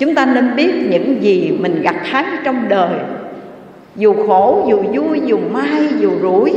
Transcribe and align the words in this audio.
chúng 0.00 0.14
ta 0.14 0.26
nên 0.26 0.56
biết 0.56 0.72
những 0.90 1.22
gì 1.22 1.56
mình 1.60 1.82
gặt 1.82 1.96
hái 2.02 2.24
trong 2.44 2.68
đời. 2.68 2.90
Dù 3.96 4.14
khổ, 4.26 4.66
dù 4.68 4.82
vui, 4.92 5.20
dù 5.26 5.38
mai 5.52 5.88
dù 5.98 6.10
rủi, 6.22 6.52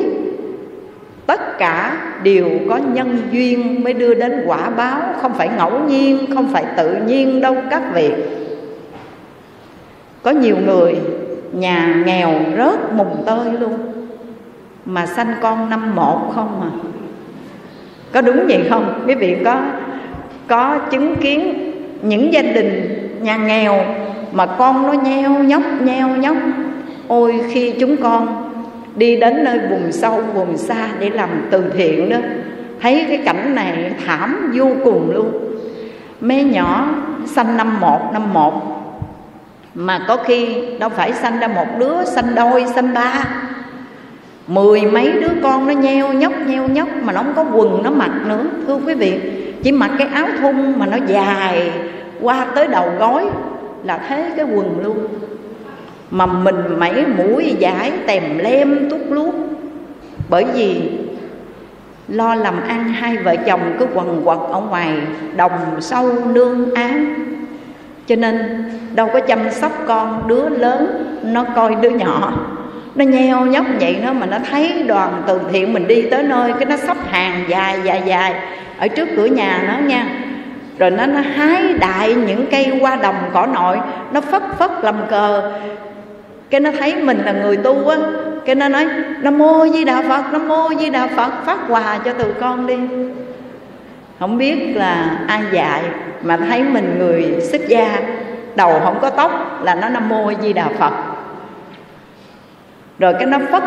tất 1.26 1.58
cả 1.58 1.98
đều 2.24 2.50
có 2.70 2.78
nhân 2.78 3.18
duyên 3.32 3.84
mới 3.84 3.94
đưa 3.94 4.14
đến 4.14 4.44
quả 4.46 4.70
báo. 4.70 5.02
Không 5.22 5.34
phải 5.34 5.50
ngẫu 5.58 5.80
nhiên, 5.88 6.26
không 6.34 6.54
phải 6.54 6.66
tự 6.78 6.96
nhiên 7.08 7.42
đâu 7.42 7.56
các 7.70 7.82
vị. 7.94 8.12
Có 10.22 10.32
nhiều 10.32 10.58
người, 10.66 10.96
nhà 11.54 12.04
nghèo 12.06 12.32
rớt 12.58 12.94
mùng 12.94 13.24
tơi 13.26 13.52
luôn. 13.60 13.78
Mà 14.86 15.06
sanh 15.06 15.34
con 15.42 15.70
năm 15.70 15.96
một 15.96 16.32
không 16.36 16.62
à. 16.62 16.72
Có 18.12 18.22
đúng 18.22 18.48
vậy 18.48 18.66
không? 18.70 19.04
Quý 19.08 19.16
vị 19.16 19.38
có 19.46 19.62
có 20.48 20.80
chứng 20.92 21.16
kiến 21.16 21.72
những 22.02 22.34
gia 22.34 22.42
đình 22.42 23.03
nhà 23.24 23.38
nghèo, 23.38 23.86
mà 24.32 24.46
con 24.46 24.88
nó 24.88 24.94
nheo 24.94 25.32
nhóc 25.32 25.62
nheo 25.82 26.08
nhóc. 26.08 26.38
Ôi, 27.08 27.42
khi 27.52 27.74
chúng 27.80 27.98
con 27.98 28.50
đi 28.96 29.16
đến 29.16 29.44
nơi 29.44 29.60
vùng 29.70 29.92
sâu, 29.92 30.22
vùng 30.34 30.58
xa 30.58 30.88
để 31.00 31.10
làm 31.10 31.30
từ 31.52 31.64
thiện 31.78 32.10
đó, 32.10 32.18
thấy 32.82 33.06
cái 33.10 33.18
cảnh 33.18 33.56
này 33.56 33.92
thảm 34.06 34.52
vô 34.56 34.68
cùng 34.84 35.12
luôn. 35.14 35.32
Mấy 36.22 36.44
nhỏ 36.44 36.90
sanh 37.26 37.58
năm 37.58 37.80
một 37.80 38.00
năm 38.14 38.34
một, 38.34 38.54
mà 39.76 40.00
có 40.08 40.18
khi 40.18 40.48
đâu 40.80 40.90
phải 40.90 41.14
sanh 41.14 41.40
ra 41.40 41.48
một 41.48 41.66
đứa, 41.80 42.06
sanh 42.06 42.36
đôi, 42.36 42.66
sanh 42.76 42.94
ba. 42.94 43.26
Mười 44.48 44.82
mấy 44.82 45.12
đứa 45.12 45.42
con 45.44 45.68
nó 45.68 45.74
nheo 45.74 46.14
nhóc 46.14 46.34
nheo 46.48 46.68
nhóc, 46.68 46.88
mà 47.04 47.14
nó 47.14 47.24
không 47.24 47.34
có 47.36 47.46
quần, 47.58 47.84
nó 47.84 47.90
mặc 47.90 48.12
nữa. 48.26 48.44
Thưa 48.68 48.80
quý 48.86 48.94
vị, 48.94 49.20
chỉ 49.64 49.72
mặc 49.72 49.92
cái 49.98 50.08
áo 50.14 50.28
thun 50.42 50.80
mà 50.80 50.86
nó 50.86 50.98
dài 51.08 51.72
qua 52.24 52.46
tới 52.56 52.68
đầu 52.68 52.90
gối 53.00 53.24
là 53.84 53.98
thế 53.98 54.32
cái 54.38 54.46
quần 54.46 54.80
luôn. 54.84 55.08
Mà 56.12 56.26
mình 56.26 56.80
mẩy 56.80 57.06
mũi 57.06 57.56
giải, 57.60 57.92
tèm 58.08 58.38
lem 58.38 58.90
tút 58.90 59.02
luốt 59.10 59.36
bởi 60.30 60.46
vì 60.54 60.92
lo 62.08 62.36
làm 62.36 62.68
ăn 62.68 62.84
hai 62.88 63.18
vợ 63.18 63.36
chồng 63.36 63.76
cứ 63.80 63.88
quần 63.94 64.22
quật 64.26 64.38
ở 64.52 64.62
ngoài 64.62 64.90
đồng 65.36 65.82
sâu 65.82 66.10
nương 66.34 66.74
án. 66.74 67.14
Cho 68.08 68.16
nên 68.16 68.66
đâu 68.96 69.10
có 69.14 69.20
chăm 69.20 69.52
sóc 69.52 69.72
con 69.88 70.28
đứa 70.28 70.50
lớn, 70.50 71.06
nó 71.24 71.44
coi 71.56 71.76
đứa 71.76 71.90
nhỏ. 71.90 72.34
Nó 72.96 73.06
nheo 73.06 73.46
nhóc 73.46 73.66
vậy 73.80 73.98
đó 74.06 74.14
mà 74.14 74.26
nó 74.26 74.38
thấy 74.52 74.84
đoàn 74.88 75.24
từ 75.28 75.40
thiện 75.52 75.74
mình 75.74 75.88
đi 75.88 76.02
tới 76.02 76.24
nơi, 76.24 76.54
cái 76.54 76.66
nó 76.66 76.78
sắp 76.78 76.98
hàng 77.12 77.44
dài 77.48 77.80
dài 77.84 78.04
dài. 78.06 78.34
Ở 78.78 78.88
trước 78.88 79.10
cửa 79.16 79.26
nhà 79.26 79.64
nó 79.68 79.88
nha 79.88 80.06
rồi 80.80 80.92
nó 80.92 81.06
nó 81.06 81.22
hái 81.36 81.74
đại 81.74 82.14
những 82.14 82.46
cây 82.52 82.80
hoa 82.82 82.96
đồng 82.96 83.16
cỏ 83.34 83.46
nội, 83.46 83.80
nó 84.12 84.22
phất 84.22 84.44
phất 84.60 84.72
làm 84.82 84.96
cờ. 85.10 85.52
Cái 86.50 86.60
nó 86.60 86.72
thấy 86.80 86.96
mình 86.96 87.22
là 87.26 87.32
người 87.32 87.58
tu 87.58 87.88
á, 87.88 87.98
cái 88.46 88.56
nó 88.56 88.70
nói, 88.70 88.88
nam 89.22 89.38
mô 89.38 89.68
di 89.68 89.84
đà 89.84 90.02
phật, 90.02 90.24
nam 90.32 90.48
mô 90.48 90.70
di 90.80 90.90
đà 90.90 91.08
phật, 91.08 91.32
phát 91.46 91.58
quà 91.70 92.00
cho 92.06 92.14
tụi 92.14 92.34
con 92.34 92.68
đi. 92.68 92.78
Không 94.20 94.38
biết 94.38 94.74
là 94.76 95.20
ai 95.28 95.42
dạy 95.52 95.82
mà 96.22 96.38
thấy 96.38 96.64
mình 96.64 96.96
người 97.00 97.36
xuất 97.42 97.68
gia, 97.68 98.00
đầu 98.56 98.80
không 98.84 99.00
có 99.02 99.10
tóc 99.10 99.60
là 99.64 99.76
nó 99.76 99.90
nam 99.90 100.10
mô 100.10 100.32
di 100.42 100.54
đà 100.54 100.68
phật. 100.80 100.94
Rồi 103.00 103.14
cái 103.14 103.26
nó 103.26 103.38
phất 103.52 103.64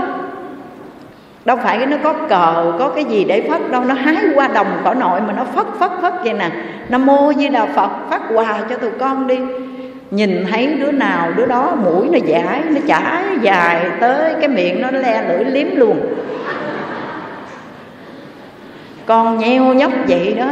đâu 1.47 1.57
phải 1.57 1.79
cái 1.79 1.87
nó 1.87 1.97
có 2.03 2.13
cờ, 2.13 2.77
có 2.79 2.89
cái 2.89 3.05
gì 3.05 3.25
để 3.25 3.49
phất 3.51 3.71
đâu, 3.71 3.85
nó 3.85 3.95
hái 3.95 4.17
qua 4.35 4.49
đồng 4.49 4.81
cỏ 4.85 4.95
nội 4.95 5.21
mà 5.21 5.33
nó 5.33 5.45
phất 5.45 5.67
phất 5.79 5.91
phất 6.03 6.13
vậy 6.25 6.33
nè. 6.33 6.51
Nam 6.89 7.07
mô 7.07 7.33
di 7.33 7.49
đà 7.49 7.67
phật, 7.67 7.91
phát 8.11 8.23
quà 8.35 8.59
cho 8.71 8.77
tụi 8.77 8.91
con 8.91 9.27
đi. 9.27 9.39
Nhìn 10.11 10.45
thấy 10.51 10.67
đứa 10.67 10.93
nào, 10.93 11.33
đứa 11.37 11.47
đó, 11.47 11.77
mũi 11.85 12.09
nó 12.13 12.19
giải 12.27 12.63
nó 12.71 12.81
chảy 12.87 13.23
dài 13.43 13.87
tới 14.01 14.35
cái 14.41 14.49
miệng 14.49 14.83
nó 14.83 14.91
le 14.91 15.23
lưỡi 15.29 15.45
liếm 15.45 15.77
luôn. 15.77 16.01
Con 19.07 19.39
nheo 19.39 19.75
nhóc 19.75 19.93
vậy 20.09 20.35
đó, 20.39 20.47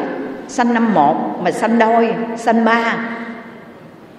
sanh 0.48 0.74
năm 0.74 0.94
một 0.94 1.42
mà 1.42 1.50
sanh 1.50 1.78
đôi, 1.78 2.14
sanh 2.36 2.64
ba 2.64 2.94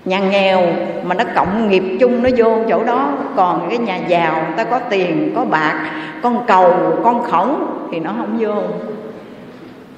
nhà 0.05 0.19
nghèo 0.19 0.61
mà 1.03 1.15
nó 1.15 1.23
cộng 1.35 1.69
nghiệp 1.69 1.83
chung 1.99 2.23
nó 2.23 2.29
vô 2.37 2.57
chỗ 2.69 2.83
đó, 2.83 3.09
còn 3.35 3.69
cái 3.69 3.77
nhà 3.77 3.97
giàu 4.07 4.41
ta 4.57 4.63
có 4.63 4.79
tiền, 4.79 5.31
có 5.35 5.45
bạc, 5.45 5.91
con 6.21 6.45
cầu, 6.47 6.73
con 7.03 7.23
khổng 7.23 7.65
thì 7.91 7.99
nó 7.99 8.13
không 8.17 8.37
vô. 8.39 8.53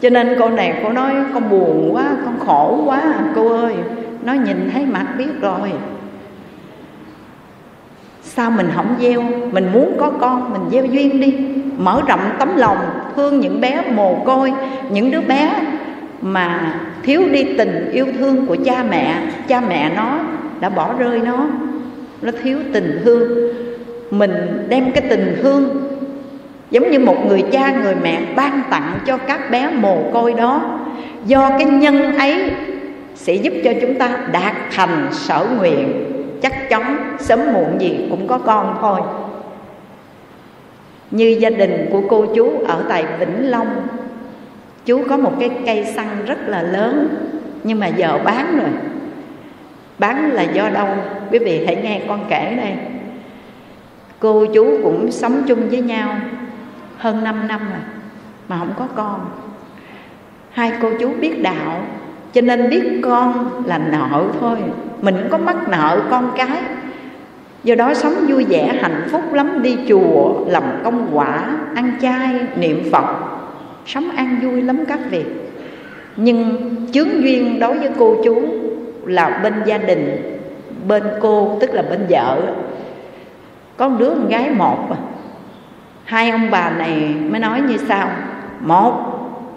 Cho 0.02 0.10
nên 0.10 0.36
cô 0.40 0.50
này 0.50 0.74
cô 0.84 0.90
nói, 0.90 1.14
con 1.34 1.50
buồn 1.50 1.90
quá, 1.94 2.04
con 2.26 2.40
khổ 2.46 2.82
quá, 2.86 3.02
cô 3.36 3.50
ơi. 3.50 3.76
Nó 4.24 4.34
nhìn 4.34 4.70
thấy 4.74 4.86
mặt 4.86 5.06
biết 5.18 5.42
rồi. 5.42 5.72
Sao 8.22 8.52
mình 8.52 8.70
không 8.76 8.96
gieo? 9.00 9.22
Mình 9.52 9.70
muốn 9.74 9.98
có 10.00 10.12
con, 10.20 10.54
mình 10.54 10.62
gieo 10.72 10.86
duyên 10.86 11.22
đi. 11.22 11.36
Mở 11.78 12.02
rộng 12.08 12.30
tấm 12.40 12.58
lòng, 12.58 12.78
thương 13.16 13.40
những 13.40 13.62
bé 13.62 13.82
mồ 13.96 14.16
côi, 14.26 14.54
những 14.90 15.12
đứa 15.12 15.22
bé 15.22 15.54
mà 16.22 16.80
thiếu 17.04 17.22
đi 17.32 17.44
tình 17.58 17.92
yêu 17.92 18.06
thương 18.20 18.46
của 18.46 18.58
cha 18.66 18.84
mẹ 18.90 19.22
cha 19.48 19.62
mẹ 19.62 19.92
nó 19.96 20.20
đã 20.60 20.70
bỏ 20.70 20.94
rơi 21.00 21.20
nó. 21.20 21.48
Nó 22.22 22.32
thiếu 22.44 22.60
tình 22.74 23.02
thương. 23.04 23.54
Mình 24.12 24.66
đem 24.70 24.92
cái 24.92 25.04
tình 25.10 25.38
thương 25.42 25.88
giống 26.72 26.92
như 26.92 27.00
một 27.00 27.26
người 27.26 27.44
cha, 27.52 27.74
người 27.84 27.96
mẹ 27.96 28.22
ban 28.36 28.62
tặng 28.70 29.00
cho 29.06 29.18
các 29.18 29.52
bé 29.52 29.70
mồ 29.70 30.04
côi 30.14 30.34
đó. 30.34 30.80
Do 31.26 31.50
cái 31.50 31.66
nhân 31.66 32.18
ấy 32.18 32.52
sẽ 33.16 33.34
giúp 33.34 33.54
cho 33.64 33.72
chúng 33.82 33.96
ta 33.96 34.18
đạt 34.32 34.56
thành 34.72 35.08
sở 35.12 35.48
nguyện. 35.58 36.04
Chắc 36.42 36.70
chắn 36.70 37.16
sớm 37.20 37.40
muộn 37.54 37.82
gì 37.82 38.08
cũng 38.10 38.28
có 38.28 38.38
con 38.38 38.78
thôi. 38.82 39.02
Như 41.12 41.38
gia 41.40 41.50
đình 41.50 41.90
của 41.92 42.02
cô 42.10 42.26
chú 42.36 42.52
ở 42.68 42.84
tại 42.90 43.06
Vĩnh 43.20 43.50
Long 43.50 43.68
chú 44.88 45.04
có 45.10 45.18
một 45.18 45.34
cái 45.40 45.50
cây 45.66 45.86
xăng 45.86 46.26
rất 46.26 46.38
là 46.48 46.62
lớn, 46.62 47.08
nhưng 47.64 47.80
mà 47.80 47.88
giờ 47.88 48.20
bán 48.24 48.58
rồi. 48.58 48.70
Bán 50.00 50.32
là 50.32 50.44
do 50.44 50.70
đâu? 50.70 50.88
Quý 51.32 51.40
vị 51.40 51.66
hãy 51.66 51.76
nghe 51.84 52.02
con 52.08 52.26
kể 52.30 52.54
đây. 52.58 52.74
Cô 54.20 54.46
chú 54.46 54.80
cũng 54.84 55.12
sống 55.12 55.44
chung 55.48 55.70
với 55.70 55.82
nhau 55.82 56.16
hơn 56.98 57.24
5 57.24 57.48
năm 57.48 57.60
rồi, 57.60 57.80
mà 58.48 58.58
không 58.60 58.74
có 58.80 58.88
con. 58.96 59.26
Hai 60.52 60.72
cô 60.82 60.90
chú 61.00 61.14
biết 61.22 61.42
đạo, 61.42 61.82
cho 62.34 62.42
nên 62.42 62.70
biết 62.70 63.00
con 63.04 63.50
là 63.66 63.78
nợ 63.78 64.24
thôi. 64.40 64.58
Mình 65.02 65.16
cũng 65.22 65.32
có 65.32 65.38
mắc 65.38 65.70
nợ 65.70 66.02
con 66.10 66.32
cái. 66.38 66.62
Do 67.64 67.76
đó 67.76 67.94
sống 67.94 68.14
vui 68.28 68.46
vẻ, 68.50 68.78
hạnh 68.82 69.08
phúc 69.12 69.34
lắm, 69.34 69.62
đi 69.62 69.78
chùa, 69.90 70.46
làm 70.48 70.64
công 70.84 71.08
quả, 71.14 71.58
ăn 71.76 71.92
chay, 72.02 72.40
niệm 72.56 72.84
phật 72.92 73.27
sống 73.88 74.10
an 74.16 74.40
vui 74.44 74.62
lắm 74.62 74.86
các 74.88 75.00
vị. 75.10 75.24
Nhưng 76.16 76.70
chướng 76.92 77.24
duyên 77.24 77.60
đối 77.60 77.80
với 77.80 77.90
cô 78.00 78.16
chú 78.24 78.42
là 79.06 79.40
bên 79.44 79.54
gia 79.66 79.78
đình, 79.78 80.34
bên 80.88 81.04
cô, 81.22 81.58
tức 81.62 81.74
là 81.74 81.82
bên 81.82 82.06
vợ. 82.10 82.42
Có 83.78 83.88
một 83.88 83.96
đứa 84.00 84.10
con 84.10 84.30
gái 84.30 84.50
một 84.50 84.90
à. 84.90 84.98
hai 86.04 86.30
ông 86.30 86.52
bà 86.52 86.70
này 86.70 87.16
mới 87.30 87.40
nói 87.40 87.62
như 87.62 87.78
sau. 87.78 88.10
Một 88.60 88.94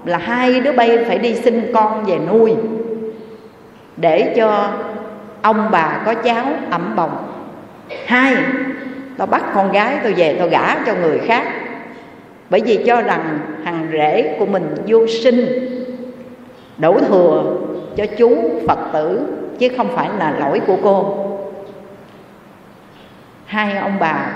là 0.04 0.18
hai 0.18 0.60
đứa 0.60 0.72
bay 0.72 1.04
phải 1.08 1.18
đi 1.18 1.34
sinh 1.34 1.70
con 1.74 2.04
về 2.04 2.18
nuôi, 2.32 2.54
để 3.96 4.34
cho 4.36 4.72
ông 5.42 5.68
bà 5.70 6.02
có 6.06 6.14
cháu 6.14 6.46
ẩm 6.70 6.96
bồng. 6.96 7.32
Hai, 8.06 8.36
tao 9.16 9.26
bắt 9.26 9.44
con 9.54 9.72
gái 9.72 9.96
tôi 10.02 10.12
về 10.12 10.36
tôi 10.38 10.48
gả 10.48 10.76
cho 10.86 10.94
người 10.94 11.18
khác 11.18 11.44
bởi 12.50 12.60
vì 12.60 12.84
cho 12.86 13.02
rằng 13.02 13.38
hằng 13.64 13.88
rễ 13.92 14.36
của 14.38 14.46
mình 14.46 14.74
vô 14.86 15.06
sinh, 15.06 15.46
đổ 16.78 17.00
thừa 17.08 17.56
cho 17.96 18.06
chú 18.18 18.60
phật 18.68 18.78
tử, 18.92 19.20
chứ 19.58 19.68
không 19.76 19.88
phải 19.94 20.08
là 20.18 20.34
lỗi 20.38 20.60
của 20.66 20.76
cô. 20.82 21.26
Hai 23.46 23.76
ông 23.76 23.92
bà, 24.00 24.26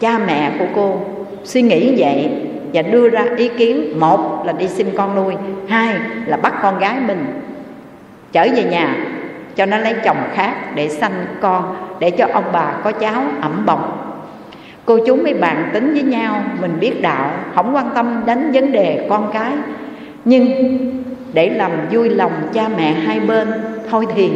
cha 0.00 0.18
mẹ 0.18 0.52
của 0.58 0.66
cô 0.74 1.00
suy 1.44 1.62
nghĩ 1.62 1.94
vậy 1.96 2.30
và 2.72 2.82
đưa 2.82 3.08
ra 3.08 3.24
ý 3.36 3.48
kiến. 3.48 4.00
Một 4.00 4.42
là 4.46 4.52
đi 4.52 4.68
xin 4.68 4.86
con 4.96 5.14
nuôi, 5.14 5.34
hai 5.68 5.96
là 6.26 6.36
bắt 6.36 6.54
con 6.62 6.78
gái 6.78 7.00
mình 7.00 7.26
trở 8.32 8.46
về 8.56 8.64
nhà 8.64 8.96
cho 9.56 9.66
nó 9.66 9.78
lấy 9.78 9.94
chồng 10.04 10.16
khác 10.34 10.54
để 10.74 10.88
sanh 10.88 11.26
con, 11.40 11.76
để 11.98 12.10
cho 12.10 12.26
ông 12.32 12.44
bà 12.52 12.74
có 12.84 12.92
cháu 12.92 13.22
ẩm 13.40 13.66
bồng 13.66 14.13
cô 14.84 14.98
chú 15.06 15.16
mới 15.16 15.34
bàn 15.34 15.70
tính 15.72 15.92
với 15.94 16.02
nhau, 16.02 16.44
mình 16.60 16.76
biết 16.80 17.02
đạo, 17.02 17.30
không 17.54 17.74
quan 17.74 17.90
tâm 17.94 18.22
đến 18.26 18.52
vấn 18.52 18.72
đề 18.72 19.06
con 19.10 19.30
cái. 19.32 19.52
Nhưng 20.24 20.48
để 21.32 21.50
làm 21.50 21.70
vui 21.90 22.08
lòng 22.08 22.32
cha 22.52 22.68
mẹ 22.76 22.92
hai 22.92 23.20
bên, 23.20 23.48
thôi 23.90 24.06
thì 24.14 24.30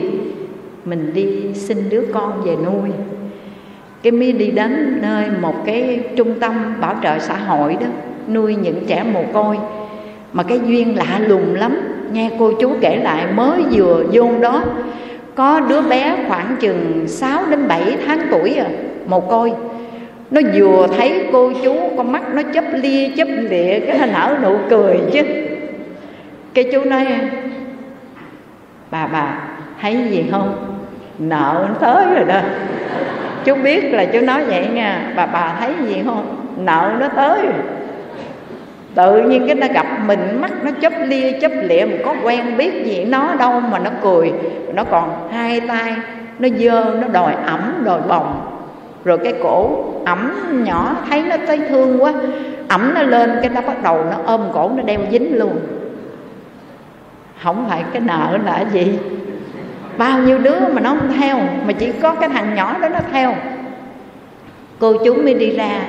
mình 0.85 1.11
đi 1.15 1.55
xin 1.55 1.89
đứa 1.91 2.03
con 2.15 2.43
về 2.45 2.57
nuôi. 2.57 2.91
Cái 4.03 4.13
mi 4.13 4.33
đi 4.33 4.51
đến 4.51 4.99
nơi 5.03 5.25
một 5.41 5.55
cái 5.67 6.01
trung 6.17 6.35
tâm 6.41 6.75
bảo 6.81 6.95
trợ 7.03 7.19
xã 7.19 7.37
hội 7.37 7.77
đó, 7.81 7.87
nuôi 8.33 8.57
những 8.57 8.87
trẻ 8.87 9.05
mồ 9.13 9.23
côi. 9.33 9.59
Mà 10.33 10.43
cái 10.43 10.61
duyên 10.67 10.97
lạ 10.97 11.21
lùng 11.27 11.55
lắm, 11.55 11.81
nghe 12.13 12.31
cô 12.39 12.53
chú 12.61 12.73
kể 12.81 12.97
lại 12.97 13.33
mới 13.35 13.63
vừa 13.71 14.05
vô 14.13 14.31
đó. 14.41 14.63
Có 15.35 15.61
đứa 15.61 15.83
bé 15.83 16.17
khoảng 16.29 16.57
chừng 16.61 17.05
6 17.07 17.43
đến 17.51 17.69
7 17.69 17.97
tháng 18.07 18.21
tuổi 18.31 18.55
à 18.55 18.69
mồ 19.07 19.21
côi 19.21 19.53
nó 20.31 20.41
vừa 20.55 20.87
thấy 20.97 21.27
cô 21.33 21.53
chú 21.65 21.75
con 21.97 22.13
mắt 22.13 22.23
nó 22.33 22.43
chấp 22.43 22.65
lia 22.73 23.09
chấp 23.17 23.29
lịa, 23.29 23.81
cái 23.81 23.99
nó 23.99 24.07
nở 24.07 24.37
nụ 24.43 24.59
cười 24.71 25.01
chứ. 25.13 25.23
Cái 26.55 26.65
chú 26.73 26.85
nói, 26.85 27.07
bà 28.91 29.07
bà, 29.07 29.39
thấy 29.81 29.97
gì 30.11 30.25
không? 30.31 30.79
Nợ 31.19 31.67
nó 31.69 31.75
tới 31.81 32.07
rồi 32.15 32.25
đó. 32.25 32.41
Chú 33.45 33.55
biết 33.55 33.85
là 33.95 34.05
chú 34.05 34.21
nói 34.21 34.45
vậy 34.45 34.67
nha, 34.67 35.13
bà 35.17 35.27
bà 35.27 35.57
thấy 35.61 35.73
gì 35.87 36.03
không? 36.05 36.37
Nợ 36.57 36.93
nó 37.01 37.09
tới. 37.09 37.41
Rồi 37.43 37.53
tự 38.95 39.21
nhiên 39.21 39.47
cái 39.47 39.55
nó 39.55 39.67
gặp 39.75 39.87
mình, 40.07 40.41
mắt 40.41 40.53
nó 40.63 40.71
chấp 40.81 40.93
lia 41.07 41.33
chấp 41.33 41.53
lịa, 41.63 41.85
mà 41.85 41.97
có 42.05 42.15
quen 42.23 42.57
biết 42.57 42.85
gì 42.85 43.05
nó 43.05 43.35
đâu 43.35 43.61
mà 43.61 43.79
nó 43.79 43.91
cười. 44.03 44.33
Nó 44.75 44.85
còn 44.85 45.29
hai 45.33 45.61
tay, 45.61 45.95
nó 46.39 46.49
dơ, 46.59 46.85
nó 47.01 47.09
đòi 47.09 47.35
ẩm, 47.47 47.83
đòi 47.85 48.01
bồng 48.09 48.58
rồi 49.05 49.19
cái 49.19 49.35
cổ 49.43 49.85
ẩm 50.05 50.33
nhỏ 50.65 50.97
thấy 51.11 51.23
nó 51.23 51.37
thấy 51.47 51.61
thương 51.69 52.03
quá, 52.03 52.13
ẩm 52.69 52.93
nó 52.95 53.03
lên, 53.03 53.39
cái 53.43 53.51
nó 53.51 53.61
bắt 53.61 53.83
đầu 53.83 54.05
nó 54.05 54.17
ôm 54.27 54.41
cổ 54.53 54.71
nó 54.77 54.83
đeo 54.83 55.01
dính 55.11 55.39
luôn. 55.39 55.59
Không 57.43 57.67
phải 57.69 57.85
cái 57.93 58.03
nợ 58.03 58.39
là 58.45 58.65
gì. 58.73 58.99
Bao 59.99 60.19
nhiêu 60.19 60.39
đứa 60.39 60.61
mà 60.73 60.81
nó 60.81 60.91
không 60.91 61.13
theo, 61.21 61.39
mà 61.67 61.73
chỉ 61.73 61.93
có 62.03 62.15
cái 62.15 62.29
thằng 62.29 62.55
nhỏ 62.55 62.79
đó 62.79 62.89
nó 62.89 63.01
theo. 63.13 63.35
Cô 64.79 65.05
chú 65.05 65.15
mới 65.15 65.35
đi 65.35 65.57
ra, 65.57 65.83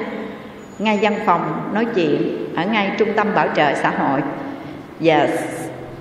ngay 0.80 1.00
văn 1.02 1.14
phòng 1.26 1.70
nói 1.74 1.86
chuyện 1.96 2.38
ở 2.56 2.66
ngay 2.66 2.92
trung 2.98 3.10
tâm 3.16 3.28
bảo 3.36 3.48
trợ 3.56 3.74
xã 3.74 3.90
hội. 3.90 4.22
Và 5.00 5.28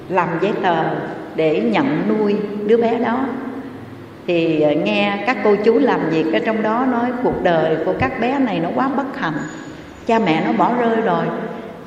làm 0.09 0.29
giấy 0.41 0.53
tờ 0.63 0.85
để 1.35 1.61
nhận 1.61 2.03
nuôi 2.09 2.37
đứa 2.67 2.77
bé 2.77 2.99
đó 2.99 3.19
thì 4.29 4.61
ờ, 4.61 4.73
nghe 4.73 5.19
các 5.27 5.37
cô 5.45 5.55
chú 5.65 5.79
làm 5.79 6.01
việc 6.11 6.33
ở 6.33 6.39
trong 6.39 6.63
đó 6.63 6.87
nói 6.91 7.11
cuộc 7.23 7.43
đời 7.43 7.77
của 7.85 7.93
các 7.99 8.21
bé 8.21 8.39
này 8.39 8.61
nó 8.61 8.69
quá 8.75 8.91
bất 8.97 9.19
hạnh. 9.19 9.39
Cha 10.07 10.19
mẹ 10.19 10.43
nó 10.47 10.53
bỏ 10.53 10.71
rơi 10.81 10.97
rồi. 10.97 11.25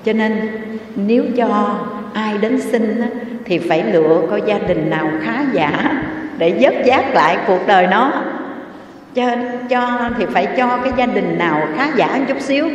Cho 0.05 0.13
nên, 0.13 0.49
nếu 0.95 1.23
cho 1.38 1.75
ai 2.13 2.38
đến 2.38 2.61
sinh 2.61 3.01
thì 3.45 3.57
phải 3.57 3.83
lựa 3.83 4.21
coi 4.29 4.41
gia 4.45 4.57
đình 4.57 4.89
nào 4.89 5.09
khá 5.21 5.45
giả 5.53 6.03
để 6.38 6.59
dớt 6.61 6.85
giác 6.85 7.13
lại 7.13 7.38
cuộc 7.47 7.59
đời 7.67 7.88
nó. 7.88 8.13
Cho 9.15 9.23
cho 9.69 9.99
thì 10.17 10.25
phải 10.25 10.47
cho 10.57 10.77
cái 10.83 10.93
gia 10.97 11.05
đình 11.05 11.38
nào 11.38 11.67
khá 11.77 11.88
giả 11.95 12.19
chút 12.27 12.41
xíu, 12.41 12.69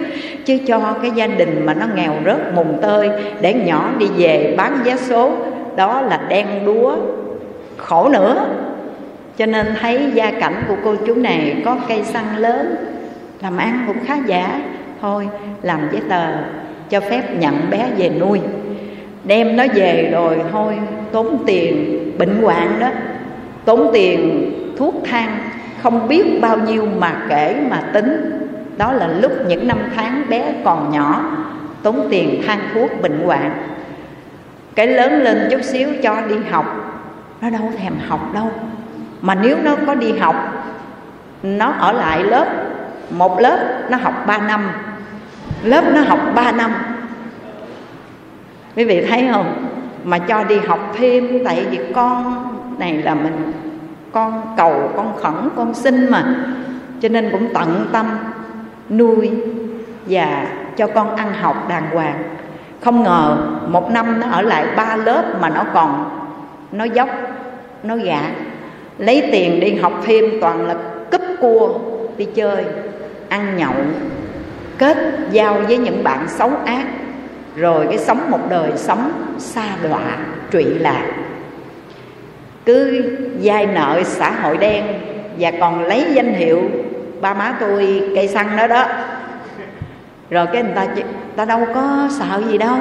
chứ 0.44 0.58
cho 0.66 0.94
cái 1.02 1.10
gia 1.14 1.26
đình 1.26 1.66
mà 1.66 1.74
nó 1.74 1.86
nghèo 1.94 2.12
rớt 2.24 2.54
mùng 2.54 2.78
tơi 2.82 3.10
để 3.40 3.54
nhỏ 3.54 3.90
đi 3.98 4.06
về 4.16 4.54
bán 4.56 4.78
vé 4.84 4.96
số, 4.96 5.32
đó 5.76 6.00
là 6.00 6.20
đen 6.28 6.46
đúa, 6.66 6.96
khổ 7.76 8.08
nữa 8.08 8.46
cho 9.38 9.46
nên 9.46 9.66
thấy 9.80 10.10
gia 10.14 10.30
cảnh 10.30 10.62
của 10.68 10.76
cô 10.84 10.96
chú 11.06 11.14
này 11.14 11.62
có 11.64 11.76
cây 11.88 12.04
xăng 12.04 12.36
lớn, 12.36 12.76
làm 13.42 13.56
ăn 13.56 13.84
cũng 13.86 13.96
khá 14.04 14.16
giả. 14.26 14.60
Thôi, 15.00 15.28
làm 15.62 15.80
giấy 15.92 16.02
tờ 16.08 16.32
cho 16.90 17.00
phép 17.00 17.22
nhận 17.38 17.70
bé 17.70 17.88
về 17.96 18.10
nuôi. 18.20 18.40
Đem 19.24 19.56
nó 19.56 19.64
về 19.74 20.08
rồi 20.12 20.38
thôi, 20.52 20.74
tốn 21.12 21.42
tiền 21.46 22.00
bệnh 22.18 22.42
hoạn 22.42 22.76
đó. 22.80 22.88
Tốn 23.64 23.90
tiền 23.92 24.52
thuốc 24.78 24.94
thang, 25.04 25.38
không 25.82 26.08
biết 26.08 26.40
bao 26.40 26.58
nhiêu 26.58 26.88
mà 26.98 27.16
kể 27.28 27.56
mà 27.70 27.80
tính. 27.92 28.32
Đó 28.76 28.92
là 28.92 29.06
lúc 29.06 29.32
những 29.48 29.68
năm 29.68 29.78
tháng 29.96 30.22
bé 30.28 30.54
còn 30.64 30.92
nhỏ, 30.92 31.36
tốn 31.82 32.06
tiền 32.10 32.42
than 32.46 32.58
thuốc 32.74 32.90
bệnh 33.02 33.20
hoạn. 33.24 33.50
Cái 34.74 34.86
lớn 34.86 35.22
lên 35.22 35.48
chút 35.50 35.62
xíu 35.62 35.88
cho 36.02 36.20
đi 36.28 36.34
học. 36.50 36.66
Nó 37.40 37.50
đâu 37.50 37.72
thèm 37.78 37.92
học 38.08 38.34
đâu 38.34 38.50
mà 39.22 39.34
nếu 39.34 39.58
nó 39.62 39.76
có 39.86 39.94
đi 39.94 40.12
học, 40.18 40.36
nó 41.42 41.70
ở 41.78 41.92
lại 41.92 42.24
lớp, 42.24 42.46
một 43.10 43.40
lớp 43.40 43.58
nó 43.88 43.96
học 43.96 44.14
3 44.26 44.38
năm, 44.38 44.70
lớp 45.62 45.84
nó 45.94 46.00
học 46.00 46.18
3 46.34 46.52
năm. 46.52 46.72
Quý 48.76 48.84
vị 48.84 49.06
thấy 49.08 49.28
không? 49.32 49.66
Mà 50.04 50.18
cho 50.18 50.44
đi 50.44 50.58
học 50.58 50.92
thêm, 50.98 51.44
tại 51.44 51.66
vì 51.70 51.78
con 51.94 52.44
này 52.78 52.92
là 52.92 53.14
mình, 53.14 53.52
con 54.12 54.54
cầu, 54.56 54.90
con 54.96 55.16
khẩn, 55.22 55.48
con 55.56 55.74
xin 55.74 56.10
mà. 56.10 56.24
Cho 57.00 57.08
nên 57.08 57.28
cũng 57.32 57.54
tận 57.54 57.88
tâm, 57.92 58.06
nuôi 58.90 59.30
và 60.06 60.46
cho 60.76 60.86
con 60.86 61.16
ăn 61.16 61.32
học 61.40 61.68
đàng 61.68 61.90
hoàng. 61.92 62.22
Không 62.80 63.02
ngờ 63.02 63.36
một 63.68 63.90
năm 63.90 64.20
nó 64.20 64.26
ở 64.30 64.42
lại 64.42 64.66
ba 64.76 64.96
lớp 64.96 65.24
mà 65.40 65.48
nó 65.48 65.64
còn, 65.74 66.10
nó 66.72 66.84
dốc, 66.84 67.08
nó 67.82 67.96
gạt 67.96 68.30
lấy 68.98 69.28
tiền 69.32 69.60
đi 69.60 69.74
học 69.74 69.92
thêm 70.06 70.24
toàn 70.40 70.66
là 70.66 70.74
cúp 71.10 71.22
cua, 71.40 71.78
đi 72.16 72.24
chơi, 72.24 72.64
ăn 73.28 73.56
nhậu, 73.56 73.74
kết 74.78 74.96
giao 75.30 75.54
với 75.68 75.78
những 75.78 76.04
bạn 76.04 76.28
xấu 76.28 76.50
ác. 76.64 76.84
Rồi 77.56 77.86
cái 77.88 77.98
sống 77.98 78.30
một 78.30 78.40
đời 78.50 78.70
sống 78.76 79.34
xa 79.38 79.64
đọa, 79.82 80.18
trụy 80.52 80.64
lạc. 80.64 81.06
Cứ 82.64 83.04
vay 83.42 83.66
nợ 83.66 84.02
xã 84.04 84.30
hội 84.30 84.56
đen 84.56 84.84
và 85.38 85.52
còn 85.60 85.84
lấy 85.84 86.04
danh 86.14 86.34
hiệu 86.34 86.62
ba 87.20 87.34
má 87.34 87.56
tôi 87.60 88.02
cây 88.14 88.28
xăng 88.28 88.56
đó 88.56 88.66
đó. 88.66 88.86
Rồi 90.30 90.46
cái 90.52 90.62
người 90.62 90.72
ta 90.74 90.86
ta 91.36 91.44
đâu 91.44 91.66
có 91.74 92.08
sợ 92.10 92.42
gì 92.50 92.58
đâu. 92.58 92.76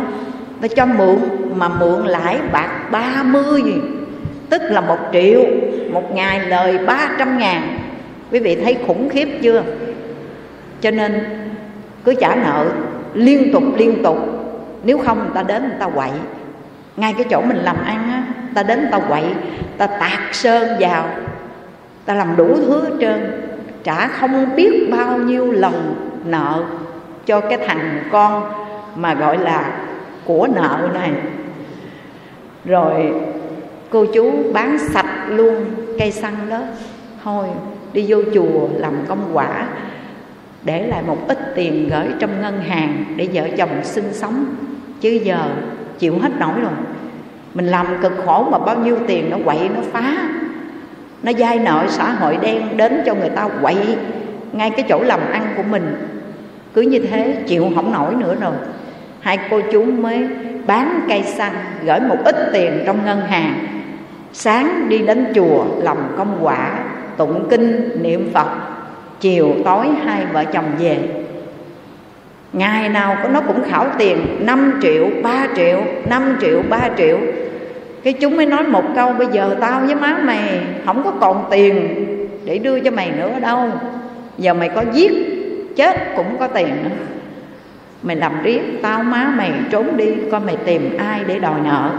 Ta 0.62 0.68
cho 0.68 0.86
mượn 0.86 1.16
mà 1.56 1.70
mượn 1.70 2.06
lãi 2.06 2.38
bạc 2.52 2.70
ba 2.92 3.24
mươi, 3.24 3.64
tức 4.50 4.62
là 4.62 4.82
một 4.82 5.00
triệu 5.14 5.42
một 5.96 6.16
ngày 6.16 6.40
lời 6.40 6.78
ba 6.78 7.10
trăm 7.20 7.38
ngàn. 7.38 7.80
Quý 8.32 8.40
vị 8.40 8.56
thấy 8.56 8.78
khủng 8.88 9.10
khiếp 9.10 9.28
chưa? 9.42 9.64
Cho 10.82 10.92
nên 10.92 11.24
cứ 12.04 12.14
trả 12.14 12.36
nợ 12.36 12.66
liên 13.14 13.54
tục 13.54 13.64
liên 13.78 14.04
tục. 14.04 14.18
Nếu 14.84 14.98
không, 14.98 15.20
người 15.20 15.32
ta 15.34 15.44
đến 15.44 15.64
người 15.64 15.78
ta 15.80 15.90
quậy. 15.90 16.10
Ngay 16.98 17.14
cái 17.18 17.28
chỗ 17.30 17.42
mình 17.42 17.58
làm 17.58 17.78
ăn 17.86 18.10
á 18.12 18.24
ta 18.54 18.64
đến 18.64 18.88
ta 18.92 19.00
quậy 19.00 19.24
ta 19.78 19.88
tạc 19.88 20.20
sơn 20.32 20.78
vào. 20.80 21.08
Ta 22.06 22.14
làm 22.14 22.36
đủ 22.36 22.56
thứ 22.56 22.84
hết 22.84 22.92
trơn. 23.02 23.42
Trả 23.84 24.08
không 24.08 24.56
biết 24.56 24.90
bao 24.92 25.18
nhiêu 25.18 25.52
lần 25.52 25.96
nợ 26.26 26.64
cho 27.26 27.42
cái 27.42 27.58
thằng 27.68 28.04
con 28.12 28.44
mà 28.96 29.14
gọi 29.14 29.38
là 29.38 29.72
của 30.26 30.48
nợ 30.56 30.90
này. 30.94 31.12
Rồi 32.66 33.14
cô 33.90 34.06
chú 34.14 34.34
bán 34.54 34.78
sạch 34.78 35.26
luôn 35.28 35.66
cây 36.00 36.12
xăng 36.12 36.36
đó. 36.50 36.60
Thôi, 37.24 37.48
đi 37.94 38.06
vô 38.08 38.18
chùa 38.34 38.68
làm 38.78 38.94
công 39.08 39.30
quả, 39.34 39.68
để 40.64 40.88
lại 40.88 41.04
một 41.08 41.28
ít 41.28 41.56
tiền 41.56 41.90
gửi 41.90 42.08
trong 42.20 42.42
ngân 42.42 42.62
hàng 42.62 43.06
để 43.16 43.28
vợ 43.34 43.48
chồng 43.58 43.84
sinh 43.84 44.14
sống. 44.14 44.46
Chứ 45.02 45.20
giờ 45.24 45.40
chịu 46.00 46.20
hết 46.20 46.32
nổi 46.40 46.54
rồi. 46.62 46.72
Mình 47.54 47.66
làm 47.66 47.88
cực 48.02 48.14
khổ 48.25 48.48
mà 48.52 48.58
bao 48.58 48.78
nhiêu 48.78 48.98
tiền 49.08 49.30
nó 49.30 49.38
quậy, 49.46 49.70
nó 49.75 49.82
phá. 49.92 50.30
Nó 51.24 51.32
dai 51.34 51.60
nợ 51.60 51.86
xã 51.90 52.12
hội 52.12 52.38
đen 52.42 52.78
đến 52.78 53.02
cho 53.06 53.16
người 53.16 53.30
ta 53.30 53.50
quậy 53.62 53.75
ngay 54.54 54.70
cái 54.70 54.86
chỗ 54.90 55.04
làm 55.04 55.20
ăn 55.32 55.54
của 55.58 55.64
mình. 55.64 55.96
Cứ 56.74 56.82
như 56.82 57.00
thế 57.00 57.38
chịu 57.48 57.72
không 57.75 57.94
nổi 57.94 58.16
nữa 58.16 58.36
rồi. 58.42 58.54
Hai 59.20 59.40
cô 59.50 59.62
chú 59.72 59.86
mới 59.86 60.28
bán 60.68 61.00
cây 61.10 61.24
xăng 61.24 61.54
gửi 61.86 62.00
một 62.00 62.18
ít 62.25 62.36
tiền 62.54 62.84
trong 62.86 63.06
ngân 63.06 63.22
hàng 63.22 63.68
sáng 64.38 64.89
đi 64.89 64.98
đến 64.98 65.32
chùa 65.36 65.65
làm 65.77 65.98
công 66.18 66.38
quả, 66.42 66.80
tụng 67.18 67.48
kinh, 67.50 67.89
niệm 68.01 68.30
phật. 68.34 68.48
Chiều 69.20 69.56
tối 69.65 69.88
hai 70.06 70.25
vợ 70.34 70.44
chồng 70.44 70.65
về. 70.80 70.98
Ngày 72.54 72.89
nào 72.89 73.18
nó 73.34 73.42
cũng 73.42 73.63
khảo 73.63 73.88
tiền 73.98 74.18
5 74.39 74.80
triệu 74.82 75.10
3 75.24 75.48
triệu 75.56 75.82
5 76.10 76.38
triệu 76.42 76.62
3 76.70 76.89
triệu. 76.98 77.18
Cái 78.04 78.13
chúng 78.13 78.36
mới 78.36 78.46
nói 78.46 78.63
một 78.63 78.84
câu, 78.96 79.13
bây 79.13 79.27
giờ 79.27 79.56
tao 79.62 79.82
với 79.86 79.96
má 79.96 80.18
mày 80.24 80.62
không 80.86 81.04
có 81.04 81.12
còn 81.20 81.44
tiền 81.51 82.06
để 82.46 82.58
đưa 82.58 82.80
cho 82.80 82.92
mày 82.92 83.12
nữa 83.12 83.32
đâu. 83.42 83.70
Giờ 84.38 84.54
mày 84.54 84.70
có 84.70 84.84
giết, 84.94 85.12
chết 85.75 86.15
cũng 86.15 86.38
có 86.39 86.48
tiền 86.48 86.68
nữa. 86.84 86.96
Mày 88.04 88.15
làm 88.15 88.44
riết, 88.44 88.62
tao 88.82 89.04
má 89.04 89.34
mày 89.38 89.51
trốn 89.72 89.98
đi, 89.98 90.13
coi 90.32 90.39
mày 90.39 90.58
tìm 90.65 90.98
ai 90.98 91.22
để 91.27 91.39
đòi 91.39 91.60
nợ 91.63 91.92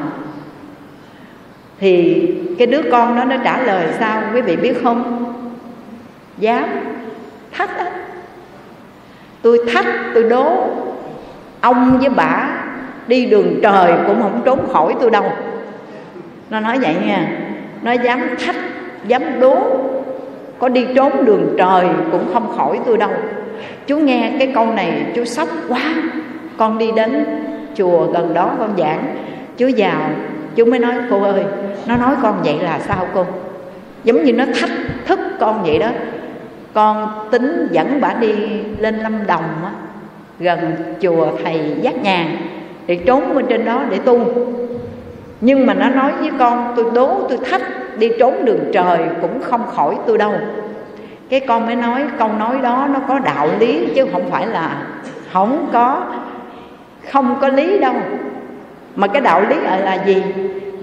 thì 1.79 2.27
cái 2.59 2.67
đứa 2.67 2.83
con 2.91 3.17
đó 3.17 3.25
nó 3.25 3.37
trả 3.45 3.63
lời 3.63 3.87
sao, 3.99 4.23
quý 4.35 4.41
vị 4.41 4.57
biết 4.57 4.75
không? 4.83 5.33
Dám. 6.39 6.65
Thách 7.53 7.79
á. 7.79 7.91
Tôi 9.43 9.59
thách, 9.73 9.87
tôi 10.15 10.23
đố. 10.23 10.69
Ông 11.61 11.99
với 12.01 12.09
bà 12.09 12.49
đi 13.07 13.27
đường 13.27 13.59
trời 13.63 13.93
cũng 14.07 14.23
không 14.23 14.43
trốn 14.45 14.69
khỏi 14.73 14.95
tôi 15.01 15.11
đâu. 15.11 15.25
Nó 16.51 16.61
nói 16.61 16.79
vậy 16.79 16.95
nha, 17.07 17.29
nó 17.83 17.93
dám 17.93 18.21
thách, 18.47 18.57
dám 19.07 19.23
đố. 19.41 19.57
Có 20.59 20.69
đi 20.69 20.87
trốn 20.95 21.25
đường 21.25 21.55
trời 21.59 21.87
cũng 22.13 22.33
không 22.33 22.57
khỏi 22.57 22.81
tôi 22.87 22.97
đâu. 22.97 23.11
Chú 23.87 23.99
nghe 23.99 24.33
cái 24.39 24.53
câu 24.55 24.67
này, 24.73 25.07
chú 25.15 25.25
sốc 25.25 25.49
quá. 25.69 25.81
Con 26.57 26.79
đi 26.79 26.91
đến 26.97 27.25
chùa 27.77 28.07
gần 28.07 28.35
đó 28.35 28.51
con 28.59 28.75
giảng. 28.79 29.17
Chú 29.57 29.71
vào 29.77 30.11
chú 30.57 30.65
mới 30.65 30.79
nói 30.79 30.95
cô 31.11 31.23
ơi 31.23 31.45
nó 31.87 31.97
nói 31.97 32.15
con 32.23 32.43
vậy 32.45 32.59
là 32.61 32.79
sao 32.79 33.07
cô? 33.15 33.27
Giống 34.05 34.25
như 34.25 34.33
nó 34.33 34.45
thách 34.61 34.71
thức 35.07 35.19
con 35.41 35.63
vậy 35.63 35.79
đó. 35.79 35.89
Con 36.75 37.09
tính 37.31 37.69
dẫn 37.71 38.01
bà 38.01 38.15
đi 38.21 38.33
lên 38.79 38.97
lâm 38.99 39.27
đồng 39.27 39.45
á, 39.65 39.71
gần 40.39 40.77
chùa 41.01 41.27
thầy 41.45 41.77
giác 41.81 42.03
nhàn 42.03 42.37
để 42.87 42.97
trốn 43.07 43.35
bên 43.35 43.47
trên 43.47 43.65
đó 43.65 43.83
để 43.91 43.99
tu. 43.99 44.21
Nhưng 45.41 45.67
mà 45.67 45.75
nó 45.75 45.89
nói 45.89 46.13
với 46.21 46.31
con 46.39 46.73
tôi 46.77 46.85
đố 46.95 47.27
tôi 47.29 47.39
thách 47.51 47.63
đi 47.99 48.11
trốn 48.19 48.45
đường 48.45 48.71
trời 48.73 48.99
cũng 49.21 49.43
không 49.43 49.67
khỏi 49.67 49.97
tôi 50.07 50.19
đâu. 50.19 50.35
Cái 51.29 51.41
con 51.41 51.67
mới 51.67 51.77
nói 51.77 52.05
câu 52.19 52.29
nói 52.33 52.59
đó 52.63 52.89
nó 52.93 53.01
có 53.09 53.19
đạo 53.19 53.49
lý 53.59 53.89
chứ 53.95 54.07
không 54.13 54.31
phải 54.31 54.47
là 54.47 54.83
không 55.33 55.69
có 55.73 56.03
không 57.13 57.37
có 57.41 57.49
lý 57.49 57.79
đâu 57.79 57.95
mà 58.97 59.07
cái 59.07 59.23
đạo 59.23 59.43
lý 59.49 59.57
là, 59.57 59.77
là 59.77 60.05
gì? 60.05 60.23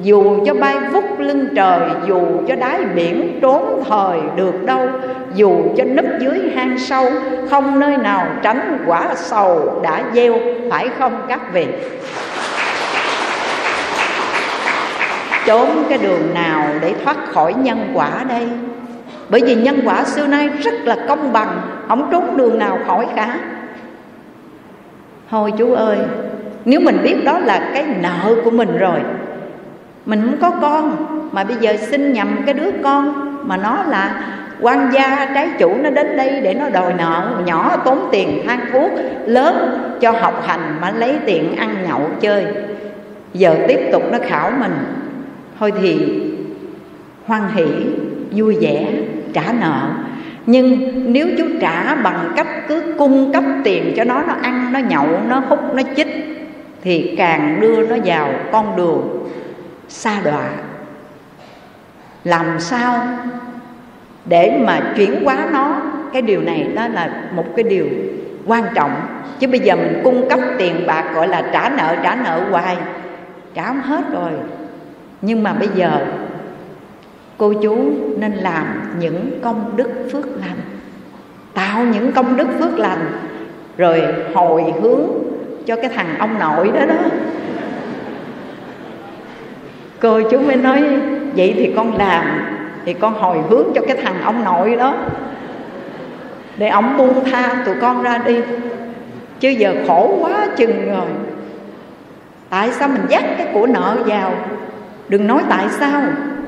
Dù 0.02 0.46
cho 0.46 0.54
bay 0.54 0.76
vút 0.92 1.20
lưng 1.20 1.48
trời 1.56 1.80
dù 2.08 2.20
cho 2.48 2.56
đáy 2.56 2.86
biển 2.96 3.40
trốn 3.42 3.84
thời 3.90 4.20
được 4.36 4.66
đâu 4.66 4.90
dù 5.36 5.64
cho 5.78 5.84
núp 5.84 6.06
dưới 6.20 6.52
hang 6.56 6.80
sâu 6.80 7.10
không 7.50 7.80
nơi 7.80 7.98
nào 7.98 8.28
tránh 8.42 8.78
quả 8.86 9.08
sầu 9.16 9.80
đã 9.84 10.04
gieo 10.14 10.34
phải 10.70 10.90
không 11.00 11.22
các 11.28 11.54
vị? 11.54 11.68
Trốn 15.46 15.84
cái 15.90 15.98
đường 15.98 16.34
nào 16.34 16.68
để 16.82 16.94
thoát 17.04 17.18
khỏi 17.32 17.54
nhân 17.54 17.92
quả 17.94 18.10
đây? 18.30 18.48
Bởi 19.30 19.42
vì 19.46 19.56
nhân 19.56 19.82
quả 19.86 20.04
xưa 20.04 20.28
nay 20.28 20.50
rất 20.64 20.74
là 20.84 20.98
công 21.08 21.34
bằng 21.34 21.62
không 21.88 22.08
trốn 22.12 22.38
đường 22.38 22.60
nào 22.60 22.80
khỏi 22.88 23.08
cả. 23.16 23.40
Thôi 25.32 25.54
chú 25.58 25.74
ơi 25.74 25.98
nếu 26.66 26.80
mình 26.80 26.98
biết 27.04 27.16
đó 27.24 27.40
là 27.40 27.70
cái 27.74 27.86
nợ 28.02 28.36
của 28.44 28.52
mình 28.52 28.78
rồi, 28.78 29.00
mình 30.06 30.22
không 30.22 30.38
có 30.42 30.60
con, 30.62 31.06
mà 31.32 31.44
bây 31.44 31.56
giờ 31.60 31.74
xin 31.78 32.14
nhầm 32.14 32.28
cái 32.46 32.54
đứa 32.54 32.72
con 32.84 33.14
mà 33.48 33.58
nó 33.58 33.84
là 33.90 34.24
quan 34.62 34.90
gia 34.94 35.32
trái 35.36 35.50
chủ, 35.60 35.76
nó 35.82 35.90
đến 35.90 36.18
đây 36.18 36.42
để 36.42 36.54
nó 36.54 36.70
đòi 36.70 36.94
nợ 36.94 37.32
nhỏ 37.46 37.78
tốn 37.86 38.00
tiền 38.12 38.44
than 38.48 38.60
thuốc, 38.72 38.92
lớn 39.26 39.80
cho 40.02 40.12
học 40.12 40.44
hành 40.48 40.78
mà 40.82 40.92
lấy 40.92 41.16
tiền 41.26 41.56
ăn 41.56 41.76
nhậu 41.88 42.02
chơi. 42.22 42.46
Giờ 43.34 43.56
tiếp 43.68 43.80
tục 43.92 44.04
nó 44.12 44.18
khảo 44.28 44.52
mình, 44.60 44.74
thôi 45.60 45.74
thì 45.82 46.22
hoan 47.26 47.42
hỷ, 47.56 47.66
vui 48.32 48.58
vẻ, 48.62 48.88
trả 49.34 49.44
nợ. 49.60 49.90
Nhưng 50.46 50.92
nếu 51.14 51.28
chú 51.38 51.46
trả 51.62 51.96
bằng 51.96 52.32
cách 52.36 52.68
cứ 52.68 52.94
cung 52.98 53.34
cấp 53.34 53.44
tiền 53.64 53.94
cho 53.98 54.04
nó 54.04 54.24
nó 54.28 54.34
ăn, 54.42 54.74
nó 54.74 54.80
nhậu, 54.80 55.08
nó 55.30 55.40
hút, 55.50 55.60
nó 55.76 55.84
chích 55.96 56.08
thì 56.84 57.16
càng 57.18 57.62
đưa 57.62 57.88
nó 57.88 57.96
vào 58.06 58.30
con 58.52 58.76
đường 58.76 59.30
xa 59.88 60.22
đọa. 60.24 60.50
Làm 62.24 62.60
sao 62.60 63.08
để 64.26 64.60
mà 64.66 64.94
chuyển 64.96 65.26
hóa 65.26 65.38
nó? 65.52 65.82
Cái 66.14 66.22
điều 66.22 66.42
này 66.42 66.68
đó 66.76 66.88
là 66.88 67.24
một 67.36 67.46
cái 67.56 67.64
điều 67.64 67.88
quan 68.46 68.64
trọng. 68.76 68.92
Chứ 69.40 69.48
bây 69.48 69.60
giờ 69.60 69.76
mình 69.76 70.02
cung 70.04 70.30
cấp 70.30 70.40
tiền 70.58 70.88
bạc 70.88 71.12
gọi 71.16 71.28
là 71.28 71.44
trả 71.54 71.70
nợ 71.70 71.96
trả 72.04 72.16
nợ 72.16 72.42
hoài, 72.50 72.78
trả 73.54 73.68
không 73.68 73.82
hết 73.82 74.04
rồi. 74.12 74.32
Nhưng 75.22 75.44
mà 75.44 75.54
bây 75.54 75.68
giờ 75.76 76.06
cô 77.38 77.54
chú 77.54 77.78
nên 78.18 78.32
làm 78.34 78.96
những 79.00 79.40
công 79.44 79.72
đức 79.76 79.90
phước 80.12 80.26
lành. 80.26 80.60
Tạo 81.54 81.84
những 81.84 82.12
công 82.12 82.38
đức 82.38 82.48
phước 82.60 82.80
lành, 82.80 83.12
rồi 83.78 84.04
hồi 84.34 84.74
hướng 84.82 85.02
cho 85.66 85.76
cái 85.76 85.90
thằng 85.96 86.16
ông 86.20 86.40
nội 86.40 86.72
đó 86.74 86.86
đó. 86.86 86.96
Cô 90.00 90.22
chú 90.30 90.40
mới 90.40 90.56
nói, 90.56 90.84
vậy 91.36 91.54
thì 91.58 91.74
con 91.76 91.98
làm, 91.98 92.26
thì 92.86 92.94
con 92.94 93.14
hồi 93.14 93.38
hướng 93.50 93.68
cho 93.76 93.82
cái 93.88 93.98
thằng 94.04 94.22
ông 94.24 94.44
nội 94.44 94.76
đó, 94.76 94.96
để 96.58 96.68
ông 96.68 96.98
buông 96.98 97.26
tha 97.32 97.64
tụi 97.66 97.76
con 97.82 98.04
ra 98.04 98.18
đi. 98.18 98.38
Chứ 99.40 99.50
giờ 99.50 99.76
khổ 99.88 100.18
quá 100.22 100.48
chừng 100.56 100.90
rồi. 100.90 101.08
Tại 102.50 102.72
sao 102.72 102.88
mình 102.88 103.06
dắt 103.10 103.24
cái 103.38 103.48
của 103.54 103.68
nợ 103.68 103.98
vào? 104.06 104.34
Đừng 105.10 105.28
nói 105.28 105.44
tại 105.50 105.66
sao 105.70 106.02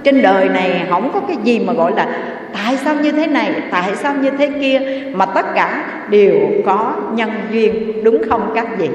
trên 0.05 0.21
đời 0.21 0.49
này 0.49 0.85
không 0.89 1.11
có 1.13 1.19
cái 1.27 1.37
gì 1.43 1.59
mà 1.59 1.73
gọi 1.73 1.91
là 1.95 2.07
tại 2.53 2.77
sao 2.77 2.95
như 2.95 3.11
thế 3.11 3.27
này, 3.27 3.53
tại 3.71 3.95
sao 3.95 4.13
như 4.21 4.29
thế 4.29 4.51
kia, 4.61 4.81
mà 5.13 5.25
tất 5.25 5.45
cả 5.55 5.85
đều 6.09 6.35
có 6.65 6.93
nhân 7.13 7.31
duyên, 7.51 8.03
đúng 8.03 8.21
không 8.29 8.51
các 8.55 8.67
vị? 8.77 8.89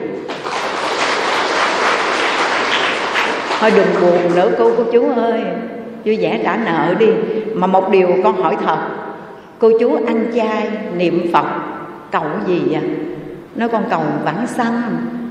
Thôi 3.60 3.72
đừng 3.76 3.86
buồn 4.00 4.34
nữa, 4.34 4.50
cô 4.58 4.72
cô 4.76 4.84
chú 4.92 5.12
ơi. 5.16 5.40
Vui 6.04 6.16
vẻ 6.16 6.40
trả 6.44 6.56
nợ 6.56 6.94
đi. 6.98 7.06
Mà 7.54 7.66
một 7.66 7.90
điều 7.90 8.08
con 8.24 8.42
hỏi 8.42 8.56
thật. 8.66 8.78
Cô 9.58 9.70
chú 9.80 9.98
ăn 10.06 10.26
chay, 10.36 10.68
niệm 10.96 11.30
phật, 11.32 11.46
cầu 12.10 12.24
gì 12.46 12.62
vậy? 12.70 12.82
Nói 13.54 13.68
con 13.68 13.84
cầu 13.90 14.02
vãng 14.24 14.46
sanh, 14.46 14.82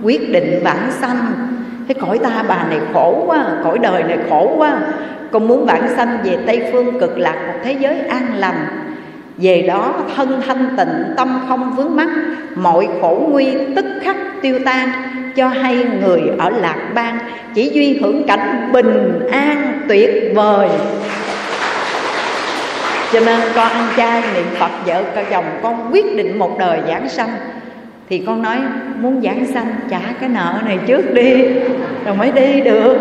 quyết 0.03 0.31
định 0.31 0.59
vãng 0.63 0.91
sanh 1.01 1.31
cái 1.89 1.97
cõi 2.01 2.19
ta, 2.23 2.43
bà 2.47 2.63
này 2.69 2.79
khổ 2.93 3.23
quá, 3.27 3.45
cõi 3.63 3.79
đời 3.79 4.03
này 4.03 4.17
khổ 4.29 4.53
quá. 4.57 4.81
Con 5.31 5.47
muốn 5.47 5.65
bản 5.65 5.81
sanh 5.95 6.17
về 6.23 6.37
tây 6.47 6.69
phương 6.71 6.99
cực 6.99 7.17
lạc 7.17 7.47
một 7.47 7.53
thế 7.63 7.71
giới 7.79 7.99
an 8.09 8.25
lành. 8.35 8.67
Về 9.37 9.61
đó 9.61 9.93
thân 10.15 10.41
thanh 10.47 10.77
tịnh, 10.77 11.13
tâm 11.17 11.45
không 11.49 11.75
vướng 11.75 11.95
mắc. 11.95 12.07
Mọi 12.55 12.87
khổ 13.01 13.27
nguy 13.29 13.53
tức 13.75 13.85
khắc 14.01 14.17
tiêu 14.41 14.59
tan, 14.65 14.89
cho 15.35 15.47
hay 15.47 15.75
người 15.75 16.21
ở 16.39 16.49
lạc 16.49 16.77
bang 16.93 17.19
chỉ 17.55 17.69
duy 17.73 17.99
hưởng 18.01 18.23
cảnh 18.27 18.69
bình 18.73 19.27
an 19.31 19.81
tuyệt 19.89 20.31
vời. 20.35 20.67
Cho 23.13 23.19
nên 23.19 23.39
con 23.55 23.69
ăn 23.69 23.87
chay 23.97 24.21
niệm 24.33 24.45
phật 24.59 24.71
vợ, 24.85 25.03
con 25.15 25.25
chồng 25.31 25.45
con 25.63 25.89
quyết 25.91 26.15
định 26.15 26.39
một 26.39 26.59
đời 26.59 26.79
giảng 26.87 27.09
sanh 27.09 27.29
thì 28.09 28.23
con 28.25 28.41
nói, 28.41 28.57
muốn 29.01 29.21
giảng 29.21 29.45
sanh, 29.45 29.67
trả 29.89 29.99
cái 30.19 30.29
nợ 30.29 30.53
này 30.65 30.79
trước 30.87 31.13
đi, 31.13 31.45
rồi 32.05 32.15
mới 32.15 32.31
đi 32.31 32.61
được. 32.61 32.97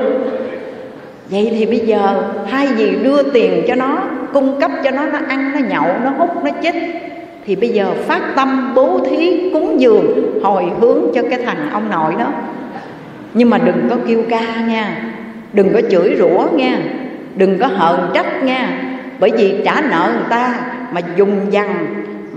Vậy 1.31 1.49
thì 1.51 1.67
bây 1.67 1.79
giờ 1.79 2.23
thay 2.51 2.67
vì 2.67 2.97
đưa 3.03 3.23
tiền 3.23 3.65
cho 3.69 3.75
nó, 3.75 3.99
cung 4.33 4.61
cấp 4.61 4.71
cho 4.85 4.91
nó 4.91 5.07
nó 5.07 5.19
ăn, 5.29 5.53
nó 5.53 5.61
nhậu, 5.69 5.97
nó 6.05 6.11
hút, 6.11 6.45
nó 6.45 6.51
chích 6.63 6.75
thì 7.47 7.57
bây 7.57 7.69
giờ 7.69 7.93
phát 8.07 8.23
tâm 8.37 8.73
bố 8.75 9.01
thí 9.11 9.51
cúng 9.53 9.81
dường, 9.81 10.41
hồi 10.43 10.65
hướng 10.81 11.03
cho 11.15 11.23
cái 11.31 11.39
thằng 11.45 11.71
ông 11.73 11.91
nội 11.91 12.15
đó. 12.19 12.33
Nhưng 13.35 13.51
mà 13.51 13.59
đừng 13.59 13.87
có 13.91 13.97
kêu 14.09 14.23
ca 14.31 14.61
nha, 14.69 15.03
đừng 15.53 15.73
có 15.75 15.81
chửi 15.91 16.17
rủa 16.19 16.49
nha, 16.53 16.79
đừng 17.37 17.59
có 17.59 17.67
hờn 17.67 18.11
trách 18.15 18.43
nha. 18.45 18.83
Bởi 19.21 19.31
vì 19.37 19.55
trả 19.65 19.81
nợ 19.91 20.11
người 20.15 20.27
ta 20.31 20.55
mà 20.93 21.01
dùng 21.17 21.41
dằn 21.51 21.87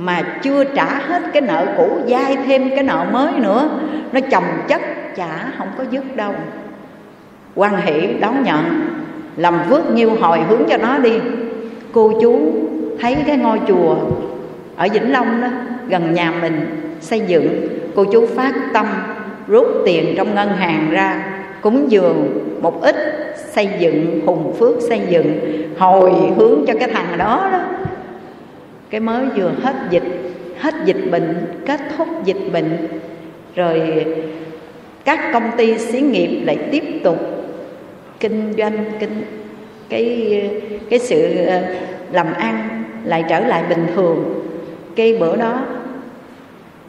mà 0.03 0.22
chưa 0.43 0.63
trả 0.63 0.86
hết 0.86 1.22
cái 1.34 1.41
nợ 1.41 1.65
cũ, 1.77 1.89
dai 2.08 2.38
thêm 2.46 2.70
cái 2.70 2.84
nợ 2.84 3.05
mới 3.12 3.31
nữa, 3.38 3.70
nó 4.12 4.20
chồng 4.31 4.43
chất 4.67 4.81
trả 5.15 5.51
không 5.58 5.67
có 5.77 5.84
dứt 5.91 6.15
đâu. 6.15 6.34
Quan 7.55 7.75
hệ 7.75 8.13
đón 8.13 8.43
nhận, 8.43 8.63
làm 9.38 9.60
phước 9.70 9.91
nhiêu 9.91 10.12
hồi 10.22 10.39
hướng 10.41 10.62
cho 10.70 10.77
nó 10.77 10.98
đi. 10.98 11.13
Cô 11.91 12.13
chú 12.22 12.39
thấy 13.01 13.17
cái 13.27 13.38
ngôi 13.38 13.60
chùa 13.67 13.96
ở 14.75 14.88
Vĩnh 14.93 15.12
Long 15.12 15.41
đó, 15.41 15.48
gần 15.88 16.13
nhà 16.13 16.34
mình 16.41 16.81
xây 17.01 17.20
dựng, 17.20 17.67
cô 17.96 18.05
chú 18.05 18.27
phát 18.36 18.53
tâm 18.74 18.86
rút 19.48 19.67
tiền 19.86 20.13
trong 20.17 20.36
ngân 20.36 20.50
hàng 20.50 20.88
ra, 20.91 21.24
cúng 21.62 21.91
dường 21.91 22.39
một 22.62 22.81
ít 22.81 22.96
xây 23.36 23.70
dựng, 23.79 24.22
hùng 24.25 24.55
phước 24.60 24.75
xây 24.81 25.01
dựng, 25.10 25.39
hồi 25.77 26.12
hướng 26.38 26.65
cho 26.67 26.74
cái 26.79 26.89
thằng 26.93 27.17
đó 27.17 27.50
đó 27.51 27.60
cái 28.91 29.01
mới 29.01 29.25
vừa 29.25 29.51
hết 29.63 29.75
dịch 29.89 30.03
hết 30.60 30.74
dịch 30.86 31.12
bệnh, 31.12 31.45
kết 31.65 31.79
thúc 31.98 32.07
dịch 32.25 32.51
bệnh. 32.53 32.88
Rồi 33.55 34.05
các 35.05 35.19
công 35.33 35.51
ty 35.57 35.77
xí 35.77 36.01
nghiệp 36.01 36.41
lại 36.45 36.57
tiếp 36.71 36.83
tục 37.03 37.17
kinh 38.19 38.53
doanh, 38.57 38.86
kinh, 39.00 39.24
cái 39.89 40.50
cái 40.89 41.00
sự 41.00 41.45
ờ, 41.45 41.62
làm 42.12 42.33
ăn 42.33 42.83
lại 43.03 43.24
trở 43.29 43.39
lại 43.39 43.63
bình 43.69 43.88
thường. 43.95 44.43
Cái 44.95 45.17
bữa 45.19 45.36
đó, 45.36 45.65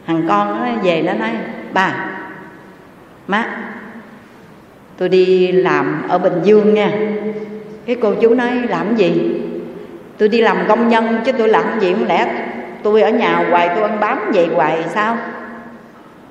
thằng 0.07 0.23
con 0.27 0.59
nó 0.59 0.81
về 0.83 1.01
nó 1.01 1.13
nói, 1.13 1.31
bà, 1.73 2.17
má, 3.27 3.57
tôi 4.97 5.09
đi 5.09 5.51
làm 5.51 6.03
ở 6.07 6.17
bình 6.19 6.39
dương 6.43 6.73
nha. 6.73 6.91
Cái 7.85 7.95
cô 8.01 8.13
chú 8.21 8.33
nói, 8.33 8.51
làm 8.69 8.95
gì? 8.95 9.11
Tôi 10.17 10.29
đi 10.29 10.41
làm 10.41 10.57
công 10.67 10.89
nhân 10.89 11.17
chứ 11.25 11.31
tôi 11.31 11.47
làm 11.47 11.79
gì 11.79 11.93
không 11.93 12.07
lẽ 12.07 12.27
tôi 12.83 13.01
ở 13.01 13.09
nhà 13.09 13.45
hoài 13.49 13.69
tôi 13.75 13.89
ăn 13.89 13.99
bám 13.99 14.31
vậy 14.33 14.47
hoài 14.55 14.83
sao? 14.93 15.17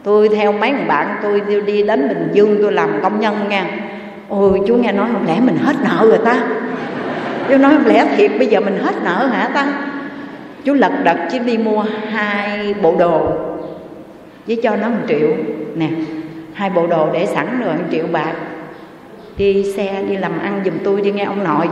Tôi 0.03 0.29
theo 0.29 0.53
mấy 0.53 0.71
người 0.71 0.85
bạn 0.85 1.17
tôi, 1.23 1.43
tôi 1.47 1.61
đi 1.61 1.83
đến 1.83 2.09
bình 2.09 2.29
dương 2.33 2.59
tôi 2.62 2.73
làm 2.73 2.91
công 3.03 3.21
nhân 3.21 3.49
nha 3.49 3.67
ôi 4.29 4.61
chú 4.67 4.75
nghe 4.75 4.93
nói 4.93 5.09
không 5.12 5.27
lẽ 5.27 5.41
mình 5.41 5.57
hết 5.57 5.77
nợ 5.85 6.07
rồi 6.09 6.19
ta? 6.25 6.41
Chú 7.49 7.59
nói 7.59 7.73
không 7.73 7.87
lẽ 7.87 8.07
thiệt 8.17 8.31
bây 8.39 8.47
giờ 8.47 8.61
mình 8.61 8.79
hết 8.79 8.95
nợ 9.05 9.27
hả 9.27 9.49
ta? 9.55 9.67
Chú 10.65 10.75
lật 10.75 10.93
đật 11.05 11.17
chứ 11.33 11.39
đi 11.39 11.59
mua 11.59 11.85
hai 12.11 12.75
bộ 12.83 12.97
đồ 12.99 13.33
với 14.47 14.61
cho 14.62 14.77
nó 14.77 14.89
một 14.89 15.01
triệu. 15.09 15.29
Nè 15.75 15.89
hai 16.55 16.71
bộ 16.71 16.87
đồ 16.87 17.09
để 17.12 17.27
sẵn 17.27 17.61
rồi 17.65 17.75
một 17.75 17.85
triệu 17.93 18.05
bạc. 18.12 18.33
Đi 19.37 19.73
xe 19.77 20.03
đi 20.09 20.17
làm 20.17 20.39
ăn 20.39 20.61
giùm 20.65 20.75
tôi 20.85 21.01
đi 21.01 21.12
nghe 21.12 21.25
ông 21.25 21.45
nội 21.45 21.69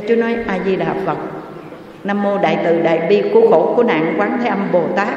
cái 0.00 0.08
chú 0.08 0.14
nói 0.14 0.36
a 0.46 0.58
di 0.66 0.76
đà 0.76 0.94
phật. 1.06 1.16
Nam 2.04 2.22
mô 2.22 2.38
đại 2.38 2.58
từ 2.64 2.82
đại 2.82 3.00
bi 3.08 3.22
cứu 3.32 3.50
khổ 3.50 3.74
cứu 3.76 3.84
nạn 3.84 4.14
quán 4.18 4.38
thế 4.42 4.48
âm 4.48 4.68
bồ 4.72 4.82
tát, 4.96 5.08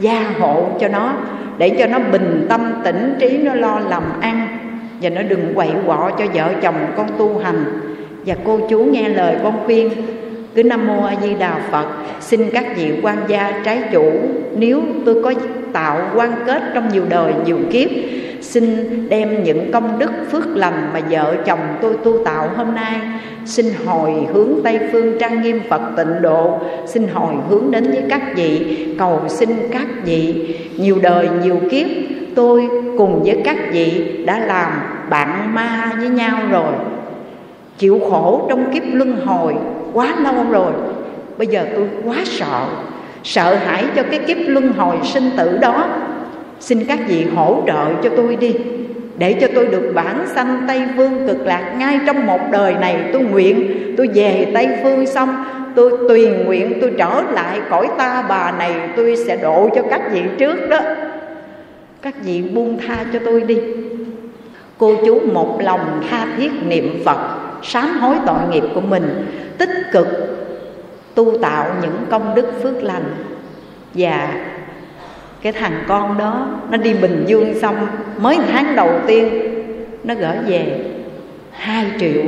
gia 0.00 0.24
hộ 0.38 0.66
cho 0.80 0.88
nó, 0.88 1.14
để 1.58 1.76
cho 1.78 1.86
nó 1.86 1.98
bình 1.98 2.46
tâm 2.48 2.72
tỉnh 2.84 3.14
trí, 3.20 3.38
nó 3.38 3.54
lo 3.54 3.78
làm 3.88 4.02
ăn. 4.20 4.46
Và 5.00 5.10
nó 5.10 5.22
đừng 5.22 5.54
quậy 5.54 5.70
quọ 5.86 6.10
cho 6.18 6.24
vợ 6.34 6.52
chồng 6.62 6.74
con 6.96 7.06
tu 7.18 7.38
hành. 7.38 7.64
Và 8.26 8.34
cô 8.44 8.60
chú 8.68 8.78
nghe 8.78 9.08
lời 9.08 9.36
con 9.42 9.64
khuyên 9.64 9.90
cứ 10.54 10.62
nam 10.62 10.86
mô 10.86 11.04
a 11.04 11.14
di 11.22 11.34
đà 11.34 11.60
phật. 11.70 11.86
Xin 12.20 12.50
các 12.52 12.76
vị 12.76 12.92
quan 13.02 13.18
gia 13.28 13.60
trái 13.64 13.82
chủ, 13.92 14.12
nếu 14.56 14.82
tôi 15.04 15.22
có 15.24 15.34
tạo 15.72 16.00
quan 16.16 16.32
kết 16.46 16.62
trong 16.74 16.88
nhiều 16.88 17.04
đời, 17.08 17.32
nhiều 17.46 17.58
kiếp, 17.70 17.88
xin 18.40 18.86
đem 19.08 19.44
những 19.44 19.72
công 19.72 19.98
đức, 19.98 20.10
phước 20.30 20.46
lành 20.56 20.90
mà 20.92 21.00
vợ 21.10 21.34
chồng 21.46 21.60
tôi 21.82 21.94
tu 22.04 22.24
tạo 22.24 22.48
hôm 22.56 22.74
nay, 22.74 23.00
xin 23.46 23.66
hồi 23.86 24.12
hướng 24.32 24.48
tây 24.64 24.78
phương 24.92 25.18
trang 25.18 25.42
nghiêm 25.42 25.60
phật 25.68 25.80
tịnh 25.96 26.22
độ, 26.22 26.58
xin 26.86 27.06
hồi 27.12 27.34
hướng 27.48 27.70
đến 27.70 27.84
với 27.84 28.02
các 28.08 28.22
vị, 28.36 28.76
cầu 28.98 29.20
xin 29.28 29.48
các 29.70 29.86
vị 30.04 30.54
nhiều 30.76 30.98
đời, 31.02 31.28
nhiều 31.42 31.58
kiếp, 31.70 31.86
tôi 32.34 32.68
cùng 32.98 33.22
với 33.22 33.40
các 33.44 33.56
vị 33.72 34.16
đã 34.26 34.38
làm 34.38 34.72
bạn 35.10 35.54
ma 35.54 35.92
với 35.98 36.08
nhau 36.08 36.38
rồi. 36.50 36.72
Chịu 37.78 38.00
khổ 38.10 38.46
trong 38.48 38.72
kiếp 38.72 38.82
luân 38.92 39.26
hồi 39.26 39.54
quá 39.92 40.14
lâu 40.22 40.34
rồi. 40.50 40.72
Bây 41.38 41.46
giờ 41.46 41.66
tôi 41.74 41.88
quá 42.04 42.16
sợ. 42.24 42.66
Sợ 43.24 43.54
hãi 43.54 43.84
cho 43.96 44.02
cái 44.02 44.18
kiếp 44.18 44.36
luân 44.46 44.72
hồi 44.72 44.96
sinh 45.04 45.30
tử 45.36 45.58
đó. 45.58 45.86
Xin 46.60 46.84
các 46.84 46.98
vị 47.08 47.26
hỗ 47.34 47.62
trợ 47.66 47.84
cho 48.02 48.10
tôi 48.16 48.36
đi, 48.36 48.54
để 49.18 49.32
cho 49.32 49.48
tôi 49.54 49.66
được 49.66 49.92
bản 49.94 50.26
sanh 50.34 50.64
tây 50.68 50.82
phương 50.96 51.26
cực 51.26 51.46
lạc 51.46 51.74
ngay 51.78 52.00
trong 52.06 52.26
một 52.26 52.40
đời 52.52 52.74
này. 52.80 52.96
Tôi 53.12 53.22
nguyện, 53.22 53.72
tôi 53.96 54.08
về 54.14 54.50
tây 54.54 54.68
phương 54.82 55.06
xong, 55.06 55.44
tôi 55.74 55.92
tuyền 56.08 56.44
nguyện 56.44 56.78
tôi 56.80 56.92
trở 56.98 57.22
lại 57.32 57.60
cõi 57.70 57.88
ta 57.98 58.24
bà 58.28 58.52
này, 58.58 58.74
tôi 58.96 59.16
sẽ 59.16 59.36
độ 59.36 59.68
cho 59.74 59.82
các 59.90 60.02
vị 60.12 60.22
trước 60.38 60.68
đó. 60.68 60.80
Các 62.02 62.14
vị 62.24 62.42
buông 62.54 62.78
tha 62.86 62.96
cho 63.12 63.18
tôi 63.24 63.40
đi. 63.40 63.58
Cô 64.78 64.94
chú 65.06 65.20
một 65.32 65.60
lòng 65.60 66.02
tha 66.10 66.26
thiết 66.36 66.50
niệm 66.66 67.02
phật 67.04 67.18
sám 67.62 67.98
hối 67.98 68.16
tội 68.26 68.38
nghiệp 68.50 68.64
của 68.74 68.80
mình, 68.80 69.26
tích 69.58 69.70
cực 69.92 70.08
tu 71.14 71.38
tạo 71.38 71.66
những 71.82 72.06
công 72.10 72.34
đức 72.34 72.62
phước 72.62 72.82
lành. 72.82 73.14
Và 73.94 74.28
cái 75.42 75.52
thằng 75.52 75.84
con 75.88 76.18
đó, 76.18 76.46
nó 76.70 76.76
đi 76.76 76.94
bình 76.94 77.24
dương 77.26 77.54
xong, 77.60 77.86
mới 78.18 78.38
tháng 78.52 78.76
đầu 78.76 78.90
tiên, 79.06 79.28
nó 80.04 80.14
gửi 80.14 80.36
về 80.46 80.84
hai 81.52 81.86
triệu. 82.00 82.22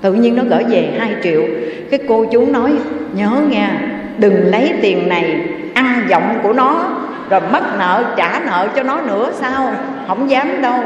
Tự 0.00 0.12
nhiên 0.12 0.36
nó 0.36 0.42
gửi 0.50 0.64
về 0.64 0.90
hai 0.98 1.14
triệu. 1.22 1.42
Cái 1.90 2.00
cô 2.08 2.26
chú 2.32 2.46
nói, 2.46 2.72
nhớ 3.12 3.30
nha, 3.50 3.80
đừng 4.18 4.46
lấy 4.46 4.72
tiền 4.82 5.08
này, 5.08 5.40
ăn 5.74 6.06
giọng 6.08 6.38
của 6.42 6.52
nó, 6.52 6.90
rồi 7.30 7.40
mất 7.52 7.78
nợ, 7.78 8.04
trả 8.16 8.40
nợ 8.46 8.68
cho 8.76 8.82
nó 8.82 9.00
nữa 9.00 9.30
sao? 9.34 9.72
Không 10.06 10.30
dám 10.30 10.62
đâu, 10.62 10.80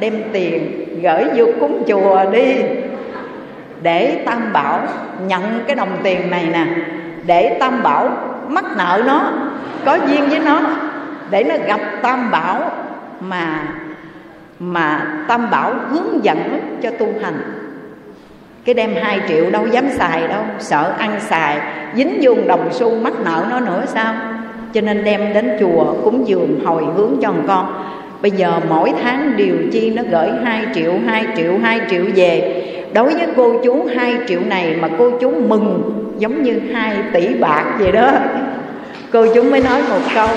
đem 0.00 0.22
tiền 0.32 0.84
gửi 1.02 1.24
vô 1.34 1.46
cúng 1.60 1.82
chùa 1.88 2.30
đi 2.32 2.54
để 3.82 4.22
tam 4.26 4.52
bảo 4.52 4.80
nhận 5.26 5.42
cái 5.66 5.76
đồng 5.76 5.96
tiền 6.02 6.30
này 6.30 6.46
nè. 6.52 6.66
Để 7.26 7.56
tam 7.60 7.82
bảo 7.82 8.10
mắc 8.48 8.64
nợ 8.76 9.02
nó, 9.06 9.32
có 9.84 9.98
duyên 10.08 10.28
với 10.28 10.38
nó. 10.38 10.60
Để 11.30 11.44
nó 11.44 11.54
gặp 11.66 11.80
tam 12.02 12.30
bảo 12.30 12.70
mà 13.20 13.62
mà 14.58 15.06
tam 15.28 15.50
bảo 15.50 15.74
hướng 15.90 16.24
dẫn 16.24 16.60
cho 16.82 16.90
tu 16.90 17.06
hành. 17.22 17.42
Cái 18.64 18.74
đem 18.74 18.94
hai 19.02 19.20
triệu 19.28 19.50
đâu 19.50 19.66
dám 19.66 19.90
xài 19.90 20.28
đâu, 20.28 20.42
sợ 20.58 20.92
ăn 20.98 21.20
xài, 21.20 21.60
dính 21.94 22.18
vô 22.22 22.34
đồng 22.46 22.68
xu 22.72 23.00
mắc 23.00 23.12
nợ 23.24 23.44
nó 23.50 23.60
nữa 23.60 23.82
sao? 23.86 24.14
Cho 24.72 24.80
nên 24.80 25.04
đem 25.04 25.32
đến 25.34 25.56
chùa 25.60 25.94
cúng 26.04 26.28
dường 26.28 26.64
hồi 26.64 26.84
hướng 26.96 27.16
cho 27.22 27.32
con 27.46 27.84
bây 28.22 28.30
giờ 28.30 28.60
mỗi 28.68 28.92
tháng 29.02 29.36
điều 29.36 29.56
chi 29.72 29.90
nó 29.90 30.02
gửi 30.10 30.28
2 30.44 30.66
triệu 30.74 30.92
2 31.06 31.26
triệu 31.36 31.58
2 31.62 31.80
triệu 31.90 32.04
về. 32.14 32.62
Đối 32.94 33.14
với 33.14 33.26
cô 33.36 33.60
chú 33.64 33.86
2 33.96 34.14
triệu 34.28 34.40
này 34.40 34.76
mà 34.80 34.88
cô 34.98 35.10
chú 35.10 35.30
mừng 35.30 35.92
giống 36.18 36.42
như 36.42 36.60
2 36.72 36.96
tỷ 37.12 37.34
bạc 37.34 37.64
vậy 37.78 37.92
đó. 37.92 38.10
Cô 39.12 39.26
chú 39.34 39.42
mới 39.42 39.60
nói 39.60 39.82
một 39.88 40.00
câu. 40.14 40.28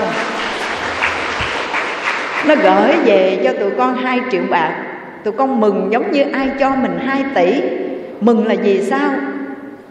Nó 2.48 2.54
gửi 2.62 2.96
về 3.04 3.40
cho 3.44 3.52
tụi 3.52 3.70
con 3.70 3.94
2 3.94 4.20
triệu 4.32 4.42
bạc. 4.50 4.76
Tụi 5.24 5.32
con 5.32 5.60
mừng 5.60 5.88
giống 5.92 6.12
như 6.12 6.24
ai 6.32 6.48
cho 6.60 6.70
mình 6.70 6.98
2 7.06 7.24
tỷ. 7.34 7.62
Mừng 8.20 8.46
là 8.46 8.54
vì 8.62 8.82
sao? 8.82 9.10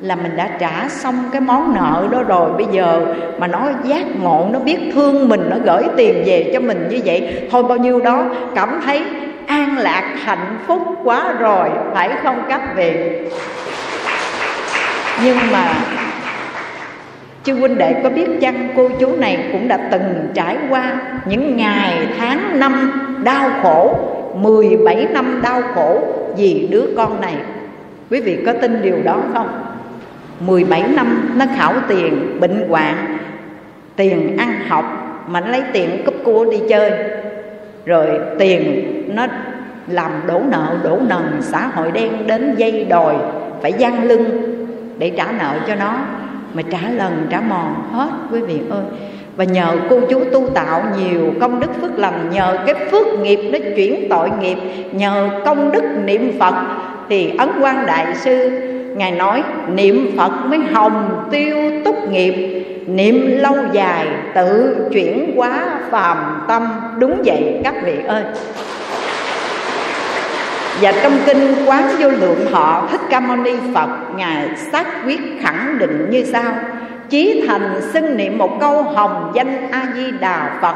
Là 0.04 0.16
mình 0.16 0.32
đã 0.36 0.50
trả 0.60 0.90
xong 0.90 1.16
cái 1.32 1.42
món 1.42 1.74
nợ 1.76 2.08
đó 2.12 2.24
rồi. 2.24 2.52
Bây 2.58 2.66
giờ 2.72 3.06
mà 3.40 3.48
nó 3.48 3.60
giác 3.84 4.06
ngộ, 4.22 4.48
nó 4.52 4.60
biết 4.60 4.78
thương 4.94 5.30
mình, 5.30 5.42
nó 5.50 5.56
gửi 5.66 5.84
tiền 5.98 6.24
về 6.26 6.52
cho 6.54 6.60
mình 6.60 6.88
như 6.90 7.00
vậy, 7.06 7.48
thôi 7.52 7.64
bao 7.64 7.78
nhiêu 7.78 8.02
đó, 8.02 8.26
cảm 8.56 8.82
thấy 8.86 9.04
an 9.48 9.78
lạc, 9.78 10.16
hạnh 10.24 10.58
phúc 10.68 10.82
quá 11.04 11.34
rồi, 11.40 11.70
phải 11.94 12.10
không 12.24 12.44
các 12.50 12.62
vị? 12.76 12.94
Nhưng 15.24 15.38
mà 15.52 15.74
chư 17.44 17.54
huynh 17.54 17.78
đệ 17.78 17.96
có 18.04 18.10
biết 18.10 18.28
chăng, 18.42 18.70
cô 18.78 18.90
chú 19.00 19.16
này 19.18 19.50
cũng 19.52 19.68
đã 19.68 19.78
từng 19.92 20.32
trải 20.34 20.58
qua 20.70 20.96
những 21.26 21.58
ngày, 21.58 22.08
tháng, 22.20 22.60
năm 22.60 23.02
đau 23.24 23.50
khổ 23.64 24.00
17 24.36 25.08
năm 25.12 25.42
đau 25.44 25.62
khổ 25.76 26.02
vì 26.38 26.68
đứa 26.72 26.86
con 26.98 27.22
này. 27.22 27.36
Quý 28.12 28.22
vị 28.22 28.38
có 28.46 28.54
tin 28.62 28.82
điều 28.82 28.98
đó 29.04 29.18
không? 29.34 29.73
17 30.46 30.88
năm 30.88 31.34
nó 31.36 31.46
khảo 31.56 31.74
tiền, 31.88 32.38
bệnh 32.40 32.66
hoạn, 32.70 33.18
Tiền 33.96 34.38
ăn 34.38 34.54
học, 34.68 34.86
mà 35.28 35.40
nó 35.40 35.48
lấy 35.48 35.62
tiền 35.74 36.02
cúp 36.06 36.16
cua 36.24 36.46
đi 36.52 36.58
chơi. 36.70 36.92
Rồi 37.86 38.08
tiền 38.40 38.94
nó 39.16 39.28
làm 39.88 40.12
đổ 40.28 40.42
nợ, 40.52 40.78
đổ 40.84 40.98
nần, 41.10 41.42
xã 41.42 41.68
hội 41.68 41.92
đen 41.92 42.28
đến 42.28 42.56
dây 42.58 42.86
đòi 42.86 43.16
Phải 43.62 43.74
gian 43.74 44.04
lưng 44.04 44.26
để 44.98 45.10
trả 45.18 45.32
nợ 45.32 45.60
cho 45.68 45.76
nó, 45.76 45.98
Mà 46.54 46.62
trả 46.72 46.90
lần, 46.90 47.28
trả 47.30 47.42
mòn, 47.42 47.74
hết, 47.92 48.10
quý 48.32 48.40
vị 48.40 48.60
ơi. 48.70 48.84
Và 49.36 49.44
nhờ 49.44 49.78
cô 49.90 50.00
chú 50.10 50.24
tu 50.34 50.50
tạo 50.50 50.84
nhiều 50.98 51.34
công 51.42 51.60
đức 51.60 51.82
phước 51.82 52.00
lành, 52.00 52.30
Nhờ 52.32 52.58
cái 52.66 52.76
phước 52.92 53.08
nghiệp 53.20 53.50
nó 53.52 53.60
chuyển 53.76 54.10
tội 54.10 54.30
nghiệp, 54.40 54.58
Nhờ 54.92 55.30
công 55.46 55.72
đức 55.72 55.84
niệm 56.06 56.32
Phật, 56.40 56.54
Thì 57.10 57.38
Ấn 57.38 57.50
quan 57.62 57.86
Đại 57.86 58.16
Sư 58.16 58.60
Ngài 58.96 59.12
nói, 59.12 59.44
niệm 59.68 60.18
Phật 60.18 60.32
mới 60.46 60.60
hồng 60.60 61.28
tiêu 61.32 61.58
túc 61.86 62.10
nghiệp, 62.12 62.64
Niệm 62.88 63.38
lâu 63.38 63.56
dài 63.72 64.08
tự 64.36 64.76
chuyển 64.94 65.34
hóa 65.36 65.80
phàm 65.92 66.46
tâm. 66.48 66.68
Đúng 67.00 67.22
vậy, 67.26 67.62
các 67.64 67.76
vị 67.84 67.96
ơi. 68.08 68.24
Và 70.82 70.94
trong 71.04 71.18
kinh 71.26 71.56
Quán 71.66 71.84
Vô 72.00 72.10
Lượng 72.10 72.46
Thọ 72.52 72.88
Thích 72.92 73.02
Ca 73.10 73.20
Mâu 73.20 73.38
Ni 73.38 73.52
Phật, 73.74 73.90
Ngài 74.16 74.50
xác 74.72 74.86
quyết 75.06 75.20
khẳng 75.42 75.78
định 75.80 76.08
như 76.10 76.24
sau. 76.24 76.54
Chí 77.10 77.44
thành 77.48 77.82
xưng 77.94 78.18
niệm 78.18 78.38
một 78.38 78.58
câu 78.60 78.84
hồng 78.84 79.32
danh 79.36 79.72
A-di-đà 79.72 80.58
Phật, 80.62 80.76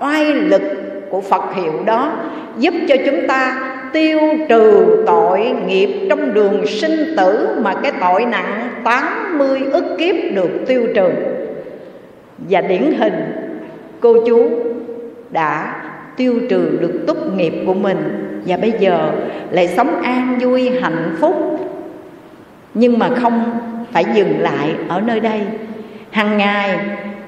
Oai 0.00 0.24
lực 0.24 0.62
của 1.10 1.20
Phật 1.20 1.42
hiệu 1.54 1.72
đó, 1.84 2.12
Giúp 2.58 2.74
cho 2.88 2.96
chúng 3.06 3.28
ta 3.28 3.56
tiêu 3.94 4.20
trừ 4.48 4.96
tội 5.06 5.54
nghiệp 5.66 6.06
trong 6.08 6.34
đường 6.34 6.66
sinh 6.66 7.14
tử 7.16 7.48
Mà 7.62 7.74
cái 7.82 7.92
tội 8.00 8.24
nặng 8.24 8.68
80 8.84 9.60
ức 9.72 9.84
kiếp 9.98 10.14
được 10.34 10.50
tiêu 10.66 10.86
trừ. 10.94 11.10
Và 12.38 12.60
điển 12.60 12.82
hình, 12.98 13.14
cô 14.00 14.26
chú 14.26 14.50
đã 15.30 15.74
tiêu 16.16 16.34
trừ 16.50 16.78
được 16.80 17.04
túc 17.06 17.36
nghiệp 17.36 17.54
của 17.66 17.74
mình 17.74 17.98
Và 18.46 18.56
bây 18.56 18.72
giờ 18.78 19.10
lại 19.50 19.68
sống 19.68 20.02
an 20.02 20.38
vui, 20.40 20.70
hạnh 20.80 21.16
phúc. 21.20 21.34
Nhưng 22.74 22.98
mà 22.98 23.08
không 23.22 23.58
phải 23.92 24.04
dừng 24.14 24.40
lại 24.40 24.74
ở 24.88 25.00
nơi 25.00 25.20
đây. 25.20 25.40
Hàng 26.10 26.38
ngày, 26.38 26.78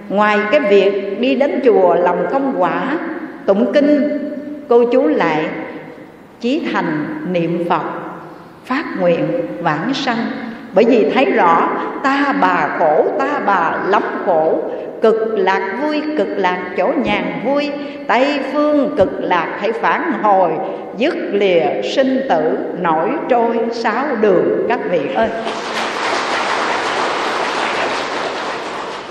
ngoài 0.08 0.38
cái 0.50 0.60
việc 0.60 1.20
đi 1.20 1.34
đến 1.34 1.60
chùa 1.64 1.94
làm 1.94 2.16
công 2.32 2.54
quả, 2.58 2.98
tụng 3.46 3.72
kinh, 3.72 4.18
cô 4.68 4.84
chú 4.92 5.08
lại 5.08 5.44
chí 6.40 6.68
thành 6.72 7.06
niệm 7.32 7.64
phật, 7.68 7.82
phát 8.64 8.84
nguyện 9.00 9.26
vãng 9.60 9.94
sanh. 9.94 10.26
Bởi 10.72 10.84
vì 10.84 11.10
thấy 11.14 11.24
rõ, 11.24 11.68
ta 12.02 12.34
bà 12.40 12.68
khổ, 12.78 13.06
ta 13.18 13.40
bà 13.46 13.76
lắm 13.88 14.02
khổ, 14.26 14.62
cực 15.02 15.28
lạc 15.32 15.78
vui, 15.82 16.02
cực 16.18 16.28
lạc 16.28 16.58
chỗ 16.76 16.92
nhàn 17.04 17.24
vui. 17.44 17.70
Tây 18.06 18.40
phương 18.52 18.94
cực 18.96 19.12
lạc 19.20 19.58
hãy 19.60 19.72
phản 19.72 20.12
hồi, 20.22 20.50
dứt 20.96 21.14
lìa 21.32 21.82
sinh 21.94 22.20
tử, 22.28 22.58
nổi 22.80 23.10
trôi 23.28 23.58
sáu 23.72 24.04
đường 24.20 24.66
các 24.68 24.80
vị 24.90 25.00
ơi. 25.14 25.28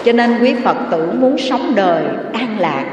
Cho 0.04 0.12
nên 0.12 0.38
quý 0.42 0.56
phật 0.64 0.78
tử 0.92 1.12
muốn 1.14 1.38
sống 1.38 1.74
đời 1.76 2.04
an 2.34 2.60
lạc, 2.60 2.86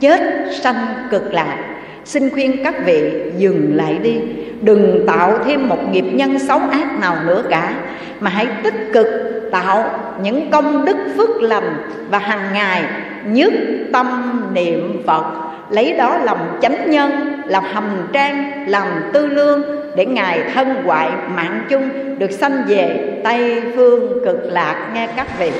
chết 0.00 0.20
sanh 0.62 0.86
cực 1.10 1.34
lạc 1.34 1.56
xin 2.04 2.30
khuyên 2.30 2.64
các 2.64 2.74
vị, 2.86 3.12
dừng 3.38 3.76
lại 3.76 3.98
đi. 4.02 4.20
Đừng 4.62 5.04
tạo 5.06 5.38
thêm 5.44 5.68
một 5.68 5.78
nghiệp 5.92 6.04
nhân 6.12 6.38
xấu 6.38 6.58
ác 6.58 7.00
nào 7.00 7.16
nữa 7.26 7.42
cả, 7.50 7.74
mà 8.20 8.30
hãy 8.30 8.46
tích 8.62 8.90
cực 8.92 9.06
tạo 9.52 9.90
những 10.22 10.50
công 10.50 10.84
đức 10.84 10.96
phước 11.16 11.42
lành 11.42 11.76
và 12.10 12.18
hàng 12.18 12.52
ngày 12.52 12.82
nhất 13.26 13.52
tâm 13.92 14.40
niệm 14.54 15.02
phật. 15.06 15.24
Lấy 15.70 15.92
đó 15.92 16.18
làm 16.18 16.38
chánh 16.62 16.90
nhân, 16.90 17.10
làm 17.46 17.64
hành 17.64 18.06
trang, 18.12 18.64
làm 18.68 18.86
tư 19.12 19.26
lương 19.26 19.62
để 19.96 20.06
ngài 20.06 20.40
thân 20.54 20.74
hoại 20.84 21.10
mạng 21.34 21.64
chung, 21.68 22.18
được 22.18 22.30
sanh 22.30 22.62
về 22.68 23.12
tây 23.24 23.62
phương 23.76 24.24
cực 24.24 24.38
lạc. 24.44 24.90
Nghe 24.94 25.08
các 25.16 25.38
vị. 25.38 25.50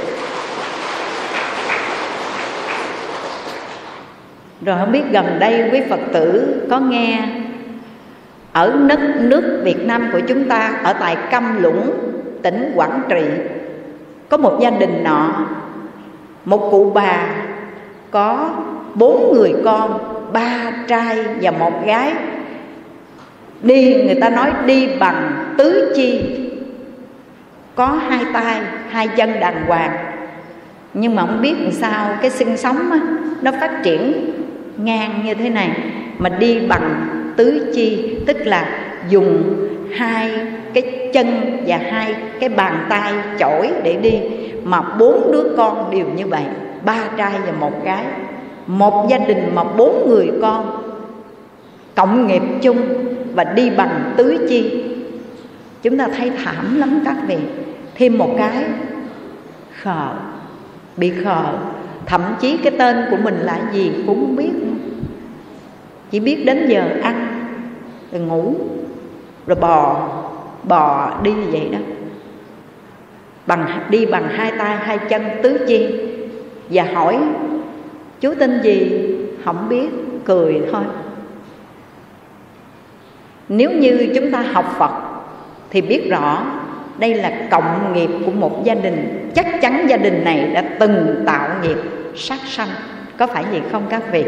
Rồi 4.64 4.76
không 4.78 4.92
biết 4.92 5.02
gần 5.10 5.36
đây 5.38 5.70
quý 5.72 5.80
phật 5.90 6.00
tử 6.12 6.56
có 6.70 6.80
nghe 6.80 7.28
ở 8.52 8.76
nước 8.80 8.98
nước 9.20 9.60
Việt 9.64 9.86
Nam 9.86 10.08
của 10.12 10.20
chúng 10.20 10.48
ta 10.48 10.72
ở 10.82 10.92
tại 10.92 11.16
Cam 11.30 11.62
Lũng 11.62 11.90
tỉnh 12.42 12.72
Quảng 12.74 13.02
Trị 13.08 13.24
có 14.28 14.36
một 14.36 14.58
gia 14.60 14.70
đình 14.70 15.04
nọ 15.04 15.46
một 16.44 16.68
cụ 16.70 16.90
bà 16.94 17.26
có 18.10 18.50
bốn 18.94 19.34
người 19.34 19.54
con 19.64 19.98
ba 20.32 20.72
trai 20.88 21.24
và 21.40 21.50
một 21.50 21.86
gái. 21.86 22.12
Đi 23.62 23.94
người 23.94 24.14
ta 24.20 24.28
nói 24.28 24.52
đi 24.66 24.88
bằng 24.98 25.44
tứ 25.58 25.92
chi. 25.96 26.24
Có 27.74 27.86
hai 27.86 28.24
tay 28.32 28.60
hai 28.88 29.08
chân 29.08 29.40
đàng 29.40 29.64
hoàng. 29.66 29.96
Nhưng 30.94 31.16
mà 31.16 31.26
không 31.26 31.42
biết 31.42 31.54
làm 31.60 31.72
sao 31.72 32.16
cái 32.20 32.30
sinh 32.30 32.56
sống 32.56 32.90
á, 32.90 32.98
nó 33.42 33.52
phát 33.60 33.80
triển 33.82 34.30
ngang 34.76 35.22
như 35.24 35.34
thế 35.34 35.50
này, 35.50 35.70
mà 36.18 36.28
đi 36.28 36.60
bằng 36.68 37.06
tứ 37.36 37.72
chi, 37.74 38.16
tức 38.26 38.36
là 38.46 38.68
dùng 39.08 39.56
hai 39.96 40.30
cái 40.74 41.10
chân 41.12 41.56
và 41.66 41.76
hai 41.76 42.14
cái 42.40 42.48
bàn 42.48 42.86
tay 42.88 43.12
chổi 43.38 43.70
để 43.82 43.96
đi. 43.96 44.14
Mà 44.64 44.82
bốn 44.82 45.32
đứa 45.32 45.44
con 45.56 45.90
đều 45.90 46.06
như 46.16 46.26
vậy, 46.26 46.42
ba 46.84 46.98
trai 47.16 47.32
và 47.46 47.52
một 47.52 47.84
gái. 47.84 48.04
Một 48.66 49.06
gia 49.10 49.18
đình 49.18 49.50
mà 49.54 49.64
bốn 49.64 50.08
người 50.08 50.30
con 50.42 50.82
cộng 51.94 52.26
nghiệp 52.26 52.42
chung 52.62 52.78
và 53.34 53.44
đi 53.44 53.70
bằng 53.70 54.12
tứ 54.16 54.46
chi. 54.48 54.84
Chúng 55.82 55.98
ta 55.98 56.08
thấy 56.16 56.32
thảm 56.44 56.76
lắm 56.80 57.00
các 57.04 57.16
vị. 57.26 57.36
Thêm 57.94 58.18
một 58.18 58.34
cái, 58.38 58.64
khờ, 59.82 60.08
bị 60.96 61.12
khờ 61.24 61.42
thậm 62.06 62.22
chí 62.40 62.56
cái 62.56 62.72
tên 62.78 63.04
của 63.10 63.16
mình 63.16 63.38
là 63.38 63.60
gì 63.72 63.92
cũng 64.06 64.20
không 64.20 64.36
biết. 64.36 64.50
Chỉ 66.10 66.20
biết 66.20 66.44
đến 66.46 66.66
giờ 66.68 66.90
ăn, 67.02 67.44
rồi 68.12 68.20
ngủ, 68.20 68.54
rồi 69.46 69.56
bò 69.60 70.08
bò 70.68 71.12
đi 71.22 71.32
như 71.32 71.46
vậy 71.52 71.68
đó. 71.72 71.78
Bằng, 73.46 73.80
đi 73.90 74.06
bằng 74.06 74.28
hai 74.28 74.52
tay, 74.58 74.76
hai 74.76 74.98
chân 74.98 75.22
tứ 75.42 75.64
chi. 75.68 75.88
Và 76.70 76.84
hỏi, 76.94 77.18
chú 78.20 78.34
tên 78.38 78.60
gì? 78.62 79.06
Không 79.44 79.68
biết, 79.68 79.88
cười 80.24 80.62
thôi. 80.72 80.82
Nếu 83.48 83.70
như 83.70 84.12
chúng 84.14 84.30
ta 84.30 84.44
học 84.52 84.74
phật 84.78 84.92
thì 85.70 85.80
biết 85.80 86.10
rõ 86.10 86.42
đây 86.98 87.14
là 87.14 87.32
cộng 87.50 87.92
nghiệp 87.92 88.10
của 88.26 88.32
một 88.32 88.64
gia 88.64 88.74
đình. 88.74 89.30
Chắc 89.34 89.46
chắn 89.60 89.86
gia 89.88 89.96
đình 89.96 90.24
này 90.24 90.50
đã 90.54 90.64
từng 90.78 91.22
tạo 91.26 91.48
nghiệp 91.62 91.76
sát 92.16 92.38
sanh. 92.46 92.68
Có 93.18 93.26
phải 93.26 93.44
vậy 93.50 93.62
không 93.72 93.82
các 93.90 94.02
vị? 94.12 94.24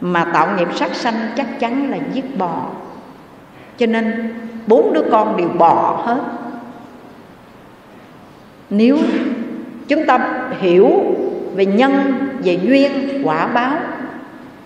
Mà 0.00 0.24
tạo 0.24 0.48
nghiệp 0.56 0.68
sát 0.74 0.94
sanh 0.94 1.14
chắc 1.36 1.60
chắn 1.60 1.90
là 1.90 1.98
giết 2.12 2.38
bò. 2.38 2.66
Cho 3.78 3.86
nên, 3.86 4.34
bốn 4.66 4.92
đứa 4.92 5.02
con 5.10 5.36
đều 5.36 5.48
bò 5.48 6.02
hết. 6.04 6.20
Nếu 8.70 8.98
chúng 9.88 10.06
ta 10.06 10.28
hiểu 10.60 10.90
về 11.54 11.66
nhân, 11.66 11.92
về 12.44 12.58
duyên, 12.62 13.20
quả 13.24 13.46
báo, 13.46 13.78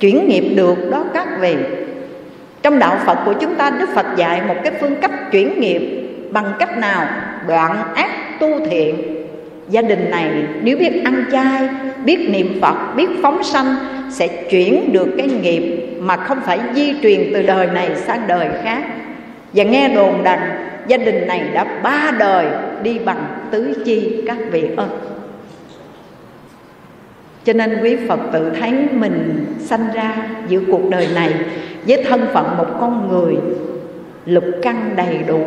chuyển 0.01 0.29
nghiệp 0.29 0.55
được 0.57 0.91
đó 0.91 1.05
các 1.15 1.29
vị, 1.41 1.57
trong 2.63 2.79
đạo 2.79 2.99
phật 3.07 3.19
của 3.25 3.33
chúng 3.33 3.55
ta, 3.55 3.71
đức 3.71 3.89
phật 3.95 4.07
dạy 4.17 4.43
một 4.49 4.55
cái 4.65 4.73
phương 4.81 4.95
cách 5.01 5.31
chuyển 5.33 5.61
nghiệp 5.61 5.98
bằng 6.31 6.53
cách 6.59 6.79
nào 6.79 7.07
đoạn 7.47 7.95
ác 7.95 8.41
tu 8.41 8.49
thiện. 8.71 8.95
Gia 9.69 9.83
đình 9.83 10.11
này 10.11 10.31
nếu 10.63 10.77
biết 10.77 11.05
ăn 11.05 11.25
chay, 11.33 11.69
biết 12.05 12.29
niệm 12.31 12.59
phật, 12.63 12.95
biết 12.97 13.09
phóng 13.23 13.45
sanh 13.45 13.77
sẽ 14.11 14.29
chuyển 14.51 14.93
được 14.93 15.09
cái 15.19 15.27
nghiệp 15.27 15.89
mà 16.01 16.17
không 16.17 16.41
phải 16.41 16.61
di 16.75 16.95
truyền 17.03 17.31
từ 17.35 17.43
đời 17.43 17.67
này 17.67 17.97
sang 17.97 18.27
đời 18.27 18.49
khác. 18.63 18.83
Và 19.53 19.65
nghe 19.65 19.89
đồn 19.89 20.23
rằng 20.23 20.41
gia 20.87 20.97
đình 20.97 21.27
này 21.27 21.45
đã 21.55 21.65
ba 21.83 22.13
đời 22.19 22.47
đi 22.83 22.99
bằng 22.99 23.27
tứ 23.51 23.83
chi 23.85 24.23
các 24.27 24.37
vị 24.51 24.69
ơi 24.77 24.89
cho 27.49 27.53
nên 27.53 27.79
quý 27.83 27.97
phật 28.09 28.21
tự 28.33 28.51
thấy 28.61 28.73
mình 28.93 29.47
sanh 29.59 29.89
ra 29.95 30.17
giữa 30.49 30.61
cuộc 30.71 30.91
đời 30.91 31.09
này 31.15 31.35
với 31.87 32.05
thân 32.05 32.27
phận 32.33 32.57
một 32.57 32.67
con 32.81 33.09
người 33.09 33.37
lục 34.27 34.45
căn 34.63 34.93
đầy 34.97 35.19
đủ 35.27 35.45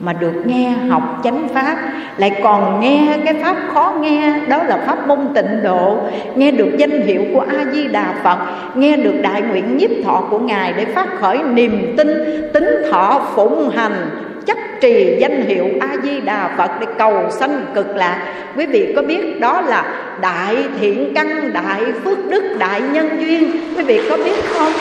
mà 0.00 0.12
được 0.12 0.32
nghe 0.46 0.70
học 0.88 1.20
chánh 1.24 1.48
pháp, 1.54 1.76
lại 2.18 2.40
còn 2.42 2.80
nghe 2.80 3.18
cái 3.24 3.34
pháp 3.34 3.56
khó 3.74 3.94
nghe, 4.00 4.32
đó 4.48 4.62
là 4.62 4.78
pháp 4.86 5.08
môn 5.08 5.18
tịnh 5.34 5.62
độ. 5.62 5.98
Nghe 6.34 6.50
được 6.50 6.70
danh 6.76 7.00
hiệu 7.02 7.22
của 7.32 7.44
a 7.58 7.64
di 7.72 7.88
đà 7.88 8.14
phật, 8.22 8.38
nghe 8.74 8.96
được 8.96 9.14
đại 9.22 9.42
nguyện 9.42 9.76
nhiếp 9.76 9.90
thọ 10.04 10.22
của 10.30 10.38
ngài 10.38 10.72
để 10.72 10.84
phát 10.84 11.06
khởi 11.20 11.38
niềm 11.42 11.94
tin, 11.96 12.08
tính 12.52 12.68
thọ 12.90 13.22
phụng 13.34 13.70
hành 13.70 14.10
chấp 14.46 14.58
trì 14.80 15.16
danh 15.20 15.42
hiệu 15.46 15.68
a 15.80 15.96
di 16.02 16.20
đà 16.20 16.50
phật 16.56 16.70
để 16.80 16.86
cầu 16.98 17.30
sanh 17.30 17.66
cực 17.74 17.96
lạc. 17.96 18.34
Quý 18.56 18.66
vị 18.66 18.92
có 18.96 19.02
biết 19.02 19.40
đó 19.40 19.60
là 19.60 19.84
đại 20.20 20.56
thiện 20.80 21.12
căn, 21.14 21.52
đại 21.52 21.82
phước 22.04 22.18
đức, 22.30 22.56
đại 22.58 22.80
nhân 22.92 23.08
duyên? 23.20 23.50
Quý 23.76 23.84
vị 23.84 24.00
có 24.10 24.16
biết 24.16 24.44
không? 24.54 24.72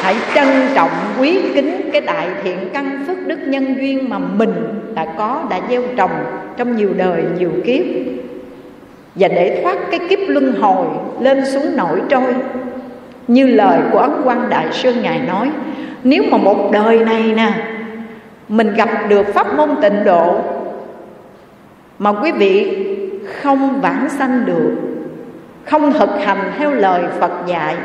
Hãy 0.00 0.16
trân 0.34 0.46
trọng, 0.74 0.90
quý 1.20 1.40
kính 1.54 1.90
cái 1.92 2.00
đại 2.00 2.28
thiện 2.42 2.58
căn 2.72 3.04
phước 3.06 3.26
đức 3.26 3.38
nhân 3.46 3.74
duyên 3.80 4.08
mà 4.08 4.18
mình 4.18 4.54
đã 4.94 5.06
có, 5.18 5.42
đã 5.50 5.60
gieo 5.70 5.82
trồng 5.96 6.10
trong 6.56 6.76
nhiều 6.76 6.90
đời, 6.96 7.22
nhiều 7.38 7.50
kiếp. 7.64 7.84
Và 9.14 9.28
để 9.28 9.60
thoát 9.62 9.76
cái 9.90 10.00
kiếp 10.08 10.18
luân 10.28 10.54
hồi 10.60 10.86
lên 11.20 11.46
xuống 11.46 11.76
nổi 11.76 12.02
trôi, 12.08 12.34
như 13.28 13.46
lời 13.46 13.80
của 13.92 13.98
ấn 13.98 14.10
quan 14.24 14.50
đại 14.50 14.66
sư 14.72 14.94
ngài 15.02 15.20
nói, 15.20 15.50
nếu 16.04 16.22
mà 16.30 16.36
một 16.36 16.70
đời 16.72 16.98
này 16.98 17.22
nè, 17.36 17.52
mình 18.48 18.74
gặp 18.74 18.88
được 19.08 19.26
pháp 19.34 19.54
môn 19.56 19.70
tịnh 19.82 20.04
độ, 20.04 20.40
mà 21.98 22.10
quý 22.10 22.32
vị 22.32 22.86
không 23.42 23.80
vãng 23.80 24.08
sanh 24.08 24.46
được, 24.46 24.70
không 25.64 25.92
thực 25.92 26.10
hành 26.24 26.52
theo 26.58 26.70
lời 26.70 27.02
phật 27.20 27.32
dạy, 27.46 27.76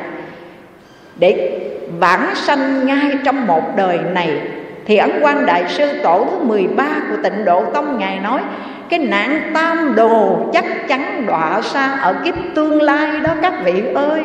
để 1.19 1.59
vãng 1.99 2.35
sanh 2.35 2.85
ngay 2.85 3.17
trong 3.23 3.47
một 3.47 3.75
đời 3.75 3.99
này. 4.13 4.41
Thì 4.85 4.97
ấn 4.97 5.11
quan 5.21 5.45
đại 5.45 5.63
sư 5.67 5.89
tổ 6.03 6.27
thứ 6.31 6.37
13 6.45 6.85
của 7.09 7.17
tịnh 7.23 7.45
độ 7.45 7.65
tông 7.65 7.99
ngài 7.99 8.19
nói, 8.19 8.41
cái 8.89 8.99
nạn 8.99 9.51
tam 9.53 9.95
đồ 9.95 10.49
chắc 10.53 10.87
chắn 10.87 11.25
đọa 11.27 11.61
xa 11.61 11.97
ở 12.01 12.15
kiếp 12.23 12.35
tương 12.55 12.81
lai 12.81 13.19
đó 13.19 13.31
các 13.41 13.53
vị 13.63 13.83
ơi. 13.95 14.23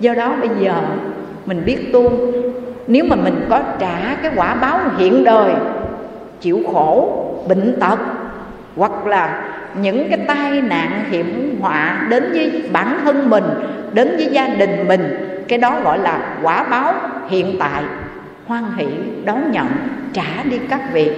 Do 0.00 0.14
đó 0.14 0.32
bây 0.40 0.48
giờ 0.60 0.74
mình 1.46 1.62
biết 1.64 1.92
tu, 1.92 2.12
nếu 2.86 3.04
mà 3.04 3.16
mình 3.16 3.46
có 3.50 3.62
trả 3.78 4.16
cái 4.22 4.32
quả 4.36 4.54
báo 4.54 4.78
hiện 4.98 5.24
đời, 5.24 5.52
chịu 6.40 6.60
khổ, 6.72 7.24
bệnh 7.48 7.76
tật, 7.80 7.98
hoặc 8.76 9.06
là 9.06 9.42
những 9.82 10.08
cái 10.08 10.18
tai 10.26 10.60
nạn 10.60 11.04
hiểm 11.10 11.58
họa 11.60 12.06
đến 12.08 12.32
với 12.32 12.62
bản 12.72 13.00
thân 13.04 13.30
mình, 13.30 13.44
đến 13.92 14.16
với 14.16 14.26
gia 14.26 14.48
đình 14.48 14.88
mình 14.88 15.27
cái 15.48 15.58
đó 15.58 15.80
gọi 15.84 15.98
là 15.98 16.36
quả 16.42 16.62
báo 16.62 16.94
hiện 17.28 17.56
tại, 17.58 17.82
hoan 18.46 18.64
hỷ, 18.76 18.86
đón 19.24 19.50
nhận, 19.50 19.66
trả 20.12 20.42
đi 20.44 20.58
các 20.70 20.80
vị. 20.92 21.10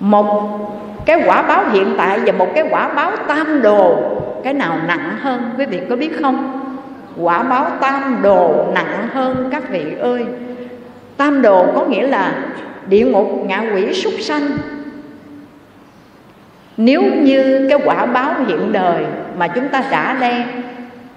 Một 0.00 0.58
cái 1.06 1.22
quả 1.26 1.42
báo 1.42 1.64
hiện 1.72 1.94
tại 1.98 2.20
và 2.26 2.32
một 2.32 2.48
cái 2.54 2.64
quả 2.70 2.88
báo 2.88 3.12
tam 3.28 3.62
đồ, 3.62 3.98
cái 4.44 4.54
nào 4.54 4.78
nặng 4.86 5.16
hơn, 5.20 5.50
quý 5.58 5.66
vị 5.66 5.80
có 5.90 5.96
biết 5.96 6.12
không? 6.22 6.60
Quả 7.16 7.42
báo 7.42 7.70
tam 7.80 8.18
đồ 8.22 8.66
nặng 8.74 9.08
hơn 9.12 9.48
các 9.52 9.70
vị 9.70 9.84
ơi. 10.00 10.26
Tam 11.16 11.42
đồ 11.42 11.66
có 11.74 11.84
nghĩa 11.84 12.06
là 12.06 12.34
địa 12.88 13.04
ngục, 13.04 13.44
ngạ 13.46 13.62
quỷ, 13.74 13.94
súc 13.94 14.12
sanh. 14.20 14.48
Nếu 16.76 17.02
như 17.02 17.66
cái 17.70 17.78
quả 17.84 18.06
báo 18.06 18.32
hiện 18.46 18.72
đời 18.72 19.04
mà 19.38 19.48
chúng 19.48 19.68
ta 19.68 19.84
trả 19.90 20.14
đây 20.14 20.44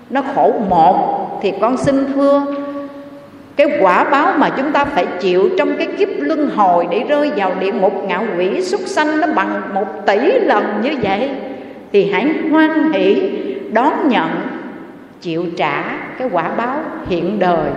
nó 0.10 0.22
khổ 0.36 0.54
một 0.70 1.21
thì 1.42 1.54
con 1.62 1.78
xin 1.78 2.06
thưa, 2.16 2.46
cái 3.56 3.68
quả 3.82 4.04
báo 4.04 4.34
mà 4.38 4.50
chúng 4.58 4.72
ta 4.72 4.86
phải 4.86 5.06
chịu 5.20 5.50
trong 5.58 5.78
cái 5.78 5.88
kiếp 5.98 6.10
luân 6.18 6.50
hồi 6.50 6.88
để 6.92 7.04
rơi 7.10 7.32
vào 7.36 7.52
địa 7.60 7.72
ngục 7.72 8.04
ngạo 8.08 8.24
quỷ 8.38 8.62
súc 8.62 8.82
sanh 8.86 9.22
nó 9.22 9.28
bằng 9.36 9.62
một 9.74 10.06
tỷ 10.06 10.20
lần 10.32 10.64
như 10.84 10.92
vậy, 11.02 11.30
thì 11.92 12.12
hãy 12.12 12.28
hoan 12.52 12.92
hỷ, 12.94 13.32
đón 13.72 13.94
nhận, 14.10 14.30
chịu 15.22 15.46
trả 15.58 15.84
cái 16.20 16.30
quả 16.32 16.52
báo 16.58 16.80
hiện 17.08 17.40
đời. 17.40 17.70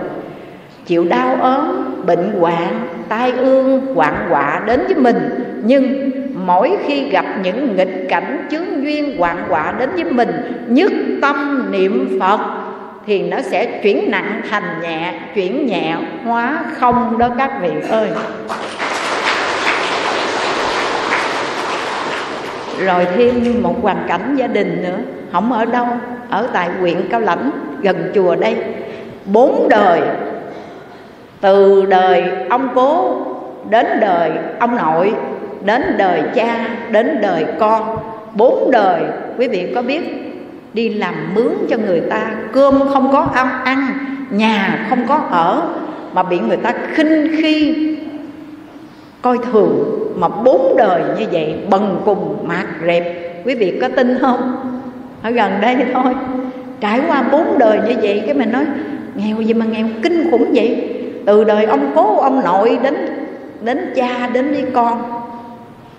Chịu 0.85 1.05
đau 1.09 1.37
ốm, 1.41 1.85
bệnh 2.05 2.31
hoạn, 2.39 2.87
tai 3.09 3.31
ương 3.31 3.95
hoạn 3.95 4.13
họa 4.29 4.61
đến 4.65 4.79
với 4.85 4.95
mình, 4.95 5.29
nhưng 5.63 6.11
mỗi 6.45 6.71
khi 6.85 7.09
gặp 7.09 7.25
những 7.43 7.75
nghịch 7.75 8.05
cảnh 8.09 8.47
chướng 8.51 8.83
duyên 8.83 9.17
hoạn 9.17 9.37
họa 9.47 9.73
đến 9.79 9.89
với 9.93 10.03
mình, 10.03 10.29
nhất 10.67 10.91
tâm 11.21 11.67
niệm 11.71 12.19
phật 12.19 12.39
thì 13.07 13.23
nó 13.23 13.37
sẽ 13.41 13.65
chuyển 13.65 14.11
nặng 14.11 14.41
thành 14.49 14.81
nhẹ, 14.81 15.13
chuyển 15.35 15.65
nhẹ, 15.65 15.95
hóa 16.23 16.63
không 16.77 17.17
đó 17.17 17.29
các 17.37 17.51
vị 17.61 17.71
ơi. 17.89 18.09
Rồi 22.85 23.07
thêm 23.15 23.63
một 23.63 23.75
hoàn 23.81 24.05
cảnh 24.07 24.35
gia 24.35 24.47
đình 24.47 24.83
nữa, 24.83 24.97
không 25.31 25.53
ở 25.53 25.65
đâu, 25.65 25.87
ở 26.29 26.47
tại 26.53 26.69
huyện 26.79 27.09
cao 27.09 27.19
lãnh, 27.19 27.51
gần 27.81 28.11
chùa 28.15 28.35
đây. 28.35 28.55
Bốn 29.25 29.69
đời, 29.69 30.01
từ 31.41 31.85
đời 31.85 32.23
ông 32.49 32.69
cố 32.75 33.21
đến 33.69 33.85
đời 33.99 34.31
ông 34.59 34.75
nội, 34.75 35.13
đến 35.63 35.95
đời 35.97 36.21
cha, 36.35 36.67
đến 36.91 37.21
đời 37.21 37.45
con. 37.59 37.97
Bốn 38.33 38.71
đời, 38.71 39.01
quý 39.37 39.47
vị 39.47 39.71
có 39.75 39.81
biết 39.81 40.01
đi 40.75 40.89
làm 40.89 41.13
mướn 41.35 41.53
cho 41.69 41.77
người 41.77 42.01
ta, 42.09 42.31
cơm 42.53 42.79
không 42.93 43.11
có 43.11 43.19
ăn 43.33 43.47
ăn, 43.63 43.87
nhà 44.29 44.85
không 44.89 45.07
có 45.07 45.15
ở, 45.15 45.61
mà 46.13 46.23
bị 46.23 46.39
người 46.39 46.57
ta 46.57 46.73
khinh 46.93 47.35
khi 47.41 47.75
coi 49.21 49.37
thường 49.51 49.99
mà 50.15 50.27
bốn 50.27 50.75
đời 50.77 51.01
như 51.19 51.25
vậy, 51.31 51.55
bần 51.69 52.01
cùng 52.05 52.47
mạt 52.47 52.65
rệp. 52.87 53.03
Quý 53.45 53.55
vị 53.55 53.77
có 53.81 53.87
tin 53.87 54.17
không? 54.21 54.55
Ở 55.21 55.31
gần 55.31 55.51
đây 55.61 55.75
thôi. 55.93 56.13
Trải 56.79 57.01
qua 57.07 57.23
bốn 57.31 57.59
đời 57.59 57.79
như 57.87 57.95
vậy, 58.01 58.23
cái 58.25 58.33
mình 58.33 58.51
nói, 58.51 58.65
nghèo 59.15 59.41
gì 59.41 59.53
mà 59.53 59.65
nghèo 59.65 59.87
kinh 60.03 60.31
khủng 60.31 60.51
vậy? 60.53 60.89
Từ 61.25 61.43
đời 61.43 61.65
ông 61.65 61.91
cố 61.95 62.19
ông 62.19 62.41
nội 62.43 62.79
đến 62.83 62.95
đến 63.61 63.93
cha 63.95 64.29
đến 64.33 64.53
đi 64.53 64.61
con. 64.73 65.03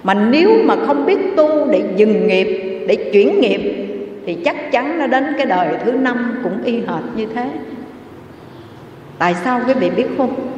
Mà 0.03 0.15
nếu 0.15 0.51
mà 0.65 0.75
không 0.87 1.07
biết 1.07 1.19
tu 1.37 1.67
để 1.71 1.83
dừng 1.97 2.27
nghiệp, 2.27 2.45
để 2.89 3.11
chuyển 3.13 3.41
nghiệp 3.41 3.87
thì 4.27 4.35
chắc 4.35 4.73
chắn 4.73 4.99
nó 4.99 5.07
đến 5.07 5.25
cái 5.37 5.47
đời 5.47 5.69
thứ 5.85 5.93
năm 5.93 6.41
cũng 6.43 6.63
y 6.63 6.77
hệt 6.77 7.03
như 7.17 7.27
thế. 7.35 7.51
Tại 9.19 9.35
sao 9.45 9.61
quý 9.67 9.75
vị 9.75 9.91
biết 9.91 10.07
không? 10.19 10.51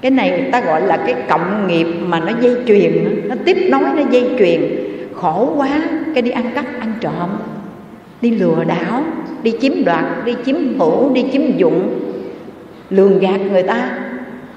Cái 0.00 0.10
này 0.10 0.30
người 0.30 0.50
ta 0.52 0.60
gọi 0.60 0.80
là 0.80 0.96
cái 0.96 1.14
cộng 1.28 1.68
nghiệp 1.68 1.86
mà 2.06 2.20
nó 2.20 2.32
dây 2.40 2.56
truyền 2.66 3.20
nó 3.28 3.34
tiếp 3.44 3.56
nối, 3.70 3.82
nó 3.96 4.02
dây 4.10 4.30
truyền 4.38 4.60
khổ 5.14 5.52
quá, 5.56 5.68
cái 6.14 6.22
đi 6.22 6.30
ăn 6.30 6.50
cắp, 6.54 6.64
ăn 6.80 6.92
trộm. 7.00 7.30
Đi 8.20 8.30
lừa 8.30 8.64
đảo, 8.64 9.04
đi 9.42 9.54
chiếm 9.60 9.84
đoạt, 9.84 10.04
đi 10.24 10.36
chiếm 10.46 10.78
hữu, 10.78 11.14
đi 11.14 11.24
chiếm 11.32 11.56
dụng. 11.56 12.00
Lường 12.90 13.18
gạt 13.18 13.40
người 13.50 13.62
ta. 13.62 13.98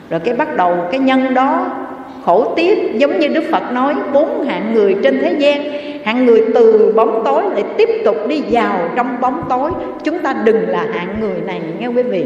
Rồi 0.09 0.19
cái 0.19 0.35
bắt 0.35 0.55
đầu 0.57 0.77
cái 0.91 0.99
nhân 0.99 1.33
đó 1.33 1.77
khổ 2.25 2.53
tiếp 2.55 2.91
giống 2.95 3.19
như 3.19 3.27
đức 3.27 3.43
phật 3.51 3.71
nói, 3.71 3.95
bốn 4.13 4.43
hạng 4.43 4.73
người 4.73 4.95
trên 5.03 5.19
thế 5.19 5.35
gian. 5.39 5.85
Hạng 6.05 6.25
người 6.25 6.43
từ 6.53 6.93
bóng 6.95 7.21
tối 7.25 7.43
lại 7.53 7.63
tiếp 7.77 7.89
tục 8.05 8.27
đi 8.27 8.43
vào 8.51 8.79
trong 8.95 9.21
bóng 9.21 9.43
tối. 9.49 9.71
Chúng 10.03 10.19
ta 10.19 10.33
đừng 10.43 10.69
là 10.69 10.85
hạng 10.93 11.15
người 11.19 11.41
này, 11.45 11.61
nghe 11.79 11.87
quý 11.87 12.03
vị. 12.03 12.25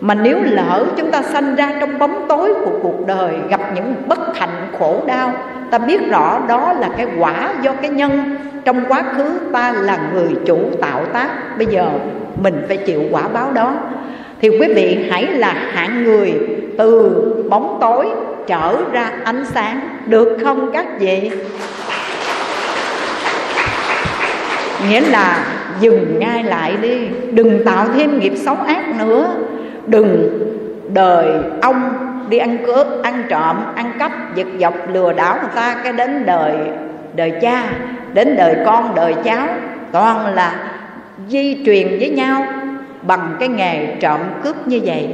Mà 0.00 0.14
nếu 0.14 0.38
lỡ 0.44 0.84
chúng 0.96 1.10
ta 1.10 1.22
sanh 1.22 1.54
ra 1.54 1.72
trong 1.80 1.98
bóng 1.98 2.24
tối 2.28 2.54
của 2.64 2.72
cuộc 2.82 3.06
đời, 3.06 3.34
gặp 3.50 3.60
những 3.74 3.94
bất 4.06 4.36
hạnh 4.36 4.66
khổ 4.78 4.96
đau, 5.06 5.32
ta 5.70 5.78
biết 5.78 6.10
rõ 6.10 6.40
đó 6.48 6.72
là 6.80 6.88
cái 6.96 7.06
quả 7.18 7.54
do 7.62 7.72
cái 7.72 7.90
nhân. 7.90 8.36
Trong 8.64 8.80
quá 8.88 9.02
khứ, 9.16 9.24
ta 9.52 9.72
là 9.72 9.98
người 10.14 10.28
chủ 10.46 10.58
tạo 10.80 11.04
tác. 11.12 11.28
Bây 11.58 11.66
giờ, 11.66 11.88
mình 12.42 12.62
phải 12.68 12.76
chịu 12.76 13.02
quả 13.10 13.28
báo 13.28 13.52
đó. 13.52 13.74
Thì 14.40 14.48
quý 14.48 14.72
vị 14.74 14.98
hãy 15.10 15.26
là 15.26 15.54
hạng 15.72 16.04
người 16.04 16.32
từ 16.78 17.10
bóng 17.48 17.78
tối 17.80 18.06
trở 18.46 18.76
ra 18.92 19.10
ánh 19.24 19.44
sáng. 19.54 19.80
Được 20.06 20.38
không 20.44 20.70
các 20.72 20.86
vị? 20.98 21.30
Nghĩa 24.88 25.00
là 25.00 25.46
dừng 25.80 26.18
ngay 26.18 26.44
lại 26.44 26.76
đi. 26.82 27.08
Đừng 27.32 27.64
tạo 27.64 27.86
thêm 27.94 28.18
nghiệp 28.18 28.32
xấu 28.36 28.56
ác 28.66 28.96
nữa. 28.98 29.34
Đừng 29.86 30.38
đời 30.94 31.26
ông 31.62 31.92
đi 32.28 32.38
ăn 32.38 32.58
cướp, 32.66 32.86
ăn 33.02 33.24
trộm, 33.28 33.56
ăn 33.74 33.92
cắp, 33.98 34.34
giật 34.34 34.46
dọc, 34.60 34.74
lừa 34.92 35.12
đảo 35.12 35.38
người 35.40 35.50
ta 35.54 35.76
cái 35.84 35.92
đến 35.92 36.26
đời 36.26 36.54
đời 37.16 37.32
cha, 37.42 37.64
đến 38.12 38.36
đời 38.36 38.56
con, 38.66 38.94
đời 38.94 39.14
cháu. 39.24 39.48
Toàn 39.92 40.34
là 40.34 40.54
di 41.28 41.62
truyền 41.66 41.88
với 41.88 42.10
nhau 42.10 42.44
bằng 43.02 43.36
cái 43.40 43.48
nghề 43.48 43.86
trộm 44.00 44.20
cướp 44.44 44.68
như 44.68 44.80
vậy. 44.84 45.08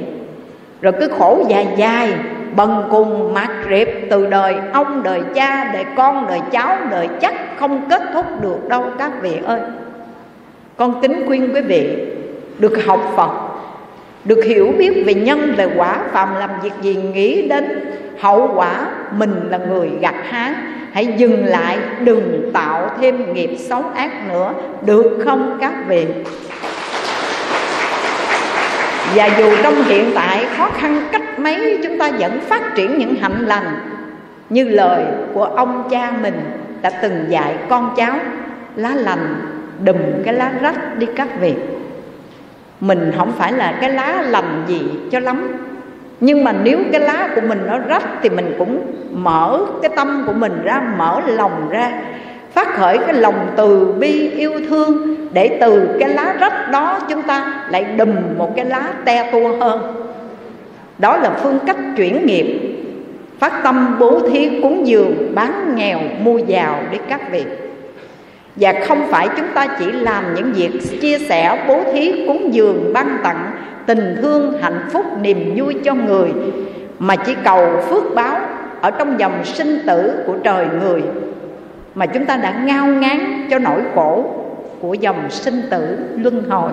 Rồi 0.81 0.93
cứ 1.01 1.09
khổ 1.19 1.47
dài 1.49 1.67
dài 1.77 2.13
bần 2.57 2.85
cùng 2.91 3.35
mạt 3.35 3.51
riệp 3.71 3.89
từ 4.11 4.27
đời 4.27 4.55
ông, 4.73 5.03
đời 5.03 5.21
cha, 5.35 5.71
đời 5.73 5.85
con, 5.97 6.27
đời 6.29 6.41
cháu, 6.51 6.77
đời 6.91 7.09
chắc 7.21 7.35
không 7.59 7.87
kết 7.91 8.03
thúc 8.15 8.27
được 8.43 8.69
đâu, 8.69 8.85
các 8.99 9.13
vị 9.23 9.39
ơi. 9.45 9.61
Con 10.77 11.01
kính 11.03 11.25
khuyên 11.27 11.55
quý 11.55 11.61
vị 11.61 11.99
được 12.59 12.87
học 12.87 13.13
phật, 13.17 13.31
được 14.25 14.45
hiểu 14.45 14.73
biết 14.79 15.03
về 15.07 15.15
nhân, 15.15 15.55
về 15.57 15.69
quả 15.77 15.99
phạm 16.13 16.29
làm 16.39 16.51
việc 16.63 16.73
gì 16.81 16.95
nghĩ 16.95 17.49
đến 17.49 17.65
hậu 18.21 18.51
quả 18.55 18.89
mình 19.13 19.49
là 19.51 19.59
người 19.59 19.91
gặt 20.01 20.15
hái. 20.29 20.53
Hãy 20.93 21.07
dừng 21.07 21.45
lại, 21.45 21.79
đừng 22.05 22.51
tạo 22.55 22.91
thêm 23.01 23.35
nghiệp 23.35 23.57
xấu 23.59 23.83
ác 23.95 24.11
nữa, 24.29 24.53
được 24.87 25.19
không 25.25 25.59
các 25.61 25.73
vị? 25.89 26.07
Và 29.15 29.27
dù 29.39 29.51
trong 29.63 29.75
hiện 29.85 30.11
tại 30.15 30.47
khó 30.57 30.71
khăn 30.75 31.09
cách 31.13 31.39
mấy, 31.39 31.79
chúng 31.83 31.99
ta 31.99 32.11
vẫn 32.19 32.41
phát 32.41 32.75
triển 32.75 32.99
những 32.99 33.15
hạnh 33.15 33.47
lành. 33.47 33.81
Như 34.51 34.65
lời 34.65 35.05
của 35.35 35.45
ông 35.45 35.89
cha 35.91 36.13
mình 36.23 36.41
đã 36.83 36.91
từng 36.91 37.25
dạy 37.29 37.55
con 37.69 37.95
cháu, 37.97 38.19
lá 38.77 38.91
lành, 38.95 39.41
đùm 39.85 39.97
cái 40.25 40.35
lá 40.35 40.53
rách 40.61 40.99
đi 40.99 41.07
các 41.17 41.29
vị 41.41 41.55
mình 42.81 43.13
không 43.17 43.33
phải 43.39 43.53
là 43.53 43.79
cái 43.81 43.91
lá 43.91 44.23
lành 44.23 44.65
gì 44.67 44.83
cho 45.11 45.21
lắm. 45.21 45.57
Nhưng 46.21 46.45
mà 46.45 46.53
nếu 46.53 46.79
cái 46.93 47.01
lá 47.01 47.29
của 47.35 47.41
mình 47.41 47.63
nó 47.67 47.79
rách 47.79 48.05
thì 48.23 48.29
mình 48.29 48.55
cũng 48.59 48.87
mở, 49.13 49.61
cái 49.83 49.91
tâm 49.97 50.23
của 50.27 50.33
mình 50.33 50.63
ra, 50.65 50.83
mở 50.97 51.21
lòng 51.27 51.69
ra 51.71 51.93
phát 52.53 52.75
khởi 52.75 52.99
cái 52.99 53.15
lòng 53.15 53.47
từ 53.57 53.95
bi 53.99 54.31
yêu 54.31 54.53
thương 54.69 55.17
để 55.33 55.59
từ 55.61 55.97
cái 56.01 56.09
lá 56.09 56.35
rách 56.41 56.71
đó 56.71 57.01
chúng 57.09 57.23
ta 57.23 57.65
lại 57.71 57.85
đùm 57.85 58.15
một 58.39 58.53
cái 58.57 58.65
lá 58.65 58.93
te 59.05 59.31
tua 59.33 59.57
hơn. 59.61 59.95
Đó 60.99 61.17
là 61.17 61.31
phương 61.43 61.59
cách 61.67 61.77
chuyển 61.97 62.27
nghiệp. 62.27 62.61
Phát 63.39 63.61
tâm 63.65 63.97
bố 63.99 64.21
thí 64.21 64.61
cúng 64.63 64.87
dường, 64.87 65.35
bán 65.35 65.75
nghèo, 65.77 65.99
mua 66.23 66.39
giàu 66.39 66.81
để 66.91 66.99
các 67.09 67.33
vị. 67.33 67.45
Và 68.57 68.75
không 68.89 69.07
phải 69.11 69.29
chúng 69.37 69.47
ta 69.55 69.67
chỉ 69.79 69.93
làm 69.93 70.35
những 70.35 70.53
việc 70.53 71.01
chia 71.01 71.19
sẻ, 71.19 71.65
bố 71.69 71.81
thí, 71.93 72.27
cúng 72.27 72.55
dường, 72.55 72.93
ban 72.93 73.19
tặng 73.23 73.51
tình 73.87 74.17
thương, 74.23 74.59
hạnh 74.63 74.89
phúc, 74.93 75.05
niềm 75.23 75.53
vui 75.57 75.75
cho 75.85 75.95
người, 75.95 76.29
mà 76.99 77.17
chỉ 77.17 77.35
cầu 77.45 77.83
phước 77.89 78.15
báo 78.15 78.41
ở 78.81 78.91
trong 78.91 79.21
dòng 79.21 79.45
sinh 79.45 79.79
tử 79.87 80.13
của 80.27 80.35
trời 80.45 80.67
người 80.83 81.03
mà 81.99 82.07
chúng 82.07 82.25
ta 82.25 82.37
đã 82.37 82.53
ngao 82.65 82.87
ngán 82.87 83.47
cho 83.51 83.59
nỗi 83.59 83.83
khổ 83.95 84.25
của 84.81 84.95
dòng 84.95 85.31
sinh 85.31 85.63
tử 85.71 85.99
luân 86.17 86.45
hồi. 86.51 86.71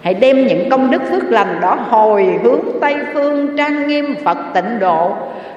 Hãy 0.00 0.14
đem 0.14 0.46
những 0.46 0.70
công 0.70 0.90
đức 0.90 1.02
phước 1.10 1.24
lành 1.24 1.60
đó 1.60 1.78
hồi 1.88 2.38
hướng 2.42 2.60
tây 2.80 2.94
phương 3.14 3.56
trang 3.56 3.86
nghiêm 3.86 4.14
phật 4.24 4.38
tịnh 4.54 4.78
độ, 4.80 5.12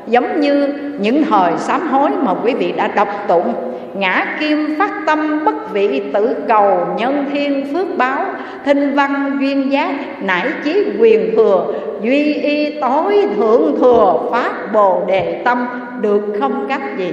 giống 0.08 0.40
như 0.40 0.74
những 1.00 1.24
thời 1.24 1.54
sám 1.58 1.88
hối 1.88 2.10
mà 2.10 2.34
quý 2.44 2.54
vị 2.54 2.72
đã 2.72 2.88
đọc 2.88 3.08
tụng. 3.28 3.54
Ngã 3.94 4.38
kim 4.40 4.76
phát 4.80 4.92
tâm 5.06 5.46
bất 5.46 5.74
vị 5.74 6.04
tự 6.14 6.36
cầu 6.48 6.88
nhân 6.98 7.26
thiên 7.34 7.74
phước 7.74 7.88
báo, 7.98 8.26
thinh 8.66 8.94
văn 8.96 9.38
duyên 9.42 9.72
giác 9.72 9.92
nải 10.22 10.48
chí 10.64 10.86
quyền 11.00 11.36
thừa, 11.36 11.74
duy 12.02 12.34
y 12.34 12.80
tối 12.82 13.28
thượng 13.36 13.76
thừa, 13.80 14.20
phát 14.32 14.74
bồ 14.74 15.04
đề 15.08 15.42
tâm, 15.46 15.68
được 16.02 16.22
không 16.40 16.66
cách 16.70 16.98
gì 16.98 17.12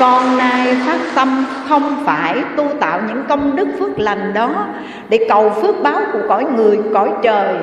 con 0.00 0.38
nay 0.38 0.76
phát 0.86 0.98
tâm, 1.14 1.46
không 1.68 2.02
phải 2.04 2.34
tu 2.56 2.64
tạo 2.80 3.00
những 3.08 3.24
công 3.28 3.56
đức 3.56 3.68
phước 3.78 3.98
lành 3.98 4.34
đó 4.34 4.66
để 5.08 5.26
cầu 5.28 5.50
phước 5.50 5.82
báo 5.82 6.00
của 6.12 6.20
cõi 6.28 6.44
người, 6.56 6.78
cõi 6.94 7.10
trời. 7.22 7.54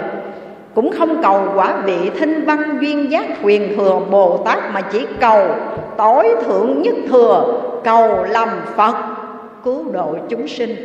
Cũng 0.76 0.92
không 0.92 1.22
cầu 1.22 1.48
quả 1.56 1.74
vị 1.86 2.12
thinh 2.20 2.46
văn 2.46 2.78
duyên 2.82 3.12
giác 3.12 3.26
quyền 3.44 3.78
thừa 3.78 4.00
bồ 4.12 4.38
tát 4.38 4.60
mà 4.74 4.82
chỉ 4.82 5.06
cầu 5.20 5.48
tối 5.98 6.36
thượng 6.46 6.82
nhất 6.82 6.96
thừa, 7.10 7.62
cầu 7.84 8.24
làm 8.24 8.50
phật, 8.76 8.96
cứu 9.64 9.92
độ 9.92 10.16
chúng 10.30 10.48
sinh. 10.48 10.76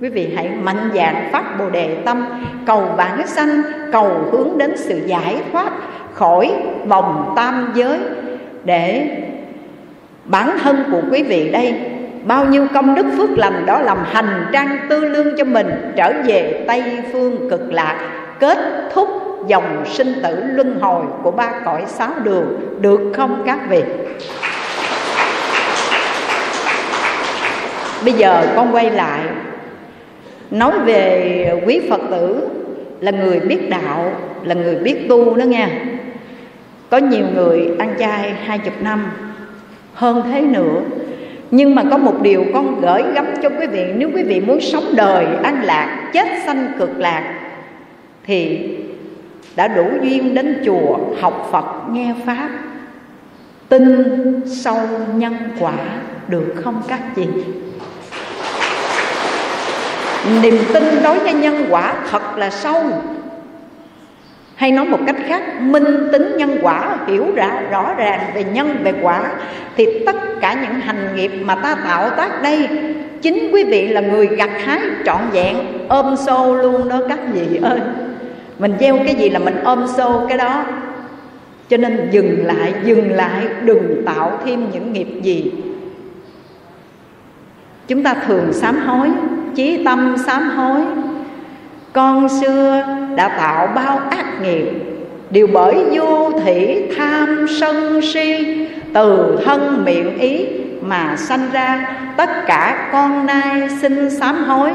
Quý 0.00 0.08
vị 0.08 0.32
hãy 0.36 0.50
mạnh 0.62 0.90
dạn 0.94 1.28
phát 1.32 1.58
bồ 1.58 1.70
đề 1.70 1.96
tâm, 2.04 2.26
cầu 2.66 2.82
bản 2.96 3.26
sanh, 3.26 3.62
cầu 3.92 4.10
hướng 4.32 4.58
đến 4.58 4.76
sự 4.76 5.00
giải 5.06 5.36
thoát 5.52 5.72
khỏi 6.12 6.52
vòng 6.86 7.32
tam 7.36 7.72
giới 7.74 7.98
để 8.64 9.08
bản 10.26 10.58
thân 10.62 10.84
của 10.90 11.00
quý 11.10 11.22
vị 11.22 11.50
đây, 11.52 11.74
bao 12.24 12.44
nhiêu 12.44 12.66
công 12.74 12.94
đức 12.94 13.06
phước 13.16 13.30
lành 13.38 13.66
đó 13.66 13.80
làm 13.80 13.98
hành 14.04 14.46
trang 14.52 14.78
tư 14.88 15.00
lương 15.00 15.36
cho 15.36 15.44
mình 15.44 15.92
trở 15.96 16.12
về 16.26 16.64
tây 16.66 16.82
phương 17.12 17.50
cực 17.50 17.72
lạc, 17.72 18.10
kết 18.40 18.58
thúc 18.92 19.08
dòng 19.46 19.84
sinh 19.86 20.14
tử 20.22 20.44
luân 20.44 20.78
hồi 20.80 21.04
của 21.22 21.30
ba 21.30 21.52
cõi 21.64 21.82
sáu 21.86 22.10
đường, 22.22 22.60
được 22.80 23.12
không 23.16 23.42
các 23.46 23.58
vị? 23.68 23.82
Bây 28.04 28.12
giờ 28.12 28.46
con 28.56 28.74
quay 28.74 28.90
lại, 28.90 29.20
nói 30.50 30.72
về 30.84 31.62
quý 31.66 31.80
phật 31.90 32.00
tử 32.10 32.48
là 33.00 33.10
người 33.10 33.40
biết 33.40 33.70
đạo, 33.70 34.12
là 34.44 34.54
người 34.54 34.74
biết 34.74 35.06
tu 35.08 35.36
đó 35.36 35.42
nha 35.44 35.68
có 36.90 36.98
nhiều 36.98 37.24
người 37.34 37.70
ăn 37.78 37.94
chay 37.98 38.34
hai 38.46 38.58
chục 38.58 38.74
năm 38.80 39.10
hơn 39.96 40.22
thế 40.32 40.40
nữa. 40.40 40.80
Nhưng 41.50 41.74
mà 41.74 41.82
có 41.90 41.96
một 41.96 42.22
điều 42.22 42.44
con 42.54 42.80
gửi 42.80 43.02
gắm 43.14 43.26
cho 43.42 43.48
quý 43.48 43.66
vị, 43.66 43.84
nếu 43.96 44.10
quý 44.14 44.22
vị 44.22 44.40
muốn 44.40 44.60
sống 44.60 44.84
đời 44.94 45.26
an 45.42 45.62
lạc, 45.62 46.10
chết 46.12 46.28
sanh 46.46 46.72
cực 46.78 46.98
lạc, 46.98 47.34
thì 48.26 48.68
đã 49.56 49.68
đủ 49.68 49.86
duyên 50.02 50.34
đến 50.34 50.62
chùa 50.64 50.98
học 51.20 51.48
phật, 51.52 51.64
nghe 51.90 52.14
pháp, 52.26 52.50
tin 53.68 53.84
sâu 54.46 54.78
nhân 55.14 55.34
quả 55.58 55.76
được 56.28 56.54
không 56.64 56.82
các 56.88 57.00
chị? 57.16 57.26
Niềm 60.42 60.58
tin 60.72 60.84
đối 61.02 61.18
với 61.18 61.32
nhân 61.32 61.66
quả 61.70 61.94
thật 62.10 62.36
là 62.36 62.50
sâu 62.50 62.82
hay 64.56 64.72
nói 64.72 64.84
một 64.84 64.98
cách 65.06 65.16
khác, 65.26 65.60
minh 65.60 66.08
tính 66.12 66.36
nhân 66.36 66.58
quả, 66.62 66.96
hiểu 67.06 67.26
rõ 67.34 67.50
rõ 67.70 67.94
ràng 67.94 68.20
về 68.34 68.44
nhân, 68.44 68.76
về 68.82 68.94
quả, 69.02 69.30
thì 69.76 69.86
tất 70.06 70.16
cả 70.40 70.54
những 70.54 70.80
hành 70.80 71.16
nghiệp 71.16 71.30
mà 71.44 71.54
ta 71.54 71.74
tạo 71.84 72.10
tác 72.10 72.42
đây, 72.42 72.68
chính 73.22 73.50
quý 73.52 73.64
vị 73.64 73.88
là 73.88 74.00
người 74.00 74.26
gặt 74.26 74.50
hái 74.64 74.80
trọn 75.04 75.20
vẹn, 75.32 75.56
ôm 75.88 76.16
xô 76.26 76.54
luôn 76.54 76.88
đó 76.88 77.00
các 77.08 77.18
vị 77.32 77.60
ơi. 77.62 77.80
Mình 78.58 78.72
gieo 78.80 78.98
cái 79.04 79.14
gì 79.14 79.28
là 79.28 79.38
mình 79.38 79.56
ôm 79.64 79.86
xô 79.96 80.26
cái 80.28 80.38
đó. 80.38 80.64
Cho 81.68 81.76
nên 81.76 82.08
dừng 82.10 82.46
lại 82.46 82.74
dừng 82.84 83.12
lại, 83.12 83.46
đừng 83.64 84.02
tạo 84.06 84.40
thêm 84.44 84.70
những 84.72 84.92
nghiệp 84.92 85.08
gì. 85.22 85.52
Chúng 87.88 88.02
ta 88.02 88.14
thường 88.26 88.52
sám 88.52 88.78
hối, 88.78 89.10
chí 89.54 89.84
tâm 89.84 90.16
sám 90.26 90.50
hối. 90.50 90.80
Con 91.92 92.28
xưa 92.40 92.84
đã 93.16 93.28
tạo 93.28 93.66
bao 93.66 94.00
ác 94.10 94.26
nghiệp. 94.42 94.66
Đều 95.30 95.46
bởi 95.52 95.84
vô 95.92 96.30
thị 96.44 96.90
tham 96.98 97.46
sân 97.60 98.00
si, 98.02 98.56
từ 98.94 99.38
thân 99.44 99.84
miệng 99.84 100.18
ý 100.18 100.46
mà 100.80 101.16
sanh 101.16 101.50
ra, 101.52 101.96
tất 102.16 102.30
cả 102.46 102.88
con 102.92 103.26
nay 103.26 103.68
xin 103.80 104.10
sám 104.10 104.44
hối. 104.44 104.70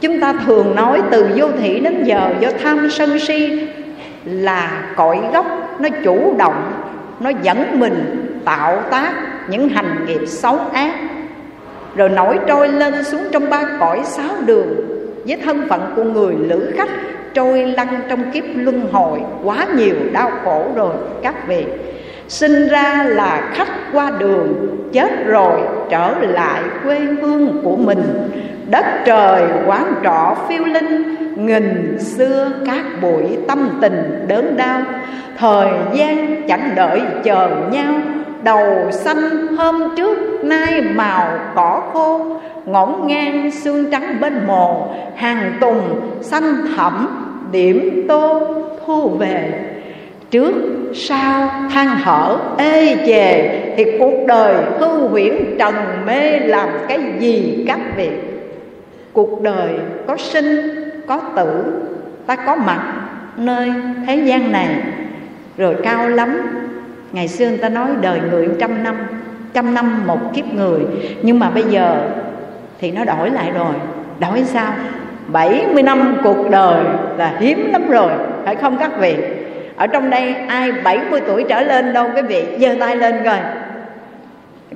Chúng 0.00 0.20
ta 0.20 0.32
thường 0.46 0.76
nói 0.76 1.02
từ 1.10 1.28
vô 1.36 1.46
thị 1.60 1.80
đến 1.80 2.04
giờ, 2.04 2.34
do 2.40 2.48
tham 2.62 2.90
sân 2.90 3.18
si 3.18 3.68
là 4.24 4.82
cội 4.96 5.18
gốc, 5.32 5.46
nó 5.80 5.88
chủ 6.04 6.34
động, 6.38 6.72
nó 7.20 7.30
dẫn 7.42 7.80
mình 7.80 8.26
tạo 8.44 8.82
tác 8.90 9.12
những 9.48 9.68
hành 9.68 10.04
nghiệp 10.06 10.26
xấu 10.26 10.58
ác. 10.72 10.94
Rồi 11.96 12.08
nổi 12.08 12.38
trôi 12.46 12.68
lên 12.68 13.04
xuống 13.04 13.22
trong 13.32 13.50
ba 13.50 13.62
cõi 13.80 14.00
sáu 14.04 14.30
đường, 14.46 14.74
với 15.26 15.36
thân 15.44 15.66
phận 15.68 15.92
của 15.96 16.04
người 16.04 16.34
lữ 16.38 16.72
khách 16.76 16.88
trôi 17.34 17.62
lăn 17.66 17.88
trong 18.08 18.30
kiếp 18.30 18.44
luân 18.54 18.88
hồi, 18.92 19.20
quá 19.44 19.66
nhiều 19.76 19.94
đau 20.12 20.30
khổ 20.44 20.64
rồi, 20.74 20.94
các 21.22 21.48
vị. 21.48 21.64
Sinh 22.28 22.68
ra 22.68 23.04
là 23.06 23.50
khách 23.54 23.68
qua 23.92 24.10
đường, 24.18 24.78
chết 24.92 25.26
rồi 25.26 25.60
trở 25.90 26.14
lại 26.20 26.62
quê 26.84 26.98
hương 26.98 27.60
của 27.64 27.76
mình. 27.76 28.02
Đất 28.70 28.84
trời 29.04 29.42
quán 29.66 29.94
trọ 30.04 30.36
phiêu 30.48 30.64
linh, 30.64 31.16
nghìn 31.46 31.98
xưa 32.00 32.50
các 32.66 32.84
buổi 33.02 33.38
tâm 33.48 33.78
tình 33.80 34.24
đớn 34.28 34.56
đau. 34.56 34.82
Thời 35.38 35.68
gian 35.92 36.42
chẳng 36.48 36.70
đợi 36.74 37.00
chờ 37.24 37.48
nhau 37.70 37.94
đầu 38.42 38.90
xanh 38.90 39.46
hôm 39.56 39.82
trước 39.96 40.44
nay 40.44 40.82
màu 40.94 41.38
cỏ 41.54 41.82
khô, 41.92 42.26
ngổn 42.66 43.06
ngang 43.06 43.50
xương 43.50 43.90
trắng 43.90 44.16
bên 44.20 44.46
mồ, 44.46 44.94
hàng 45.16 45.52
tùng 45.60 46.00
xanh 46.20 46.54
thẳm, 46.76 47.08
điểm 47.52 48.04
tô 48.08 48.46
thu 48.86 49.08
về. 49.08 49.52
Trước 50.30 50.54
sau 50.94 51.48
than 51.70 51.88
thở 52.04 52.36
ê 52.58 52.96
chề, 53.06 53.48
thì 53.76 53.84
cuộc 53.98 54.26
đời 54.26 54.54
hư 54.78 55.08
huyễn 55.08 55.34
trần 55.58 55.74
mê 56.06 56.38
làm 56.38 56.68
cái 56.88 57.00
gì 57.18 57.64
các 57.68 57.80
vị? 57.96 58.10
Cuộc 59.12 59.42
đời 59.42 59.70
có 60.06 60.16
sinh, 60.16 60.56
có 61.06 61.20
tử, 61.36 61.64
ta 62.26 62.36
có 62.36 62.56
mặt 62.56 62.94
nơi 63.36 63.72
thế 64.06 64.16
gian 64.16 64.52
này. 64.52 64.68
Rồi 65.56 65.76
cao 65.82 66.08
lắm 66.08 66.40
ngày 67.12 67.28
xưa 67.28 67.48
người 67.48 67.58
ta 67.58 67.68
nói 67.68 67.88
đời 68.00 68.20
người 68.30 68.48
trăm 68.60 68.82
năm 68.82 68.96
trăm 69.54 69.74
năm 69.74 70.06
một 70.06 70.34
kiếp 70.34 70.44
người. 70.54 70.80
Nhưng 71.22 71.38
mà 71.38 71.50
bây 71.50 71.64
giờ 71.64 72.08
thì 72.80 72.90
nó 72.90 73.04
đổi 73.04 73.30
lại 73.30 73.50
rồi. 73.54 73.74
Đổi 74.20 74.44
sao? 74.44 74.72
70 75.26 75.82
năm 75.82 76.16
cuộc 76.24 76.50
đời 76.50 76.84
là 77.16 77.34
hiếm 77.40 77.72
lắm 77.72 77.90
rồi, 77.90 78.12
phải 78.44 78.56
không 78.56 78.76
các 78.78 78.90
vị? 78.98 79.16
Ở 79.76 79.86
trong 79.86 80.10
đây 80.10 80.34
ai 80.48 80.72
70 80.72 81.20
tuổi 81.26 81.44
trở 81.48 81.62
lên 81.62 81.92
đâu, 81.92 82.10
quý 82.16 82.22
vị? 82.22 82.44
Giơ 82.60 82.74
tay 82.80 82.96
lên 82.96 83.14
coi. 83.24 83.38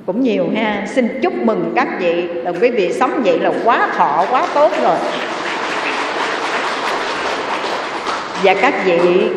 Cũng 0.05 0.21
nhiều 0.21 0.45
ha. 0.55 0.83
Xin 0.87 1.19
chúc 1.21 1.33
mừng 1.33 1.73
các 1.75 1.87
vị. 1.99 2.27
Là 2.27 2.51
quý 2.61 2.69
vị 2.69 2.93
sống 2.93 3.21
vậy 3.23 3.39
là 3.39 3.51
quá 3.63 3.89
thọ, 3.97 4.25
quá 4.31 4.47
tốt 4.53 4.71
rồi. 4.83 4.97
Và 8.43 8.53
các 8.61 8.73
vị 8.85 9.29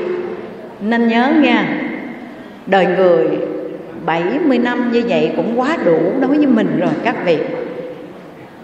nên 0.80 1.08
nhớ 1.08 1.32
nha 1.42 1.66
đời 2.70 2.86
người 2.86 3.26
70 4.06 4.58
năm 4.58 4.92
như 4.92 5.02
vậy 5.08 5.32
cũng 5.36 5.60
quá 5.60 5.76
đủ 5.84 5.98
đối 6.20 6.36
với 6.36 6.46
mình 6.46 6.78
rồi 6.80 6.90
các 7.04 7.16
vị. 7.24 7.38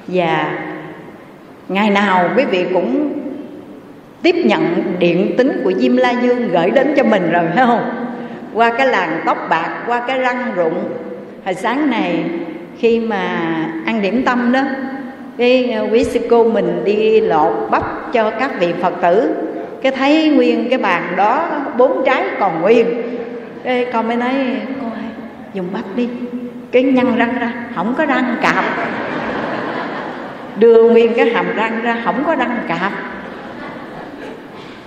Và 0.06 0.58
ngày 1.68 1.90
nào 1.90 2.30
quý 2.36 2.44
vị 2.44 2.66
cũng 2.72 3.12
tiếp 4.22 4.34
nhận 4.44 4.82
điện 4.98 5.34
tính 5.38 5.60
của 5.64 5.72
Diêm 5.72 5.96
La 5.96 6.10
Dương 6.10 6.48
gửi 6.52 6.70
đến 6.70 6.94
cho 6.96 7.02
mình 7.02 7.30
rồi, 7.32 7.44
phải 7.54 7.66
không? 7.66 8.08
Qua 8.54 8.72
cái 8.78 8.86
làn 8.86 9.20
tóc 9.26 9.46
bạc, 9.50 9.82
qua 9.86 10.04
cái 10.06 10.18
răng 10.18 10.52
rụng. 10.54 10.74
Hồi 11.44 11.54
sáng 11.54 11.90
này, 11.90 12.24
khi 12.78 13.00
mà 13.00 13.20
ăn 13.86 14.02
điểm 14.02 14.22
tâm 14.22 14.52
đó, 14.52 14.62
cái 15.38 15.70
ờ, 15.70 15.86
quý 15.92 16.04
sư 16.04 16.20
cô 16.30 16.44
mình 16.50 16.82
đi 16.84 17.20
lột 17.20 17.52
bắp 17.70 18.12
cho 18.12 18.30
các 18.30 18.60
vị 18.60 18.72
phật 18.80 18.94
tử. 19.02 19.30
Cái 19.82 19.92
thấy 19.92 20.28
nguyên 20.28 20.68
cái 20.68 20.78
bàn 20.78 21.02
đó, 21.16 21.48
bốn 21.78 22.02
trái 22.06 22.24
còn 22.40 22.62
nguyên 22.62 22.86
cái 23.66 23.86
con 23.92 24.08
mới 24.08 24.16
nói 24.16 24.34
cô 24.80 24.86
ơi 24.86 25.02
dùng 25.54 25.66
bắp 25.72 25.84
đi. 25.96 26.08
Cái 26.72 26.82
nhăn 26.82 27.16
răng 27.16 27.38
ra 27.38 27.52
không 27.74 27.94
có 27.98 28.06
răng 28.06 28.36
cạp. 28.42 28.64
Đưa 30.58 30.90
nguyên 30.90 31.14
cái 31.14 31.30
hàm 31.30 31.46
răng 31.56 31.82
ra 31.82 31.98
không 32.04 32.24
có 32.26 32.34
răng 32.34 32.58
cạp. 32.68 32.92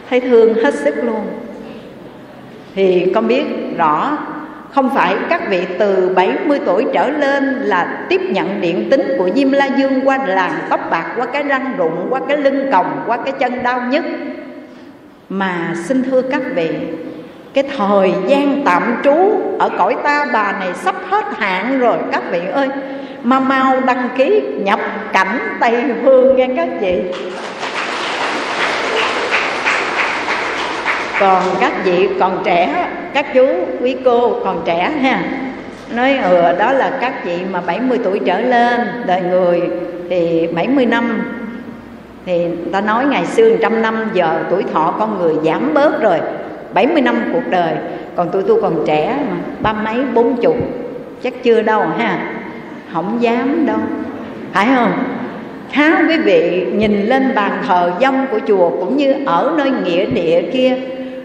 Thấy 0.10 0.20
thương 0.20 0.54
hết 0.54 0.74
sức 0.74 1.04
luôn. 1.04 1.28
Thì 2.76 3.12
con 3.15 3.28
biết 3.28 3.44
rõ 3.78 4.18
không 4.72 4.89
phải 4.96 5.15
các 5.30 5.50
vị 5.50 5.65
từ 5.80 6.13
70 6.15 6.60
tuổi 6.65 6.86
trở 6.94 7.10
lên 7.10 7.44
là 7.44 8.06
tiếp 8.10 8.22
nhận 8.30 8.62
điện 8.62 8.88
tính 8.92 9.15
của 9.18 9.30
Diêm 9.36 9.52
La 9.52 9.65
Dương 9.65 10.08
qua 10.08 10.26
làn 10.26 10.52
tóc 10.70 10.80
bạc, 10.92 11.13
qua 11.18 11.26
cái 11.26 11.44
răng 11.44 11.74
rụng, 11.78 12.08
qua 12.10 12.22
cái 12.28 12.38
lưng 12.38 12.72
còng, 12.72 13.04
qua 13.06 13.18
cái 13.18 13.34
chân 13.39 13.63
đau 13.63 13.82
nhất. 13.82 14.04
Mà 15.30 15.74
xin 15.86 16.04
thưa 16.04 16.22
các 16.22 16.42
vị, 16.56 16.70
cái 17.53 17.63
thời 17.77 18.13
gian 18.27 18.62
tạm 18.65 19.01
trú 19.03 19.15
ở 19.59 19.69
cõi 19.77 19.95
ta 20.03 20.25
bà 20.33 20.51
này 20.51 20.69
sắp 20.73 20.95
hết 21.09 21.25
hạn 21.38 21.79
rồi, 21.79 21.97
các 22.12 22.23
vị 22.31 22.41
ơi. 22.53 22.67
Mà 23.23 23.39
mau 23.39 23.79
đăng 23.85 24.09
ký 24.17 24.41
nhập 24.57 24.79
cảnh 25.13 25.39
tây 25.59 25.83
phương 26.03 26.35
nghe 26.35 26.47
các 26.55 26.69
chị 26.81 27.02
còn 31.19 31.43
các 31.60 31.71
vị 31.83 32.10
còn 32.19 32.41
trẻ, 32.43 32.87
các 33.13 33.25
chú, 33.33 33.47
quý 33.81 33.95
cô 34.06 34.39
còn 34.43 34.62
trẻ 34.65 34.91
ha. 35.02 35.23
Nói 35.91 36.17
ừ 36.17 36.56
đó 36.60 36.71
là 36.71 36.91
các 37.02 37.23
chị 37.25 37.37
mà 37.52 37.62
70 37.62 38.00
tuổi 38.04 38.19
trở 38.25 38.41
lên, 38.41 38.79
đời 39.06 39.21
người 39.21 39.62
thì 40.10 40.47
70 40.56 40.85
năm. 40.85 41.31
Thì 42.25 42.45
ta 42.73 42.81
nói 42.81 43.06
ngày 43.06 43.25
xưa 43.25 43.56
trăm 43.62 43.81
năm 43.81 44.10
giờ 44.13 44.39
tuổi 44.50 44.63
thọ 44.73 44.93
con 45.00 45.19
người 45.19 45.35
giảm 45.43 45.73
bớt 45.73 46.02
rồi. 46.02 46.19
70 46.74 47.02
năm 47.02 47.30
cuộc 47.34 47.50
đời. 47.50 47.74
Còn 48.15 48.30
tụi 48.32 48.44
tôi 48.48 48.62
còn 48.62 48.84
trẻ 48.88 49.17
mà, 49.30 49.38
ba 49.60 49.74
mấy, 49.74 50.06
bốn 50.13 50.42
chục. 50.42 50.56
Chắc 51.24 51.44
chưa 51.44 51.62
đâu 51.62 51.86
ha. 51.98 52.20
Không 52.94 53.17
dám 53.22 53.65
đâu. 53.65 53.80
Phải 54.54 54.67
không? 54.76 54.92
Khá 55.72 55.98
quý 56.10 56.17
vị 56.17 56.67
nhìn 56.74 57.06
lên 57.06 57.36
bàn 57.36 57.52
thờ 57.67 57.92
dông 58.02 58.28
của 58.32 58.40
chùa 58.48 58.70
cũng 58.70 58.98
như 58.98 59.13
ở 59.26 59.54
nơi 59.58 59.72
nghĩa 59.72 60.06
địa 60.06 60.42
kia, 60.54 60.78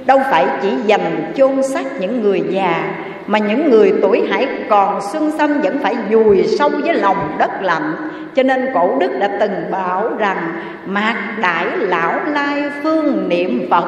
đâu 0.07 0.21
phải 0.31 0.47
chỉ 0.63 0.69
dành 0.87 1.33
chôn 1.37 1.63
xác 1.63 2.01
những 2.01 2.23
người 2.23 2.43
già, 2.51 2.95
mà 3.27 3.39
những 3.39 3.71
người 3.71 3.93
tuổi 4.03 4.23
hải 4.31 4.49
còn 4.69 5.01
xuân 5.13 5.31
xanh 5.31 5.61
vẫn 5.61 5.79
phải 5.83 5.97
dùi 6.11 6.47
sâu 6.59 6.69
với 6.69 6.95
lòng 6.95 7.17
đất 7.39 7.51
lạnh. 7.63 7.95
Cho 8.35 8.43
nên 8.43 8.69
cổ 8.75 8.97
đức 9.01 9.11
đã 9.19 9.31
từng 9.41 9.71
bảo 9.71 10.11
rằng, 10.19 10.53
mạc 10.87 11.37
đại 11.43 11.67
lão 11.79 12.21
lai 12.33 12.63
phương 12.83 13.29
niệm 13.29 13.67
phật 13.71 13.85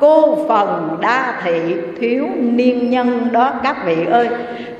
cô 0.00 0.46
phần 0.48 0.98
đa 1.00 1.40
thị 1.44 1.76
thiếu 2.00 2.28
niên 2.40 2.90
nhân 2.90 3.28
đó, 3.32 3.52
các 3.62 3.76
vị 3.84 4.06
ơi. 4.10 4.28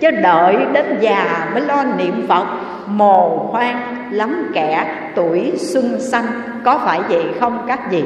Chứ 0.00 0.10
đợi 0.10 0.56
đến 0.72 0.98
già 1.00 1.48
mới 1.52 1.62
lo 1.62 1.84
niệm 1.98 2.26
phật, 2.28 2.46
mồ 2.86 3.48
hoang 3.52 3.96
lắm 4.10 4.50
kẻ, 4.54 4.94
tuổi 5.14 5.52
xuân 5.56 6.00
xanh. 6.00 6.26
Có 6.64 6.78
phải 6.78 7.00
vậy 7.08 7.24
không 7.40 7.64
các 7.68 7.90
vị? 7.90 8.04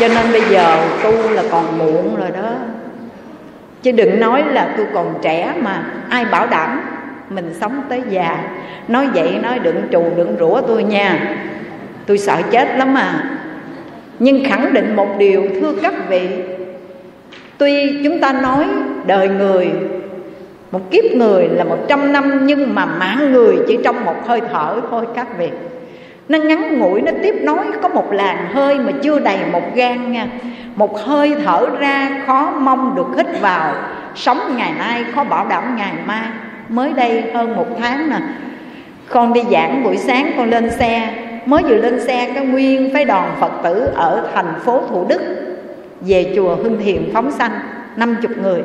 Cho 0.00 0.08
nên 0.08 0.32
bây 0.32 0.42
giờ 0.50 0.78
tu 1.02 1.30
là 1.30 1.42
còn 1.50 1.78
muộn 1.78 2.16
rồi 2.16 2.28
đó. 2.42 2.50
Chứ 3.82 3.92
đừng 3.92 4.20
nói 4.20 4.44
là 4.46 4.68
tôi 4.76 4.86
còn 4.94 5.14
trẻ 5.22 5.54
mà, 5.60 5.84
ai 6.08 6.24
bảo 6.24 6.46
đảm 6.46 6.80
mình 7.30 7.54
sống 7.60 7.82
tới 7.88 8.02
già? 8.08 8.38
Nói 8.88 9.08
vậy 9.14 9.38
nói 9.42 9.58
đừng 9.58 9.82
trù 9.92 10.04
đừng 10.16 10.36
rủa 10.38 10.60
tôi 10.60 10.84
nha. 10.84 11.36
Tôi 12.06 12.18
sợ 12.18 12.42
chết 12.50 12.68
lắm 12.76 12.94
mà 12.94 13.24
nhưng 14.22 14.44
khẳng 14.44 14.72
định 14.72 14.96
một 14.96 15.08
điều, 15.18 15.46
thưa 15.60 15.72
các 15.82 15.94
vị. 16.08 16.28
Tuy 17.58 18.02
chúng 18.04 18.20
ta 18.20 18.32
nói 18.32 18.64
đời 19.06 19.28
người, 19.28 19.70
một 20.72 20.90
kiếp 20.90 21.04
người 21.04 21.48
là 21.48 21.64
một 21.64 21.78
trăm 21.88 22.12
năm, 22.12 22.46
nhưng 22.46 22.74
mà 22.74 22.86
mạng 22.86 23.32
người 23.32 23.56
chỉ 23.68 23.78
trong 23.84 24.04
một 24.04 24.26
hơi 24.26 24.40
thở 24.52 24.80
thôi, 24.90 25.06
các 25.14 25.38
vị. 25.38 25.48
Nó 26.28 26.38
ngắn 26.38 26.78
ngủi, 26.78 27.02
nó 27.02 27.12
tiếp 27.22 27.34
nối, 27.42 27.64
có 27.82 27.88
một 27.88 28.12
làn 28.12 28.46
hơi 28.52 28.78
mà 28.78 28.92
chưa 29.02 29.18
đầy 29.18 29.38
một 29.52 29.74
gan 29.74 30.12
nha. 30.12 30.26
Một 30.74 30.98
hơi 30.98 31.34
thở 31.44 31.66
ra, 31.78 32.22
khó 32.26 32.50
mong 32.50 32.94
được 32.96 33.06
hít 33.16 33.40
vào. 33.40 33.74
Sống 34.14 34.40
ngày 34.56 34.72
nay, 34.78 35.04
khó 35.14 35.24
bảo 35.24 35.46
đảm 35.48 35.76
ngày 35.76 35.92
mai. 36.06 36.26
Mới 36.68 36.92
đây 36.92 37.24
hơn 37.34 37.56
một 37.56 37.66
tháng 37.80 38.10
nè, 38.10 38.18
con 39.08 39.32
đi 39.32 39.40
giảng 39.50 39.84
buổi 39.84 39.96
sáng, 39.96 40.32
con 40.36 40.50
lên 40.50 40.70
xe 40.70 41.08
mới 41.46 41.62
vừa 41.62 41.76
lên 41.76 42.00
xe 42.00 42.30
cái 42.34 42.46
nguyên 42.46 42.90
phái 42.92 43.04
đoàn 43.04 43.36
phật 43.40 43.52
tử 43.62 43.88
ở 43.94 44.28
thành 44.34 44.54
phố 44.64 44.82
thủ 44.88 45.06
đức 45.08 45.20
về 46.00 46.32
chùa 46.36 46.56
hưng 46.56 46.78
thiền 46.84 47.10
phóng 47.12 47.30
sanh 47.30 47.52
năm 47.96 48.16
chục 48.22 48.30
người. 48.42 48.62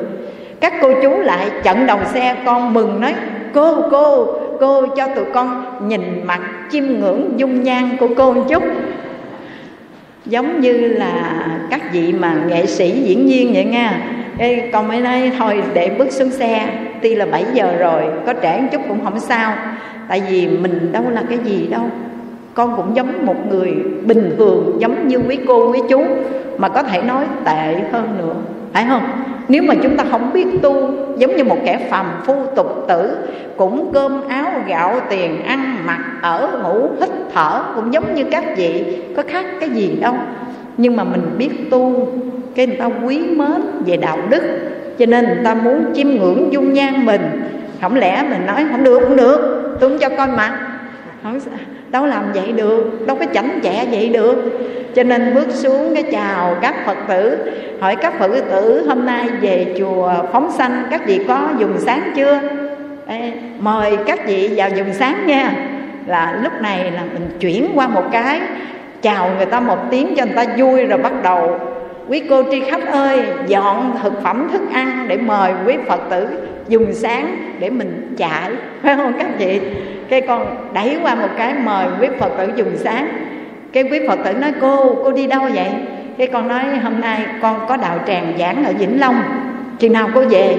Các 0.59 0.73
cô 0.81 0.93
chú 1.03 1.09
lại 1.09 1.49
chặn 1.63 1.87
đầu 1.87 1.99
xe 2.13 2.35
con 2.45 2.73
mừng 2.73 3.01
nói 3.01 3.13
cô 3.53 3.81
cô 3.91 4.27
cô 4.59 4.87
cho 4.87 5.07
tụi 5.15 5.25
con 5.33 5.65
nhìn 5.87 6.01
mặt 6.25 6.39
chiêm 6.71 6.83
ngưỡng 6.83 7.33
dung 7.37 7.63
nhan 7.63 7.97
của 7.99 8.07
cô 8.17 8.33
một 8.33 8.43
chút. 8.49 8.63
Giống 10.25 10.61
như 10.61 10.73
là 10.73 11.45
các 11.69 11.93
vị 11.93 12.13
mà 12.13 12.33
nghệ 12.47 12.65
sĩ 12.65 12.91
diễn 12.91 13.27
viên 13.27 13.53
vậy 13.53 13.65
nha. 13.65 14.13
Ê, 14.37 14.69
con 14.73 14.87
mới 14.87 14.99
nói 14.99 15.31
thôi 15.37 15.63
để 15.73 15.89
bước 15.97 16.11
xuống 16.11 16.29
xe 16.29 16.67
tuy 17.01 17.15
là 17.15 17.25
7 17.25 17.45
giờ 17.53 17.75
rồi 17.79 18.01
có 18.25 18.33
trễ 18.41 18.61
một 18.61 18.67
chút 18.71 18.81
cũng 18.87 19.03
không 19.03 19.19
sao 19.19 19.53
tại 20.07 20.21
vì 20.29 20.47
mình 20.47 20.91
đâu 20.91 21.03
là 21.09 21.23
cái 21.29 21.37
gì 21.37 21.67
đâu 21.67 21.89
con 22.57 22.73
cũng 22.75 22.95
giống 22.95 23.25
một 23.25 23.35
người 23.49 23.73
bình 24.05 24.35
thường, 24.37 24.77
giống 24.79 25.07
như 25.07 25.19
quý 25.27 25.39
cô, 25.47 25.71
quý 25.71 25.79
chú, 25.89 26.03
mà 26.57 26.69
có 26.69 26.83
thể 26.83 27.01
nói 27.01 27.25
tệ 27.45 27.75
hơn 27.91 28.17
nữa. 28.17 28.33
Phải 28.73 28.85
không? 28.89 29.03
Nếu 29.47 29.63
mà 29.63 29.73
chúng 29.83 29.97
ta 29.97 30.03
không 30.11 30.33
biết 30.33 30.47
tu, 30.61 30.89
giống 31.17 31.35
như 31.35 31.43
một 31.43 31.57
kẻ 31.65 31.87
phàm 31.89 32.05
phu 32.25 32.35
tục 32.55 32.85
tử, 32.87 33.17
cũng 33.57 33.91
cơm 33.93 34.27
áo, 34.27 34.51
gạo 34.67 34.99
tiền, 35.09 35.43
ăn 35.43 35.75
mặc, 35.85 35.99
ở, 36.21 36.59
ngủ, 36.63 36.89
hít 36.99 37.09
thở, 37.33 37.61
cũng 37.75 37.93
giống 37.93 38.15
như 38.15 38.23
các 38.31 38.43
vị, 38.57 38.97
có 39.15 39.23
khác 39.27 39.45
cái 39.59 39.69
gì 39.69 39.97
đâu. 40.01 40.13
Nhưng 40.77 40.95
mà 40.95 41.03
mình 41.03 41.21
biết 41.37 41.69
tu, 41.71 42.07
cái 42.55 42.67
người 42.67 42.77
ta 42.77 42.89
quý 43.05 43.19
mến 43.35 43.61
về 43.85 43.97
đạo 43.97 44.17
đức, 44.29 44.43
cho 44.99 45.05
nên 45.05 45.25
người 45.25 45.43
ta 45.43 45.53
muốn 45.53 45.85
chiêm 45.93 46.07
ngưỡng 46.07 46.53
dung 46.53 46.73
nhan 46.73 47.05
mình. 47.05 47.21
Không 47.81 47.95
lẽ 47.95 48.23
mình 48.29 48.45
nói 48.45 48.65
không 48.71 48.83
được 48.83 48.99
không 48.99 49.15
được 49.15 49.57
tôi 49.79 49.89
không 49.89 49.99
cho 49.99 50.09
coi 50.17 50.27
mặt 50.27 50.59
không 51.23 51.39
đâu 51.89 52.05
làm 52.05 52.23
vậy 52.33 52.51
được 52.51 53.07
đâu 53.07 53.17
có 53.19 53.25
chảnh 53.33 53.59
chẹ 53.63 53.85
vậy 53.91 54.09
được. 54.09 54.59
Cho 54.95 55.03
nên 55.03 55.35
bước 55.35 55.47
xuống 55.49 55.95
cái 55.95 56.03
chào 56.11 56.55
các 56.61 56.75
phật 56.85 56.97
tử 57.07 57.37
hỏi 57.79 57.95
các 57.95 58.19
phật 58.19 58.31
tử 58.51 58.85
hôm 58.87 59.05
nay 59.05 59.29
về 59.41 59.75
chùa 59.79 60.13
phóng 60.31 60.51
sanh 60.51 60.83
các 60.91 61.05
vị 61.05 61.19
có 61.27 61.49
dùng 61.59 61.73
sáng 61.77 62.11
chưa? 62.15 62.39
Ê, 63.07 63.31
mời 63.59 63.97
các 64.05 64.27
vị 64.27 64.49
vào 64.55 64.69
dùng 64.69 64.93
sáng 64.93 65.27
nha. 65.27 65.51
Là 66.07 66.39
lúc 66.43 66.53
này 66.61 66.91
là 66.91 67.03
mình 67.13 67.29
chuyển 67.39 67.71
qua 67.75 67.87
một 67.87 68.03
cái 68.11 68.41
chào 69.01 69.29
người 69.37 69.45
ta 69.45 69.59
một 69.59 69.77
tiếng 69.91 70.15
cho 70.17 70.25
người 70.25 70.35
ta 70.35 70.45
vui 70.57 70.85
rồi 70.85 70.99
bắt 70.99 71.13
đầu. 71.23 71.59
Quý 72.07 72.23
cô 72.29 72.43
tri 72.51 72.61
khách 72.61 72.91
ơi 72.91 73.19
dọn 73.47 73.95
thực 74.03 74.23
phẩm 74.23 74.47
thức 74.51 74.61
ăn 74.73 75.05
để 75.07 75.17
mời 75.17 75.51
quý 75.65 75.73
phật 75.87 75.99
tử 76.09 76.27
dùng 76.67 76.93
sáng 76.93 77.37
để 77.59 77.69
mình 77.69 78.13
chạy 78.17 78.51
phải 78.81 78.95
không 78.95 79.13
các 79.19 79.27
vị? 79.39 79.61
Cái 80.09 80.21
con 80.21 80.55
đẩy 80.73 80.97
qua 81.03 81.15
một 81.15 81.29
cái 81.37 81.53
mời 81.53 81.85
quý 82.01 82.07
phật 82.19 82.31
tử 82.37 82.49
dùng 82.55 82.77
sáng. 82.77 83.07
Cái 83.73 83.83
quý 83.83 83.99
phật 84.07 84.19
tử 84.25 84.33
nói, 84.33 84.51
cô 84.61 84.95
cô 85.03 85.11
đi 85.11 85.27
đâu 85.27 85.41
vậy? 85.53 85.69
Cái 86.17 86.27
con 86.27 86.47
nói, 86.47 86.63
hôm 86.83 87.01
nay 87.01 87.25
con 87.41 87.59
có 87.67 87.77
đạo 87.77 87.99
tràng 88.07 88.33
giảng 88.39 88.65
ở 88.65 88.73
vĩnh 88.79 88.99
long. 88.99 89.21
Chừng 89.79 89.93
nào 89.93 90.09
cô 90.13 90.21
về? 90.21 90.55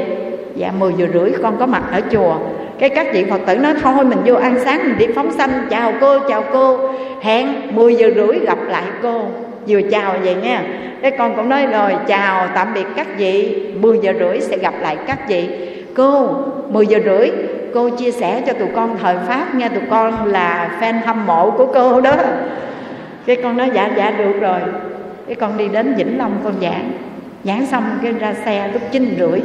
Dạ 0.54 0.72
10 0.78 0.92
giờ 0.98 1.06
rưỡi 1.14 1.30
con 1.42 1.56
có 1.58 1.66
mặt 1.66 1.82
ở 1.92 2.00
chùa. 2.10 2.36
Cái 2.78 2.88
các 2.88 3.06
vị 3.12 3.24
phật 3.30 3.40
tử 3.46 3.56
nói, 3.56 3.74
thôi 3.82 4.04
mình 4.04 4.18
vô 4.24 4.34
ăn 4.34 4.58
sáng 4.64 4.78
mình 4.84 4.98
đi 4.98 5.06
phóng 5.14 5.32
sanh. 5.32 5.50
Chào 5.70 5.92
cô 6.00 6.18
chào 6.28 6.44
cô. 6.52 6.78
Hẹn 7.22 7.48
10 7.70 7.94
giờ 7.94 8.10
rưỡi 8.14 8.38
gặp 8.38 8.58
lại 8.68 8.84
cô. 9.02 9.22
Vừa 9.68 9.80
chào 9.90 10.14
vậy 10.24 10.34
nha. 10.34 10.62
Cái 11.02 11.10
con 11.10 11.36
cũng 11.36 11.48
nói, 11.48 11.66
rồi, 11.66 11.92
chào, 12.06 12.48
tạm 12.54 12.74
biệt 12.74 12.86
các 12.96 13.06
vị. 13.18 13.62
10 13.80 13.98
giờ 14.02 14.12
rưỡi 14.18 14.40
sẽ 14.40 14.58
gặp 14.58 14.74
lại 14.80 14.96
các 15.06 15.28
vị. 15.28 15.48
Cô 15.96 16.30
10 16.68 16.86
giờ 16.86 16.98
rưỡi 17.04 17.30
cô 17.74 17.88
chia 17.88 18.10
sẻ 18.10 18.42
cho 18.46 18.52
tụi 18.52 18.68
con 18.74 18.98
thời 18.98 19.16
pháp 19.26 19.54
nha. 19.54 19.68
Tụi 19.68 19.82
con 19.90 20.24
là 20.24 20.70
fan 20.80 21.00
hâm 21.06 21.26
mộ 21.26 21.50
của 21.50 21.66
cô 21.74 22.00
đó. 22.00 22.14
Cái 23.26 23.36
con 23.42 23.56
nói 23.56 23.70
dạ 23.74 23.90
dạ 23.96 24.10
được 24.10 24.40
rồi. 24.40 24.60
Cái 25.26 25.34
con 25.34 25.56
đi 25.56 25.68
đến 25.68 25.94
vĩnh 25.94 26.18
long 26.18 26.40
con 26.44 26.54
giảng. 26.62 26.90
Giảng 27.44 27.66
xong 27.66 27.84
cái 28.02 28.12
ra 28.12 28.34
xe 28.44 28.70
lúc 28.72 28.82
chín 28.90 29.16
rưỡi 29.18 29.40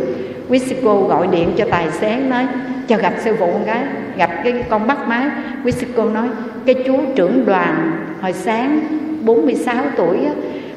quý 0.50 0.60
sư 0.60 0.76
cô 0.84 1.08
gọi 1.08 1.28
điện 1.28 1.54
cho 1.58 1.66
tài 1.72 1.92
xế 1.92 2.16
nói 2.16 2.48
cho 2.88 2.98
gặp 2.98 3.14
sư 3.18 3.36
phụ 3.40 3.50
con 3.54 3.66
gái. 3.66 3.84
Gặp 4.18 4.30
cái 4.44 4.64
con 4.70 4.88
bắt 4.88 4.98
máy 5.08 5.28
quý 5.66 5.72
sư 5.72 5.88
cô 5.96 6.10
nói 6.10 6.28
cái 6.66 6.76
chú 6.86 7.00
trưởng 7.16 7.46
đoàn 7.46 7.92
hồi 8.22 8.34
sáng 8.34 8.80
46 9.26 9.76
tuổi 9.98 10.18
á, 10.26 10.32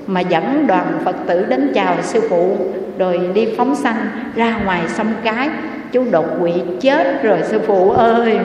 mà 0.06 0.20
dẫn 0.20 0.66
đoàn 0.66 0.98
Phật 1.04 1.16
tử 1.26 1.46
đến 1.48 1.72
chào 1.74 1.96
sư 2.02 2.20
phụ 2.30 2.56
rồi 2.98 3.20
đi 3.34 3.48
phóng 3.56 3.74
sanh 3.74 3.96
ra 4.36 4.58
ngoài 4.64 4.80
sông 4.88 5.12
cái 5.24 5.48
chú 5.92 6.04
đột 6.10 6.26
quỵ 6.40 6.52
chết 6.80 7.22
rồi, 7.22 7.38
sư 7.44 7.60
phụ 7.66 7.90
ơi. 7.90 8.38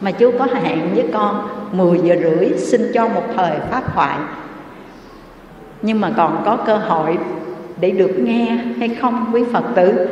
Mà 0.00 0.10
chú 0.10 0.32
có 0.38 0.46
hẹn 0.62 0.78
với 0.94 1.04
con 1.12 1.48
10 1.72 1.98
giờ 2.04 2.16
rưỡi 2.22 2.58
xin 2.58 2.80
cho 2.94 3.08
một 3.08 3.22
thời 3.36 3.52
pháp 3.70 3.94
thoại. 3.94 4.18
Nhưng 5.82 6.00
mà 6.00 6.10
còn 6.16 6.42
có 6.44 6.56
cơ 6.56 6.76
hội 6.76 7.18
để 7.80 7.90
được 7.90 8.18
nghe 8.18 8.58
hay 8.78 8.88
không, 8.88 9.30
quý 9.32 9.44
phật 9.52 9.64
tử? 9.74 10.08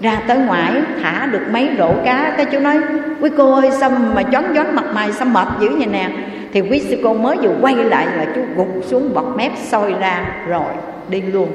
Ra 0.00 0.22
tới 0.28 0.38
ngoài, 0.38 0.72
thả 1.02 1.26
được 1.26 1.42
mấy 1.50 1.70
rổ 1.78 1.92
cá, 2.04 2.34
cái 2.36 2.46
chú 2.46 2.58
nói, 2.58 2.78
quý 3.20 3.30
cô 3.36 3.54
ơi, 3.54 3.70
sao 3.80 3.90
mà 3.90 4.22
chón 4.22 4.44
chón 4.54 4.66
mặt 4.74 4.84
mày, 4.94 5.12
sao 5.12 5.28
mệt 5.32 5.48
dữ 5.60 5.76
vậy 5.76 5.86
nè? 5.86 6.10
Thì 6.52 6.60
quý 6.60 6.80
sư 6.80 6.96
cô 7.02 7.14
mới 7.14 7.36
vừa 7.36 7.54
quay 7.60 7.74
lại 7.74 8.06
là 8.16 8.26
chú 8.34 8.40
gục 8.56 8.68
xuống 8.86 9.14
bọt 9.14 9.36
mép 9.36 9.52
sôi 9.70 9.94
ra 10.00 10.30
rồi 10.48 10.72
đi 11.08 11.22
luôn 11.22 11.48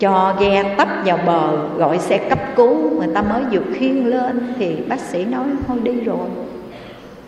cho 0.00 0.36
ghe 0.40 0.74
tấp 0.78 0.88
vào 1.04 1.18
bờ, 1.26 1.68
gọi 1.78 1.98
xe 1.98 2.18
cấp 2.18 2.38
cứu. 2.56 2.90
Người 2.90 3.08
ta 3.14 3.22
mới 3.22 3.42
vừa 3.52 3.72
khiêng 3.74 4.06
lên 4.06 4.54
thì 4.58 4.76
bác 4.88 5.00
sĩ 5.00 5.24
nói, 5.24 5.44
thôi 5.68 5.76
đi 5.82 6.00
rồi. 6.00 6.28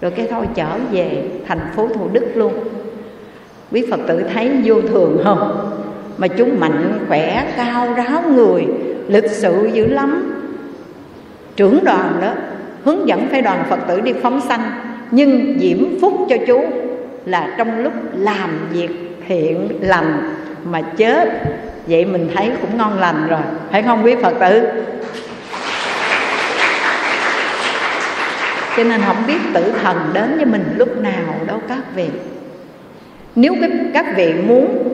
Rồi 0.01 0.11
cái 0.11 0.27
thôi 0.31 0.47
trở 0.55 0.69
về 0.93 1.23
thành 1.49 1.61
phố 1.77 1.89
thủ 1.89 2.09
đức 2.13 2.27
luôn. 2.35 2.53
Quý 3.73 3.87
phật 3.91 4.01
tử 4.09 4.23
thấy 4.35 4.51
vô 4.65 4.81
thường 4.81 5.21
không? 5.25 5.73
Mà 6.19 6.29
chúng 6.29 6.61
mạnh 6.61 6.99
khỏe, 7.09 7.53
cao 7.57 7.95
ráo 7.95 8.23
người, 8.35 8.67
lịch 9.09 9.31
sự 9.31 9.71
dữ 9.73 9.87
lắm. 9.87 10.33
Trưởng 11.57 11.85
đoàn 11.85 12.19
đó 12.21 12.33
hướng 12.85 13.09
dẫn 13.09 13.27
phái 13.29 13.43
đoàn 13.43 13.65
phật 13.69 13.79
tử 13.89 14.01
đi 14.01 14.13
phóng 14.13 14.41
sanh, 14.41 14.71
nhưng 15.11 15.59
diễm 15.61 16.01
phúc 16.01 16.27
cho 16.29 16.37
chú 16.47 16.65
là 17.25 17.55
trong 17.59 17.79
lúc 17.79 17.93
làm 18.17 18.51
việc 18.73 18.91
thiện 19.29 19.69
lành 19.81 20.35
mà 20.65 20.83
chết 20.83 21.29
vậy 21.87 22.05
mình 22.05 22.31
thấy 22.35 22.51
cũng 22.61 22.77
ngon 22.77 22.99
lành 22.99 23.27
rồi. 23.29 23.41
Phải 23.71 23.83
không 23.83 24.05
quý 24.05 24.15
phật 24.23 24.35
tử? 24.41 24.69
Cho 28.77 28.85
nên 28.85 29.01
không 29.07 29.17
biết 29.27 29.39
tử 29.55 29.73
thần 29.83 30.11
đến 30.13 30.37
với 30.37 30.45
mình 30.45 30.75
lúc 30.77 30.99
nào 30.99 31.35
đâu 31.47 31.61
các 31.69 31.79
vị. 31.95 32.09
Nếu 33.35 33.55
các 33.95 34.07
vị 34.17 34.33
muốn 34.33 34.89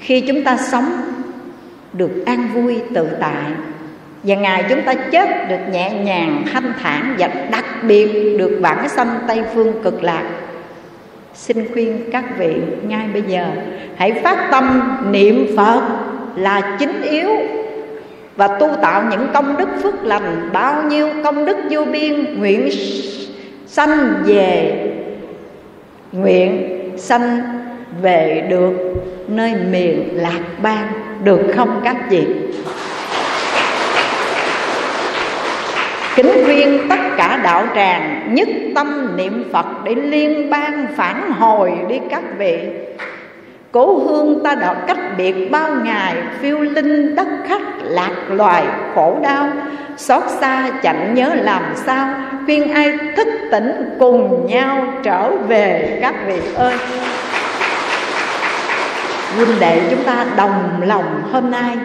khi 0.00 0.20
chúng 0.20 0.44
ta 0.44 0.56
sống 0.56 0.92
được 1.92 2.26
an 2.26 2.48
vui 2.54 2.80
tự 2.94 3.08
tại 3.20 3.44
và 4.22 4.34
ngày 4.34 4.64
chúng 4.68 4.82
ta 4.82 4.94
chết 4.94 5.48
được 5.48 5.72
nhẹ 5.72 5.90
nhàng, 5.90 6.44
thanh 6.52 6.72
thản 6.82 7.14
và 7.18 7.28
đặc 7.50 7.64
biệt 7.82 8.36
được 8.38 8.58
bản 8.62 8.88
sanh 8.88 9.18
tây 9.28 9.42
phương 9.54 9.82
cực 9.82 10.02
lạc 10.02 10.24
xin 11.34 11.72
khuyên 11.72 11.98
các 12.12 12.24
vị 12.38 12.54
ngay 12.86 13.06
bây 13.12 13.22
giờ, 13.22 13.46
hãy 13.96 14.12
phát 14.12 14.48
tâm 14.50 14.82
niệm 15.10 15.46
phật 15.56 15.82
là 16.36 16.76
chính 16.78 17.02
yếu 17.02 17.30
và 18.36 18.48
tu 18.48 18.68
tạo 18.82 19.02
những 19.10 19.26
công 19.34 19.56
đức 19.56 19.68
phước 19.82 20.04
lành. 20.04 20.50
Bao 20.52 20.82
nhiêu 20.82 21.08
công 21.24 21.44
đức 21.44 21.56
vô 21.70 21.84
biên, 21.84 22.38
nguyện 22.38 22.68
sanh 23.66 24.14
về, 24.24 24.74
nguyện 26.12 26.80
sanh 26.96 27.40
về 28.02 28.46
được 28.50 28.72
nơi 29.28 29.54
miền 29.70 30.08
lạc 30.12 30.40
bang, 30.62 30.88
được 31.24 31.40
không 31.56 31.80
các 31.84 31.96
vị 32.10 32.26
kính 36.16 36.44
khuyên 36.44 36.78
tất 36.88 37.01
cả 37.16 37.40
đạo 37.42 37.64
tràng, 37.74 38.34
nhất 38.34 38.48
tâm 38.74 39.16
niệm 39.16 39.44
phật 39.52 39.66
để 39.84 39.94
liên 39.94 40.50
bang 40.50 40.86
phản 40.96 41.32
hồi 41.32 41.72
đi 41.88 42.00
các 42.10 42.22
vị. 42.38 42.58
Cố 43.72 43.98
hương 43.98 44.44
ta 44.44 44.54
đã 44.54 44.74
cách 44.86 44.98
biệt 45.16 45.50
bao 45.50 45.70
ngày, 45.84 46.14
Phiêu 46.40 46.58
linh 46.58 47.14
đất 47.14 47.28
khách 47.48 47.62
lạc 47.82 48.12
loài 48.28 48.64
khổ 48.94 49.16
đau. 49.22 49.48
Xót 49.96 50.22
xa 50.40 50.70
chẳng 50.82 51.14
nhớ 51.14 51.30
làm 51.34 51.62
sao, 51.74 52.08
Khuyên 52.44 52.72
ai 52.72 52.98
thức 53.16 53.28
tỉnh 53.50 53.96
cùng 53.98 54.46
nhau 54.46 54.86
trở 55.02 55.30
về 55.36 55.98
các 56.02 56.14
vị 56.26 56.40
ơi. 56.56 56.74
Huynh 59.36 59.60
đệ 59.60 59.80
chúng 59.90 60.02
ta 60.04 60.24
đồng 60.36 60.80
lòng 60.84 61.22
hôm 61.32 61.50
nay, 61.50 61.76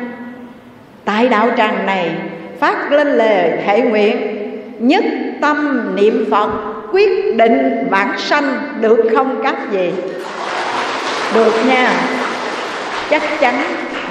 tại 1.05 1.29
đạo 1.29 1.49
tràng 1.57 1.85
này 1.85 2.11
phát 2.59 2.91
lên 2.91 3.07
lời 3.07 3.51
hệ 3.65 3.81
nguyện 3.81 4.36
nhất 4.79 5.03
tâm 5.41 5.81
niệm 5.95 6.25
phật, 6.31 6.49
quyết 6.91 7.35
định 7.35 7.87
vãng 7.89 8.17
sanh 8.17 8.59
được 8.81 9.09
không 9.15 9.39
các 9.43 9.55
vị? 9.71 9.91
Được 11.35 11.53
nha. 11.67 11.91
Chắc 13.09 13.21
chắn 13.39 13.55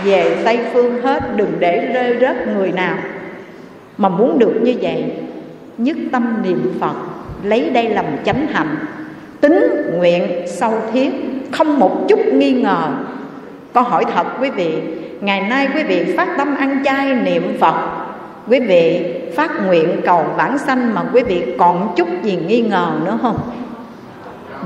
về 0.04 0.36
tây 0.44 0.58
phương 0.72 1.02
hết, 1.02 1.36
đừng 1.36 1.52
để 1.58 1.90
rơi 1.94 2.16
rớt 2.20 2.48
người 2.48 2.72
nào 2.72 2.96
mà 3.98 4.08
muốn 4.08 4.38
được 4.38 4.54
như 4.62 4.74
vậy. 4.82 5.04
Nhất 5.78 5.96
tâm 6.12 6.42
niệm 6.42 6.72
phật, 6.80 6.94
lấy 7.42 7.70
đây 7.70 7.88
làm 7.88 8.04
chánh 8.24 8.46
hạnh. 8.52 8.76
Tính 9.40 9.58
nguyện 9.96 10.22
sâu 10.46 10.72
thiết, 10.92 11.10
không 11.52 11.78
một 11.78 12.06
chút 12.08 12.20
nghi 12.32 12.52
ngờ. 12.52 12.88
Câu 13.74 13.82
hỏi 13.82 14.04
thật 14.14 14.26
quý 14.40 14.50
vị, 14.50 14.74
ngày 15.20 15.40
nay 15.40 15.68
quý 15.74 15.82
vị 15.82 16.14
phát 16.16 16.28
tâm 16.38 16.56
ăn 16.56 16.84
chay 16.84 17.14
niệm 17.14 17.56
phật, 17.60 17.74
quý 18.48 18.60
vị 18.60 19.04
phát 19.36 19.66
nguyện 19.66 20.00
cầu 20.04 20.24
vãng 20.36 20.58
sanh 20.58 20.94
mà 20.94 21.02
quý 21.12 21.22
vị 21.22 21.42
còn 21.58 21.94
chút 21.96 22.08
gì 22.22 22.38
nghi 22.46 22.60
ngờ 22.60 22.88
nữa 23.04 23.18
không? 23.22 23.38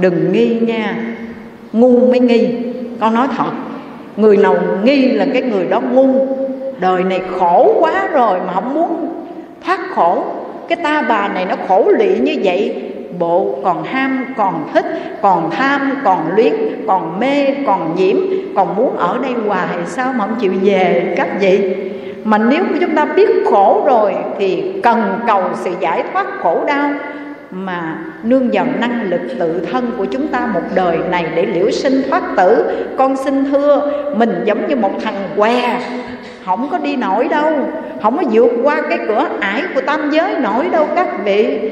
Đừng 0.00 0.32
nghi 0.32 0.60
nha. 0.60 0.96
Ngu 1.72 2.06
mới 2.06 2.20
nghi. 2.20 2.48
Con 3.00 3.14
nói 3.14 3.28
thật, 3.36 3.50
người 4.16 4.36
nào 4.36 4.56
nghi 4.84 5.12
là 5.12 5.26
cái 5.32 5.42
người 5.42 5.66
đó 5.66 5.80
ngu. 5.80 6.26
Đời 6.80 7.04
này 7.04 7.20
khổ 7.38 7.74
quá 7.80 8.08
rồi 8.12 8.38
mà 8.46 8.52
không 8.52 8.74
muốn 8.74 9.08
thoát 9.64 9.80
khổ. 9.94 10.24
Cái 10.68 10.76
ta 10.82 11.02
bà 11.08 11.28
này 11.28 11.44
nó 11.44 11.54
khổ 11.68 11.90
lị 11.98 12.18
như 12.18 12.36
vậy. 12.44 12.82
Bộ 13.18 13.58
còn 13.64 13.84
ham, 13.84 14.26
còn 14.36 14.68
thích, 14.74 14.86
còn 15.22 15.50
tham, 15.50 15.96
còn 16.04 16.36
luyến, 16.36 16.52
còn 16.86 17.20
mê, 17.20 17.46
còn 17.66 17.96
nhiễm. 17.96 18.16
Còn 18.56 18.76
muốn 18.76 18.96
ở 18.96 19.18
đây 19.22 19.32
hoài 19.46 19.68
sao 19.86 20.12
mà 20.12 20.26
không 20.26 20.36
chịu 20.40 20.52
về 20.62 21.14
các 21.16 21.40
vị 21.40 21.76
mà 22.24 22.38
nếu 22.38 22.62
mà 22.62 22.78
chúng 22.80 22.94
ta 22.94 23.04
biết 23.04 23.28
khổ 23.50 23.82
rồi 23.86 24.14
thì 24.38 24.72
cần 24.82 25.20
cầu 25.26 25.42
sự 25.54 25.70
giải 25.80 26.04
thoát 26.12 26.26
khổ 26.42 26.64
đau 26.66 26.90
mà 27.50 27.98
nương 28.22 28.50
vào 28.52 28.66
năng 28.80 29.02
lực 29.02 29.20
tự 29.38 29.66
thân 29.72 29.90
của 29.98 30.04
chúng 30.04 30.26
ta 30.28 30.46
một 30.54 30.60
đời 30.74 30.98
này 31.10 31.26
để 31.34 31.46
liễu 31.46 31.70
sinh 31.70 32.02
thoát 32.10 32.22
tử. 32.36 32.64
Con 32.98 33.16
xin 33.16 33.44
thưa, 33.50 33.92
mình 34.16 34.42
giống 34.44 34.68
như 34.68 34.76
một 34.76 34.92
thằng 35.04 35.28
què, 35.36 35.80
không 36.44 36.68
có 36.70 36.78
đi 36.78 36.96
nổi 36.96 37.28
đâu, 37.28 37.52
không 38.02 38.16
có 38.16 38.22
vượt 38.32 38.50
qua 38.62 38.82
cái 38.88 38.98
cửa 39.08 39.26
ải 39.40 39.62
của 39.74 39.80
tam 39.80 40.10
giới 40.10 40.34
nổi 40.38 40.68
đâu 40.72 40.86
các 40.96 41.24
vị. 41.24 41.70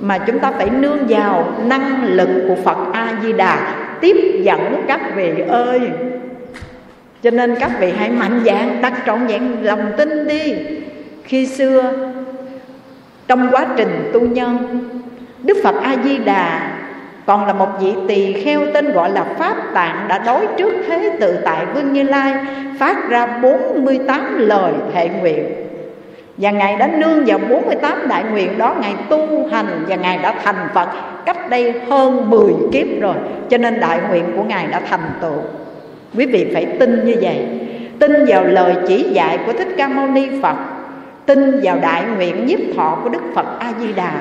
Mà 0.00 0.18
chúng 0.18 0.38
ta 0.38 0.50
phải 0.50 0.70
nương 0.70 0.98
vào 1.08 1.44
năng 1.64 2.04
lực 2.04 2.28
của 2.48 2.56
Phật 2.64 2.78
A 2.92 3.12
Di 3.22 3.32
Đà, 3.32 3.74
tiếp 4.00 4.40
dẫn 4.42 4.84
các 4.88 5.00
vị 5.16 5.32
ơi 5.48 5.80
cho 7.22 7.30
nên 7.30 7.54
các 7.60 7.70
vị 7.80 7.92
hãy 7.98 8.10
mạnh 8.10 8.42
dạn, 8.46 8.82
đặt 8.82 9.02
trọn 9.06 9.26
vẹn 9.26 9.56
lòng 9.62 9.92
tin 9.96 10.26
đi. 10.28 10.54
Khi 11.24 11.46
xưa, 11.46 11.92
trong 13.28 13.48
quá 13.50 13.66
trình 13.76 14.10
tu 14.12 14.20
nhân, 14.20 14.58
Đức 15.42 15.56
Phật 15.64 15.74
A 15.82 15.96
Di 16.04 16.18
Đà 16.18 16.70
còn 17.26 17.46
là 17.46 17.52
một 17.52 17.68
vị 17.80 17.94
tỳ 18.08 18.32
kheo 18.32 18.60
tên 18.74 18.92
gọi 18.92 19.10
là 19.10 19.24
Pháp 19.24 19.56
Tạng 19.74 20.08
đã 20.08 20.18
đối 20.18 20.46
trước 20.58 20.72
thế 20.86 21.16
tự 21.20 21.38
tại 21.44 21.66
Vương 21.74 21.92
Như 21.92 22.02
Lai, 22.02 22.34
phát 22.78 23.08
ra 23.08 23.26
48 23.26 24.38
lời 24.38 24.72
thệ 24.94 25.08
nguyện. 25.08 25.44
Và 26.36 26.50
Ngài 26.50 26.76
đã 26.76 26.86
nương 26.86 27.24
vào 27.26 27.38
48 27.38 28.08
đại 28.08 28.24
nguyện 28.24 28.58
đó, 28.58 28.74
Ngài 28.80 28.94
tu 29.08 29.48
hành 29.50 29.84
và 29.88 29.96
Ngài 29.96 30.18
đã 30.18 30.34
thành 30.44 30.68
Phật. 30.74 30.88
Cách 31.24 31.50
đây 31.50 31.74
hơn 31.90 32.30
10 32.30 32.52
kiếp 32.72 32.86
rồi, 33.00 33.14
Cho 33.50 33.58
nên 33.58 33.80
đại 33.80 34.00
nguyện 34.08 34.24
của 34.36 34.42
Ngài 34.42 34.66
đã 34.66 34.80
thành 34.90 35.10
tựu. 35.20 35.42
Quý 36.16 36.26
vị 36.26 36.50
phải 36.54 36.66
tin 36.80 37.04
như 37.04 37.14
vậy. 37.20 37.46
Tin 37.98 38.12
vào 38.26 38.44
lời 38.44 38.74
chỉ 38.88 39.02
dạy 39.02 39.38
của 39.46 39.52
Thích 39.52 39.68
Ca 39.76 39.88
Mâu 39.88 40.06
Ni 40.06 40.28
Phật. 40.42 40.56
Tin 41.26 41.60
vào 41.62 41.78
đại 41.82 42.02
nguyện 42.16 42.46
nhiếp 42.46 42.58
thọ 42.76 42.98
của 43.02 43.08
Đức 43.08 43.22
Phật 43.34 43.46
A-di-đà. 43.58 44.12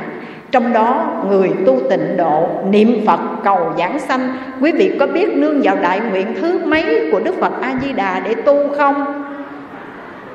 Trong 0.51 0.73
đó 0.73 1.07
người 1.29 1.49
tu 1.65 1.79
tịnh 1.89 2.17
độ 2.17 2.49
niệm 2.69 3.05
Phật 3.05 3.19
cầu 3.43 3.73
giảng 3.77 3.99
sanh. 3.99 4.37
Quý 4.61 4.71
vị 4.71 4.95
có 4.99 5.07
biết 5.07 5.37
nương 5.37 5.61
vào 5.61 5.77
đại 5.81 5.99
nguyện 5.99 6.27
thứ 6.41 6.59
mấy 6.65 7.09
của 7.11 7.19
Đức 7.19 7.35
Phật 7.39 7.61
A-di-đà 7.61 8.19
để 8.19 8.35
tu 8.35 8.55
không? 8.77 9.23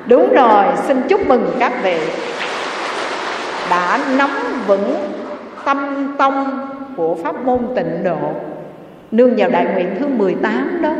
Đúng 0.05 0.33
rồi, 0.33 0.65
xin 0.87 1.01
chúc 1.09 1.27
mừng 1.27 1.51
các 1.59 1.73
vị. 1.83 1.97
Đã 3.69 3.99
nắm 4.17 4.29
vững 4.67 4.95
tâm 5.65 6.07
tông 6.17 6.67
của 6.95 7.15
pháp 7.23 7.45
môn 7.45 7.59
tịnh 7.75 8.03
độ. 8.03 8.31
Nương 9.11 9.35
vào 9.37 9.49
đại 9.49 9.65
nguyện 9.73 9.95
thứ 9.99 10.07
18 10.07 10.81
đó. 10.81 10.91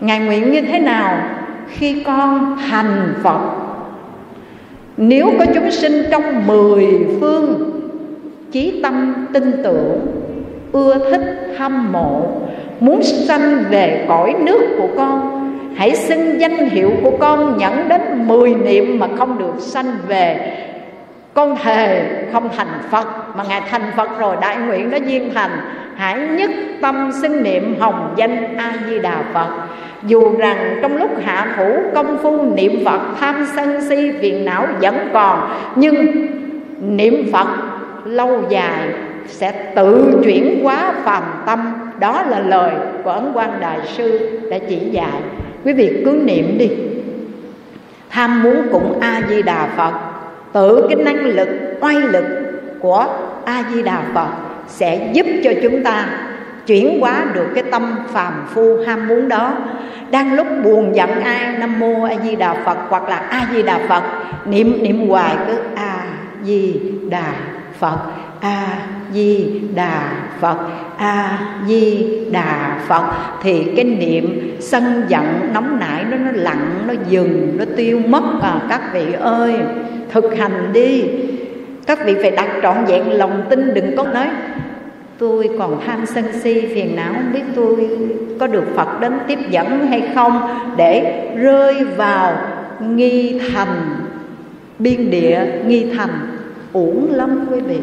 Ngài 0.00 0.18
nguyện 0.18 0.52
như 0.52 0.60
thế 0.60 0.78
nào? 0.78 1.22
Khi 1.68 2.02
con 2.06 2.56
hành 2.56 3.14
Phật 3.22 3.40
Nếu 4.96 5.32
có 5.38 5.44
chúng 5.54 5.70
sinh 5.70 6.02
trong 6.10 6.46
mười 6.46 6.86
phương 7.20 7.70
Chí 8.52 8.80
tâm 8.82 9.26
tin 9.32 9.52
tưởng, 9.64 10.00
Ưa 10.72 11.10
thích 11.10 11.54
hâm 11.58 11.92
mộ, 11.92 12.26
Muốn 12.80 13.02
sanh 13.02 13.64
về 13.70 14.04
cõi 14.08 14.34
nước 14.40 14.60
của 14.78 14.88
con, 14.96 15.40
Hãy 15.76 15.96
xưng 15.96 16.40
danh 16.40 16.68
hiệu 16.68 16.90
của 17.02 17.12
con 17.20 17.58
nhận 17.58 17.88
đến 17.88 18.00
mười 18.26 18.54
niệm 18.54 18.98
mà 18.98 19.08
không 19.18 19.38
được 19.38 19.54
sanh 19.58 19.92
về 20.08 20.56
con 21.34 21.56
thề 21.62 22.10
không 22.32 22.48
thành 22.56 22.80
Phật, 22.90 23.36
Mà 23.36 23.44
Ngài 23.48 23.60
thành 23.60 23.92
Phật 23.96 24.18
rồi, 24.18 24.36
đại 24.40 24.56
nguyện 24.56 24.90
nó 24.90 24.96
duyên 24.96 25.30
thành. 25.34 25.50
Hãy 25.96 26.18
nhất 26.18 26.50
tâm 26.80 27.10
xưng 27.22 27.42
niệm 27.42 27.76
hồng 27.80 28.14
danh 28.16 28.56
A-di-đà 28.56 29.22
Phật. 29.32 29.48
Dù 30.02 30.38
rằng 30.38 30.78
trong 30.82 30.96
lúc 30.96 31.10
hạ 31.24 31.54
thủ, 31.56 31.82
công 31.94 32.18
phu 32.22 32.42
niệm 32.54 32.84
Phật, 32.84 33.00
Tham 33.20 33.46
sân 33.56 33.80
si 33.88 34.12
phiền 34.20 34.44
não 34.44 34.66
vẫn 34.80 35.08
còn, 35.12 35.50
Nhưng 35.76 36.26
niệm 36.80 37.30
Phật 37.32 37.48
lâu 38.04 38.42
dài 38.48 38.88
sẽ 39.26 39.52
tự 39.74 40.20
chuyển 40.24 40.60
hóa 40.62 40.92
phàm 41.04 41.22
tâm. 41.46 41.72
Đó 41.98 42.22
là 42.22 42.40
lời 42.40 42.72
của 43.04 43.10
ấn 43.10 43.32
quan 43.34 43.50
đại 43.60 43.78
sư 43.86 44.40
đã 44.50 44.58
chỉ 44.68 44.76
dạy. 44.76 45.20
Quý 45.64 45.72
vị 45.72 46.02
cứ 46.04 46.22
niệm 46.24 46.58
đi. 46.58 46.70
Tham 48.10 48.42
muốn 48.42 48.68
cũng 48.72 49.00
a 49.00 49.22
di 49.28 49.42
đà 49.42 49.68
phật 49.76 50.09
tự 50.52 50.86
cái 50.88 51.04
năng 51.04 51.24
lực, 51.24 51.48
oai 51.80 52.00
lực 52.00 52.24
của 52.80 53.06
a 53.44 53.64
di 53.74 53.82
đà 53.82 54.02
phật 54.14 54.28
sẽ 54.68 55.10
giúp 55.12 55.26
cho 55.44 55.50
chúng 55.62 55.82
ta 55.82 56.06
chuyển 56.66 57.00
hóa 57.00 57.24
được 57.34 57.46
cái 57.54 57.64
tâm 57.70 57.96
phàm 58.12 58.32
phu 58.54 58.76
ham 58.86 59.08
muốn 59.08 59.28
đó. 59.28 59.52
Đang 60.10 60.34
lúc 60.34 60.46
buồn 60.64 60.96
giận 60.96 61.20
ai, 61.20 61.58
nam 61.58 61.80
mô 61.80 62.04
a 62.04 62.14
di 62.24 62.36
đà 62.36 62.54
phật 62.64 62.78
hoặc 62.88 63.08
là 63.08 63.16
a 63.16 63.46
di 63.52 63.62
đà 63.62 63.80
phật, 63.88 64.02
niệm 64.44 64.82
niệm 64.82 65.08
hoài 65.08 65.36
cứ 65.46 65.58
a 65.74 66.04
di 66.44 66.80
đà 67.10 67.32
phật 67.78 67.98
a 68.40 68.78
di 69.14 69.60
đà 69.74 70.12
phật. 70.40 70.56
A 70.96 71.38
di 71.66 72.06
đà 72.30 72.78
phật. 72.88 73.04
Thì 73.42 73.64
cái 73.76 73.84
niệm 73.84 74.56
sân 74.60 75.04
giận 75.08 75.24
nóng 75.54 75.80
nảy 75.80 76.04
nó 76.10 76.16
nó 76.16 76.30
lặng, 76.34 76.84
nó 76.86 76.94
dừng, 77.08 77.56
nó 77.58 77.64
tiêu 77.76 78.00
mất. 78.06 78.22
À 78.42 78.60
các 78.68 78.80
vị 78.92 79.12
ơi, 79.12 79.54
thực 80.10 80.36
hành 80.38 80.72
đi. 80.72 81.04
Các 81.86 82.06
vị 82.06 82.14
phải 82.22 82.30
đặt 82.30 82.48
trọn 82.62 82.84
vẹn 82.84 83.12
lòng 83.12 83.42
tin, 83.50 83.74
đừng 83.74 83.96
có 83.96 84.04
nói, 84.04 84.26
tôi 85.18 85.50
còn 85.58 85.80
tham 85.86 86.06
sân 86.06 86.24
si, 86.42 86.66
phiền 86.74 86.96
não, 86.96 87.12
không 87.12 87.32
biết 87.32 87.42
tôi 87.54 87.88
có 88.40 88.46
được 88.46 88.64
phật 88.76 89.00
đến 89.00 89.12
tiếp 89.28 89.38
dẫn 89.50 89.86
hay 89.86 90.02
không? 90.14 90.40
Để 90.76 91.24
rơi 91.36 91.84
vào 91.84 92.36
nghi 92.80 93.40
thành, 93.54 93.96
biên 94.78 95.10
địa 95.10 95.40
nghi 95.66 95.86
thành, 95.96 96.10
uổng 96.72 97.08
lắm 97.12 97.46
quý 97.50 97.60
vị 97.60 97.76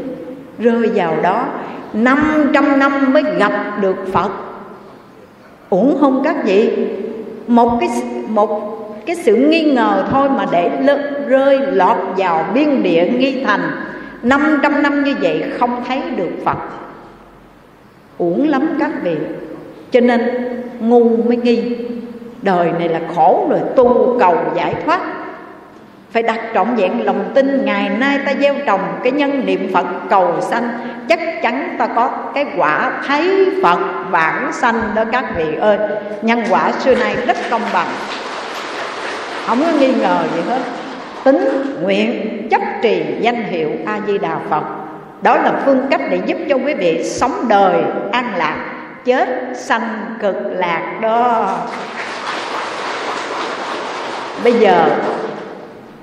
rơi 0.59 0.89
vào 0.95 1.15
đó 1.23 1.45
500 1.93 2.79
năm 2.79 3.13
mới 3.13 3.23
gặp 3.37 3.77
được 3.81 3.95
Phật. 4.13 4.31
Uổng 5.69 5.97
không 5.99 6.21
các 6.23 6.35
vị, 6.45 6.87
một 7.47 7.77
cái 7.79 7.89
một 8.27 8.77
cái 9.05 9.15
sự 9.15 9.35
nghi 9.35 9.63
ngờ 9.63 10.05
thôi 10.11 10.29
mà 10.29 10.45
để 10.51 10.71
rơi 11.27 11.59
lọt 11.59 11.97
vào 12.17 12.45
biên 12.53 12.83
địa 12.83 13.09
nghi 13.17 13.43
thành. 13.45 13.71
500 14.23 14.83
năm 14.83 15.03
như 15.03 15.15
vậy 15.21 15.43
không 15.59 15.83
thấy 15.87 16.01
được 16.15 16.31
Phật. 16.45 16.57
Uổng 18.17 18.49
lắm 18.49 18.69
các 18.79 18.91
vị. 19.03 19.15
Cho 19.91 19.99
nên 19.99 20.21
ngu 20.79 21.17
mới 21.17 21.37
nghi. 21.37 21.77
Đời 22.41 22.71
này 22.79 22.89
là 22.89 23.01
khổ 23.15 23.47
rồi, 23.49 23.59
tu 23.75 24.17
cầu 24.19 24.37
giải 24.55 24.75
thoát 24.85 24.99
phải 26.11 26.23
đặt 26.23 26.39
trọn 26.53 26.75
vẹn 26.75 27.05
lòng 27.05 27.31
tin 27.35 27.65
ngày 27.65 27.89
nay 27.89 28.19
ta 28.25 28.33
gieo 28.39 28.53
trồng 28.65 28.99
cái 29.03 29.11
nhân 29.11 29.45
niệm 29.45 29.69
phật 29.73 29.85
cầu 30.09 30.41
sanh. 30.41 30.69
Chắc 31.09 31.19
chắn 31.41 31.75
ta 31.79 31.87
có 31.95 32.09
cái 32.35 32.45
quả 32.57 32.91
thấy 33.07 33.49
phật 33.63 33.79
vãng 34.09 34.49
sanh 34.53 34.81
đó 34.95 35.03
các 35.11 35.25
vị 35.37 35.55
ơi. 35.61 35.77
Nhân 36.21 36.43
quả 36.49 36.71
xưa 36.71 36.95
nay 36.95 37.15
rất 37.27 37.37
công 37.51 37.61
bằng. 37.73 37.87
Không 39.47 39.61
có 39.61 39.71
nghi 39.79 39.93
ngờ 39.93 40.23
gì 40.35 40.41
hết. 40.49 40.59
Tính, 41.23 41.75
nguyện, 41.81 42.47
chấp 42.51 42.61
trì, 42.81 43.03
danh 43.19 43.43
hiệu 43.43 43.71
a 43.85 43.99
di 44.07 44.17
đà 44.17 44.37
phật. 44.49 44.63
Đó 45.21 45.37
là 45.37 45.51
phương 45.65 45.87
cách 45.91 46.01
để 46.09 46.19
giúp 46.25 46.37
cho 46.49 46.55
quý 46.55 46.73
vị 46.73 47.03
sống 47.03 47.45
đời 47.47 47.83
an 48.11 48.33
lạc, 48.35 48.57
chết 49.05 49.29
sanh 49.55 50.15
cực 50.21 50.35
lạc 50.49 50.97
đó. 51.01 51.49
Bây 54.43 54.53
giờ 54.53 54.85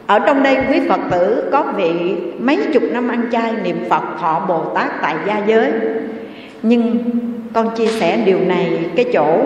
ở 0.07 0.19
trong 0.19 0.43
đây 0.43 0.57
quý 0.71 0.81
Phật 0.89 1.01
tử 1.11 1.49
có 1.53 1.65
vị 1.77 2.15
mấy 2.39 2.59
chục 2.73 2.83
năm 2.93 3.09
ăn 3.09 3.29
chay 3.33 3.53
niệm 3.65 3.77
Phật 3.89 4.03
thọ 4.21 4.45
Bồ 4.49 4.65
Tát 4.65 4.91
tại 5.03 5.17
gia 5.27 5.39
giới. 5.39 5.73
Nhưng 6.63 6.99
con 7.53 7.77
chia 7.77 7.87
sẻ 7.87 8.23
điều 8.27 8.39
này 8.41 8.79
cái 8.97 9.05
chỗ 9.13 9.41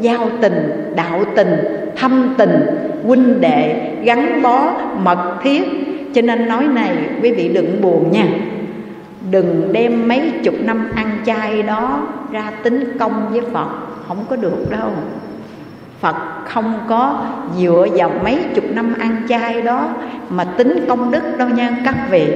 giao 0.00 0.28
tình, 0.40 0.92
đạo 0.96 1.24
tình, 1.36 1.56
thâm 1.96 2.34
tình, 2.38 2.66
huynh 3.06 3.40
đệ, 3.40 3.90
gắn 4.04 4.42
bó, 4.42 4.72
mật 4.98 5.34
thiết. 5.42 5.62
Cho 6.14 6.22
nên 6.22 6.48
nói 6.48 6.64
này 6.66 6.96
quý 7.22 7.32
vị 7.32 7.48
đừng 7.48 7.82
buồn 7.82 8.10
nha. 8.12 8.26
Đừng 9.30 9.72
đem 9.72 10.08
mấy 10.08 10.32
chục 10.44 10.54
năm 10.60 10.88
ăn 10.94 11.18
chay 11.26 11.62
đó 11.62 12.08
ra 12.32 12.50
tính 12.62 12.96
công 12.98 13.28
với 13.30 13.40
Phật 13.52 13.68
Không 14.08 14.24
có 14.30 14.36
được 14.36 14.70
đâu. 14.70 14.90
Phật 16.02 16.16
không 16.44 16.74
có 16.88 17.26
dựa 17.58 17.86
vào 17.94 18.10
mấy 18.24 18.38
chục 18.54 18.64
năm 18.70 18.94
ăn 18.98 19.16
chay 19.28 19.62
đó 19.62 19.88
Mà 20.30 20.44
tính 20.44 20.84
công 20.88 21.10
đức 21.10 21.22
đâu 21.38 21.48
nha, 21.48 21.70
các 21.84 21.96
vị. 22.10 22.26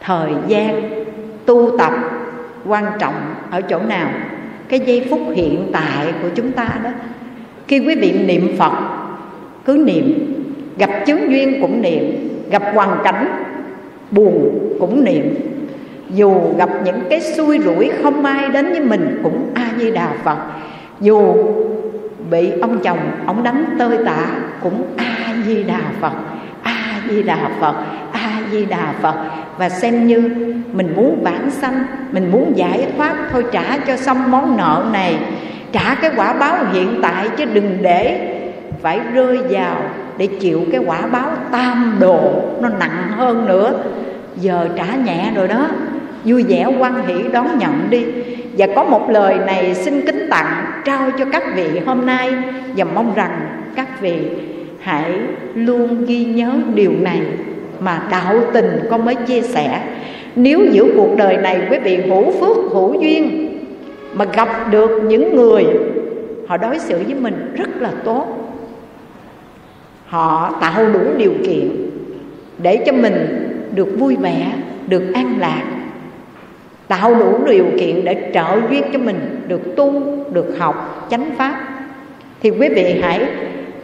Thời 0.00 0.30
gian 0.46 0.90
tu 1.46 1.78
tập 1.78 1.92
quan 2.66 2.84
trọng 2.98 3.14
ở 3.50 3.60
chỗ 3.60 3.78
nào? 3.88 4.08
Cái 4.68 4.80
giây 4.80 5.06
phút 5.10 5.20
hiện 5.34 5.70
tại 5.72 6.06
của 6.22 6.28
chúng 6.34 6.52
ta 6.52 6.68
đó. 6.84 6.90
Khi 7.68 7.78
quý 7.78 7.94
vị 7.94 8.12
niệm 8.12 8.56
Phật, 8.58 8.72
cứ 9.64 9.84
niệm. 9.86 10.34
Gặp 10.78 10.90
chứng 11.06 11.30
duyên 11.30 11.58
cũng 11.60 11.82
niệm. 11.82 12.28
Gặp 12.50 12.62
hoàn 12.74 12.98
cảnh 13.04 13.28
buồn 14.10 14.58
cũng 14.80 15.04
niệm. 15.04 15.34
Dù 16.10 16.34
gặp 16.58 16.70
những 16.84 17.00
cái 17.10 17.20
xui 17.20 17.58
rủi 17.58 17.90
không 18.02 18.24
ai 18.24 18.48
đến 18.48 18.70
với 18.70 18.80
mình 18.80 19.20
cũng 19.22 19.50
A-di-đà 19.54 20.12
Phật. 20.24 20.38
Dù 21.00 21.34
bị 22.30 22.50
ông 22.60 22.80
chồng, 22.80 22.98
ông 23.26 23.42
đánh 23.42 23.64
tơi 23.78 23.98
tả 24.06 24.26
cũng 24.62 24.86
a 24.96 25.34
di 25.46 25.62
đà 25.62 25.80
phật, 26.00 26.12
a 26.62 27.00
di 27.08 27.22
đà 27.22 27.50
phật, 27.60 27.74
a 28.12 28.30
di 28.52 28.64
đà 28.64 28.92
phật. 29.02 29.14
Và 29.58 29.68
xem 29.68 30.06
như 30.06 30.20
mình 30.72 30.92
muốn 30.96 31.24
bản 31.24 31.50
sanh, 31.50 31.84
mình 32.12 32.30
muốn 32.32 32.52
giải 32.56 32.86
thoát, 32.96 33.14
thôi 33.32 33.44
trả 33.52 33.78
cho 33.86 33.96
xong 33.96 34.30
món 34.30 34.56
nợ 34.56 34.84
này, 34.92 35.18
trả 35.72 35.94
cái 35.94 36.10
quả 36.16 36.32
báo 36.32 36.56
hiện 36.72 36.98
tại 37.02 37.28
chứ 37.36 37.44
đừng 37.44 37.78
để 37.82 38.34
phải 38.82 39.00
rơi 39.14 39.38
vào 39.50 39.76
để 40.18 40.26
chịu 40.26 40.60
cái 40.72 40.80
quả 40.86 41.06
báo 41.06 41.30
tam 41.50 41.96
độ 42.00 42.42
nó 42.60 42.68
nặng 42.68 43.02
hơn 43.16 43.46
nữa. 43.46 43.72
Giờ 44.36 44.68
trả 44.76 44.84
nhẹ 45.04 45.32
rồi 45.34 45.48
đó, 45.48 45.66
vui 46.24 46.44
vẻ 46.48 46.66
quan 46.78 47.06
hỷ 47.06 47.14
đón 47.32 47.58
nhận 47.58 47.90
đi. 47.90 48.04
Và 48.58 48.66
có 48.74 48.84
một 48.84 49.10
lời 49.10 49.38
này 49.46 49.74
xin 49.74 50.06
kính 50.06 50.26
tặng 50.30 50.64
trao 50.88 51.10
cho 51.18 51.24
các 51.32 51.42
vị 51.54 51.80
hôm 51.86 52.06
nay 52.06 52.30
và 52.76 52.84
mong 52.84 53.14
rằng 53.14 53.62
các 53.76 54.00
vị 54.00 54.18
hãy 54.80 55.12
luôn 55.54 56.04
ghi 56.06 56.24
nhớ 56.24 56.52
điều 56.74 56.92
này 57.00 57.20
mà 57.80 58.02
đạo 58.10 58.34
tình 58.52 58.80
con 58.90 59.04
mới 59.04 59.14
chia 59.14 59.42
sẻ. 59.42 59.82
Nếu 60.36 60.60
giữa 60.72 60.84
cuộc 60.96 61.16
đời 61.16 61.36
này 61.36 61.60
quý 61.70 61.78
vị 61.78 61.96
hữu 61.96 62.32
phước, 62.40 62.56
hữu 62.72 63.00
duyên 63.00 63.48
mà 64.14 64.24
gặp 64.24 64.70
được 64.70 65.00
những 65.04 65.36
người 65.36 65.64
họ 66.46 66.56
đối 66.56 66.78
xử 66.78 66.98
với 67.06 67.14
mình 67.14 67.54
rất 67.56 67.82
là 67.82 67.90
tốt, 68.04 68.26
họ 70.06 70.58
tạo 70.60 70.86
đủ 70.92 71.00
điều 71.16 71.32
kiện 71.46 71.70
để 72.62 72.82
cho 72.86 72.92
mình 72.92 73.48
được 73.74 73.88
vui 73.98 74.16
vẻ, 74.16 74.52
được 74.86 75.02
an 75.14 75.36
lạc 75.40 75.62
tạo 76.88 77.14
đủ 77.14 77.38
điều 77.46 77.66
kiện 77.80 78.04
để 78.04 78.30
trợ 78.34 78.60
duyên 78.70 78.82
cho 78.92 78.98
mình, 78.98 79.40
được 79.48 79.76
tu, 79.76 80.02
được 80.32 80.54
học 80.58 81.06
chánh 81.10 81.30
pháp. 81.38 81.60
Thì 82.42 82.50
quý 82.50 82.68
vị 82.68 83.00
hãy 83.02 83.26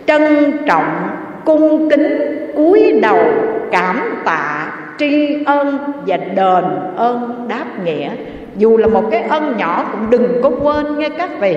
trân 0.07 0.53
trọng, 0.67 1.09
cung 1.45 1.91
kính, 1.91 2.37
cúi 2.57 3.01
đầu 3.03 3.25
cảm 3.71 4.01
tạ 4.25 4.73
tri 4.99 5.45
ân 5.45 5.79
và 6.07 6.17
đền 6.17 6.65
ơn 6.97 7.47
đáp 7.49 7.65
nghĩa. 7.85 8.11
Dù 8.57 8.77
là 8.77 8.87
một 8.87 9.09
cái 9.11 9.23
ân 9.23 9.57
nhỏ 9.59 9.89
cũng 9.93 10.11
đừng 10.11 10.41
có 10.43 10.51
quên 10.51 10.99
nghe 10.99 11.09
các 11.09 11.31
vị. 11.41 11.57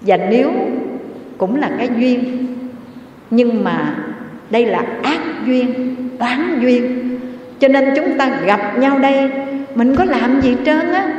Và 0.00 0.16
nếu 0.16 0.50
cũng 1.38 1.60
là 1.60 1.70
cái 1.78 1.88
duyên, 1.96 2.46
nhưng 3.30 3.64
mà 3.64 3.94
đây 4.50 4.66
là 4.66 4.84
ác 5.02 5.20
duyên, 5.46 5.96
oán 6.18 6.60
duyên. 6.60 7.10
Cho 7.58 7.68
nên 7.68 7.92
chúng 7.96 8.18
ta 8.18 8.40
gặp 8.44 8.78
nhau 8.78 8.98
đây 8.98 9.30
mình 9.74 9.96
có 9.96 10.04
làm 10.04 10.40
gì 10.40 10.56
trơn 10.66 10.92
á. 10.92 11.12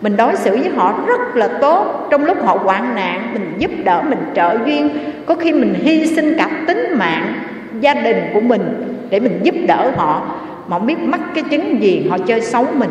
Mình 0.00 0.16
đối 0.16 0.36
xử 0.36 0.50
với 0.50 0.70
họ 0.76 1.04
rất 1.06 1.36
là 1.36 1.48
tốt. 1.48 2.08
Trong 2.10 2.24
lúc 2.24 2.44
họ 2.44 2.54
hoạn 2.54 2.94
nạn, 2.94 3.30
mình 3.32 3.52
giúp 3.58 3.70
đỡ, 3.84 4.02
mình 4.08 4.18
trợ 4.34 4.58
duyên. 4.66 4.88
Có 5.26 5.34
khi 5.34 5.52
mình 5.52 5.74
hy 5.74 6.06
sinh 6.06 6.34
cả 6.38 6.50
tính 6.66 6.86
mạng 6.98 7.32
gia 7.80 7.94
đình 7.94 8.16
của 8.34 8.40
mình 8.40 8.94
để 9.10 9.20
mình 9.20 9.40
giúp 9.42 9.54
đỡ 9.66 9.90
họ. 9.96 10.22
Mà 10.68 10.78
không 10.78 10.86
biết 10.86 10.98
mắc 10.98 11.20
cái 11.34 11.44
chứng 11.50 11.82
gì, 11.82 12.06
họ 12.10 12.18
chơi 12.18 12.40
xấu 12.40 12.66
mình. 12.74 12.90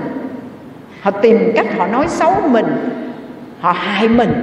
Họ 1.01 1.11
tìm 1.11 1.51
cách 1.55 1.77
họ 1.77 1.87
nói 1.87 2.05
xấu 2.07 2.33
mình. 2.47 2.65
Họ 3.59 3.71
hại 3.71 4.07
mình. 4.07 4.33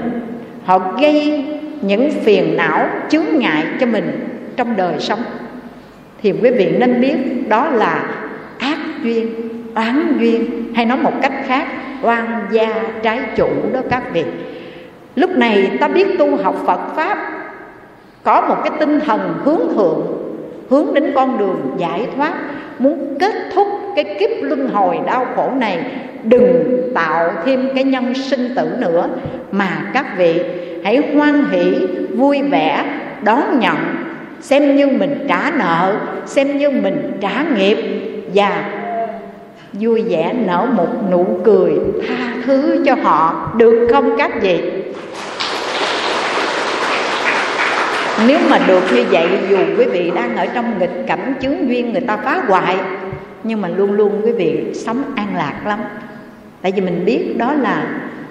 Họ 0.64 0.78
gây 1.00 1.44
những 1.82 2.10
phiền 2.10 2.56
não, 2.56 2.88
chướng 3.08 3.24
ngại 3.32 3.64
cho 3.80 3.86
mình 3.86 4.28
trong 4.56 4.76
đời 4.76 4.94
sống. 4.98 5.22
Thì 6.22 6.32
quý 6.32 6.50
vị 6.50 6.76
nên 6.78 7.00
biết 7.00 7.48
đó 7.48 7.68
là 7.68 8.02
ác 8.58 8.78
duyên 9.02 9.26
oán 9.74 10.18
duyên 10.18 10.72
hay 10.74 10.86
nói 10.86 10.98
một 10.98 11.12
cách 11.22 11.32
khác, 11.46 11.66
oan 12.02 12.46
gia 12.50 12.82
trái 13.02 13.20
chủ 13.36 13.48
đó 13.72 13.80
các 13.90 14.02
vị. 14.12 14.24
Lúc 15.16 15.30
này 15.30 15.70
ta 15.80 15.88
biết 15.88 16.18
tu 16.18 16.36
học 16.36 16.56
phật 16.66 16.80
pháp, 16.96 17.18
có 18.22 18.40
một 18.40 18.56
cái 18.64 18.72
tinh 18.80 19.00
thần 19.00 19.34
hướng 19.44 19.74
thượng, 19.76 20.06
hướng 20.70 20.94
đến 20.94 21.12
con 21.14 21.38
đường 21.38 21.74
giải 21.78 22.06
thoát, 22.16 22.34
muốn 22.78 23.16
kết 23.20 23.34
thúc 23.54 23.66
cái 23.96 24.04
kiếp 24.04 24.30
luân 24.40 24.68
hồi 24.68 24.98
đau 25.06 25.26
khổ 25.36 25.50
này, 25.56 25.84
đừng 26.22 26.80
tạo 26.94 27.30
thêm 27.44 27.68
cái 27.74 27.84
nhân 27.84 28.14
sinh 28.14 28.54
tử 28.54 28.70
nữa. 28.78 29.08
Mà 29.52 29.90
các 29.94 30.06
vị, 30.18 30.40
hãy 30.84 31.02
hoan 31.14 31.44
hỷ, 31.50 31.86
vui 32.16 32.42
vẻ, 32.42 32.84
đón 33.22 33.60
nhận, 33.60 33.76
xem 34.40 34.76
như 34.76 34.86
mình 34.86 35.26
trả 35.28 35.50
nợ, 35.58 35.96
xem 36.26 36.58
như 36.58 36.70
mình 36.70 37.12
trả 37.20 37.44
nghiệp 37.56 37.78
và 38.34 38.64
vui 39.80 40.02
vẻ 40.02 40.34
nở 40.46 40.66
một 40.72 40.88
nụ 41.10 41.40
cười 41.44 41.72
tha 42.08 42.34
thứ 42.44 42.82
cho 42.86 42.94
họ. 43.02 43.50
Được 43.56 43.88
không 43.92 44.16
các 44.18 44.42
vị? 44.42 44.60
Nếu 48.28 48.38
mà 48.50 48.58
được 48.66 48.82
như 48.94 49.04
vậy, 49.10 49.28
dù 49.50 49.58
quý 49.78 49.84
vị 49.84 50.12
đang 50.14 50.36
ở 50.36 50.46
trong 50.46 50.78
nghịch 50.78 51.04
cảnh 51.06 51.34
chướng 51.40 51.68
duyên 51.68 51.92
người 51.92 52.00
ta 52.00 52.16
phá 52.16 52.42
hoại, 52.48 52.76
nhưng 53.44 53.60
mà 53.60 53.68
luôn 53.68 53.92
luôn 53.92 54.20
quý 54.24 54.32
vị 54.32 54.64
sống 54.74 55.02
an 55.16 55.26
lạc 55.36 55.54
lắm. 55.66 55.78
Tại 56.62 56.72
vì 56.72 56.80
mình 56.80 57.02
biết 57.04 57.34
đó 57.38 57.52
là 57.52 57.86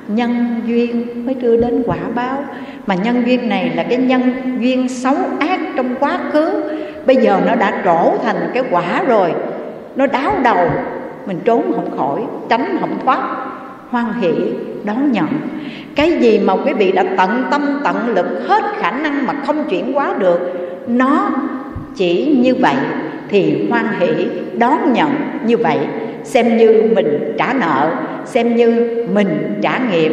nhân 0.07 0.61
duyên 0.65 1.25
mới 1.25 1.35
đưa 1.35 1.57
đến 1.57 1.83
quả 1.85 1.97
báo. 2.15 2.45
Mà 2.87 2.95
nhân 2.95 3.23
duyên 3.25 3.49
này 3.49 3.71
là 3.75 3.83
cái 3.83 3.97
nhân 3.97 4.33
duyên 4.59 4.89
xấu 4.89 5.15
ác 5.39 5.59
trong 5.75 5.95
quá 5.99 6.19
khứ. 6.31 6.63
Bây 7.05 7.15
giờ 7.15 7.41
nó 7.45 7.55
đã 7.55 7.81
trổ 7.85 8.17
thành 8.23 8.51
cái 8.53 8.63
quả 8.71 9.03
rồi, 9.07 9.33
nó 9.95 10.07
đáo 10.07 10.31
đầu 10.43 10.69
mình 11.25 11.39
trốn 11.45 11.71
không 11.75 11.97
khỏi, 11.97 12.21
tránh 12.49 12.77
không 12.79 12.97
thoát. 13.05 13.19
Hoan 13.89 14.05
hỷ, 14.21 14.33
đón 14.83 15.11
nhận. 15.11 15.27
Cái 15.95 16.11
gì 16.11 16.39
mà 16.39 16.53
quý 16.53 16.73
vị 16.73 16.91
đã 16.91 17.03
tận 17.17 17.43
tâm, 17.51 17.79
tận 17.83 18.15
lực, 18.15 18.25
hết 18.47 18.63
khả 18.77 18.91
năng 18.91 19.25
mà 19.25 19.33
không 19.45 19.63
chuyển 19.69 19.93
hóa 19.93 20.13
được, 20.19 20.39
nó 20.87 21.29
chỉ 21.95 22.35
như 22.43 22.55
vậy. 22.55 22.75
Thì 23.29 23.67
hoan 23.69 23.85
hỷ, 23.99 24.27
đón 24.57 24.93
nhận 24.93 25.09
như 25.45 25.57
vậy. 25.57 25.79
Xem 26.23 26.57
như 26.57 26.91
mình 26.95 27.33
trả 27.37 27.53
nợ, 27.53 27.91
xem 28.25 28.55
như 28.55 28.97
mình 29.13 29.59
trả 29.61 29.79
nghiệp. 29.91 30.11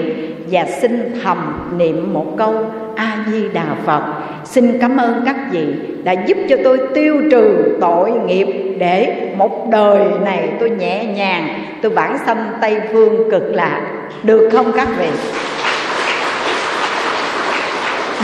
Và 0.51 0.65
xin 0.81 1.21
thầm 1.23 1.39
niệm 1.79 2.13
một 2.13 2.27
câu, 2.39 2.55
a 2.97 3.25
di 3.31 3.49
đà 3.49 3.65
phật 3.85 4.03
xin 4.45 4.79
cảm 4.81 4.97
ơn 4.97 5.23
các 5.27 5.37
vị 5.51 5.67
đã 6.05 6.13
giúp 6.13 6.37
cho 6.49 6.57
tôi 6.65 6.79
tiêu 6.95 7.23
trừ 7.31 7.77
tội 7.81 8.11
nghiệp 8.27 8.47
để 8.79 9.31
một 9.37 9.71
đời 9.71 10.01
này 10.25 10.49
tôi 10.61 10.71
nhẹ 10.71 11.05
nhàng, 11.05 11.65
tôi 11.83 11.93
bản 11.93 12.19
sanh 12.27 12.53
tây 12.61 12.77
phương 12.93 13.31
cực 13.31 13.55
lạc. 13.55 13.81
Được 14.23 14.49
không 14.53 14.73
các 14.73 14.89
vị? 14.99 15.09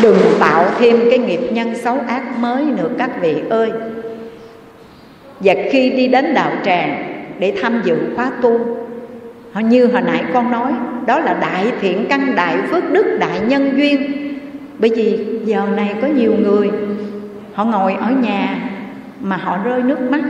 Đừng 0.03 0.19
tạo 0.41 0.65
thêm 0.79 1.01
cái 1.11 1.19
nghiệp 1.19 1.41
nhân 1.51 1.75
xấu 1.75 1.99
ác 2.09 2.23
mới 2.39 2.65
nữa 2.65 2.89
các 2.99 3.11
vị 3.21 3.35
ơi. 3.51 3.71
Và 5.41 5.55
khi 5.71 5.91
đi 5.91 6.09
đến 6.09 6.35
đạo 6.35 6.51
tràng 6.65 7.13
để 7.39 7.53
tham 7.63 7.83
dự 7.85 7.97
khóa 8.17 8.31
tu, 8.43 8.61
như 9.61 9.87
hồi 9.87 10.03
nãy 10.03 10.25
con 10.35 10.51
nói, 10.51 10.73
đó 11.07 11.19
là 11.19 11.37
đại 11.41 11.65
thiện 11.81 12.07
căn, 12.09 12.33
đại 12.37 12.57
phước 12.71 12.91
đức, 12.91 13.17
đại 13.21 13.41
nhân 13.47 13.73
duyên 13.77 14.26
bởi 14.79 14.91
vì 14.97 15.19
giờ 15.45 15.67
này 15.77 15.95
có 16.03 16.09
nhiều 16.09 16.35
người, 16.43 16.71
họ 17.55 17.65
ngồi 17.65 17.93
ở 17.93 18.11
nhà 18.11 18.71
mà 19.21 19.37
họ 19.37 19.59
rơi 19.65 19.83
nước 19.83 20.01
mắt. 20.11 20.23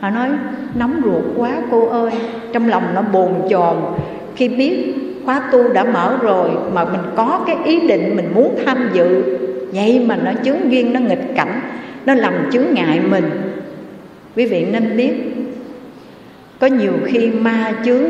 Họ 0.00 0.10
nói, 0.10 0.28
nóng 0.74 1.00
ruột 1.04 1.22
quá 1.36 1.52
cô 1.70 1.86
ơi. 1.86 2.10
Trong 2.52 2.68
lòng 2.68 2.82
nó 2.94 3.02
bồn 3.02 3.30
chồn. 3.50 3.76
Khi 4.36 4.48
biết 4.48 4.94
khóa 5.24 5.40
tu 5.52 5.72
đã 5.72 5.84
mở 5.84 6.16
rồi 6.20 6.50
mà 6.72 6.84
mình 6.84 7.00
có 7.16 7.44
cái 7.46 7.56
ý 7.64 7.88
định 7.88 8.16
mình 8.16 8.30
muốn 8.34 8.58
tham 8.66 8.90
dự, 8.92 9.22
vậy 9.72 10.04
mà 10.06 10.16
nó 10.16 10.32
chướng 10.44 10.72
duyên, 10.72 10.92
nó 10.92 11.00
nghịch 11.00 11.34
cảnh, 11.36 11.60
nó 12.06 12.14
làm 12.14 12.34
chướng 12.52 12.64
ngại 12.72 13.00
mình. 13.10 13.30
Quý 14.36 14.46
vị 14.46 14.66
nên 14.72 14.96
biết, 14.96 15.12
có 16.58 16.66
nhiều 16.66 16.92
khi 17.06 17.30
ma 17.30 17.72
chướng 17.84 18.04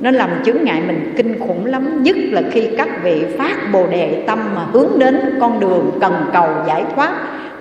nó 0.00 0.10
làm 0.10 0.30
chướng 0.44 0.64
ngại 0.64 0.82
mình 0.86 1.12
kinh 1.16 1.38
khủng 1.38 1.66
lắm, 1.66 2.02
nhất 2.02 2.16
là 2.30 2.42
khi 2.50 2.68
các 2.76 2.88
vị 3.02 3.24
phát 3.38 3.72
bồ 3.72 3.86
đề 3.86 4.24
tâm 4.26 4.38
mà 4.54 4.66
hướng 4.72 4.98
đến 4.98 5.38
con 5.40 5.60
đường 5.60 5.98
cần 6.00 6.26
cầu 6.32 6.48
giải 6.66 6.84
thoát, 6.94 7.12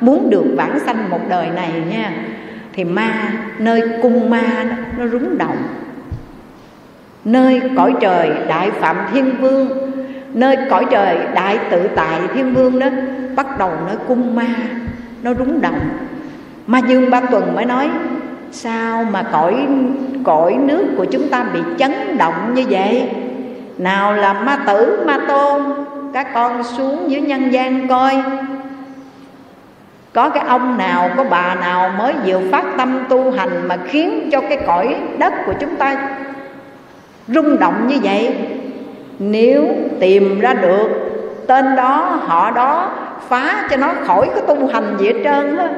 muốn 0.01 0.29
được 0.29 0.43
vãng 0.57 0.79
sanh 0.79 1.09
một 1.09 1.19
đời 1.29 1.47
này 1.55 1.71
nha. 1.89 2.11
Thì 2.73 2.83
ma, 2.83 3.33
nơi 3.57 3.81
cung 4.01 4.29
ma 4.29 4.65
nó 4.97 5.07
rúng 5.07 5.37
động. 5.37 5.57
Nơi 7.25 7.61
cõi 7.75 7.93
trời 8.01 8.29
đại 8.47 8.71
phạm 8.71 8.97
thiên 9.13 9.31
vương, 9.41 9.69
nơi 10.33 10.57
cõi 10.69 10.85
trời 10.91 11.17
đại 11.35 11.59
tự 11.71 11.87
tại 11.95 12.19
thiên 12.33 12.53
vương 12.53 12.79
đó, 12.79 12.87
bắt 13.35 13.59
đầu 13.59 13.71
nơi 13.87 13.95
cung 14.07 14.35
ma, 14.35 14.47
nó 15.23 15.33
rúng 15.33 15.61
động. 15.61 15.79
Ma 16.67 16.79
dương 16.87 17.09
ba 17.09 17.21
tuần 17.21 17.55
mới 17.55 17.65
nói 17.65 17.89
sao 18.51 19.05
mà 19.11 19.23
cõi 19.31 19.67
cõi 20.23 20.53
nước 20.53 20.85
của 20.97 21.05
chúng 21.05 21.29
ta 21.29 21.43
bị 21.53 21.59
chấn 21.77 22.17
động 22.17 22.53
như 22.53 22.63
vậy? 22.69 23.09
Nào 23.77 24.13
là 24.13 24.33
ma 24.33 24.57
tử, 24.67 25.03
ma 25.05 25.19
tôn? 25.27 25.61
Các 26.13 26.33
con 26.33 26.63
xuống 26.63 27.11
dưới 27.11 27.21
nhân 27.21 27.49
gian 27.53 27.87
coi. 27.87 28.23
Có 30.13 30.29
cái 30.29 30.43
ông 30.47 30.77
nào, 30.77 31.09
có 31.17 31.23
bà 31.23 31.55
nào 31.55 31.89
mới 31.97 32.13
vừa 32.25 32.39
phát 32.51 32.65
tâm 32.77 33.05
tu 33.09 33.31
hành 33.31 33.67
mà 33.67 33.77
khiến 33.87 34.29
cho 34.31 34.41
cái 34.41 34.57
cõi 34.67 34.95
đất 35.17 35.33
của 35.45 35.53
chúng 35.59 35.75
ta 35.75 36.09
rung 37.27 37.59
động 37.59 37.87
như 37.87 37.95
vậy? 38.03 38.35
Nếu 39.19 39.67
tìm 39.99 40.39
ra 40.39 40.53
được, 40.53 40.89
tên 41.47 41.75
đó, 41.75 42.19
họ 42.21 42.51
đó 42.51 42.91
phá 43.29 43.67
cho 43.69 43.77
nó 43.77 43.93
khỏi 44.05 44.29
cái 44.35 44.43
tu 44.47 44.67
hành 44.67 44.97
gì 44.99 45.07
hết 45.07 45.19
trơn 45.23 45.57
á 45.57 45.69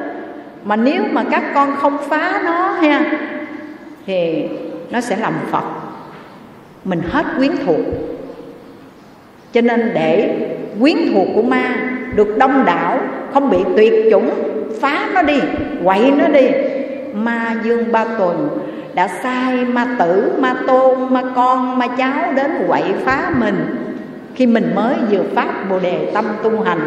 mà 0.64 0.76
nếu 0.76 1.02
mà 1.12 1.24
các 1.30 1.42
con 1.54 1.76
không 1.76 1.98
phá 2.08 2.42
nó 2.44 2.72
ha, 2.72 3.04
thì 4.06 4.48
nó 4.90 5.00
sẽ 5.00 5.16
làm 5.16 5.32
phật. 5.50 5.64
Mình 6.84 7.00
hết 7.10 7.26
quyến 7.36 7.50
thuộc. 7.66 7.80
Cho 9.52 9.60
nên 9.60 9.90
để 9.94 10.36
quyến 10.80 10.96
thuộc 11.12 11.28
của 11.34 11.42
ma 11.42 11.74
được 12.14 12.38
đông 12.38 12.64
đảo, 12.64 12.98
không 13.32 13.50
bị 13.50 13.58
tuyệt 13.76 13.94
chủng, 14.10 14.30
phá 14.80 15.08
nó 15.14 15.22
đi, 15.22 15.40
quậy 15.84 16.10
nó 16.10 16.28
đi, 16.28 16.46
ma 17.14 17.54
dương 17.64 17.92
ba 17.92 18.04
tuần 18.18 18.48
đã 18.94 19.08
sai 19.22 19.64
ma 19.64 19.86
tử, 19.98 20.32
ma 20.38 20.54
tôn, 20.66 21.14
ma 21.14 21.22
con, 21.34 21.78
ma 21.78 21.86
cháu 21.86 22.32
đến 22.36 22.50
quậy 22.66 22.82
phá 23.04 23.30
mình. 23.38 23.76
Khi 24.34 24.46
mình 24.46 24.72
mới 24.74 24.94
vừa 25.10 25.22
phát 25.34 25.70
bồ 25.70 25.78
đề 25.78 26.10
tâm 26.14 26.24
tu 26.42 26.60
hành, 26.60 26.80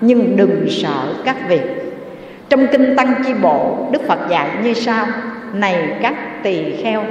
nhưng 0.00 0.36
đừng 0.36 0.66
sợ 0.70 1.14
các 1.24 1.36
việc 1.48 1.87
trong 2.48 2.66
kinh 2.66 2.96
tăng 2.96 3.14
chi 3.26 3.34
bộ, 3.42 3.88
đức 3.92 4.02
phật 4.08 4.18
dạy 4.30 4.48
như 4.64 4.74
sau. 4.74 5.06
Này 5.52 5.88
các 6.02 6.42
tỳ 6.42 6.82
kheo, 6.82 7.04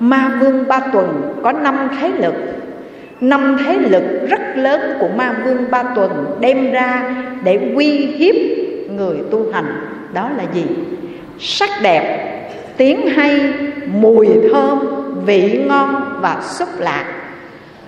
ma 0.00 0.38
vương 0.40 0.68
ba 0.68 0.80
tuần 0.92 1.34
có 1.42 1.52
năm 1.52 1.88
thế 2.00 2.08
lực. 2.08 2.34
Năm 3.20 3.56
thế 3.64 3.78
lực 3.78 4.02
rất 4.28 4.56
lớn 4.56 4.80
của 5.00 5.08
ma 5.16 5.34
vương 5.44 5.70
ba 5.70 5.82
tuần 5.82 6.36
đem 6.40 6.72
ra 6.72 7.14
để 7.44 7.72
uy 7.74 7.88
hiếp 7.88 8.34
người 8.90 9.16
tu 9.30 9.52
hành. 9.52 9.66
Đó 10.12 10.30
là 10.36 10.44
gì? 10.54 10.64
Sắc 11.38 11.70
đẹp, 11.82 12.28
tiếng 12.76 13.08
hay, 13.08 13.52
mùi 13.86 14.28
thơm, 14.52 14.78
vị 15.26 15.64
ngon 15.68 16.18
và 16.20 16.40
xúc 16.42 16.68
lạc. 16.78 17.04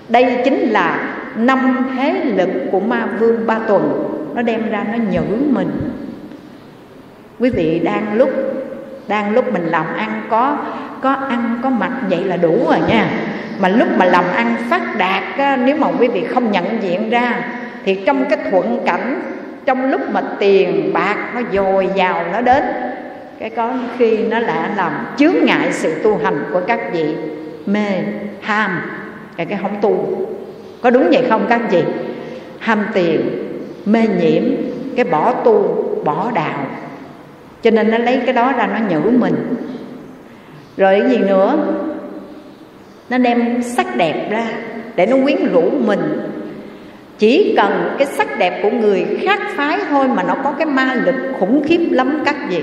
Đây 0.09 0.37
chính 0.45 0.59
là 0.59 1.17
năm 1.37 1.87
thế 1.97 2.25
lực 2.25 2.51
của 2.73 2.81
ma 2.81 3.09
vương 3.19 3.47
ba 3.47 3.59
tuần. 3.59 4.11
Nó 4.35 4.43
đem 4.43 4.71
ra, 4.71 4.87
nó 4.93 4.99
nhử 5.11 5.37
mình 5.51 5.71
quý 7.39 7.51
vị 7.51 7.81
đang 7.85 8.15
lúc 8.15 8.31
đang 9.09 9.35
lúc 9.35 9.53
mình 9.53 9.65
làm 9.65 9.87
ăn 9.97 10.23
có 10.31 10.59
có 11.03 11.13
ăn 11.13 11.59
có 11.63 11.71
mặc 11.71 11.93
vậy 12.11 12.25
là 12.25 12.37
đủ 12.37 12.59
rồi 12.69 12.79
nha. 12.89 13.11
Mà 13.59 13.69
lúc 13.69 13.89
mà 13.97 14.05
làm 14.05 14.25
ăn 14.35 14.57
phát 14.71 14.99
đạt 14.99 15.23
á, 15.39 15.57
nếu 15.57 15.77
mà 15.77 15.89
quý 16.01 16.09
vị 16.09 16.25
không 16.25 16.53
nhận 16.53 16.83
diện 16.83 17.11
ra 17.11 17.45
thì 17.85 17.95
trong 18.07 18.25
cái 18.25 18.39
thuận 18.51 18.79
cảnh 18.87 19.23
trong 19.65 19.91
lúc 19.91 20.01
mà 20.11 20.23
tiền 20.39 20.91
bạc 20.93 21.17
nó 21.35 21.41
dồi 21.53 21.89
dào 21.95 22.25
nó 22.33 22.41
đến 22.41 22.65
cái 23.39 23.51
có 23.51 23.73
khi 23.99 24.19
nó 24.19 24.39
lại 24.39 24.71
làm 24.77 24.93
chướng 25.17 25.35
ngại 25.45 25.73
sự 25.73 26.03
tu 26.03 26.19
hành 26.25 26.45
của 26.53 26.61
các 26.67 26.93
vị 26.93 27.15
mê 27.67 27.89
ham 28.41 28.81
cái 29.37 29.47
cái 29.47 29.59
không 29.63 29.77
tu. 29.81 30.27
Có 30.83 30.91
đúng 30.91 31.09
vậy 31.13 31.25
không 31.29 31.47
các 31.49 31.61
vị? 31.71 31.83
Ham 32.59 32.87
tiền 32.95 33.21
mê 33.87 34.01
nhiễm 34.21 34.43
cái 34.97 35.05
bỏ 35.05 35.35
tu 35.45 35.85
bỏ 36.05 36.31
đạo 36.35 36.67
cho 37.65 37.71
nên 37.71 37.91
nó 37.91 37.99
lấy 37.99 38.21
cái 38.27 38.35
đó 38.35 38.53
ra 38.53 38.67
nó 38.67 38.79
nhử 38.89 39.11
mình. 39.11 39.35
Rồi 40.77 41.01
cái 41.01 41.11
gì 41.11 41.19
nữa? 41.19 41.57
Nó 43.11 43.19
đem 43.19 43.63
sắc 43.63 43.97
đẹp 43.97 44.29
ra 44.31 44.47
để 44.97 45.07
nó 45.07 45.17
quyến 45.25 45.53
rũ 45.53 45.71
mình. 45.71 46.01
Chỉ 47.19 47.55
cần 47.57 47.95
cái 47.99 48.07
sắc 48.07 48.39
đẹp 48.39 48.61
của 48.63 48.71
người 48.71 49.07
khác 49.23 49.41
phái 49.55 49.79
thôi 49.91 50.09
mà 50.09 50.23
nó 50.23 50.35
có 50.45 50.53
cái 50.53 50.67
ma 50.67 50.95
lực 51.05 51.15
khủng 51.41 51.63
khiếp 51.67 51.89
lắm 51.91 52.23
các 52.25 52.37
vị. 52.49 52.63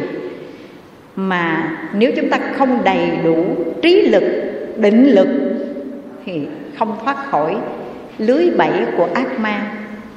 Mà 1.16 1.78
nếu 1.94 2.12
chúng 2.16 2.30
ta 2.30 2.40
không 2.58 2.84
đầy 2.84 3.10
đủ 3.24 3.46
trí 3.82 4.02
lực, 4.02 4.24
định 4.78 5.08
lực, 5.08 5.28
thì 6.26 6.42
không 6.80 6.98
thoát 7.04 7.18
khỏi 7.30 7.56
lưới 8.18 8.50
bẫy 8.58 8.72
của 8.98 9.08
ác 9.14 9.40
ma 9.40 9.62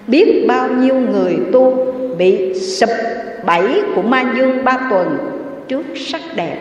biết 0.06 0.44
bao 0.48 0.68
nhiêu 0.68 0.94
người 0.94 1.38
tu 1.52 1.92
bị 2.18 2.54
sụp 2.60 2.90
bẫy 3.46 3.82
của 3.94 4.02
ma 4.02 4.24
dương 4.36 4.64
ba 4.64 4.78
tuần 4.90 5.18
trước 5.68 5.82
sắc 5.96 6.20
đẹp. 6.34 6.56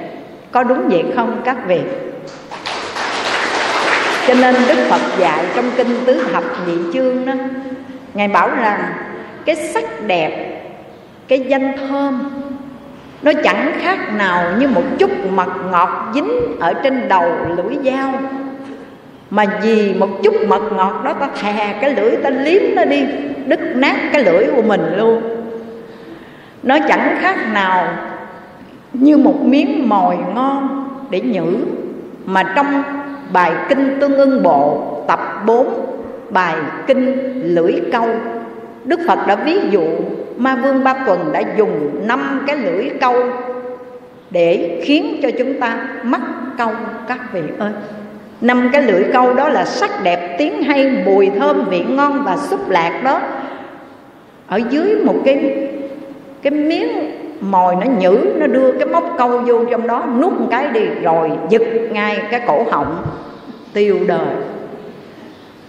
Có 0.52 0.64
đúng 0.64 0.90
vậy 0.90 1.04
không 1.16 1.42
các 1.46 1.58
vị? 1.68 1.80
Cho 4.28 4.34
nên 4.34 4.56
đức 4.68 4.76
phật 4.90 5.02
dạy 5.20 5.46
trong 5.56 5.66
kinh 5.78 5.96
tứ 6.06 6.26
thập 6.34 6.44
nhị 6.68 6.74
chương 6.94 7.26
đó, 7.26 7.34
ngài 8.14 8.28
bảo 8.28 8.50
rằng 8.50 8.80
cái 9.46 9.56
sắc 9.56 9.84
đẹp, 10.08 10.62
cái 11.28 11.40
danh 11.40 11.78
thơm, 11.78 12.30
nó 13.22 13.32
chẳng 13.44 13.74
khác 13.82 14.14
nào 14.18 14.46
như 14.60 14.68
một 14.68 14.84
chút 15.00 15.12
mật 15.32 15.50
ngọt 15.72 16.12
dính 16.14 16.60
ở 16.60 16.74
trên 16.74 17.08
đầu 17.08 17.32
lưỡi 17.58 17.78
dao 17.92 18.14
mà 19.34 19.46
vì 19.62 19.94
một 19.94 20.10
chút 20.24 20.34
mật 20.48 20.62
ngọt 20.76 21.02
đó, 21.04 21.14
ta 21.14 21.30
thè 21.42 21.76
cái 21.82 21.96
lưỡi, 21.96 22.16
ta 22.24 22.30
liếm 22.30 22.62
nó 22.76 22.86
đi, 22.86 23.06
đứt 23.48 23.60
nát 23.76 23.96
cái 24.12 24.24
lưỡi 24.24 24.48
của 24.56 24.62
mình 24.62 24.82
luôn. 24.98 25.22
Nó 26.64 26.78
chẳng 26.88 27.18
khác 27.20 27.36
nào 27.54 27.88
như 28.94 29.18
một 29.18 29.42
miếng 29.42 29.90
mồi 29.90 30.16
ngon 30.36 30.88
để 31.10 31.22
nhử, 31.22 31.56
mà 32.26 32.44
trong 32.56 32.84
bài 33.34 33.52
kinh 33.70 33.98
tương 34.00 34.18
ưng 34.18 34.44
bộ, 34.44 34.88
tập 35.08 35.44
4 35.46 35.68
bài 36.30 36.56
kinh 36.88 37.32
lưỡi 37.56 37.74
câu, 37.92 38.08
Đức 38.86 39.00
Phật 39.08 39.28
đã 39.28 39.36
ví 39.36 39.60
dụ 39.70 39.86
Ma 40.38 40.56
Vương 40.56 40.84
Ba 40.84 40.94
Tuần 41.06 41.30
đã 41.34 41.42
dùng 41.58 42.08
năm 42.08 42.44
cái 42.48 42.58
lưỡi 42.58 42.90
câu 43.02 43.16
Để 44.30 44.82
khiến 44.86 45.20
cho 45.24 45.30
chúng 45.38 45.60
ta 45.60 45.88
mắc 46.04 46.22
câu 46.58 46.72
các 47.08 47.34
vị 47.34 47.42
ơi 47.60 47.72
năm 48.44 48.70
cái 48.74 48.82
lưỡi 48.82 49.04
câu 49.14 49.34
đó 49.34 49.50
là 49.50 49.66
sắc 49.66 50.04
đẹp, 50.04 50.36
tiếng 50.38 50.64
hay, 50.64 50.92
mùi 51.06 51.30
thơm, 51.40 51.66
vị 51.70 51.86
ngon 51.90 52.24
và 52.24 52.38
xúc 52.38 52.70
lạc 52.70 53.02
đó. 53.04 53.22
Ở 54.48 54.62
dưới 54.70 54.96
một 55.06 55.16
cái 55.26 55.68
cái 56.42 56.52
miếng 56.52 57.12
mồi 57.42 57.76
nó 57.76 57.86
nhử, 58.00 58.18
nó 58.36 58.48
đưa 58.48 58.72
cái 58.72 58.88
móc 58.88 59.16
câu 59.18 59.30
vô 59.30 59.66
trong 59.66 59.88
đó 59.88 60.06
nút 60.20 60.40
một 60.40 60.48
cái 60.52 60.68
đi, 60.68 60.86
rồi 61.04 61.32
giật 61.50 61.62
ngay 61.92 62.22
cái 62.32 62.42
cổ 62.48 62.66
họng 62.72 63.06
tiêu 63.74 64.00
đời. 64.08 64.36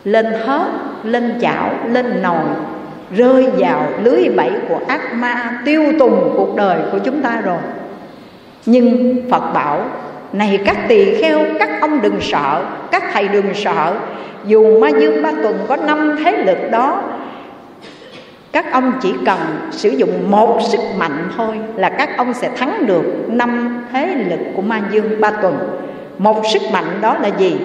Lên 0.04 0.26
hớt 0.26 0.66
lên 1.04 1.38
chảo, 1.40 1.70
lên 1.92 2.22
nồi, 2.22 2.44
rơi 3.16 3.46
vào 3.58 3.86
lưới 4.02 4.28
bẫy 4.36 4.50
của 4.68 4.78
ác 4.88 5.14
ma 5.14 5.60
tiêu 5.64 5.84
tùng 5.98 6.32
cuộc 6.36 6.56
đời 6.56 6.78
của 6.92 6.98
chúng 6.98 7.22
ta 7.22 7.40
rồi. 7.44 7.58
Nhưng 8.66 9.16
phật 9.30 9.52
bảo 9.54 9.84
này 10.34 10.60
các 10.64 10.76
tỳ 10.88 11.14
kheo, 11.14 11.40
các 11.58 11.70
ông 11.80 12.02
đừng 12.02 12.20
sợ, 12.20 12.64
các 12.90 13.02
thầy 13.12 13.28
đừng 13.28 13.54
sợ. 13.54 13.96
Dù 14.46 14.80
ma 14.80 14.88
dương 14.88 15.22
ba 15.22 15.32
tuần 15.42 15.58
có 15.68 15.76
năm 15.76 16.16
thế 16.24 16.32
lực 16.32 16.70
đó, 16.70 17.02
các 18.52 18.72
ông 18.72 18.92
chỉ 19.02 19.14
cần 19.26 19.38
sử 19.70 19.88
dụng 19.88 20.30
một 20.30 20.58
sức 20.72 20.80
mạnh 20.98 21.28
thôi 21.36 21.58
là 21.76 21.88
các 21.88 22.16
ông 22.16 22.34
sẽ 22.34 22.50
thắng 22.56 22.86
được 22.86 23.04
năm 23.28 23.84
thế 23.92 24.06
lực 24.30 24.40
của 24.56 24.62
ma 24.62 24.82
dương 24.90 25.20
ba 25.20 25.30
tuần. 25.30 25.58
Một 26.18 26.42
sức 26.52 26.62
mạnh 26.72 26.98
đó 27.00 27.16
là 27.22 27.28
gì? 27.28 27.56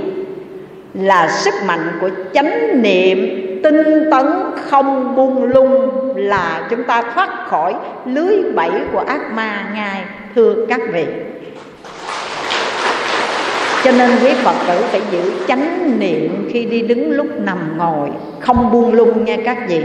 Là 0.94 1.28
sức 1.28 1.54
mạnh 1.66 1.98
của 2.02 2.10
chánh 2.34 2.82
niệm 2.82 3.46
tinh 3.64 4.10
tấn 4.12 4.26
không 4.70 5.16
buông 5.16 5.44
lung, 5.44 5.90
là 6.16 6.68
chúng 6.70 6.84
ta 6.84 7.02
thoát 7.02 7.30
khỏi 7.48 7.76
lưới 8.06 8.44
bẫy 8.56 8.72
của 8.92 9.00
ác 9.00 9.32
ma, 9.34 9.66
ngài, 9.76 10.04
thưa 10.36 10.66
các 10.70 10.82
vị 10.94 11.06
cho 13.84 13.92
nên 13.92 14.10
quý 14.24 14.30
phật 14.44 14.56
tử 14.68 14.82
phải 14.82 15.02
giữ 15.12 15.32
chánh 15.48 16.00
niệm 16.00 16.50
khi 16.54 16.66
đi 16.66 16.82
đứng 16.82 17.12
lúc 17.12 17.28
nằm 17.40 17.78
ngồi 17.78 18.10
không 18.40 18.72
buông 18.72 18.94
lung 18.94 19.26
nha 19.26 19.38
các 19.46 19.58
vị. 19.70 19.82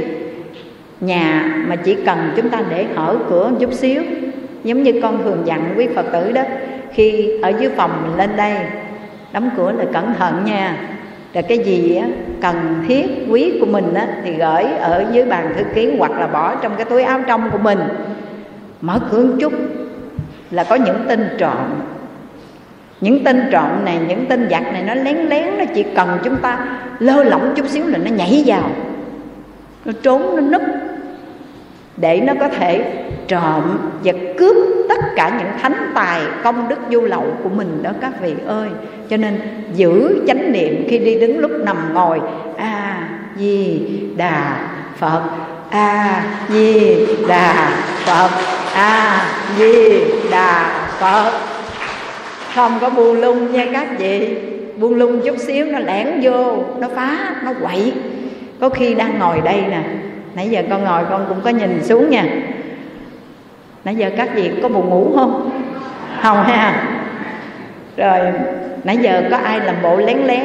Nhà 1.00 1.54
mà 1.68 1.76
chỉ 1.76 1.96
cần 2.06 2.32
chúng 2.36 2.48
ta 2.48 2.62
để 2.70 2.86
hở 2.94 3.16
cửa 3.30 3.50
chút 3.60 3.72
xíu 3.72 4.02
giống 4.64 4.82
như 4.82 5.00
con 5.02 5.22
thường 5.22 5.42
dặn 5.44 5.74
quý 5.76 5.88
phật 5.94 6.06
tử 6.12 6.32
đó 6.32 6.42
khi 6.92 7.30
ở 7.42 7.52
dưới 7.60 7.70
phòng 7.76 8.02
mình 8.02 8.18
lên 8.18 8.36
đây 8.36 8.56
đóng 9.32 9.50
cửa 9.56 9.72
là 9.72 9.84
cẩn 9.92 10.14
thận 10.14 10.44
nha. 10.44 10.76
Rồi 11.34 11.42
cái 11.42 11.58
gì 11.58 11.96
á, 11.96 12.06
cần 12.40 12.84
thiết 12.88 13.06
quý 13.28 13.52
của 13.60 13.66
mình 13.66 13.94
á, 13.94 14.08
thì 14.24 14.32
gửi 14.32 14.64
ở 14.80 15.06
dưới 15.12 15.24
bàn 15.24 15.54
thư 15.56 15.64
ký 15.74 15.96
hoặc 15.98 16.12
là 16.12 16.26
bỏ 16.26 16.54
trong 16.54 16.72
cái 16.76 16.84
túi 16.84 17.02
áo 17.02 17.20
trong 17.26 17.50
của 17.50 17.58
mình. 17.58 17.78
Mở 18.80 19.00
cửa 19.10 19.24
một 19.24 19.34
chút 19.40 19.52
là 20.50 20.64
có 20.64 20.74
những 20.74 21.04
tin 21.08 21.28
trộm 21.38 21.66
những 23.04 23.24
tên 23.24 23.48
trộm 23.50 23.84
này, 23.84 23.98
những 24.08 24.26
tên 24.26 24.48
giặc 24.50 24.72
này 24.72 24.82
nó 24.82 24.94
lén 24.94 25.16
lén, 25.16 25.58
nó 25.58 25.64
chỉ 25.74 25.84
cần 25.96 26.18
chúng 26.24 26.36
ta 26.36 26.58
lơ 26.98 27.24
lỏng 27.24 27.52
chút 27.56 27.68
xíu 27.68 27.86
là 27.86 27.98
nó 27.98 28.10
nhảy 28.10 28.42
vào. 28.46 28.70
Nó 29.84 29.92
trốn, 30.02 30.36
nó 30.36 30.40
núp. 30.40 30.62
Để 31.96 32.20
nó 32.20 32.32
có 32.40 32.48
thể 32.48 32.84
trộm 33.28 33.78
và 34.04 34.12
cướp 34.38 34.56
tất 34.88 35.00
cả 35.16 35.38
những 35.38 35.48
thánh 35.62 35.90
tài 35.94 36.20
công 36.42 36.68
đức 36.68 36.78
du 36.90 37.00
lậu 37.00 37.26
của 37.42 37.48
mình 37.48 37.82
đó 37.82 37.90
các 38.00 38.12
vị 38.22 38.34
ơi. 38.46 38.68
Cho 39.10 39.16
nên 39.16 39.40
giữ 39.74 40.24
chánh 40.26 40.52
niệm 40.52 40.86
khi 40.88 40.98
đi 40.98 41.20
đứng 41.20 41.38
lúc 41.38 41.50
nằm 41.64 41.94
ngồi. 41.94 42.20
A 42.56 43.08
di 43.38 43.80
đà 44.16 44.56
phật. 44.96 45.22
A 45.70 46.22
di 46.48 46.96
đà 47.28 47.70
phật. 48.04 48.30
A 48.74 49.24
di 49.58 50.00
đà 50.30 50.70
phật 51.00 51.53
không 52.54 52.78
có 52.80 52.90
buông 52.90 53.20
lung 53.20 53.52
nha 53.52 53.66
các 53.72 53.86
vị. 53.98 54.36
Buông 54.76 54.94
lung 54.94 55.20
chút 55.24 55.38
xíu 55.38 55.66
nó 55.66 55.78
lẻn 55.78 56.20
vô, 56.22 56.64
nó 56.78 56.88
phá, 56.96 57.16
nó 57.44 57.52
quậy. 57.62 57.92
Có 58.60 58.68
khi 58.68 58.94
đang 58.94 59.18
ngồi 59.18 59.40
đây 59.44 59.62
nè. 59.70 59.80
Nãy 60.34 60.48
giờ 60.50 60.62
con 60.70 60.84
ngồi 60.84 61.02
con 61.10 61.26
cũng 61.28 61.40
có 61.40 61.50
nhìn 61.50 61.84
xuống 61.84 62.10
nha. 62.10 62.24
Nãy 63.84 63.96
giờ 63.96 64.10
các 64.16 64.28
vị 64.34 64.50
có 64.62 64.68
buồn 64.68 64.90
ngủ 64.90 65.12
không? 65.16 65.50
Không 66.22 66.44
ha. 66.44 66.82
Rồi, 67.96 68.18
nãy 68.84 68.98
giờ 69.00 69.22
có 69.30 69.36
ai 69.36 69.60
làm 69.60 69.74
bộ 69.82 69.96
lén 69.96 70.18
lén 70.18 70.42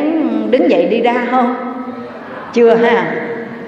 đứng 0.51 0.71
dậy 0.71 0.85
đi 0.85 1.01
ra 1.01 1.27
không? 1.31 1.55
Chưa 2.53 2.75
ha. 2.75 3.15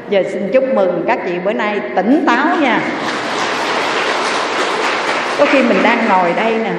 Giờ 0.09 0.23
xin 0.31 0.49
chúc 0.53 0.63
mừng 0.73 1.03
các 1.07 1.19
chị 1.27 1.33
bữa 1.45 1.53
nay 1.53 1.79
tỉnh 1.95 2.23
táo 2.27 2.47
nha. 2.61 2.81
Có 5.39 5.45
khi 5.45 5.63
mình 5.63 5.77
đang 5.83 5.97
ngồi 6.09 6.33
đây 6.35 6.53
nè 6.63 6.71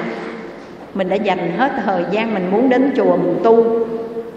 mình 0.93 1.09
đã 1.09 1.15
dành 1.15 1.57
hết 1.57 1.71
thời 1.85 2.03
gian 2.11 2.33
mình 2.33 2.51
muốn 2.51 2.69
đến 2.69 2.91
chùa 2.97 3.15
mình 3.17 3.39
tu. 3.43 3.65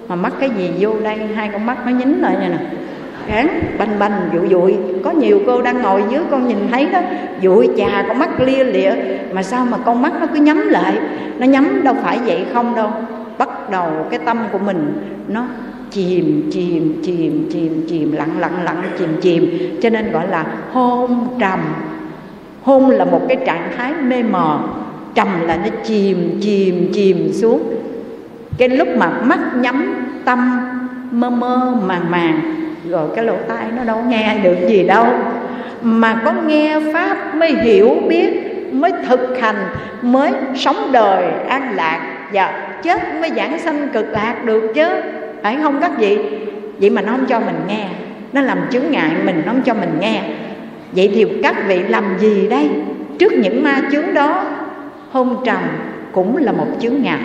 Mà 0.09 0.17
mắc 0.17 0.33
cái 0.41 0.51
gì 0.51 0.71
vô 0.79 0.91
đây? 1.03 1.19
Hai 1.35 1.49
con 1.53 1.67
mắt 1.67 1.87
nó 1.87 1.93
nhính 1.93 2.23
lại 2.23 2.37
nè 2.41 2.57
gán 3.29 3.49
banh 3.79 3.99
banh 3.99 4.31
dụi 4.33 4.49
dụi. 4.49 4.77
Có 5.05 5.11
nhiều 5.11 5.41
cô 5.47 5.63
đang 5.63 5.83
ngồi 5.83 6.03
dưới 6.11 6.21
con 6.31 6.49
nhìn 6.49 6.59
thấy 6.71 6.87
đó. 6.87 7.01
Dụi 7.43 7.69
chà, 7.77 8.05
con 8.09 8.19
mắt 8.19 8.41
lia 8.41 8.65
lịa. 8.65 8.93
Mà 9.33 9.43
sao 9.43 9.67
mà 9.71 9.79
con 9.79 10.03
mắt 10.03 10.13
nó 10.21 10.27
cứ 10.35 10.41
nhắm 10.41 10.69
lại? 10.69 10.99
Nó 11.39 11.47
nhắm 11.47 11.85
đâu 11.85 11.95
phải 12.03 12.19
vậy 12.27 12.47
không 12.55 12.75
đâu. 12.75 12.91
Bắt 13.39 13.71
đầu 13.71 13.91
cái 14.11 14.19
tâm 14.25 14.39
của 14.53 14.59
mình, 14.59 14.93
nó 15.29 15.45
chìm 15.91 16.51
chìm 16.53 17.01
chìm 17.05 17.49
chìm 17.53 17.87
chìm, 17.89 18.13
lặng 18.13 18.39
lặng 18.39 18.65
lặng, 18.65 18.83
chìm 18.99 19.09
chìm. 19.21 19.59
Cho 19.83 19.91
nên 19.91 20.13
gọi 20.13 20.29
là 20.29 20.47
hôn 20.73 21.29
trầm. 21.41 21.61
Hôn 22.63 22.91
là 22.91 23.05
một 23.05 23.21
cái 23.29 23.37
trạng 23.47 23.71
thái 23.77 23.93
mê 24.03 24.23
mờ 24.23 24.59
trầm 25.17 25.47
là 25.47 25.57
nó 25.57 25.69
chìm 25.85 26.39
chìm 26.43 26.91
chìm 26.93 27.33
xuống. 27.33 27.63
Cái 28.59 28.69
lúc 28.69 28.89
mà 28.97 29.11
mắt 29.23 29.39
nhắm, 29.57 30.07
tâm 30.25 30.61
mơ 31.11 31.31
mơ, 31.31 31.75
màng 31.87 32.11
màng, 32.11 32.41
rồi 32.89 33.09
cái 33.17 33.25
lỗ 33.25 33.37
tai 33.49 33.65
nó 33.77 33.85
đâu 33.85 34.03
nghe 34.09 34.39
được 34.43 34.57
gì 34.69 34.85
đâu. 34.85 35.07
Mà 35.83 36.21
có 36.25 36.33
nghe 36.47 36.81
pháp 36.93 37.35
mới 37.35 37.55
hiểu 37.55 37.97
biết, 38.09 38.31
mới 38.73 38.93
thực 39.09 39.39
hành, 39.41 39.57
mới 40.03 40.33
sống 40.55 40.89
đời 40.93 41.25
an 41.49 41.73
lạc 41.77 42.01
và 42.33 42.69
chết 42.83 43.21
mới 43.21 43.31
giảng 43.37 43.59
sanh 43.59 43.89
cực 43.93 44.07
lạc 44.13 44.45
được 44.45 44.73
chứ. 44.75 44.87
Phải 45.43 45.57
không 45.63 45.81
các 45.81 45.93
vị? 45.99 46.19
Vậy 46.79 46.91
mà 46.91 47.03
nó 47.03 47.13
không 47.13 47.27
cho 47.27 47.41
mình 47.41 47.57
nghe, 47.69 47.87
nó 48.33 48.41
làm 48.41 48.59
chứng 48.71 48.91
ngại 48.91 49.11
mình, 49.25 49.43
nó 49.47 49.53
không 49.53 49.63
cho 49.63 49.75
mình 49.75 49.97
nghe. 50.01 50.23
Vậy 50.93 51.11
thì 51.15 51.27
các 51.43 51.57
vị 51.69 51.79
làm 51.89 52.05
gì 52.21 52.49
đây? 52.49 52.69
Trước 53.19 53.33
những 53.33 53.63
ma 53.63 53.81
chướng 53.93 54.15
đó 54.15 54.45
hôn 55.17 55.37
trầm 55.45 55.59
cũng 56.13 56.37
là 56.37 56.53
một 56.53 56.67
chướng 56.81 57.03
ngại. 57.03 57.21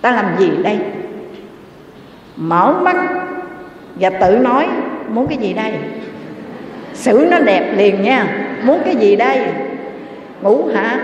Ta 0.00 0.10
làm 0.12 0.26
gì 0.38 0.50
đây? 0.64 0.78
Mở 2.36 2.74
mắt 2.82 2.96
và 3.94 4.10
tự 4.10 4.38
nói, 4.38 4.66
muốn 5.08 5.26
cái 5.26 5.38
gì 5.38 5.52
đây? 5.52 5.72
Xử 6.94 7.26
nó 7.30 7.38
đẹp 7.38 7.72
liền 7.76 8.02
nha, 8.02 8.26
muốn 8.62 8.80
cái 8.84 8.96
gì 8.96 9.16
đây? 9.16 9.38
Ngủ 10.42 10.64
hả? 10.74 11.00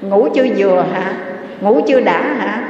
Ngủ 0.00 0.28
chưa 0.34 0.46
vừa 0.56 0.84
hả? 0.92 1.12
Ngủ 1.60 1.80
chưa 1.88 2.00
đã 2.00 2.22
hả? 2.22 2.62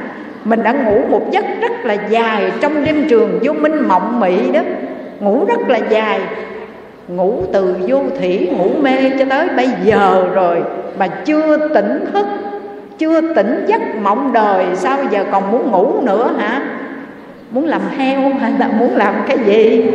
Mình 0.43 0.63
đã 0.63 0.71
ngủ 0.71 1.01
một 1.09 1.31
giấc 1.31 1.45
rất 1.61 1.71
là 1.85 1.93
dài 1.93 2.51
trong 2.61 2.85
đêm 2.85 3.07
trường 3.09 3.39
vô 3.41 3.53
minh 3.53 3.87
mộng 3.87 4.19
mị 4.19 4.51
đó. 4.51 4.61
Ngủ 5.19 5.45
rất 5.45 5.69
là 5.69 5.77
dài 5.77 6.19
ngủ 7.15 7.43
từ 7.53 7.75
vô 7.87 8.01
thủy, 8.19 8.49
ngủ 8.57 8.69
mê 8.81 9.11
cho 9.19 9.25
tới 9.29 9.47
bây 9.55 9.69
giờ 9.83 10.29
rồi. 10.33 10.63
Mà 10.97 11.07
chưa 11.07 11.67
tỉnh 11.73 12.05
thức, 12.13 12.25
chưa 12.97 13.33
tỉnh 13.35 13.65
giấc 13.67 13.81
mộng 14.01 14.33
đời, 14.33 14.65
sao 14.75 14.97
giờ 15.11 15.25
còn 15.31 15.51
muốn 15.51 15.71
ngủ 15.71 16.01
nữa 16.01 16.33
hả? 16.39 16.61
Muốn 17.51 17.65
làm 17.65 17.81
heo 17.97 18.33
hay 18.39 18.53
là 18.59 18.67
muốn 18.67 18.95
làm 18.95 19.15
cái 19.27 19.37
gì? 19.45 19.85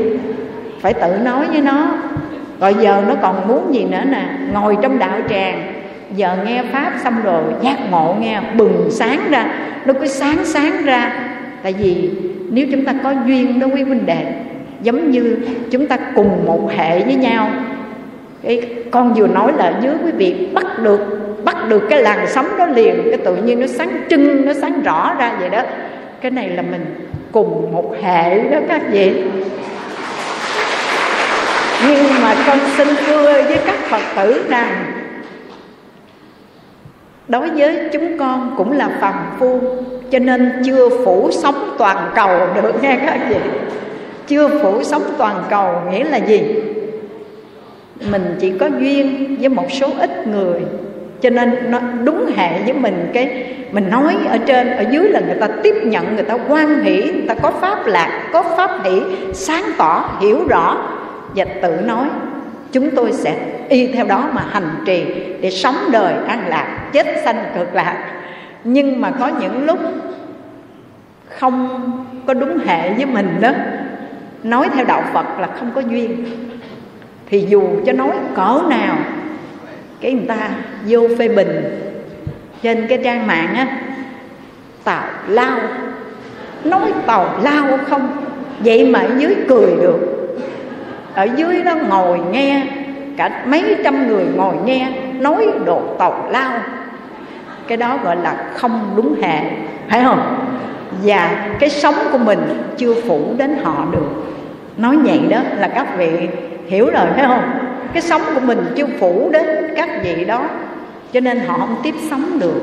Phải 0.80 0.94
tự 0.94 1.16
nói 1.24 1.46
với 1.52 1.60
nó. 1.60 1.88
Rồi 2.60 2.74
giờ 2.80 3.02
nó 3.08 3.14
còn 3.22 3.48
muốn 3.48 3.74
gì 3.74 3.84
nữa 3.84 4.02
nè? 4.10 4.28
Ngồi 4.52 4.76
trong 4.82 4.98
đạo 4.98 5.18
tràng. 5.30 5.72
Giờ 6.16 6.36
nghe 6.46 6.62
pháp 6.72 6.92
xong 7.04 7.14
rồi, 7.24 7.42
giác 7.62 7.76
ngộ 7.90 8.14
nghe, 8.20 8.40
bừng 8.56 8.88
sáng 8.90 9.20
ra. 9.30 9.46
Nó 9.86 9.94
cứ 10.00 10.06
sáng 10.06 10.44
sáng 10.44 10.84
ra. 10.84 11.12
Tại 11.62 11.74
vì 11.78 12.10
nếu 12.50 12.66
chúng 12.70 12.84
ta 12.84 12.94
có 13.02 13.14
duyên 13.26 13.60
đó 13.60 13.66
quý 13.74 13.82
huynh 13.82 14.06
đệ 14.06 14.24
giống 14.82 15.10
như 15.10 15.36
chúng 15.70 15.86
ta 15.86 15.96
cùng 16.14 16.46
một 16.46 16.70
hệ 16.76 17.02
với 17.04 17.14
nhau. 17.14 17.50
Cái 18.42 18.62
con 18.90 19.14
vừa 19.14 19.26
nói 19.26 19.52
là 19.56 19.72
dưới 19.82 19.94
quý 20.04 20.10
vị, 20.10 20.48
bắt 20.54 20.66
được 20.82 21.00
bắt 21.44 21.68
được 21.68 21.82
cái 21.90 22.02
làn 22.02 22.26
sóng 22.28 22.46
đó 22.58 22.66
liền, 22.66 23.02
cái 23.10 23.18
tự 23.24 23.36
nhiên 23.36 23.60
nó 23.60 23.66
sáng 23.66 23.90
trưng, 24.10 24.46
nó 24.46 24.52
sáng 24.52 24.82
rõ 24.82 25.14
ra 25.18 25.36
vậy 25.40 25.50
đó. 25.50 25.62
Cái 26.20 26.30
này 26.30 26.48
là 26.48 26.62
mình 26.62 27.08
cùng 27.32 27.72
một 27.72 27.94
hệ 28.02 28.48
đó 28.48 28.58
các 28.68 28.82
vị. 28.90 29.22
Nhưng 31.88 32.04
mà 32.22 32.34
con 32.46 32.58
xin 32.76 32.88
thưa 33.06 33.42
với 33.42 33.58
các 33.66 33.78
phật 33.88 34.02
tử 34.16 34.44
rằng, 34.48 34.92
đối 37.28 37.50
với 37.50 37.88
chúng 37.92 38.18
con 38.18 38.54
cũng 38.56 38.72
là 38.72 38.88
phàm 39.00 39.14
phu, 39.38 39.60
cho 40.10 40.18
nên 40.18 40.62
chưa 40.66 40.88
phủ 41.04 41.30
sóng 41.32 41.74
toàn 41.78 42.10
cầu 42.14 42.38
được, 42.54 42.82
nghe 42.82 42.98
các 43.06 43.20
vị 43.28 43.36
chưa 44.26 44.48
phủ 44.48 44.82
sống 44.82 45.02
toàn 45.18 45.44
cầu 45.50 45.82
nghĩa 45.90 46.04
là 46.04 46.16
gì? 46.16 46.42
Mình 48.10 48.36
chỉ 48.40 48.52
có 48.58 48.68
duyên 48.78 49.36
với 49.40 49.48
một 49.48 49.72
số 49.72 49.88
ít 50.00 50.26
người, 50.26 50.60
cho 51.20 51.30
nên 51.30 51.70
nó 51.70 51.80
đúng 52.04 52.26
hệ 52.36 52.62
với 52.62 52.72
mình 52.72 53.10
cái, 53.14 53.54
mình 53.70 53.90
nói 53.90 54.16
ở 54.28 54.38
trên, 54.38 54.76
ở 54.76 54.84
dưới 54.90 55.08
là 55.08 55.20
người 55.20 55.36
ta 55.40 55.48
tiếp 55.62 55.74
nhận, 55.84 56.14
người 56.14 56.24
ta 56.24 56.36
quan 56.48 56.82
hỷ, 56.84 57.02
người 57.02 57.26
ta 57.28 57.34
có 57.34 57.50
pháp 57.50 57.86
lạc, 57.86 58.28
có 58.32 58.42
pháp 58.42 58.70
hỷ, 58.84 59.00
sáng 59.32 59.64
tỏ, 59.78 60.18
hiểu 60.20 60.48
rõ 60.48 60.88
và 61.34 61.44
tự 61.62 61.70
nói, 61.84 62.08
chúng 62.72 62.90
tôi 62.90 63.12
sẽ 63.12 63.36
y 63.68 63.86
theo 63.86 64.06
đó 64.06 64.28
mà 64.32 64.44
hành 64.50 64.70
trì 64.86 65.04
để 65.40 65.50
sống 65.50 65.76
đời 65.92 66.14
an 66.28 66.48
lạc, 66.48 66.88
chết 66.92 67.06
sanh 67.24 67.44
cực 67.58 67.74
lạc. 67.74 68.12
Nhưng 68.64 69.00
mà 69.00 69.10
có 69.10 69.30
những 69.40 69.66
lúc 69.66 69.78
không 71.28 71.90
có 72.26 72.34
đúng 72.34 72.58
hệ 72.58 72.92
với 72.92 73.06
mình 73.06 73.36
đó 73.40 73.50
nói 74.46 74.68
theo 74.74 74.84
đạo 74.84 75.02
phật 75.12 75.26
là 75.38 75.48
không 75.58 75.70
có 75.74 75.80
duyên. 75.80 76.24
Thì 77.30 77.46
dù 77.48 77.62
cho 77.86 77.92
nói 77.92 78.10
cỡ 78.36 78.60
nào, 78.68 78.96
cái 80.00 80.12
người 80.12 80.26
ta 80.28 80.48
vô 80.86 81.08
phê 81.18 81.28
bình 81.28 81.80
trên 82.62 82.86
cái 82.88 82.98
trang 83.04 83.26
mạng 83.26 83.54
á, 83.54 83.66
tào 84.84 85.04
lao. 85.28 85.58
Nói 86.64 86.92
tào 87.06 87.38
lao 87.42 87.78
không? 87.88 88.24
Vậy 88.60 88.86
mà 88.86 89.00
ở 89.00 89.10
dưới 89.18 89.34
cười 89.48 89.76
được. 89.82 90.28
Ở 91.14 91.28
dưới 91.36 91.62
đó 91.62 91.74
ngồi 91.88 92.20
nghe, 92.30 92.66
cả 93.16 93.44
mấy 93.46 93.76
trăm 93.84 94.08
người 94.08 94.24
ngồi 94.36 94.54
nghe, 94.64 94.88
nói 95.18 95.46
đồ 95.64 95.82
tàu 95.98 96.28
lao. 96.30 96.58
Cái 97.66 97.76
đó 97.76 97.98
gọi 98.04 98.16
là 98.16 98.36
không 98.54 98.92
đúng 98.96 99.14
hệ 99.22 99.40
phải 99.88 100.02
không? 100.04 100.38
Và 101.02 101.48
cái 101.60 101.70
sống 101.70 101.94
của 102.12 102.18
mình 102.18 102.40
chưa 102.76 102.94
phủ 102.94 103.34
đến 103.38 103.56
họ 103.62 103.86
được. 103.92 104.06
Nói 104.76 104.96
vậy 104.96 105.20
đó 105.28 105.40
là 105.58 105.68
các 105.68 105.98
vị 105.98 106.28
hiểu 106.66 106.90
rồi, 106.90 107.06
phải 107.16 107.24
không? 107.26 107.50
Cái 107.92 108.02
sống 108.02 108.22
của 108.34 108.40
mình 108.40 108.58
chưa 108.76 108.86
phủ 109.00 109.30
đến 109.32 109.46
các 109.76 109.88
vị 110.02 110.24
đó, 110.24 110.44
cho 111.12 111.20
nên 111.20 111.40
họ 111.46 111.58
không 111.58 111.76
tiếp 111.82 111.94
sống 112.10 112.38
được. 112.38 112.60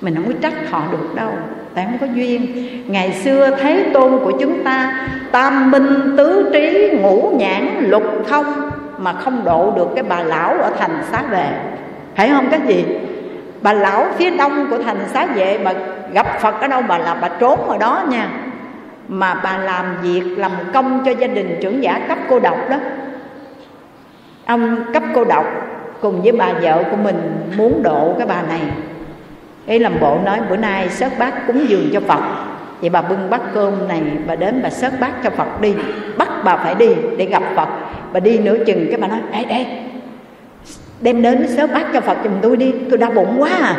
Mình 0.00 0.14
không 0.14 0.24
có 0.24 0.32
trách 0.42 0.70
họ 0.70 0.82
được 0.92 1.14
đâu, 1.14 1.30
tại 1.74 1.84
không 1.84 1.98
có 1.98 2.14
duyên. 2.14 2.68
Ngày 2.86 3.12
xưa 3.12 3.56
thế 3.60 3.90
tôn 3.94 4.18
của 4.24 4.32
chúng 4.40 4.64
ta 4.64 5.08
tam 5.32 5.70
minh 5.70 6.14
tứ 6.16 6.50
trí 6.52 6.90
ngũ 7.00 7.32
nhãn 7.38 7.68
lục 7.80 8.04
thông 8.28 8.70
mà 8.98 9.12
không 9.12 9.44
độ 9.44 9.72
được 9.76 9.88
cái 9.94 10.04
bà 10.08 10.22
lão 10.22 10.54
ở 10.54 10.70
thành 10.78 11.02
xá 11.10 11.22
vệ 11.30 11.46
phải 12.14 12.28
không 12.28 12.48
các 12.50 12.66
gì 12.66 12.84
bà 13.62 13.72
lão 13.72 14.06
phía 14.16 14.30
đông 14.30 14.66
của 14.70 14.78
thành 14.82 14.98
xá 15.12 15.26
vệ, 15.26 15.58
bà 15.64 15.72
gặp 16.12 16.40
phật 16.40 16.60
ở 16.60 16.68
đâu 16.68 16.82
bà 16.88 16.98
là 16.98 17.14
bà 17.14 17.28
trốn 17.28 17.68
ở 17.68 17.78
đó 17.78 18.02
nha. 18.08 18.28
Mà 19.08 19.34
bà 19.34 19.58
làm 19.58 19.84
việc, 20.02 20.22
làm 20.36 20.52
công 20.72 21.02
cho 21.04 21.10
gia 21.10 21.26
đình 21.26 21.58
trưởng 21.62 21.82
giả 21.82 22.00
cấp 22.08 22.18
cô 22.28 22.40
độc 22.40 22.70
đó. 22.70 22.76
Ông 24.46 24.76
cấp 24.92 25.02
cô 25.14 25.24
độc 25.24 25.44
cùng 26.00 26.22
với 26.22 26.32
bà 26.32 26.52
vợ 26.52 26.84
của 26.90 26.96
mình 26.96 27.50
muốn 27.56 27.82
độ 27.82 28.14
cái 28.18 28.26
bà 28.26 28.42
này. 28.42 28.60
Ấy 29.66 29.78
làm 29.78 30.00
bộ 30.00 30.18
nói, 30.24 30.38
bữa 30.50 30.56
nay 30.56 30.88
sớt 30.88 31.18
bát 31.18 31.46
cúng 31.46 31.68
dường 31.68 31.90
cho 31.92 32.00
phật. 32.00 32.20
Vậy 32.80 32.90
bà 32.90 33.02
bưng 33.02 33.30
bát 33.30 33.40
cơm 33.54 33.88
này, 33.88 34.02
bà 34.26 34.36
đến 34.36 34.60
bà 34.62 34.70
sớt 34.70 35.00
bát 35.00 35.10
cho 35.24 35.30
phật 35.30 35.60
đi. 35.60 35.74
Bắt 36.18 36.28
bà 36.44 36.56
phải 36.56 36.74
đi 36.74 36.88
để 37.16 37.24
gặp 37.24 37.42
phật. 37.56 37.68
Bà 38.12 38.20
đi 38.20 38.38
nửa 38.38 38.64
chừng 38.64 38.86
cái 38.90 39.00
bà 39.00 39.08
nói, 39.08 39.18
ê 39.32 39.44
ê 39.48 39.66
đem 41.00 41.22
đến 41.22 41.46
sớ 41.56 41.66
bát 41.66 41.86
cho 41.92 42.00
phật 42.00 42.16
giùm 42.24 42.32
tôi 42.42 42.56
đi. 42.56 42.72
Tôi 42.90 42.98
đau 42.98 43.10
bụng 43.10 43.34
quá 43.38 43.50
à. 43.60 43.76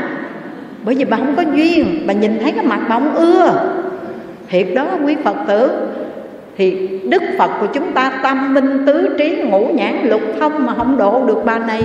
Bởi 0.84 0.96
vì 0.96 1.06
bà 1.06 1.18
không 1.18 1.36
có 1.36 1.44
duyên. 1.54 2.04
Bà 2.08 2.14
nhìn 2.14 2.40
thấy 2.42 2.52
cái 2.52 2.66
mặt 2.66 2.80
bà 2.90 2.96
không 2.96 3.16
ưa. 3.16 3.72
Thiệt 4.50 4.68
đó, 4.76 4.88
quý 5.06 5.16
phật 5.24 5.36
tử. 5.48 5.72
Thì 6.58 6.90
đức 7.10 7.24
phật 7.38 7.52
của 7.60 7.68
chúng 7.74 7.92
ta 7.92 8.12
tâm 8.24 8.54
minh 8.54 8.84
tứ 8.86 9.16
trí, 9.18 9.36
ngũ 9.36 9.68
nhãn, 9.68 9.96
lục 10.04 10.22
thông 10.40 10.66
mà 10.66 10.74
không 10.78 10.98
độ 10.98 11.26
được 11.28 11.42
bà 11.46 11.60
này. 11.60 11.84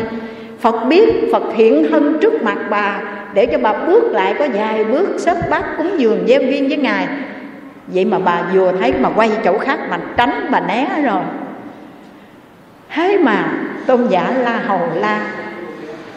Phật 0.61 0.85
biết, 0.89 1.29
phật 1.33 1.43
hiện 1.55 1.87
thân 1.91 2.19
trước 2.21 2.43
mặt 2.43 2.59
bà 2.71 3.01
để 3.35 3.47
cho 3.47 3.59
bà 3.59 3.73
bước 3.73 4.05
lại 4.13 4.35
có 4.39 4.47
vài 4.55 4.85
bước 4.85 5.09
sớt 5.19 5.51
bát 5.51 5.65
cúng 5.79 5.91
dường 5.99 6.25
gieo 6.29 6.41
duyên 6.41 6.69
với 6.69 6.77
ngài. 6.77 7.07
Vậy 7.87 8.05
mà 8.05 8.19
bà 8.19 8.43
vừa 8.55 8.73
thấy 8.81 8.95
mà 9.01 9.09
quay 9.17 9.31
chỗ 9.45 9.59
khác 9.59 9.79
mà 9.91 9.99
tránh 10.17 10.47
bà 10.51 10.61
né 10.61 10.87
rồi 11.05 11.23
thế 12.95 13.19
mà 13.19 13.45
tôn 13.87 14.09
giả 14.09 14.33
la 14.39 14.59
hầu 14.67 14.81
la 14.95 15.21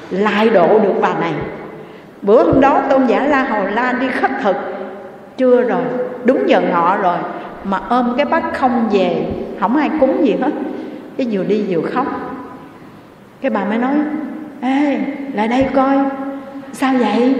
lại 0.09 0.49
độ 0.49 0.79
được 0.79 0.93
bà 1.01 1.13
này. 1.13 1.33
Bữa 2.21 2.43
hôm 2.43 2.61
đó 2.61 2.81
tôn 2.89 3.07
giả 3.07 3.25
la 3.25 3.43
hầu 3.43 3.63
la 3.63 3.91
đi 3.91 4.07
khất 4.07 4.31
thực. 4.41 4.55
Trưa 5.37 5.61
rồi, 5.61 5.81
đúng 6.23 6.49
giờ 6.49 6.61
ngọ 6.61 6.97
rồi, 7.01 7.17
mà 7.63 7.79
ôm 7.89 8.13
cái 8.17 8.25
bát 8.25 8.43
không 8.53 8.89
về, 8.91 9.25
không 9.59 9.75
ai 9.75 9.89
cúng 9.99 10.25
gì 10.25 10.35
hết. 10.41 10.51
Cái 11.17 11.27
vừa 11.31 11.43
đi 11.43 11.63
vừa 11.69 11.81
khóc. 11.81 12.07
Cái 13.41 13.49
bà 13.49 13.65
mới 13.65 13.77
nói, 13.77 13.95
ê, 14.61 14.99
lại 15.33 15.47
đây 15.47 15.67
coi, 15.75 15.97
sao 16.73 16.93
vậy? 16.99 17.35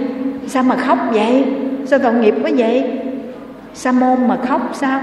Sao 0.46 0.62
mà 0.62 0.76
khóc 0.76 0.98
vậy? 1.12 1.44
Sao 1.86 1.98
tội 1.98 2.14
nghiệp 2.14 2.34
quá 2.42 2.50
vậy? 2.56 3.00
Sa 3.74 3.92
môn 3.92 4.28
mà 4.28 4.36
khóc 4.48 4.60
sao? 4.72 5.00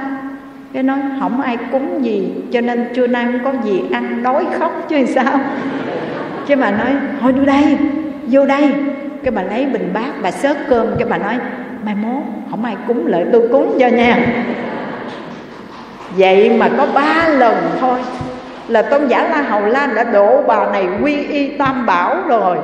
Cái 0.76 0.84
nói, 0.84 0.98
không 1.20 1.42
ai 1.42 1.58
cúng 1.72 2.06
gì, 2.06 2.32
cho 2.52 2.62
nên 2.62 2.88
trưa 2.94 3.08
nay 3.08 3.26
không 3.26 3.40
có 3.44 3.64
gì 3.64 3.84
ăn, 3.92 4.24
đói 4.24 4.46
khóc 4.60 4.86
chứ 4.90 5.06
sao? 5.06 5.40
Cái 6.48 6.58
bà 6.58 6.72
nói, 6.72 6.92
thôi 7.22 7.32
vô 7.32 7.46
đây 7.46 7.78
vô 8.28 8.46
đây. 8.46 8.74
Cái 9.24 9.32
bà 9.32 9.44
lấy 9.44 9.66
bình 9.66 9.92
bát, 9.94 10.22
bà 10.22 10.32
xớt 10.32 10.58
cơm, 10.70 10.88
cái 11.00 11.08
bà 11.10 11.18
nói, 11.18 11.38
mai 11.86 11.96
mốt, 11.96 12.24
không 12.52 12.66
ai 12.66 12.76
cúng 12.88 13.08
lợi 13.08 13.26
tôi 13.32 13.48
cúng 13.52 13.78
cho 13.80 13.88
nha. 13.88 14.18
Vậy 16.18 16.50
mà 16.58 16.70
có 16.78 16.88
ba 16.94 17.28
lần 17.30 17.56
thôi 17.80 18.00
là 18.68 18.82
tôn 18.82 19.08
giả 19.08 19.24
la 19.30 19.42
hầu 19.42 19.66
la 19.66 19.88
đã 19.96 20.04
đổ 20.04 20.44
bà 20.48 20.66
này 20.72 20.88
quy 21.02 21.16
y 21.16 21.48
tam 21.48 21.86
bảo 21.86 22.18
rồi 22.28 22.58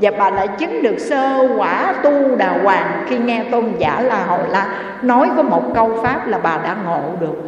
và 0.00 0.10
bà 0.18 0.30
lại 0.30 0.48
chứng 0.58 0.82
được 0.82 0.98
sơ 0.98 1.48
quả 1.56 1.94
tu 2.02 2.36
đà 2.36 2.58
hoàng 2.62 3.04
khi 3.08 3.18
nghe 3.18 3.44
tôn 3.50 3.64
giả 3.78 4.00
la 4.00 4.24
hầu 4.24 4.40
la 4.50 4.66
nói 5.02 5.28
có 5.36 5.42
một 5.42 5.74
câu 5.74 6.00
pháp 6.02 6.28
là 6.28 6.38
bà 6.38 6.60
đã 6.64 6.76
ngộ 6.84 7.00
được. 7.20 7.42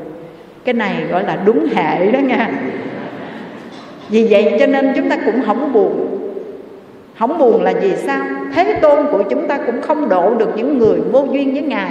Cái 0.64 0.74
này 0.74 0.94
gọi 1.10 1.24
là 1.24 1.38
đúng 1.44 1.66
hệ 1.74 2.10
đó 2.10 2.18
nha. 2.18 2.50
Vì 4.08 4.26
vậy 4.30 4.56
cho 4.60 4.66
nên 4.66 4.92
chúng 4.96 5.10
ta 5.10 5.16
cũng 5.26 5.42
không 5.46 5.72
buồn. 5.72 6.16
Không 7.18 7.38
buồn 7.38 7.62
là 7.62 7.72
vì 7.80 7.96
sao? 7.96 8.22
Thế 8.54 8.78
tôn 8.82 9.06
của 9.12 9.22
chúng 9.30 9.48
ta 9.48 9.58
cũng 9.66 9.82
không 9.82 10.08
độ 10.08 10.34
được 10.34 10.50
những 10.56 10.78
người 10.78 11.00
vô 11.12 11.26
duyên 11.32 11.52
với 11.52 11.62
ngài. 11.62 11.90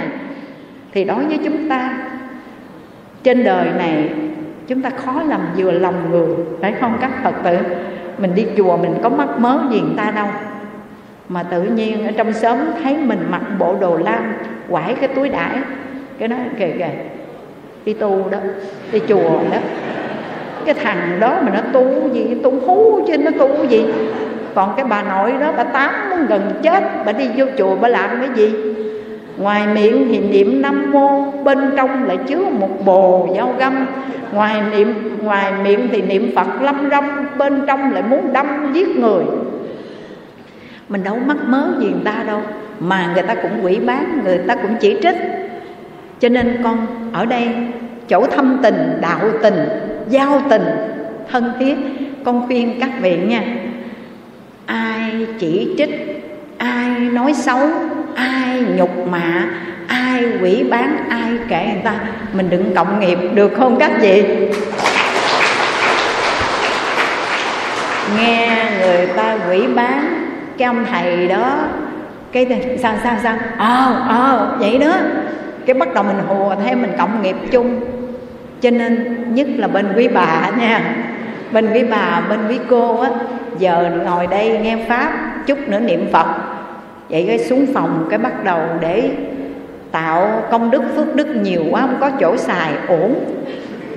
Thì 0.92 1.04
đối 1.04 1.24
với 1.24 1.38
chúng 1.44 1.68
ta, 1.68 1.98
trên 3.22 3.44
đời 3.44 3.66
này 3.78 4.10
chúng 4.66 4.82
ta 4.82 4.90
khó 4.90 5.22
làm 5.28 5.40
vừa 5.56 5.70
lòng 5.70 6.10
người, 6.10 6.36
phải 6.60 6.74
không 6.80 6.98
các 7.00 7.10
phật 7.24 7.34
tử? 7.44 7.56
Mình 8.20 8.34
đi 8.34 8.46
chùa 8.56 8.76
mình 8.76 8.94
có 9.02 9.08
mắc 9.08 9.28
mớ 9.38 9.58
gì 9.70 9.80
người 9.80 9.96
ta 9.96 10.10
đâu. 10.10 10.26
Mà 11.28 11.42
tự 11.42 11.62
nhiên 11.62 12.06
ở 12.06 12.12
trong 12.16 12.32
xóm 12.32 12.58
thấy 12.82 12.96
mình 12.96 13.18
mặc 13.30 13.42
bộ 13.58 13.76
đồ 13.80 13.96
lam, 13.96 14.32
quải 14.70 14.94
cái 14.94 15.08
túi 15.08 15.28
đải. 15.28 15.56
Cái 16.18 16.28
đó 16.28 16.36
kìa 16.58 16.70
kìa. 16.78 16.88
Đi 17.84 17.92
tu 17.92 18.28
đó, 18.30 18.38
đi 18.92 19.00
chùa 19.08 19.40
đó. 19.52 19.58
Cái 20.64 20.74
thằng 20.74 21.20
đó 21.20 21.34
mà 21.42 21.52
nó 21.54 21.60
tu 21.72 22.08
gì, 22.12 22.36
tu 22.42 22.60
hú 22.60 23.00
chứ 23.06 23.18
nó 23.18 23.30
tu 23.38 23.64
gì. 23.64 23.84
Còn 24.54 24.72
cái 24.76 24.84
bà 24.84 25.02
nội 25.02 25.32
đó, 25.40 25.52
bà 25.56 25.64
tám 25.64 26.26
gần 26.28 26.60
chết, 26.62 26.84
bà 27.06 27.12
đi 27.12 27.28
vô 27.36 27.46
chùa 27.58 27.76
bà 27.76 27.88
làm 27.88 28.10
cái 28.20 28.28
gì? 28.34 28.69
Ngoài 29.40 29.66
miệng 29.74 30.08
thì 30.10 30.18
niệm 30.18 30.62
năm 30.62 30.92
mô, 30.92 31.30
bên 31.30 31.58
trong 31.76 32.04
lại 32.04 32.18
chứa 32.28 32.44
một 32.60 32.84
bồ 32.84 33.34
dao 33.36 33.54
găm. 33.58 33.86
Ngoài 34.32 34.62
niệm, 34.72 35.18
ngoài 35.22 35.52
miệng 35.64 35.88
thì 35.92 36.02
niệm 36.02 36.32
phật 36.36 36.62
lâm 36.62 36.90
râm, 36.90 37.04
bên 37.38 37.62
trong 37.66 37.92
lại 37.92 38.02
muốn 38.02 38.32
đâm 38.32 38.72
giết 38.72 38.88
người. 38.88 39.24
Mình 40.88 41.04
đâu 41.04 41.18
mắc 41.26 41.36
mớ 41.46 41.68
gì 41.80 41.86
người 41.86 42.04
ta 42.04 42.24
đâu, 42.26 42.40
mà 42.80 43.10
người 43.14 43.22
ta 43.22 43.34
cũng 43.34 43.64
quỷ 43.64 43.78
bán 43.86 44.20
người 44.24 44.38
ta 44.38 44.54
cũng 44.54 44.76
chỉ 44.80 44.96
trích. 45.02 45.16
Cho 46.20 46.28
nên 46.28 46.60
con, 46.64 46.86
ở 47.12 47.26
đây, 47.26 47.48
chỗ 48.08 48.26
thâm 48.26 48.58
tình, 48.62 48.98
đạo 49.00 49.30
tình, 49.42 49.68
giao 50.08 50.42
tình, 50.50 50.64
thân 51.30 51.52
thiết, 51.58 51.76
con 52.24 52.46
khuyên 52.46 52.80
các 52.80 52.90
vị 53.00 53.16
nha. 53.28 53.42
Ai 54.66 55.26
chỉ 55.38 55.74
trích, 55.78 56.24
ai 56.58 56.90
nói 56.98 57.34
xấu 57.34 57.58
ai 58.14 58.60
nhục 58.76 59.08
mạ, 59.08 59.48
ai 59.86 60.24
quỷ 60.42 60.64
bán, 60.70 60.96
ai 61.10 61.30
kể 61.48 61.68
người 61.72 61.82
ta. 61.84 61.94
Mình 62.32 62.50
đừng 62.50 62.74
cộng 62.74 63.00
nghiệp, 63.00 63.18
được 63.34 63.52
không 63.58 63.78
các 63.78 63.90
vị? 64.00 64.24
Nghe 68.18 68.68
người 68.80 69.06
ta 69.06 69.38
quỷ 69.48 69.66
bán, 69.74 70.26
cái 70.58 70.66
ông 70.66 70.86
thầy 70.90 71.28
đó, 71.28 71.56
cái 72.32 72.46
sao 72.82 72.94
sao 73.02 73.16
sao? 73.22 73.36
Ờ 73.56 74.02
ờ 74.08 74.56
vậy 74.60 74.78
đó. 74.78 74.92
Cái 75.66 75.74
bắt 75.74 75.94
đầu 75.94 76.04
mình 76.04 76.18
hùa 76.28 76.54
thêm 76.64 76.82
mình 76.82 76.92
cộng 76.98 77.22
nghiệp 77.22 77.36
chung. 77.50 77.80
Cho 78.60 78.70
nên 78.70 79.24
nhất 79.34 79.46
là 79.56 79.68
bên 79.68 79.92
quý 79.96 80.08
bà 80.08 80.50
nha. 80.58 80.80
Bên 81.52 81.72
quý 81.72 81.84
bà, 81.90 82.22
bên 82.28 82.38
quý 82.48 82.58
cô 82.70 83.00
á, 83.00 83.10
giờ 83.58 83.90
ngồi 84.04 84.26
đây 84.26 84.58
nghe 84.62 84.76
pháp, 84.88 85.12
chút 85.46 85.58
nữa 85.68 85.80
niệm 85.80 86.08
phật 86.12 86.26
vậy 87.10 87.24
cái 87.28 87.38
xuống 87.38 87.66
phòng 87.74 88.06
cái 88.10 88.18
bắt 88.18 88.44
đầu 88.44 88.60
để 88.80 89.10
tạo 89.92 90.42
công 90.50 90.70
đức, 90.70 90.82
phước 90.96 91.16
đức 91.16 91.26
nhiều 91.26 91.62
quá, 91.70 91.80
không 91.80 91.96
có 92.00 92.10
chỗ 92.20 92.36
xài, 92.36 92.72
ổn. 92.88 93.14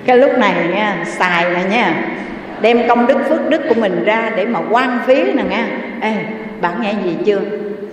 Cái 0.05 0.18
lúc 0.18 0.38
này 0.38 0.53
nha, 0.76 1.05
xài 1.05 1.45
nè 1.53 1.59
nha, 1.70 1.95
đem 2.61 2.88
công 2.88 3.07
đức, 3.07 3.18
phước 3.30 3.49
đức 3.49 3.61
của 3.70 3.76
mình 3.82 4.03
ra 4.05 4.32
để 4.36 4.45
mà 4.45 4.59
quan 4.72 4.99
phí 5.05 5.24
nè 5.24 5.43
nha. 5.49 5.68
Ê, 6.01 6.14
bạn 6.61 6.74
nghe 6.82 6.93
gì 7.03 7.18
chưa? 7.26 7.39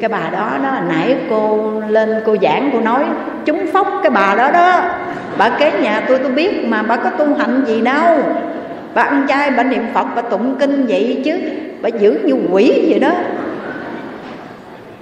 Cái 0.01 0.09
bà 0.09 0.31
đó 0.33 0.51
đó, 0.63 0.79
nãy 0.89 1.17
cô 1.31 1.73
lên 1.89 2.15
cô 2.27 2.37
giảng, 2.43 2.71
cô 2.73 2.81
nói, 2.81 3.05
chúng 3.45 3.67
phóc 3.73 3.89
cái 4.03 4.11
bà 4.11 4.35
đó 4.39 4.51
đó. 4.51 4.83
Bà 5.39 5.49
kế 5.49 5.73
nhà 5.83 6.03
tôi 6.09 6.19
tôi 6.19 6.33
biết 6.33 6.65
mà 6.69 6.83
bà 6.83 6.97
có 6.97 7.11
tu 7.11 7.35
hạnh 7.35 7.63
gì 7.67 7.81
đâu. 7.81 8.19
Bà 8.95 9.03
ăn 9.03 9.27
chay, 9.29 9.51
bà 9.51 9.63
niệm 9.63 9.83
phật, 9.95 10.07
bà 10.17 10.23
tụng 10.23 10.57
kinh 10.61 10.87
vậy 10.87 11.23
chứ. 11.25 11.41
Bà 11.83 11.89
giữ 11.89 12.19
như 12.25 12.35
quỷ 12.51 12.87
vậy 12.91 12.99
đó 12.99 13.13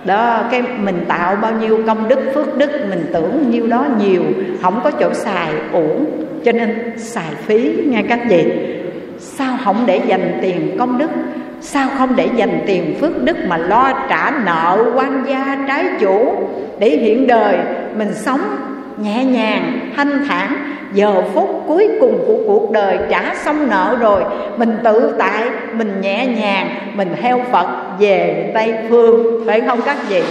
đó, 0.09 0.43
cái 0.51 0.63
mình 0.79 1.05
tạo 1.09 1.37
bao 1.37 1.53
nhiêu 1.53 1.83
công 1.87 2.09
đức, 2.09 2.19
phước 2.35 2.57
đức, 2.57 2.71
mình 2.91 3.07
tưởng 3.13 3.51
nhiêu 3.51 3.67
đó 3.67 3.87
nhiều, 3.99 4.23
không 4.63 4.81
có 4.85 4.91
chỗ 4.91 5.15
xài, 5.15 5.53
uổng, 5.73 6.05
cho 6.45 6.53
nên 6.53 6.99
xài 6.99 7.31
phí 7.47 7.73
nghe 7.87 8.03
các 8.09 8.21
vị 8.29 8.45
sao 9.19 9.59
không 9.65 9.85
để 9.87 10.01
dành 10.07 10.39
tiền 10.43 10.77
công 10.79 10.99
đức? 10.99 11.11
Sao 11.61 11.89
không 11.99 12.17
để 12.17 12.29
dành 12.37 12.61
tiền 12.67 12.95
phước 13.01 13.23
đức 13.25 13.37
mà 13.47 13.57
lo 13.57 13.93
trả 14.09 14.31
nợ, 14.45 14.85
quan 14.95 15.25
gia, 15.29 15.65
trái 15.69 15.85
chủ? 16.01 16.33
Để 16.79 16.89
hiện 16.89 17.27
đời 17.27 17.59
mình 17.97 18.15
sống 18.15 18.41
nhẹ 18.97 19.25
nhàng, 19.25 19.93
thanh 19.97 20.25
thản 20.29 20.57
giờ 20.93 21.23
phút 21.35 21.65
cuối 21.69 21.89
cùng 22.01 22.25
của 22.27 22.37
cuộc 22.47 22.71
đời 22.71 22.99
trả 23.11 23.35
xong 23.35 23.69
nợ 23.71 23.97
rồi. 24.01 24.23
Mình 24.57 24.79
tự 24.85 25.15
tại, 25.19 25.43
mình 25.73 26.01
nhẹ 26.01 26.27
nhàng, 26.27 26.71
mình 26.95 27.15
theo 27.23 27.41
phật, 27.53 27.67
về 27.99 28.51
tây 28.55 28.75
phương. 28.89 29.45
Phải 29.47 29.61
không 29.61 29.83
các 29.83 29.97
vị? 30.09 30.23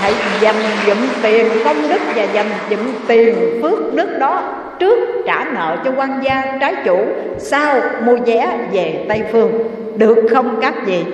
Hãy 0.00 0.14
dành 0.40 0.56
dụm 0.86 0.96
tiền 1.22 1.46
công 1.64 1.88
đức 1.88 2.00
và 2.14 2.22
dành 2.22 2.50
dụm 2.70 2.78
tiền 3.06 3.34
phước 3.62 3.94
đức 3.94 4.18
đó 4.18 4.42
trước 4.78 4.98
trả 5.26 5.44
nợ 5.44 5.76
cho 5.84 5.90
quan 5.96 6.20
gia 6.22 6.42
trái 6.60 6.74
chủ, 6.84 7.04
sau 7.38 7.80
mua 8.04 8.16
vé 8.16 8.58
về 8.72 9.04
tây 9.08 9.22
phương. 9.32 9.52
Được 9.96 10.26
không 10.34 10.58
các 10.60 10.74
vị? 10.86 11.04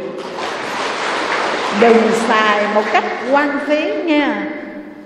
Đừng 1.80 2.10
xài 2.12 2.64
một 2.74 2.82
cách 2.92 3.04
quan 3.32 3.48
phí 3.66 3.92
nha. 4.04 4.42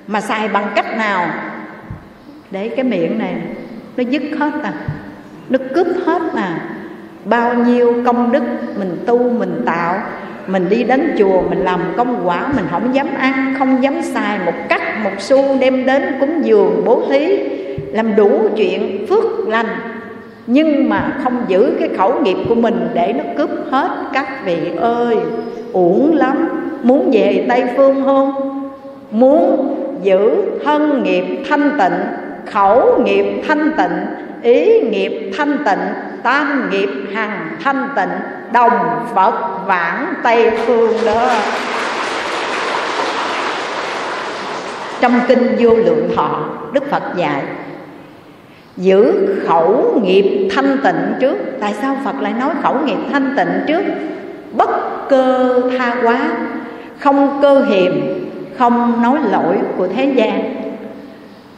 Mà 0.06 0.20
xài 0.20 0.48
bằng 0.48 0.66
cách 0.74 0.96
nào? 0.96 1.26
Để 2.52 2.68
cái 2.68 2.84
miệng 2.84 3.18
này 3.18 3.34
nó 3.96 4.04
dứt 4.10 4.22
hết 4.38 4.52
à. 4.62 4.72
Nó 5.50 5.58
cướp 5.74 5.86
hết 6.06 6.22
à 6.34 6.60
bao 7.24 7.54
nhiêu 7.54 7.94
công 8.06 8.32
đức 8.32 8.42
mình 8.78 8.96
tu, 9.06 9.18
mình 9.18 9.62
tạo, 9.66 9.98
mình 10.46 10.68
đi 10.68 10.84
đến 10.84 11.14
chùa, 11.18 11.42
mình 11.50 11.58
làm 11.58 11.80
công 11.96 12.22
quả, 12.24 12.52
mình 12.56 12.64
không 12.70 12.94
dám 12.94 13.06
ăn, 13.18 13.54
không 13.58 13.82
dám 13.82 14.02
xài 14.02 14.38
một 14.46 14.52
cách, 14.68 14.82
một 15.04 15.10
xu, 15.18 15.58
đem 15.60 15.86
đến 15.86 16.02
cúng 16.20 16.40
dường, 16.44 16.82
bố 16.84 17.02
thí, 17.10 17.38
làm 17.92 18.16
đủ 18.16 18.48
chuyện 18.56 19.06
phước 19.08 19.48
lành. 19.48 19.66
Nhưng 20.46 20.88
mà 20.88 21.16
không 21.24 21.44
giữ 21.48 21.72
cái 21.78 21.88
khẩu 21.96 22.20
nghiệp 22.20 22.36
của 22.48 22.54
mình 22.54 22.88
để 22.94 23.12
nó 23.12 23.24
cướp 23.36 23.50
hết 23.70 23.90
các 24.12 24.46
vị 24.46 24.58
ơi. 24.76 25.16
Uổng 25.72 26.16
lắm. 26.16 26.48
Muốn 26.82 27.10
về 27.12 27.46
tây 27.48 27.64
phương 27.76 28.02
không? 28.04 28.32
Muốn 29.10 29.74
giữ 30.02 30.30
thân 30.64 31.02
nghiệp 31.02 31.24
thanh 31.48 31.70
tịnh 31.78 32.21
khẩu 32.46 33.02
nghiệp 33.04 33.42
thanh 33.48 33.72
tịnh, 33.76 34.06
ý 34.42 34.80
nghiệp 34.80 35.32
thanh 35.38 35.58
tịnh, 35.64 35.80
tam 36.22 36.70
nghiệp 36.70 36.90
hằng 37.14 37.48
thanh 37.64 37.88
tịnh, 37.96 38.10
đồng 38.52 39.06
phật 39.14 39.66
vãng 39.66 40.14
tây 40.22 40.50
phương 40.66 40.92
đó. 41.06 41.28
Trong 45.00 45.20
kinh 45.28 45.56
vô 45.58 45.70
lượng 45.74 46.10
thọ 46.16 46.40
đức 46.72 46.90
phật 46.90 47.02
dạy, 47.16 47.42
giữ 48.76 49.26
khẩu 49.46 50.00
nghiệp 50.02 50.48
thanh 50.54 50.78
tịnh 50.84 51.14
trước. 51.20 51.36
Tại 51.60 51.74
sao 51.82 51.96
phật 52.04 52.20
lại 52.20 52.32
nói 52.40 52.50
khẩu 52.62 52.74
nghiệp 52.84 52.98
thanh 53.12 53.34
tịnh 53.36 53.64
trước? 53.66 53.82
Bất 54.52 54.70
cơ 55.08 55.60
tha 55.78 55.96
quá, 56.02 56.20
không 56.98 57.38
cơ 57.42 57.64
hiềm, 57.64 57.92
không 58.58 59.02
nói 59.02 59.18
lỗi 59.30 59.56
của 59.76 59.88
thế 59.96 60.12
gian 60.16 60.61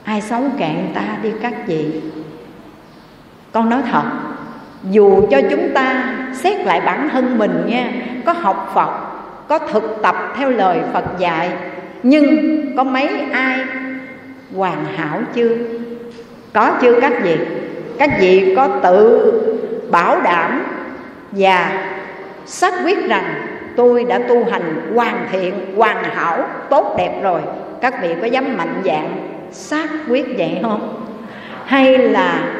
ai 0.04 0.20
xấu 0.20 0.40
cạn 0.58 0.90
ta 0.94 1.02
đi 1.22 1.30
các 1.42 1.54
vị. 1.66 2.00
Con 3.52 3.70
nói 3.70 3.82
thật, 3.90 4.04
dù 4.90 5.26
cho 5.30 5.40
chúng 5.50 5.68
ta 5.74 6.14
xét 6.32 6.66
lại 6.66 6.80
bản 6.80 7.08
thân 7.12 7.38
mình 7.38 7.64
nha, 7.66 7.92
có 8.26 8.32
học 8.32 8.72
phật, 8.74 8.90
có 9.48 9.58
thực 9.58 9.98
tập 10.02 10.16
theo 10.36 10.50
lời 10.50 10.78
phật 10.92 11.04
dạy, 11.18 11.50
nhưng 12.02 12.60
có 12.76 12.84
mấy 12.84 13.08
ai 13.32 13.58
hoàn 14.56 14.84
hảo 14.96 15.20
chưa? 15.34 15.56
Có 16.52 16.70
chưa 16.80 17.00
các 17.00 17.12
vị? 17.22 17.36
Các 17.98 18.10
vị 18.20 18.54
có 18.56 18.68
tự 18.82 19.32
bảo 19.90 20.20
đảm 20.20 20.62
và 21.32 21.88
xác 22.46 22.74
quyết 22.84 23.08
rằng 23.08 23.46
tôi 23.76 24.04
đã 24.04 24.18
tu 24.18 24.44
hành 24.50 24.92
hoàn 24.94 25.28
thiện, 25.32 25.54
hoàn 25.76 26.04
hảo, 26.04 26.48
tốt 26.70 26.94
đẹp 26.98 27.20
rồi. 27.22 27.40
Các 27.80 28.02
vị 28.02 28.14
có 28.20 28.26
dám 28.26 28.56
mạnh 28.56 28.82
dạng 28.84 29.33
xác 29.54 29.88
quyết 30.08 30.38
vậy 30.38 30.58
không? 30.62 31.04
Hay 31.64 31.98
là 31.98 32.52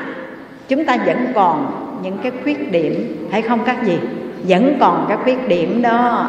chúng 0.69 0.85
ta 0.85 0.97
vẫn 1.07 1.27
còn 1.35 1.81
những 2.03 2.19
cái 2.23 2.33
khuyết 2.43 2.73
điểm 2.73 3.17
hay 3.33 3.43
không 3.43 3.61
các 3.67 3.85
gì? 3.85 3.99
Vẫn 4.49 4.77
còn 4.81 5.07
các 5.09 5.19
khuyết 5.25 5.49
điểm 5.49 5.83
đó. 5.83 6.29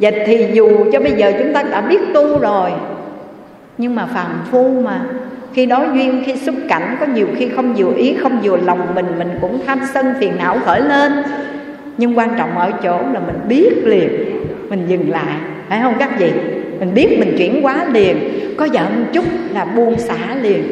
Vậy 0.00 0.22
thì 0.26 0.46
dù 0.52 0.68
cho 0.92 1.00
bây 1.00 1.12
giờ 1.12 1.32
chúng 1.38 1.52
ta 1.52 1.62
đã 1.62 1.80
biết 1.80 2.00
tu 2.14 2.38
rồi 2.38 2.70
Nhưng 3.78 3.94
mà 3.94 4.06
phàm 4.06 4.30
phu 4.50 4.82
mà 4.84 5.00
Khi 5.54 5.66
đối 5.66 5.86
duyên, 5.94 6.22
khi 6.26 6.36
xúc 6.36 6.54
cảnh 6.68 6.96
Có 7.00 7.06
nhiều 7.06 7.26
khi 7.36 7.48
không 7.48 7.74
vừa 7.74 7.94
ý, 7.96 8.16
không 8.22 8.40
vừa 8.42 8.56
lòng 8.56 8.94
mình 8.94 9.06
Mình 9.18 9.38
cũng 9.40 9.60
tham 9.66 9.80
sân 9.94 10.14
phiền 10.20 10.32
não 10.38 10.58
khởi 10.64 10.80
lên. 10.80 11.12
Nhưng 11.98 12.18
quan 12.18 12.28
trọng 12.38 12.58
ở 12.58 12.70
chỗ 12.82 12.98
là 13.12 13.20
mình 13.20 13.38
biết 13.48 13.70
liền 13.84 14.10
Mình 14.68 14.86
dừng 14.88 15.10
lại 15.10 15.36
Phải 15.68 15.80
không 15.82 15.94
các 15.98 16.18
vị? 16.18 16.32
Mình 16.82 16.94
biết 16.94 17.16
mình 17.18 17.34
chuyển 17.38 17.62
hóa 17.62 17.84
liền, 17.92 18.16
Có 18.56 18.64
giận 18.64 19.06
chút 19.12 19.24
là 19.54 19.64
buông 19.64 19.98
xả 19.98 20.34
liền. 20.42 20.62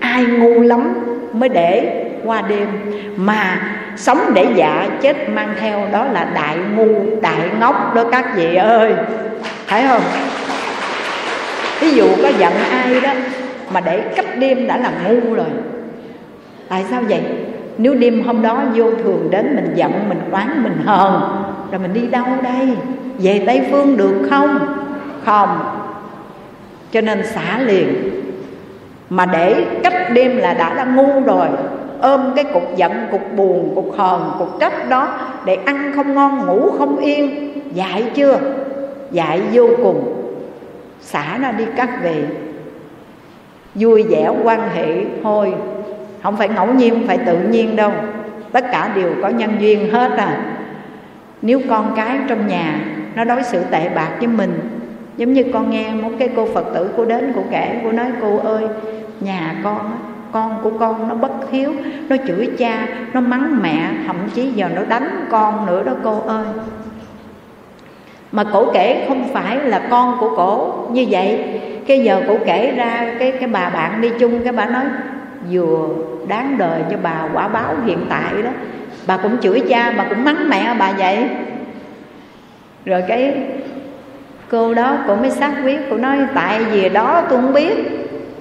Ai 0.00 0.24
ngu 0.24 0.60
lắm 0.60 0.94
mới 1.32 1.48
để 1.48 2.04
qua 2.24 2.42
đêm. 2.42 2.68
Mà 3.16 3.60
sống 3.96 4.18
để 4.34 4.46
dạ 4.54 4.88
chết 5.00 5.28
mang 5.28 5.48
theo, 5.60 5.86
đó 5.92 6.04
là 6.04 6.30
đại 6.34 6.56
ngu, 6.76 7.20
đại 7.22 7.48
ngốc 7.60 7.94
đó 7.94 8.04
các 8.12 8.36
vị 8.36 8.54
ơi. 8.54 8.92
Thấy 9.68 9.82
không? 9.88 10.02
Ví 11.80 11.90
dụ 11.90 12.06
có 12.22 12.28
giận 12.38 12.52
ai 12.70 13.00
đó 13.00 13.10
mà 13.72 13.80
để 13.80 14.00
cách 14.16 14.38
đêm 14.38 14.66
đã 14.66 14.76
là 14.76 14.92
ngu 15.04 15.34
rồi. 15.34 15.46
Tại 16.68 16.84
sao 16.90 17.02
vậy? 17.08 17.20
Nếu 17.78 17.94
đêm 17.94 18.22
hôm 18.22 18.42
đó 18.42 18.62
vô 18.74 18.90
thường 19.04 19.28
đến 19.30 19.56
mình 19.56 19.72
giận, 19.74 19.92
mình 20.08 20.20
oán, 20.30 20.62
mình 20.62 20.76
hờn, 20.84 21.20
rồi 21.70 21.80
mình 21.80 21.94
đi 21.94 22.06
đâu 22.06 22.24
đây? 22.42 22.68
Về 23.18 23.42
tây 23.46 23.60
phương 23.70 23.96
được 23.96 24.28
không? 24.30 24.58
Không. 25.28 25.60
Cho 26.92 27.00
nên 27.00 27.26
xả 27.26 27.58
liền. 27.58 28.10
Mà 29.10 29.26
để 29.26 29.66
cách 29.82 30.12
đêm 30.12 30.36
là 30.36 30.54
đã 30.54 30.74
là 30.74 30.84
ngu 30.84 31.20
rồi. 31.20 31.48
Ôm 32.00 32.32
cái 32.36 32.44
cục 32.44 32.76
giận, 32.76 33.06
cục 33.10 33.32
buồn, 33.36 33.72
cục 33.74 33.94
hờn, 33.98 34.32
cục 34.38 34.60
trách 34.60 34.88
đó 34.88 35.18
để 35.44 35.54
ăn 35.54 35.92
không 35.96 36.14
ngon, 36.14 36.46
ngủ 36.46 36.70
không 36.78 36.96
yên. 36.96 37.52
Dạy 37.72 38.04
chưa? 38.14 38.38
Dạy 39.10 39.40
vô 39.52 39.68
cùng. 39.82 40.14
Xả 41.00 41.38
nó 41.40 41.52
đi 41.52 41.64
các 41.76 41.90
vị. 42.02 42.22
Vui 43.74 44.02
vẻ, 44.02 44.30
quan 44.42 44.68
hệ, 44.74 45.04
thôi. 45.22 45.54
Không 46.22 46.36
phải 46.36 46.48
ngẫu 46.48 46.66
nhiên, 46.74 46.94
không 46.94 47.06
phải 47.06 47.18
tự 47.18 47.38
nhiên 47.38 47.76
đâu. 47.76 47.92
Tất 48.52 48.64
cả 48.72 48.90
đều 48.94 49.12
có 49.22 49.28
nhân 49.28 49.50
duyên 49.60 49.92
hết 49.92 50.10
à. 50.16 50.40
Nếu 51.42 51.60
con 51.68 51.92
cái 51.96 52.18
trong 52.28 52.46
nhà 52.46 52.80
nó 53.14 53.24
đối 53.24 53.42
xử 53.42 53.62
tệ 53.70 53.88
bạc 53.88 54.10
với 54.18 54.26
mình 54.26 54.77
giống 55.18 55.32
như 55.32 55.44
con 55.52 55.70
nghe 55.70 55.92
một 55.92 56.10
cái 56.18 56.28
cô 56.36 56.48
phật 56.54 56.64
tử 56.74 56.90
cô 56.96 57.04
đến, 57.04 57.32
cô 57.36 57.42
kể, 57.50 57.80
cô 57.84 57.92
nói, 57.92 58.06
cô 58.20 58.38
ơi, 58.38 58.64
nhà 59.20 59.54
con 59.64 59.98
con 60.32 60.60
của 60.62 60.70
con 60.78 61.08
nó 61.08 61.14
bất 61.14 61.50
hiếu, 61.50 61.72
nó 62.08 62.16
chửi 62.26 62.50
cha, 62.58 62.86
nó 63.12 63.20
mắng 63.20 63.58
mẹ, 63.62 63.90
thậm 64.06 64.16
chí 64.34 64.50
giờ 64.50 64.68
nó 64.74 64.82
đánh 64.88 65.26
con 65.30 65.66
nữa 65.66 65.82
đó 65.82 65.92
cô 66.04 66.20
ơi. 66.26 66.44
Mà 68.32 68.44
cổ 68.52 68.70
kể 68.74 69.04
không 69.08 69.28
phải 69.32 69.56
là 69.56 69.86
con 69.90 70.16
của 70.20 70.36
cổ 70.36 70.74
như 70.92 71.06
vậy. 71.10 71.60
Cái 71.86 72.00
giờ 72.00 72.22
cổ 72.28 72.38
kể 72.46 72.74
ra, 72.76 73.14
cái 73.18 73.32
cái 73.32 73.48
bà 73.48 73.70
bạn 73.70 74.00
đi 74.00 74.10
chung, 74.18 74.40
cái 74.44 74.52
bà 74.52 74.66
nói 74.66 74.84
vừa 75.50 75.88
đáng 76.28 76.58
đời 76.58 76.82
cho 76.90 76.96
bà 77.02 77.28
quả 77.34 77.48
báo 77.48 77.74
hiện 77.86 77.98
tại 78.08 78.42
đó. 78.44 78.50
Bà 79.06 79.16
cũng 79.16 79.38
chửi 79.40 79.62
cha, 79.68 79.94
bà 79.96 80.04
cũng 80.04 80.24
mắng 80.24 80.48
mẹ 80.48 80.74
bà 80.78 80.92
vậy. 80.92 81.28
Rồi 82.84 83.04
cái 83.08 83.34
cô 84.50 84.74
đó, 84.74 84.96
cô 85.06 85.16
mới 85.16 85.30
xác 85.30 85.52
quyết, 85.64 85.80
cô 85.90 85.96
nói, 85.96 86.18
tại 86.34 86.64
vì 86.64 86.88
đó 86.88 87.22
tôi 87.30 87.40
không 87.40 87.52
biết. 87.52 87.74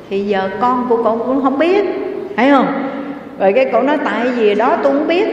Thì 0.10 0.26
giờ 0.26 0.50
con 0.60 0.86
của 0.90 1.04
cô 1.04 1.18
cũng 1.18 1.44
không 1.44 1.60
biết, 1.60 1.86
thấy 2.36 2.50
không? 2.50 2.90
Rồi 3.40 3.54
cái 3.54 3.66
cổ 3.72 3.82
nói, 3.82 3.98
tại 4.06 4.28
vì 4.28 4.56
đó 4.56 4.78
tôi 4.84 4.94
không 4.94 5.08
biết. 5.08 5.28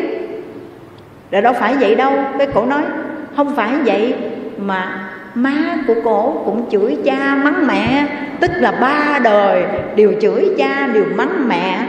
Rồi 1.30 1.42
đâu 1.42 1.52
phải 1.52 1.74
vậy 1.74 1.94
đâu, 1.94 2.12
cái 2.38 2.46
cổ 2.54 2.66
nói, 2.66 2.82
không 3.36 3.56
phải 3.56 3.72
vậy 3.84 4.14
mà 4.58 5.10
má 5.34 5.78
của 5.86 5.94
cổ 6.04 6.42
cũng 6.44 6.70
chửi 6.70 6.96
cha 7.04 7.34
mắng 7.44 7.66
mẹ, 7.66 8.06
tức 8.40 8.50
là 8.54 8.72
ba 8.72 9.18
đời 9.24 9.64
đều 9.96 10.12
chửi 10.20 10.48
cha, 10.58 10.86
đều 10.86 11.04
mắng 11.16 11.48
mẹ. 11.48 11.86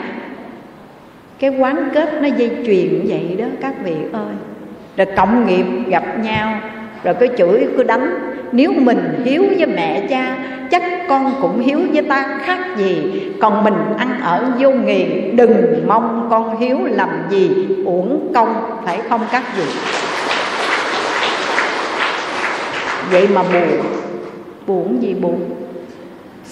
Cái 1.39 1.49
quán 1.49 1.89
kết 1.93 2.13
nó 2.21 2.27
dây 2.27 2.51
chuyền 2.65 3.05
vậy 3.07 3.35
đó, 3.39 3.45
các 3.61 3.73
vị 3.83 3.95
ơi. 4.13 4.35
Rồi 4.97 5.07
cộng 5.15 5.47
nghiệp 5.47 5.65
gặp 5.87 6.03
nhau 6.23 6.59
rồi 7.05 7.15
cứ 7.19 7.27
chửi, 7.37 7.67
cứ 7.77 7.83
đánh 7.83 8.35
nếu 8.51 8.71
mình 8.71 9.21
hiếu 9.25 9.45
với 9.57 9.67
mẹ 9.67 10.07
cha, 10.09 10.37
chắc 10.71 10.83
con 11.09 11.33
cũng 11.41 11.59
hiếu 11.59 11.79
với 11.93 12.01
ta 12.01 12.39
khác 12.45 12.59
gì. 12.77 13.21
Còn 13.41 13.63
mình 13.63 13.73
ăn 13.97 14.21
ở 14.21 14.45
vô 14.59 14.71
nghiền 14.71 15.35
đừng 15.35 15.83
mong 15.87 16.27
con 16.29 16.59
hiếu 16.59 16.79
làm 16.83 17.09
gì, 17.29 17.67
uổng 17.85 18.31
công, 18.33 18.81
phải 18.85 18.99
không 19.09 19.21
các 19.31 19.43
vị? 19.57 19.63
Vậy 23.11 23.27
mà 23.33 23.43
buồn. 23.43 23.85
Buồn 24.67 25.01
gì 25.01 25.13
buồn? 25.13 25.64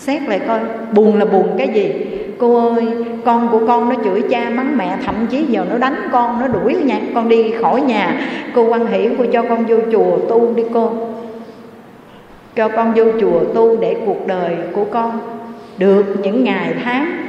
Xét 0.05 0.21
lại 0.21 0.41
coi, 0.47 0.59
buồn 0.93 1.19
là 1.19 1.25
buồn 1.25 1.55
cái 1.57 1.67
gì? 1.67 1.93
Cô 2.37 2.73
ơi, 2.75 2.85
con 3.25 3.49
của 3.51 3.67
con 3.67 3.89
nó 3.89 3.95
chửi 4.03 4.21
cha 4.29 4.49
mắng 4.49 4.77
mẹ, 4.77 4.97
thậm 5.05 5.15
chí 5.29 5.45
giờ 5.45 5.65
nó 5.69 5.77
đánh 5.77 5.95
con, 6.11 6.39
nó 6.39 6.47
đuổi 6.47 6.73
nhà, 6.73 6.99
con 7.15 7.29
đi 7.29 7.51
khỏi 7.61 7.81
nhà. 7.81 8.21
Cô 8.55 8.63
quan 8.63 8.85
hỷ 8.87 9.09
cô 9.17 9.25
cho 9.33 9.43
con 9.49 9.65
vô 9.65 9.77
chùa 9.91 10.17
tu 10.29 10.53
đi 10.55 10.63
cô. 10.73 10.91
Cho 12.55 12.69
con 12.69 12.93
vô 12.95 13.03
chùa 13.21 13.39
tu 13.53 13.77
để 13.77 13.95
cuộc 14.05 14.27
đời 14.27 14.57
của 14.73 14.85
con 14.91 15.19
được 15.77 16.05
những 16.23 16.43
ngày 16.43 16.73
tháng 16.83 17.25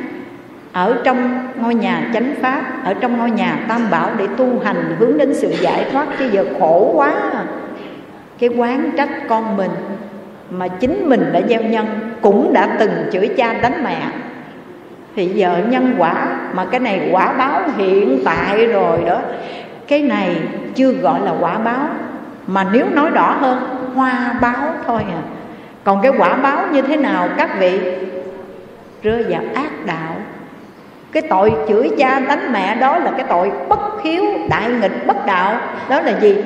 ở 0.73 0.97
trong 1.05 1.39
ngôi 1.61 1.75
nhà 1.75 2.11
chánh 2.15 2.35
pháp, 2.41 2.85
ở 2.85 2.95
trong 2.95 3.19
ngôi 3.19 3.31
nhà 3.31 3.65
tam 3.69 3.91
bảo 3.91 4.11
để 4.19 4.27
tu 4.37 4.47
hành, 4.65 4.97
hướng 4.99 5.19
đến 5.19 5.35
sự 5.35 5.53
giải 5.61 5.85
thoát. 5.93 6.07
Chứ 6.19 6.29
giờ 6.33 6.45
khổ 6.59 6.91
quá 6.95 7.13
à. 7.33 7.45
cái 8.39 8.51
quán 8.57 8.91
trách 8.97 9.11
con 9.29 9.57
mình 9.57 9.71
mà 10.59 10.69
chính 10.69 11.09
mình 11.09 11.33
đã 11.33 11.41
gieo 11.49 11.63
nhân 11.63 11.87
cũng 12.21 12.53
đã 12.53 12.69
từng 12.79 12.93
chửi 13.13 13.29
cha 13.29 13.53
đánh 13.53 13.85
mẹ. 13.85 14.03
Thì 15.17 15.27
giờ 15.27 15.57
nhân 15.69 15.95
quả 15.99 16.27
mà 16.53 16.65
cái 16.65 16.81
này 16.81 17.09
quả 17.13 17.33
báo 17.33 17.61
hiện 17.77 18.19
tại 18.25 18.67
rồi 18.67 18.99
đó, 19.07 19.21
cái 19.89 20.03
này 20.03 20.37
chưa 20.75 20.93
gọi 20.93 21.21
là 21.21 21.35
quả 21.41 21.59
báo, 21.59 21.87
mà 22.47 22.67
nếu 22.73 22.87
nói 22.91 23.11
rõ 23.11 23.37
hơn, 23.41 23.59
hoa 23.95 24.35
báo 24.41 24.75
thôi 24.87 25.03
à. 25.09 25.23
Còn 25.85 26.03
cái 26.03 26.13
quả 26.19 26.37
báo 26.37 26.59
như 26.73 26.83
thế 26.83 26.97
nào 26.97 27.29
các 27.37 27.59
vị? 27.59 27.81
Rơi 29.03 29.25
vào 29.29 29.43
ác 29.55 29.87
đạo. 29.87 30.15
Cái 31.13 31.23
tội 31.31 31.53
chửi 31.69 31.91
cha 31.99 32.21
đánh 32.21 32.53
mẹ 32.53 32.77
đó 32.81 32.99
là 32.99 33.11
cái 33.11 33.27
tội 33.29 33.53
bất 33.69 34.03
hiếu, 34.05 34.25
đại 34.51 34.71
nghịch 34.71 35.07
bất 35.07 35.27
đạo. 35.27 35.57
Đó 35.89 36.01
là 36.01 36.21
gì? 36.21 36.37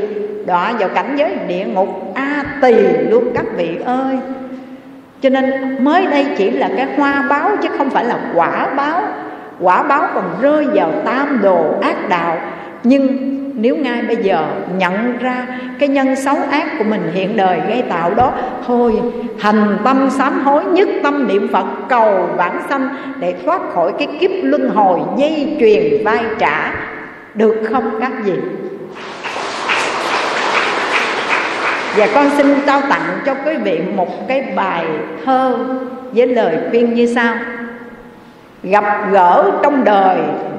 Đọa 0.49 0.73
vào 0.79 0.89
cảnh 0.89 1.16
giới 1.16 1.37
địa 1.49 1.65
ngục, 1.65 2.12
a 2.15 2.45
tỳ 2.62 2.73
luôn 3.11 3.31
các 3.35 3.45
vị 3.57 3.79
ơi. 3.85 4.19
Cho 5.20 5.29
nên 5.29 5.77
mới 5.85 6.07
đây 6.07 6.27
chỉ 6.39 6.51
là 6.51 6.70
cái 6.77 6.87
hoa 6.97 7.23
báo 7.29 7.51
chứ 7.62 7.69
không 7.79 7.91
phải 7.91 8.05
là 8.05 8.19
quả 8.35 8.69
báo. 8.77 9.03
Quả 9.61 9.83
báo 9.83 10.09
còn 10.15 10.25
rơi 10.41 10.66
vào 10.75 10.93
tam 11.05 11.41
đồ 11.43 11.81
ác 11.81 12.09
đạo. 12.09 12.39
Nhưng 12.85 13.35
nếu 13.55 13.77
ngay 13.77 14.03
bây 14.03 14.16
giờ 14.16 14.45
nhận 14.79 15.19
ra 15.19 15.47
cái 15.79 15.89
nhân 15.89 16.16
xấu 16.16 16.37
ác 16.51 16.66
của 16.79 16.85
mình 16.85 17.03
hiện 17.12 17.37
đời 17.37 17.61
gây 17.69 17.83
tạo 17.83 18.15
đó, 18.15 18.33
thôi 18.66 18.93
thành 19.41 19.77
tâm 19.85 20.11
sám 20.11 20.41
hối, 20.45 20.65
nhất 20.65 20.89
tâm 21.03 21.29
niệm 21.29 21.49
phật, 21.53 21.66
cầu 21.89 22.29
vãng 22.37 22.61
sanh 22.69 22.89
để 23.20 23.35
thoát 23.45 23.61
khỏi 23.75 23.93
cái 23.99 24.09
kiếp 24.20 24.31
luân 24.43 24.69
hồi 24.69 25.01
dây 25.19 25.57
truyền 25.61 26.05
vai 26.05 26.25
trả, 26.39 26.73
được 27.35 27.62
không 27.73 27.91
các 28.01 28.12
vị? 28.25 28.33
Và 31.97 32.09
con 32.15 32.31
xin 32.36 32.47
trao 32.66 32.81
tặng 32.81 33.19
cho 33.27 33.35
quý 33.35 33.56
vị 33.56 33.81
một 33.97 34.28
cái 34.28 34.43
bài 34.56 34.86
thơ 35.24 35.59
với 36.12 36.27
lời 36.27 36.56
khuyên 36.70 36.94
như 36.94 37.06
sau. 37.06 37.35
Gặp 38.62 38.85
gỡ 39.12 39.51
trong 39.62 39.85
đời 39.85 40.19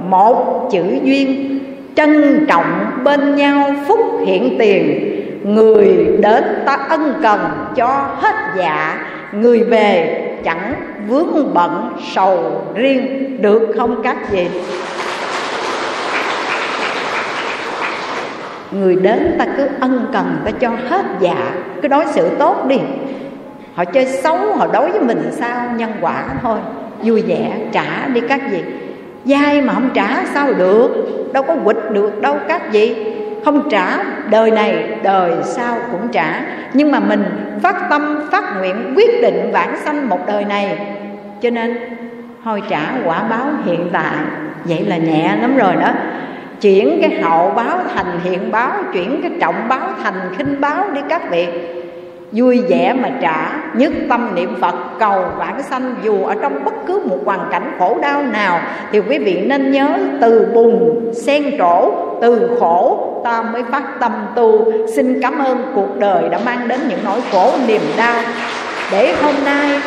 một 0.10 0.70
chữ 0.72 0.84
duyên, 1.04 1.60
trân 1.96 2.46
trọng 2.50 2.92
bên 3.04 3.36
nhau 3.36 3.74
phúc 3.88 4.00
hiện 4.26 4.56
tiền. 4.60 5.06
Người 5.44 6.08
đến 6.20 6.44
ta 6.66 6.78
ân 6.90 7.14
cần 7.24 7.40
cho 7.76 7.88
hết 8.22 8.36
dạ 8.58 8.98
người 9.32 9.64
về 9.64 10.22
chẳng 10.44 10.74
vướng 11.08 11.54
bận 11.54 11.94
sầu 12.14 12.62
riêng, 12.76 13.38
được 13.42 13.74
không 13.78 14.02
các 14.04 14.32
vị? 14.32 14.48
Người 18.72 18.96
đến 18.96 19.36
ta 19.40 19.46
cứ 19.58 19.68
ân 19.80 20.08
cần, 20.14 20.42
ta 20.46 20.52
cho 20.52 20.70
hết 20.90 21.06
dạ 21.20 21.52
cứ 21.82 21.88
đối 21.88 22.06
xử 22.06 22.30
tốt 22.40 22.66
đi. 22.68 22.78
Họ 23.76 23.86
chơi 23.86 24.06
xấu, 24.06 24.38
họ 24.38 24.68
đối 24.74 24.92
với 24.92 25.02
mình 25.02 25.30
sao? 25.32 25.70
Nhân 25.76 25.92
quả 26.02 26.24
thôi. 26.42 26.58
Vui 27.04 27.22
vẻ, 27.22 27.58
trả 27.72 28.08
đi 28.08 28.22
các 28.22 28.42
vị 28.52 28.64
dai 29.26 29.62
mà 29.62 29.74
không 29.74 29.90
trả 29.94 30.08
sao 30.34 30.54
được? 30.54 30.90
Đâu 31.34 31.44
có 31.44 31.56
quỵt 31.64 31.78
được, 31.92 32.22
đâu 32.22 32.38
các 32.48 32.72
vị 32.72 32.96
không 33.46 33.70
trả, 33.70 34.04
đời 34.30 34.52
này, 34.52 34.98
đời 35.04 35.32
sau 35.44 35.78
cũng 35.92 36.08
trả. 36.12 36.42
Nhưng 36.74 36.92
mà 36.92 37.00
mình 37.00 37.24
phát 37.64 37.90
tâm, 37.90 38.30
phát 38.32 38.44
nguyện, 38.58 38.94
quyết 38.96 39.22
định 39.22 39.50
vãng 39.54 39.78
sanh 39.78 40.10
một 40.10 40.20
đời 40.28 40.46
này. 40.46 40.78
Cho 41.42 41.50
nên, 41.50 41.78
thôi 42.44 42.62
trả 42.70 42.82
quả 43.06 43.24
báo 43.24 43.46
hiện 43.66 43.90
tại. 43.92 44.16
Vậy 44.66 44.86
là 44.86 44.98
nhẹ 44.98 45.36
lắm 45.42 45.58
rồi 45.58 45.76
đó 45.76 45.94
chuyển 46.62 46.98
cái 47.02 47.22
hậu 47.22 47.52
báo 47.56 47.78
thành 47.96 48.20
hiện 48.24 48.52
báo, 48.52 48.72
chuyển 48.94 49.22
cái 49.22 49.32
trọng 49.40 49.68
báo 49.70 49.90
thành 50.04 50.34
khinh 50.38 50.62
báo 50.62 50.86
đi 50.94 51.02
các 51.10 51.32
vị 51.32 51.48
vui 52.32 52.62
vẻ 52.70 52.94
mà 52.94 53.10
trả, 53.22 53.52
nhất 53.74 53.92
tâm 54.10 54.36
niệm 54.36 54.56
phật, 54.62 54.76
cầu 55.00 55.24
vãng 55.38 55.64
sanh. 55.64 55.96
Dù 56.04 56.24
ở 56.24 56.36
trong 56.42 56.64
bất 56.66 56.74
cứ 56.88 57.02
một 57.06 57.18
hoàn 57.26 57.40
cảnh 57.52 57.72
khổ 57.80 57.98
đau 58.02 58.24
nào, 58.24 58.62
thì 58.92 59.00
quý 59.00 59.18
vị 59.18 59.42
nên 59.46 59.72
nhớ 59.72 59.98
từ 60.22 60.48
bùn, 60.54 61.00
sen 61.14 61.58
trổ, 61.58 61.92
từ 62.22 62.58
khổ 62.60 63.06
ta 63.24 63.42
mới 63.42 63.64
phát 63.72 63.84
tâm 64.00 64.12
tu. 64.36 64.72
Xin 64.96 65.22
cảm 65.22 65.40
ơn 65.40 65.72
cuộc 65.76 66.00
đời 66.00 66.30
đã 66.30 66.40
mang 66.46 66.68
đến 66.68 66.80
những 66.90 67.00
nỗi 67.06 67.20
khổ 67.32 67.52
niềm 67.68 67.82
đau. 67.98 68.22
Để 68.92 69.16
hôm 69.22 69.36
nay 69.46 69.80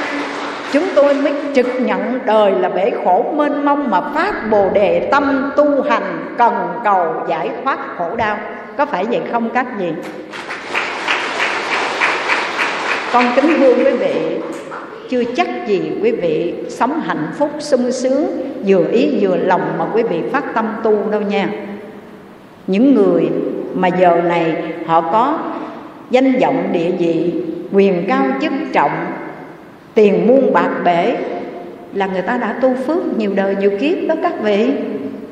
chúng 0.73 0.85
tôi 0.95 1.15
mới 1.15 1.33
trực 1.55 1.67
nhận 1.81 2.19
đời 2.27 2.53
là 2.53 2.69
bể 2.69 2.91
khổ 3.05 3.35
mênh 3.37 3.65
mông 3.65 3.91
mà 3.91 4.01
phát 4.01 4.51
bồ 4.51 4.71
đề 4.75 5.09
tâm 5.11 5.53
tu 5.57 5.83
hành 5.83 6.35
cần 6.39 6.55
cầu 6.85 7.15
giải 7.29 7.51
thoát 7.65 7.79
khổ 7.99 8.17
đau. 8.17 8.39
Có 8.77 8.87
phải 8.87 9.05
vậy 9.05 9.21
không 9.33 9.51
các 9.51 9.67
vị? 9.79 9.93
Con 13.13 13.25
kính 13.37 13.55
thưa 13.59 13.75
quý 13.75 13.91
vị, 13.99 14.39
chưa 15.11 15.25
chắc 15.37 15.49
gì 15.67 15.93
quý 16.03 16.11
vị 16.11 16.55
sống 16.69 17.01
hạnh 17.01 17.27
phúc 17.39 17.51
sung 17.59 17.93
sướng, 17.93 18.27
vừa 18.67 18.85
ý 18.93 19.19
vừa 19.21 19.37
lòng 19.37 19.63
mà 19.79 19.85
quý 19.95 20.03
vị 20.03 20.21
phát 20.33 20.45
tâm 20.55 20.69
tu 20.83 21.11
đâu 21.11 21.21
nha. 21.21 21.49
Những 22.67 22.95
người 22.95 23.29
mà 23.75 23.89
giờ 23.89 24.21
này 24.25 24.57
họ 24.87 25.01
có 25.01 25.39
danh 26.11 26.41
vọng 26.41 26.69
địa 26.73 26.91
vị, 26.99 27.33
quyền 27.73 28.05
cao 28.09 28.25
chức 28.43 28.53
trọng 28.73 29.07
tiền 29.95 30.27
muôn 30.27 30.53
bạc 30.53 30.71
bể 30.85 31.17
là 31.95 32.07
người 32.07 32.23
ta 32.23 32.37
đã 32.37 32.53
tu 32.61 32.75
phước 32.87 33.19
nhiều 33.19 33.33
đời 33.35 33.57
nhiều 33.61 33.71
kiếp 33.81 34.09
đó 34.09 34.15
các 34.23 34.33
vị. 34.43 34.71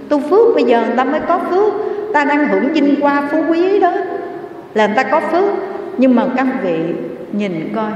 Tu 0.09 0.21
phước 0.21 0.55
bây 0.55 0.65
giờ 0.65 0.83
người 0.87 0.97
ta 0.97 1.05
mới 1.05 1.21
có 1.21 1.41
phước. 1.51 1.73
Ta 2.13 2.25
đang 2.25 2.49
hưởng 2.49 2.73
vinh 2.73 2.95
qua 3.01 3.23
phú 3.31 3.43
quý 3.49 3.81
đó. 3.81 3.93
Là 4.75 4.87
người 4.87 4.97
ta 4.97 5.03
có 5.03 5.21
phước. 5.21 5.55
Nhưng 5.99 6.15
mà 6.15 6.27
các 6.37 6.47
vị 6.63 6.79
nhìn 7.33 7.73
coi. 7.77 7.91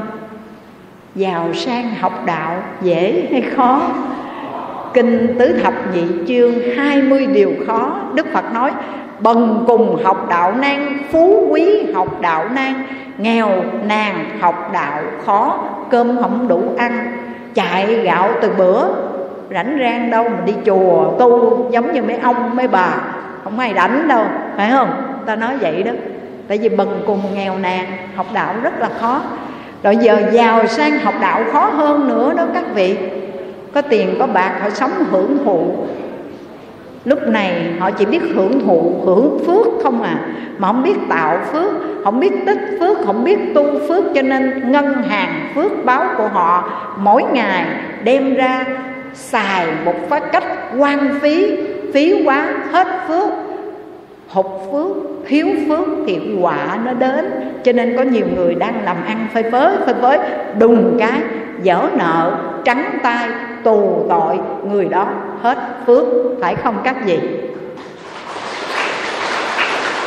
Giàu 1.14 1.54
sang 1.54 1.94
học 2.00 2.22
đạo 2.26 2.62
dễ 2.82 3.28
hay 3.32 3.42
khó? 3.56 3.82
Kinh 4.94 5.34
Tứ 5.38 5.52
Thập 5.62 5.74
Nhị 5.94 6.02
Chương 6.28 6.76
hai 6.76 7.02
mươi 7.02 7.26
điều 7.26 7.52
khó. 7.66 8.00
Đức 8.14 8.26
Phật 8.32 8.52
nói, 8.54 8.70
Bần 9.20 9.64
cùng 9.66 10.04
học 10.04 10.26
đạo 10.30 10.52
nan, 10.52 10.98
Phú 11.12 11.46
quý 11.50 11.92
học 11.94 12.20
đạo 12.20 12.48
nan. 12.54 12.74
Nghèo, 13.18 13.48
nàn, 13.86 14.38
học 14.40 14.70
đạo, 14.72 15.02
khó, 15.26 15.58
Cơm 15.90 16.22
không 16.22 16.48
đủ 16.48 16.62
ăn. 16.78 17.16
Chạy 17.54 17.94
gạo 17.94 18.30
từ 18.42 18.50
bữa, 18.58 18.86
Rảnh 19.50 19.78
rang 19.80 20.10
đâu 20.10 20.28
mà 20.28 20.40
đi 20.44 20.54
chùa 20.66 21.14
tu, 21.18 21.58
Giống 21.70 21.92
như 21.92 22.02
mấy 22.02 22.16
ông, 22.16 22.56
mấy 22.56 22.68
bà. 22.68 22.88
Không 23.44 23.58
ai 23.58 23.72
rảnh 23.74 24.08
đâu, 24.08 24.24
Phải 24.56 24.70
không? 24.70 24.90
Ta 25.26 25.36
nói 25.36 25.56
vậy 25.60 25.82
đó. 25.82 25.92
Tại 26.48 26.58
vì 26.58 26.68
bần 26.68 27.02
cùng 27.06 27.20
nghèo 27.34 27.58
nàn, 27.58 27.86
Học 28.16 28.26
đạo 28.32 28.54
rất 28.62 28.80
là 28.80 28.88
khó. 29.00 29.20
Rồi 29.82 29.96
giờ 29.96 30.22
giàu 30.32 30.66
sang 30.66 30.98
học 30.98 31.14
đạo 31.20 31.40
khó 31.52 31.60
hơn 31.60 32.08
nữa 32.08 32.32
đó 32.36 32.46
các 32.54 32.64
vị. 32.74 32.96
Có 33.74 33.82
tiền 33.82 34.16
có 34.18 34.26
bạc, 34.26 34.52
họ 34.62 34.70
sống 34.70 34.90
hưởng 35.10 35.38
thụ. 35.44 35.74
Lúc 37.04 37.28
này 37.28 37.72
họ 37.78 37.90
chỉ 37.90 38.06
biết 38.06 38.22
hưởng 38.34 38.66
thụ, 38.66 39.02
hưởng 39.04 39.38
phước 39.46 39.66
không 39.82 40.02
à. 40.02 40.18
Mà 40.58 40.68
không 40.68 40.82
biết 40.82 40.96
tạo 41.08 41.38
phước, 41.52 41.72
không 42.04 42.20
biết 42.20 42.32
tích 42.46 42.76
phước, 42.80 42.98
không 43.06 43.24
biết 43.24 43.38
tu 43.54 43.64
phước 43.88 44.04
Cho 44.14 44.22
nên 44.22 44.72
ngân 44.72 45.02
hàng 45.02 45.48
phước 45.54 45.84
báo 45.84 46.06
của 46.18 46.28
họ 46.28 46.70
mỗi 46.98 47.22
ngày 47.32 47.66
đem 48.04 48.34
ra 48.34 48.64
xài 49.14 49.66
một 49.84 49.94
phát 50.08 50.32
cách 50.32 50.44
quan 50.78 51.18
phí 51.22 51.56
Phí 51.94 52.22
quá 52.24 52.48
hết 52.72 52.86
phước 53.08 53.28
hụt 54.34 54.46
phước 54.72 54.96
thiếu 55.26 55.46
phước 55.68 55.88
thì 56.06 56.20
quả 56.40 56.78
nó 56.84 56.92
đến. 56.92 57.24
Cho 57.64 57.72
nên 57.72 57.96
có 57.96 58.02
nhiều 58.02 58.26
người 58.36 58.54
đang 58.54 58.84
làm 58.84 58.96
ăn 59.06 59.26
phơi 59.34 59.42
phới 59.42 59.76
phơi 59.86 59.94
phới, 60.00 60.18
đùng 60.58 60.96
cái, 60.98 61.20
dở 61.62 61.88
nợ, 61.98 62.32
trắng 62.64 62.98
tay, 63.02 63.28
tù 63.64 64.06
tội. 64.08 64.38
Người 64.70 64.84
đó 64.84 65.08
hết 65.42 65.58
phước, 65.86 66.04
phải 66.40 66.54
không 66.54 66.78
các 66.84 66.96
vị? 67.06 67.18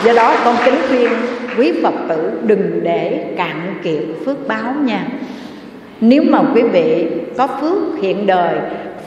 Do 0.03 0.13
đó 0.13 0.35
con 0.45 0.55
kính 0.65 0.75
khuyên 0.87 1.09
quý 1.57 1.73
phật 1.83 1.93
tử 2.09 2.31
đừng 2.43 2.79
để 2.83 3.33
cạn 3.37 3.75
kiệt 3.83 4.03
phước 4.25 4.47
báo 4.47 4.73
nha. 4.81 5.07
Nếu 6.01 6.23
mà 6.29 6.39
quý 6.55 6.61
vị 6.61 7.07
có 7.37 7.47
phước 7.47 7.77
hiện 8.01 8.27
đời 8.27 8.55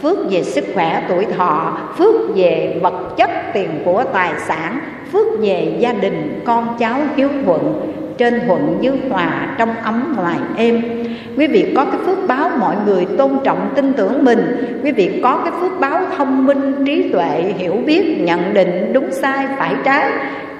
phước 0.03 0.19
về 0.31 0.43
sức 0.43 0.65
khỏe 0.75 1.03
tuổi 1.09 1.25
thọ, 1.25 1.79
phước 1.99 2.15
về 2.35 2.79
vật 2.83 3.17
chất 3.17 3.31
tiền 3.55 3.69
của 3.85 4.05
tài 4.13 4.33
sản, 4.47 4.81
phước 5.13 5.27
về 5.41 5.77
gia 5.79 5.93
đình, 5.93 6.41
con 6.45 6.77
cháu 6.79 7.01
hiếu 7.17 7.29
thuận, 7.45 7.93
trên 8.19 8.41
thuận 8.47 8.79
dưới 8.81 8.97
hòa 9.11 9.55
trong 9.59 9.75
ấm 9.85 10.15
ngoài 10.17 10.39
êm. 10.57 10.83
Quý 11.37 11.47
vị 11.47 11.73
có 11.77 11.85
cái 11.85 12.01
phước 12.07 12.19
báo 12.29 12.51
mọi 12.59 12.77
người 12.87 13.07
tôn 13.19 13.31
trọng 13.45 13.69
tin 13.75 13.93
tưởng 13.93 14.25
mình. 14.25 14.41
Quý 14.85 14.93
vị 14.93 15.21
có 15.23 15.41
cái 15.45 15.53
phước 15.61 15.81
báo 15.81 16.03
thông 16.17 16.47
minh, 16.47 16.85
trí 16.87 17.11
tuệ, 17.13 17.55
hiểu 17.59 17.75
biết, 17.87 18.21
nhận 18.21 18.55
định 18.55 18.93
đúng 18.93 19.13
sai, 19.13 19.47
phải 19.59 19.75
trái. 19.85 20.11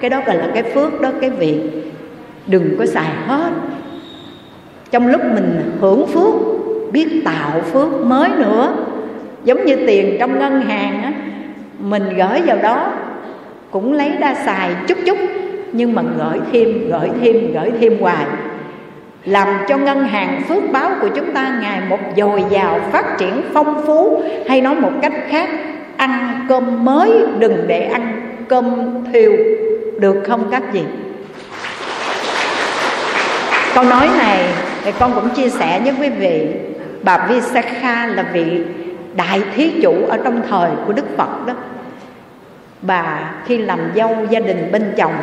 Cái 0.01 0.09
đó 0.09 0.21
gọi 0.25 0.35
là 0.35 0.47
cái 0.53 0.63
phước 0.63 1.01
đó, 1.01 1.09
cái 1.21 1.29
vị. 1.29 1.61
Đừng 2.47 2.75
có 2.79 2.85
xài 2.85 3.11
hết. 3.27 3.51
Trong 4.91 5.07
lúc 5.07 5.21
mình 5.33 5.77
hưởng 5.81 6.07
phước, 6.07 6.33
biết 6.91 7.21
tạo 7.25 7.61
phước 7.61 8.05
mới 8.05 8.29
nữa 8.29 8.73
giống 9.43 9.65
như 9.65 9.75
tiền 9.87 10.17
trong 10.19 10.39
ngân 10.39 10.61
hàng 10.61 11.03
á, 11.03 11.11
mình 11.79 12.03
gửi 12.17 12.41
vào 12.45 12.57
đó 12.57 12.93
cũng 13.71 13.93
lấy 13.93 14.11
ra 14.19 14.35
xài 14.45 14.69
chút 14.87 14.97
chút, 15.05 15.17
nhưng 15.71 15.95
mà 15.95 16.01
gửi 16.17 16.39
thêm 16.51 16.89
gửi 16.89 17.09
thêm 17.21 17.53
gửi 17.53 17.71
thêm 17.81 17.97
hoài. 17.99 18.25
Làm 19.25 19.47
cho 19.67 19.77
ngân 19.77 20.03
hàng 20.03 20.41
phước 20.47 20.63
báo 20.71 20.91
của 21.01 21.09
chúng 21.15 21.31
ta 21.31 21.59
ngày 21.61 21.81
một 21.89 21.99
dồi 22.17 22.43
dào 22.49 22.79
phát 22.91 23.17
triển 23.17 23.41
phong 23.53 23.85
phú, 23.85 24.23
hay 24.47 24.61
nói 24.61 24.75
một 24.75 24.91
cách 25.01 25.13
khác, 25.29 25.49
ăn 25.97 26.45
cơm 26.49 26.85
mới 26.85 27.11
đừng 27.39 27.63
để 27.67 27.81
ăn 27.81 28.21
cơm 28.47 28.95
thiêu, 29.13 29.31
được 29.99 30.23
không 30.27 30.47
các 30.51 30.73
gì 30.73 30.81
câu 33.75 33.83
nói 33.83 34.07
này 34.17 34.45
thì 34.83 34.91
con 34.99 35.11
cũng 35.15 35.29
chia 35.29 35.49
sẻ 35.49 35.81
với 35.83 35.93
quý 35.99 36.09
vị. 36.09 36.47
Bà 37.03 37.27
Visakha 37.29 38.05
là 38.05 38.25
vị 38.33 38.61
đại 39.15 39.41
thí 39.55 39.81
chủ 39.81 40.05
ở 40.09 40.17
trong 40.23 40.41
thời 40.49 40.71
của 40.87 40.93
Đức 40.93 41.05
Phật 41.17 41.45
đó. 41.47 41.53
Bà 42.81 43.31
khi 43.45 43.57
làm 43.57 43.79
dâu 43.95 44.17
gia 44.29 44.39
đình 44.39 44.69
bên 44.71 44.93
chồng 44.97 45.13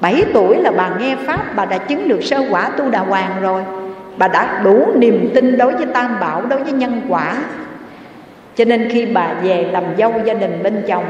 7 0.00 0.24
tuổi 0.32 0.56
là 0.56 0.70
bà 0.70 0.90
nghe 0.98 1.16
Pháp, 1.16 1.56
Bà 1.56 1.64
đã 1.64 1.78
chứng 1.78 2.08
được 2.08 2.22
sơ 2.22 2.44
quả 2.50 2.70
tu 2.70 2.90
đà 2.90 3.00
hoàng 3.00 3.42
rồi. 3.42 3.62
Bà 4.16 4.28
đã 4.28 4.60
đủ 4.64 4.86
niềm 4.96 5.30
tin 5.34 5.58
đối 5.58 5.76
với 5.76 5.86
tam 5.86 6.20
bảo, 6.20 6.42
Đối 6.42 6.64
với 6.64 6.72
nhân 6.72 7.00
quả. 7.08 7.36
Cho 8.56 8.64
nên 8.64 8.88
khi 8.92 9.06
bà 9.06 9.34
về 9.42 9.68
làm 9.72 9.84
dâu 9.98 10.12
gia 10.24 10.34
đình 10.34 10.62
bên 10.62 10.82
chồng, 10.88 11.04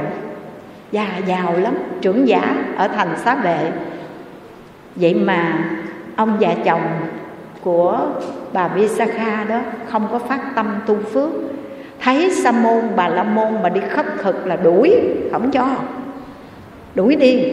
Già 0.93 1.07
giàu 1.27 1.55
lắm, 1.63 1.75
Trưởng 2.01 2.29
giả 2.29 2.57
ở 2.77 2.89
thành 2.89 3.09
xá 3.25 3.35
vệ. 3.35 3.73
Vậy 4.97 5.15
mà 5.15 5.59
Ông 6.17 6.37
già 6.41 6.55
chồng 6.65 6.83
của 7.61 7.99
bà 8.53 8.69
Visakha 8.69 9.45
đó 9.49 9.61
Không 9.91 10.09
có 10.13 10.19
phát 10.19 10.41
tâm 10.55 10.67
tu 10.87 10.97
phước. 11.13 11.31
Thấy 12.05 12.31
sa 12.31 12.53
môn, 12.53 12.85
bà 12.97 13.09
la 13.09 13.23
môn 13.23 13.63
mà 13.63 13.69
đi 13.69 13.81
khất 13.91 14.07
thực 14.23 14.47
là 14.47 14.57
đuổi, 14.57 14.95
Không 15.33 15.51
cho. 15.51 15.77
Đuổi 16.95 17.17
đi. 17.17 17.53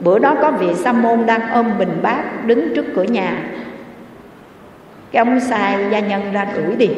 Bữa 0.00 0.18
đó 0.18 0.36
có 0.42 0.50
vị 0.50 0.74
sa 0.74 0.92
môn 0.92 1.26
đang 1.26 1.50
ôm 1.52 1.66
bình 1.78 1.98
bát 2.02 2.46
Đứng 2.46 2.74
trước 2.74 2.84
cửa 2.94 3.02
nhà. 3.02 3.42
Cái 5.12 5.20
ông 5.20 5.40
sai 5.40 5.84
gia 5.90 6.00
nhân 6.00 6.32
ra 6.32 6.44
đuổi 6.44 6.76
đi. 6.76 6.88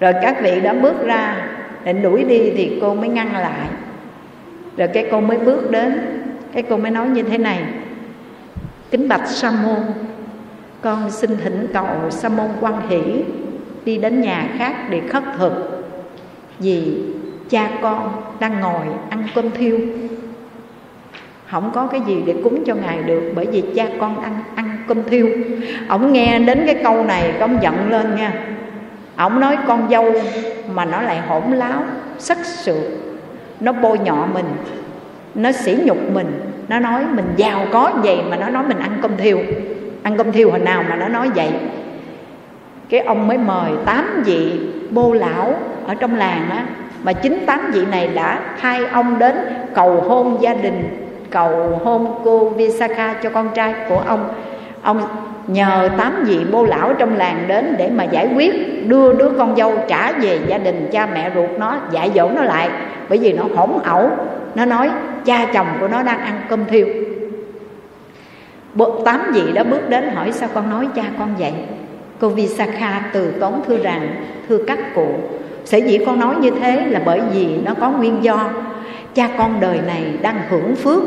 Rồi 0.00 0.12
các 0.22 0.42
vị 0.42 0.60
đã 0.60 0.72
bước 0.72 1.04
ra 1.04 1.36
Định 1.84 2.02
đuổi 2.02 2.24
đi 2.24 2.50
thì 2.56 2.78
cô 2.80 2.94
mới 2.94 3.08
ngăn 3.08 3.32
lại. 3.32 3.68
Rồi 4.76 4.88
cái 4.88 5.08
cô 5.10 5.20
mới 5.20 5.38
bước 5.38 5.70
đến. 5.70 6.00
Cái 6.52 6.62
cô 6.62 6.76
mới 6.76 6.90
nói 6.90 7.08
như 7.08 7.22
thế 7.22 7.38
này. 7.38 7.62
Kính 8.90 9.08
bạch 9.08 9.26
sa 9.26 9.50
môn, 9.50 9.80
Con 10.80 11.10
xin 11.10 11.36
thỉnh 11.36 11.66
cầu 11.72 11.86
sa 12.10 12.28
môn 12.28 12.48
quan 12.60 12.88
hỷ 12.88 13.02
Đi 13.84 13.98
đến 13.98 14.20
nhà 14.20 14.48
khác 14.58 14.74
để 14.90 15.00
khất 15.08 15.22
thực. 15.38 15.84
Vì 16.58 16.94
cha 17.50 17.70
con 17.82 18.22
đang 18.40 18.60
ngồi 18.60 18.86
ăn 19.10 19.24
cơm 19.34 19.50
thiêu. 19.50 19.78
Không 21.50 21.70
có 21.74 21.86
cái 21.86 22.00
gì 22.06 22.22
để 22.26 22.34
cúng 22.44 22.64
cho 22.66 22.74
ngài 22.74 23.02
được 23.02 23.32
bởi 23.34 23.46
vì 23.46 23.62
cha 23.74 23.86
con 24.00 24.22
ăn 24.22 24.38
ăn 24.54 24.76
cơm 24.88 25.04
thiêu. 25.04 25.28
Ông 25.88 26.12
nghe 26.12 26.38
đến 26.38 26.62
cái 26.66 26.76
câu 26.84 27.04
này 27.04 27.32
ông 27.40 27.58
giận 27.62 27.90
lên 27.90 28.16
nha. 28.16 28.32
Ông 29.16 29.40
nói 29.40 29.56
con 29.66 29.88
dâu 29.90 30.12
mà 30.70 30.84
nó 30.84 31.00
lại 31.00 31.20
hỗn 31.20 31.42
láo, 31.52 31.84
sắc 32.18 32.38
sự 32.44 32.98
nó 33.60 33.72
bôi 33.72 33.98
nhọ 33.98 34.26
mình, 34.26 34.46
nó 35.34 35.52
sỉ 35.52 35.76
nhục 35.84 36.10
mình, 36.12 36.40
nó 36.68 36.78
nói 36.78 37.04
mình 37.14 37.26
giàu 37.36 37.66
có 37.72 37.92
vậy 38.02 38.18
mà 38.30 38.36
nó 38.36 38.48
nói 38.48 38.64
mình 38.68 38.78
ăn 38.78 38.98
cơm 39.02 39.16
thiêu. 39.16 39.38
Ăn 40.02 40.16
cơm 40.16 40.32
thiêu 40.32 40.50
hồi 40.50 40.60
nào 40.60 40.84
mà 40.88 40.96
nó 40.96 41.08
nói 41.08 41.30
vậy? 41.34 41.50
Cái 42.92 43.00
ông 43.00 43.28
mới 43.28 43.38
mời 43.38 43.72
tám 43.84 44.22
vị 44.24 44.60
bô 44.90 45.12
lão 45.12 45.54
ở 45.86 45.94
trong 45.94 46.14
làng 46.14 46.50
á. 46.50 46.66
Mà 47.02 47.12
chính 47.12 47.46
tám 47.46 47.70
vị 47.74 47.86
này 47.90 48.10
đã 48.14 48.40
thay 48.60 48.84
ông 48.92 49.18
đến 49.18 49.34
cầu 49.74 50.00
hôn 50.00 50.38
gia 50.40 50.54
đình, 50.54 51.08
cầu 51.30 51.80
hôn 51.84 52.20
cô 52.24 52.48
Visakha 52.48 53.14
cho 53.22 53.30
con 53.30 53.48
trai 53.54 53.74
của 53.88 54.02
ông. 54.06 54.28
Ông 54.82 55.00
nhờ 55.46 55.90
tám 55.98 56.24
vị 56.26 56.38
bô 56.52 56.64
lão 56.64 56.94
trong 56.94 57.16
làng 57.16 57.44
đến 57.48 57.74
để 57.78 57.90
mà 57.90 58.04
giải 58.04 58.28
quyết, 58.36 58.54
đưa 58.88 59.12
đứa 59.12 59.30
con 59.38 59.56
dâu 59.56 59.72
trả 59.88 60.12
về 60.12 60.40
gia 60.46 60.58
đình 60.58 60.88
cha 60.92 61.06
mẹ 61.06 61.30
ruột 61.34 61.50
nó, 61.58 61.76
dạy 61.90 62.10
dỗ 62.14 62.28
nó 62.28 62.42
lại. 62.42 62.70
Bởi 63.08 63.18
vì 63.18 63.32
nó 63.32 63.44
hỗn 63.56 63.70
ẩu, 63.84 64.10
nó 64.54 64.64
nói 64.64 64.90
cha 65.24 65.46
chồng 65.54 65.66
của 65.80 65.88
nó 65.88 66.02
đang 66.02 66.18
ăn 66.18 66.40
cơm 66.48 66.64
thiêu. 66.64 66.86
Tám 69.04 69.20
vị 69.34 69.52
đó 69.54 69.62
bước 69.64 69.88
đến 69.88 70.10
hỏi 70.14 70.32
sao 70.32 70.48
con 70.54 70.70
nói 70.70 70.88
cha 70.94 71.02
con 71.18 71.28
vậy? 71.38 71.52
Cô 72.22 72.28
Visakha 72.28 73.10
từ 73.12 73.30
tốn 73.40 73.62
thưa 73.66 73.78
rằng, 73.78 74.24
thưa 74.48 74.58
các 74.66 74.94
cụ, 74.94 75.06
sở 75.64 75.78
dĩ 75.78 75.98
con 76.06 76.20
nói 76.20 76.34
như 76.40 76.50
thế 76.50 76.86
là 76.86 77.00
bởi 77.04 77.20
vì 77.34 77.46
nó 77.64 77.74
có 77.80 77.90
nguyên 77.90 78.24
do. 78.24 78.50
Cha 79.14 79.28
con 79.38 79.60
đời 79.60 79.78
này 79.86 80.02
đang 80.22 80.40
hưởng 80.48 80.76
phước, 80.76 81.02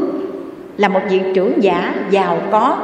là 0.77 0.87
một 0.87 0.99
vị 1.09 1.21
trưởng 1.33 1.63
giả 1.63 1.93
giàu 2.09 2.37
có 2.51 2.77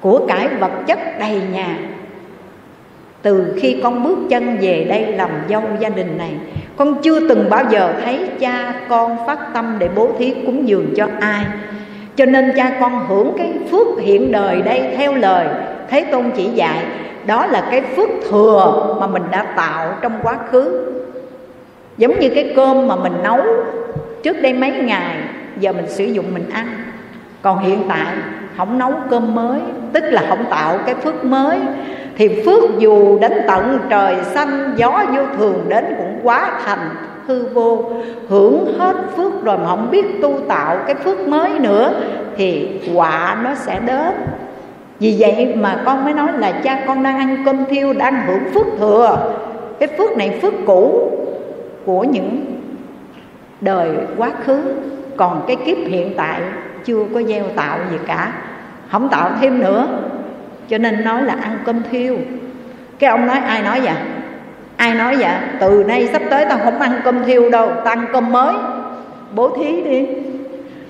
của 0.00 0.26
cải 0.26 0.48
vật 0.48 0.70
chất 0.86 0.98
đầy 1.20 1.40
nhà. 1.52 1.78
Từ 3.22 3.56
khi 3.60 3.80
con 3.82 4.04
bước 4.04 4.18
chân 4.30 4.58
về 4.60 4.86
đây 4.88 5.06
làm 5.12 5.30
dâu 5.48 5.62
gia 5.80 5.88
đình 5.88 6.18
này, 6.18 6.32
con 6.76 7.02
chưa 7.02 7.28
từng 7.28 7.50
bao 7.50 7.64
giờ 7.70 7.94
thấy 8.04 8.28
cha 8.40 8.74
con 8.88 9.16
phát 9.26 9.38
tâm 9.54 9.76
để 9.78 9.88
bố 9.94 10.08
thí 10.18 10.34
cúng 10.46 10.68
dường 10.68 10.94
cho 10.96 11.08
ai. 11.20 11.44
Cho 12.16 12.24
nên 12.24 12.52
cha 12.56 12.76
con 12.80 13.06
hưởng 13.08 13.32
cái 13.38 13.52
phước 13.70 13.86
hiện 14.00 14.32
đời 14.32 14.62
đây 14.62 14.94
theo 14.96 15.14
lời 15.14 15.46
thế 15.90 16.04
tôn 16.12 16.30
chỉ 16.36 16.44
dạy 16.44 16.84
đó 17.26 17.46
là 17.46 17.68
cái 17.70 17.82
phước 17.96 18.08
thừa 18.30 18.96
mà 19.00 19.06
mình 19.06 19.22
đã 19.30 19.42
tạo 19.56 19.94
trong 20.00 20.12
quá 20.22 20.38
khứ. 20.50 20.92
Giống 21.96 22.20
như 22.20 22.30
cái 22.34 22.52
cơm 22.56 22.88
mà 22.88 22.96
mình 22.96 23.12
nấu 23.22 23.40
trước 24.22 24.42
đây 24.42 24.52
mấy 24.52 24.70
ngày, 24.70 25.16
giờ 25.58 25.72
mình 25.72 25.88
sử 25.88 26.04
dụng 26.04 26.34
mình 26.34 26.50
ăn. 26.52 26.66
Còn 27.42 27.58
hiện 27.58 27.82
tại, 27.88 28.14
không 28.56 28.78
nấu 28.78 28.92
cơm 29.10 29.34
mới, 29.34 29.60
tức 29.92 30.04
là 30.04 30.24
không 30.28 30.44
tạo 30.50 30.78
cái 30.86 30.94
phước 30.94 31.24
mới, 31.24 31.60
thì 32.16 32.42
phước 32.46 32.62
dù 32.78 33.18
đến 33.18 33.32
tận 33.48 33.78
trời 33.90 34.16
xanh, 34.24 34.74
gió 34.76 35.04
vô 35.16 35.22
thường 35.38 35.64
đến 35.68 35.84
cũng 35.98 36.20
quá 36.22 36.60
thành 36.64 36.88
hư 37.26 37.46
vô. 37.46 37.92
Hưởng 38.28 38.78
hết 38.78 38.96
phước 39.16 39.44
rồi 39.44 39.58
mà 39.58 39.66
không 39.66 39.90
biết 39.90 40.22
tu 40.22 40.40
tạo 40.48 40.78
cái 40.86 40.94
phước 40.94 41.28
mới 41.28 41.58
nữa, 41.58 41.92
thì 42.36 42.80
quả 42.94 43.36
nó 43.42 43.54
sẽ 43.54 43.80
đến 43.80 44.12
vì 45.00 45.16
vậy 45.18 45.54
mà 45.56 45.82
con 45.84 46.04
mới 46.04 46.14
nói 46.14 46.28
là 46.38 46.52
cha 46.52 46.84
con 46.86 47.02
đang 47.02 47.18
ăn 47.18 47.42
cơm 47.44 47.64
thiêu, 47.64 47.92
đang 47.92 48.26
hưởng 48.26 48.54
phước 48.54 48.66
thừa. 48.78 49.34
Cái 49.80 49.88
phước 49.98 50.16
này 50.16 50.38
phước 50.42 50.54
cũ 50.66 51.10
của 51.84 52.04
những 52.04 52.44
đời 53.60 53.88
quá 54.16 54.30
khứ. 54.44 54.60
Còn 55.16 55.44
cái 55.46 55.56
kiếp 55.56 55.76
hiện 55.76 56.14
tại 56.16 56.40
chưa 56.84 57.04
có 57.14 57.22
gieo 57.22 57.44
tạo 57.56 57.78
gì 57.90 57.96
cả. 58.06 58.32
Không 58.90 59.08
tạo 59.08 59.30
thêm 59.40 59.60
nữa. 59.60 59.86
Cho 60.68 60.78
nên 60.78 61.04
nói 61.04 61.22
là 61.22 61.36
ăn 61.42 61.58
cơm 61.64 61.82
thiêu. 61.90 62.16
Cái 62.98 63.10
ông 63.10 63.26
nói, 63.26 63.38
ai 63.38 63.62
nói 63.62 63.80
vậy? 63.80 63.94
Ai 64.76 64.94
nói 64.94 65.16
vậy? 65.16 65.32
Từ 65.60 65.84
nay 65.88 66.08
sắp 66.12 66.22
tới 66.30 66.46
tao 66.48 66.58
không 66.64 66.78
ăn 66.78 67.00
cơm 67.04 67.24
thiêu 67.24 67.50
đâu. 67.50 67.68
Tao 67.84 67.94
ăn 67.94 68.06
cơm 68.12 68.32
mới. 68.32 68.54
Bố 69.34 69.56
thí 69.56 69.82
đi 69.82 70.06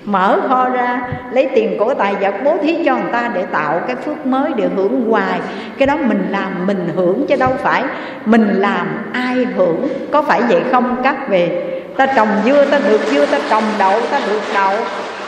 mở 0.04 0.40
kho 0.48 0.68
ra, 0.68 1.00
lấy 1.32 1.48
tiền 1.54 1.76
của 1.78 1.94
tài 1.94 2.14
vật 2.14 2.34
bố 2.44 2.56
thí 2.62 2.84
cho 2.84 2.96
người 2.96 3.12
ta 3.12 3.30
để 3.34 3.42
tạo 3.52 3.80
cái 3.86 3.96
phước 3.96 4.26
mới 4.26 4.50
để 4.56 4.68
hưởng 4.76 5.10
hoài. 5.10 5.40
Cái 5.78 5.86
đó 5.86 5.96
mình 5.96 6.26
làm, 6.30 6.66
mình 6.66 6.88
hưởng 6.96 7.26
chứ 7.28 7.36
đâu 7.36 7.50
phải 7.62 7.84
mình 8.24 8.60
làm 8.60 9.10
ai 9.12 9.46
hưởng. 9.56 9.88
Có 10.12 10.22
phải 10.22 10.42
vậy 10.48 10.62
không? 10.72 10.96
Các 11.02 11.28
về 11.28 11.70
ta 11.96 12.06
trồng 12.06 12.28
dưa, 12.44 12.64
ta 12.64 12.78
được 12.88 13.00
dưa, 13.10 13.26
ta 13.26 13.38
trồng 13.50 13.64
đậu, 13.78 14.00
ta 14.10 14.20
được 14.26 14.40
đậu. 14.54 14.74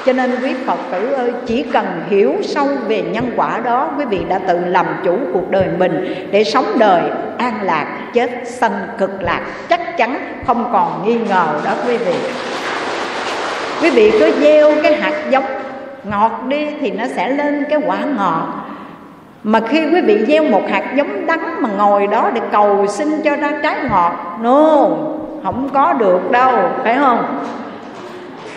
Cho 0.07 0.12
nên 0.12 0.31
quý 0.43 0.55
Phật 0.66 0.78
tử 0.93 1.12
ơi, 1.12 1.32
Chỉ 1.47 1.62
cần 1.62 1.86
hiểu 2.09 2.35
sâu 2.43 2.69
về 2.89 3.03
nhân 3.03 3.31
quả 3.36 3.61
đó, 3.65 3.90
Quý 3.98 4.05
vị 4.05 4.20
đã 4.28 4.39
tự 4.39 4.59
làm 4.66 4.86
chủ 5.05 5.19
cuộc 5.32 5.51
đời 5.51 5.66
mình 5.78 6.15
Để 6.31 6.44
sống 6.44 6.65
đời 6.78 7.03
an 7.39 7.55
lạc, 7.62 7.86
Chết 8.12 8.31
sanh 8.44 8.89
cực 8.98 9.23
lạc. 9.23 9.40
Chắc 9.69 9.97
chắn 9.97 10.19
không 10.47 10.70
còn 10.73 11.05
nghi 11.07 11.19
ngờ 11.28 11.61
đó 11.65 11.70
quý 11.86 11.97
vị. 11.97 12.15
Quý 13.82 13.90
vị 13.90 14.12
cứ 14.19 14.32
gieo 14.40 14.73
cái 14.82 14.97
hạt 14.97 15.15
giống 15.31 15.44
ngọt 16.05 16.44
đi 16.48 16.66
Thì 16.81 16.90
nó 16.90 17.05
sẽ 17.07 17.28
lên 17.28 17.65
cái 17.70 17.78
quả 17.86 17.98
ngọt. 18.16 18.47
Mà 19.43 19.61
khi 19.69 19.86
quý 19.93 20.01
vị 20.01 20.24
gieo 20.28 20.44
một 20.44 20.62
hạt 20.70 20.85
giống 20.94 21.27
đắng 21.27 21.62
mà 21.62 21.69
ngồi 21.77 22.07
đó 22.07 22.31
để 22.35 22.40
cầu 22.53 22.86
xin 22.86 23.23
cho 23.24 23.36
ra 23.36 23.53
trái 23.62 23.77
ngọt 23.90 24.39
No, 24.43 24.89
không 25.43 25.69
có 25.74 25.93
được 25.93 26.31
đâu, 26.31 26.53
phải 26.85 26.97
không? 27.01 27.44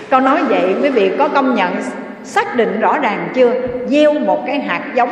Câu 0.10 0.20
nói 0.20 0.44
vậy 0.44 0.76
quý 0.82 0.90
vị 0.90 1.12
có 1.20 1.28
công 1.28 1.56
nhận 1.56 1.74
xác 2.24 2.56
định 2.56 2.80
rõ 2.80 3.00
ràng 3.00 3.30
chưa? 3.34 3.54
Gieo 3.88 4.14
một 4.14 4.44
cái 4.48 4.60
hạt 4.60 4.82
giống 4.96 5.10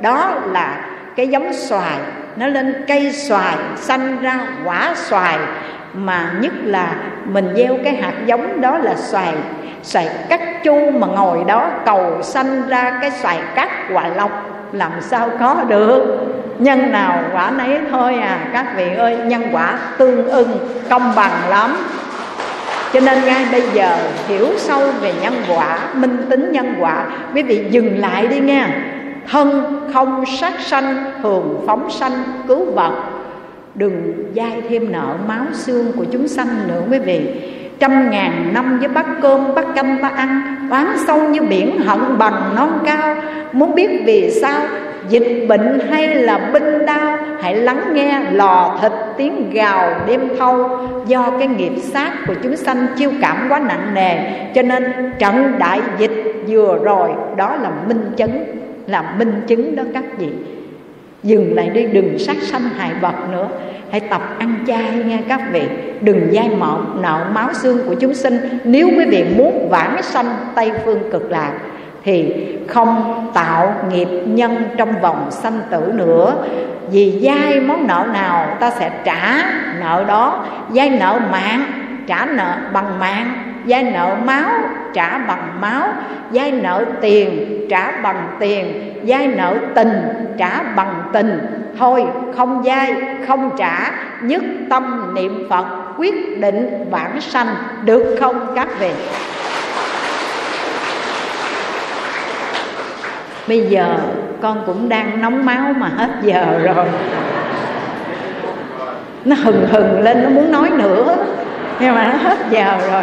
đó 0.00 0.32
là 0.52 0.84
cái 1.16 1.28
giống 1.28 1.52
xoài. 1.52 1.98
Nó 2.36 2.46
lên 2.46 2.84
cây 2.88 3.12
xoài 3.12 3.56
xanh 3.76 4.16
ra 4.20 4.40
quả 4.64 4.92
xoài. 4.94 5.38
Mà 5.94 6.30
nhất 6.40 6.52
là 6.62 6.94
mình 7.24 7.48
gieo 7.56 7.76
cái 7.84 7.94
hạt 7.94 8.12
giống 8.26 8.60
đó 8.60 8.78
là 8.78 8.94
xoài. 8.94 9.34
Xoài 9.82 10.08
cắt 10.28 10.40
chu 10.64 10.90
mà 10.90 11.06
ngồi 11.06 11.44
đó 11.46 11.70
cầu 11.84 12.22
sanh 12.22 12.68
ra 12.68 12.98
cái 13.00 13.10
xoài 13.10 13.38
cắt 13.54 13.70
quả 13.92 14.08
lộc 14.08 14.30
làm 14.72 14.92
sao 15.00 15.28
có 15.40 15.56
được? 15.68 16.26
Nhân 16.58 16.92
nào 16.92 17.22
quả 17.32 17.50
nấy 17.50 17.78
thôi 17.90 18.14
à 18.14 18.38
các 18.52 18.66
vị 18.76 18.94
ơi. 18.96 19.16
Nhân 19.24 19.42
quả 19.52 19.78
tương 19.98 20.28
ưng, 20.28 20.58
công 20.90 21.12
bằng 21.16 21.32
lắm. 21.48 21.76
Cho 22.92 23.00
nên 23.00 23.24
ngay 23.24 23.46
bây 23.52 23.62
giờ 23.72 23.96
hiểu 24.28 24.46
sâu 24.56 24.80
về 25.00 25.12
nhân 25.22 25.34
quả, 25.48 25.78
minh 25.94 26.26
tính 26.30 26.52
nhân 26.52 26.74
quả, 26.80 27.04
quý 27.34 27.42
vị 27.42 27.66
dừng 27.70 27.98
lại 27.98 28.26
đi 28.26 28.40
nha. 28.40 28.68
Thân 29.30 29.80
không 29.94 30.24
sát 30.26 30.52
sanh 30.60 31.12
thường 31.22 31.64
phóng 31.66 31.90
sanh, 31.90 32.22
cứu 32.48 32.64
vật 32.74 32.92
đừng 33.80 34.24
dai 34.36 34.62
thêm 34.68 34.92
nợ 34.92 35.16
máu 35.28 35.44
xương 35.52 35.92
của 35.96 36.04
chúng 36.12 36.28
sanh 36.28 36.48
nữa 36.68 36.82
quý 36.90 36.98
vị. 36.98 37.20
Trăm 37.78 38.10
ngàn 38.10 38.50
năm 38.54 38.78
với 38.78 38.88
bát 38.88 39.06
cơm 39.22 39.54
bát 39.54 39.66
canh 39.74 39.98
ta 40.02 40.08
ăn 40.08 40.56
oán 40.70 40.86
sâu 41.06 41.28
như 41.28 41.42
biển 41.42 41.78
hận 41.80 42.18
bằng 42.18 42.54
non 42.56 42.78
cao. 42.84 43.14
Muốn 43.52 43.74
biết 43.74 44.02
vì 44.04 44.30
sao 44.30 44.60
dịch 45.08 45.46
bệnh 45.48 45.80
hay 45.90 46.14
là 46.14 46.50
binh 46.52 46.86
đao, 46.86 47.18
hãy 47.42 47.54
lắng 47.54 47.82
nghe 47.92 48.20
lò 48.30 48.78
thịt 48.82 48.92
tiếng 49.16 49.50
gào 49.52 49.90
đêm 50.06 50.20
thâu. 50.38 50.68
Do 51.06 51.30
cái 51.38 51.48
nghiệp 51.48 51.72
sát 51.82 52.12
của 52.26 52.34
chúng 52.42 52.56
sanh 52.56 52.86
chiêu 52.96 53.10
cảm 53.20 53.46
quá 53.48 53.60
nặng 53.68 53.94
nề 53.94 54.16
cho 54.54 54.62
nên 54.62 55.12
trận 55.18 55.52
đại 55.58 55.80
dịch 55.98 56.44
vừa 56.48 56.78
rồi 56.84 57.10
đó 57.36 57.56
là 57.56 57.70
minh 57.88 58.12
chứng 58.16 58.44
là 58.86 59.14
minh 59.18 59.32
chứng 59.46 59.76
đó 59.76 59.82
các 59.94 60.04
vị 60.18 60.28
dừng 61.22 61.54
lại 61.54 61.70
đi, 61.70 61.86
đừng 61.86 62.18
sát 62.18 62.36
sanh 62.42 62.62
hại 62.62 62.90
vật 63.00 63.14
nữa. 63.32 63.48
Hãy 63.90 64.00
tập 64.00 64.22
ăn 64.38 64.64
chay 64.66 64.92
nha 64.92 65.18
các 65.28 65.40
vị. 65.52 65.62
Đừng 66.00 66.28
dai 66.32 66.48
mạo 66.48 66.80
nợ 67.00 67.26
máu 67.34 67.48
xương 67.52 67.78
của 67.86 67.94
chúng 67.94 68.14
sinh. 68.14 68.58
Nếu 68.64 68.88
quý 68.88 69.04
vị 69.04 69.24
muốn 69.36 69.68
vãng 69.70 70.02
sanh 70.02 70.26
tây 70.54 70.72
phương 70.84 71.10
cực 71.12 71.30
lạc, 71.30 71.52
thì 72.04 72.46
không 72.68 73.30
tạo 73.34 73.74
nghiệp 73.90 74.08
nhân 74.26 74.62
trong 74.76 75.00
vòng 75.00 75.30
sanh 75.30 75.60
tử 75.70 75.92
nữa. 75.94 76.34
Vì 76.90 77.20
dai 77.22 77.60
món 77.60 77.86
nợ 77.86 78.06
nào, 78.12 78.56
ta 78.60 78.70
sẽ 78.70 78.90
trả 79.04 79.42
nợ 79.80 80.04
đó. 80.08 80.46
Dai 80.74 80.90
nợ 80.90 81.20
mạng, 81.30 81.64
trả 82.06 82.26
nợ 82.26 82.54
bằng 82.72 82.98
mạng 82.98 83.49
dai 83.66 83.82
nợ 83.82 84.16
máu 84.24 84.50
trả 84.92 85.18
bằng 85.18 85.60
máu 85.60 85.88
dai 86.30 86.52
nợ 86.52 86.84
tiền 87.00 87.60
trả 87.70 87.90
bằng 88.02 88.28
tiền 88.40 88.94
dai 89.08 89.26
nợ 89.26 89.54
tình 89.74 90.02
trả 90.38 90.62
bằng 90.62 91.02
tình. 91.12 91.40
Thôi, 91.78 92.04
không 92.36 92.62
dai 92.64 92.94
không 93.26 93.50
trả, 93.58 93.90
nhất 94.22 94.42
tâm 94.70 95.14
niệm 95.14 95.46
phật, 95.50 95.64
quyết 95.96 96.40
định 96.40 96.86
vãng 96.90 97.20
sanh, 97.20 97.46
được 97.84 98.16
không 98.20 98.52
các 98.56 98.68
vị? 98.78 98.90
Bây 103.48 103.60
giờ 103.60 103.96
con 104.42 104.62
cũng 104.66 104.88
đang 104.88 105.20
nóng 105.22 105.46
máu 105.46 105.72
mà 105.76 105.88
hết 105.96 106.10
giờ 106.22 106.58
rồi. 106.64 106.86
Nó 109.24 109.36
hừng 109.36 109.66
hừng 109.66 110.00
lên, 110.00 110.22
nó 110.22 110.28
muốn 110.30 110.52
nói 110.52 110.70
nữa, 110.70 111.16
nhưng 111.80 111.94
mà 111.94 112.12
nó 112.12 112.28
hết 112.30 112.38
giờ 112.50 112.78
rồi. 112.92 113.02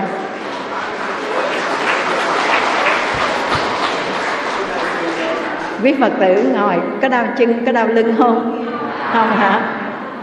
Quý 5.83 5.93
phật 5.99 6.11
tử 6.19 6.43
ngồi, 6.53 6.75
có 7.01 7.07
đau 7.07 7.25
chân, 7.37 7.65
có 7.65 7.71
đau 7.71 7.87
lưng 7.87 8.15
không? 8.17 8.65
Không 9.13 9.29
hả? 9.29 9.61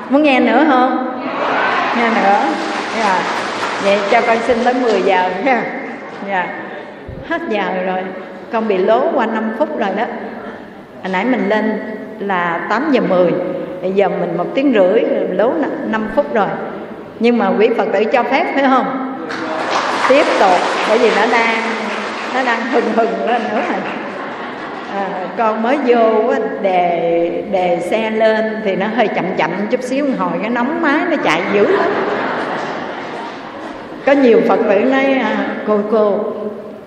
Muốn 0.09 0.23
nghe 0.23 0.41
nữa 0.41 0.65
không? 0.69 1.23
Nghe 1.97 2.11
nữa. 2.11 2.41
Dạ. 2.99 3.23
Vậy 3.85 3.99
cho 4.11 4.21
con 4.27 4.37
xin 4.47 4.59
tới 4.65 4.75
10 4.75 5.03
giờ 5.03 5.31
nha. 5.45 5.63
Dạ. 6.29 6.47
Hết 7.29 7.43
giờ 7.49 7.65
rồi. 7.87 8.01
Con 8.53 8.69
bị 8.69 8.79
lố 8.79 9.11
qua 9.15 9.27
5 9.27 9.53
phút 9.59 9.79
rồi 9.79 9.91
đó. 9.97 10.05
Hồi 11.03 11.13
nãy 11.13 11.25
mình 11.25 11.49
lên 11.49 11.81
là 12.19 12.67
8 12.71 12.93
giờ 12.93 13.01
10 13.01 13.33
bây 13.83 13.93
giờ 13.93 14.09
mình 14.09 14.37
một 14.37 14.47
tiếng 14.55 14.73
rưỡi, 14.75 15.01
lố 15.31 15.53
5 15.91 16.09
phút 16.15 16.35
rồi. 16.35 16.49
Nhưng 17.21 17.39
mà 17.39 17.49
quý 17.59 17.69
phật 17.77 17.89
tử 17.93 18.05
cho 18.05 18.23
phép, 18.23 18.47
phải 18.55 18.65
không? 18.71 19.15
Tiếp 20.09 20.25
tục, 20.41 20.53
bởi 20.89 20.99
vì 20.99 21.11
nó 21.17 21.27
đang 21.33 21.63
nó 22.35 22.45
đang 22.45 22.61
hừng 22.61 22.93
hừng 22.97 23.27
lên 23.27 23.43
nữa 23.51 23.63
rồi 23.69 23.81
à, 24.95 25.09
con 25.39 25.63
mới 25.63 25.79
vô 25.87 26.33
đề 26.63 27.45
đề 27.53 27.81
xe 27.81 28.11
lên 28.11 28.45
thì 28.65 28.77
nó 28.77 28.87
hơi 28.87 29.09
chậm 29.09 29.25
chậm 29.37 29.51
chút 29.71 29.83
xíu 29.83 30.07
hồi 30.19 30.33
cái 30.41 30.51
nóng 30.51 30.83
máy 30.83 30.99
nó 31.11 31.17
chạy 31.17 31.43
dữ 31.55 31.67
lắm. 31.67 31.91
Có 34.07 34.13
nhiều 34.13 34.41
phật 34.49 34.59
tử 34.69 34.79
nói 34.79 35.05
à, 35.05 35.47
cô 35.67 35.81
cô 35.91 36.21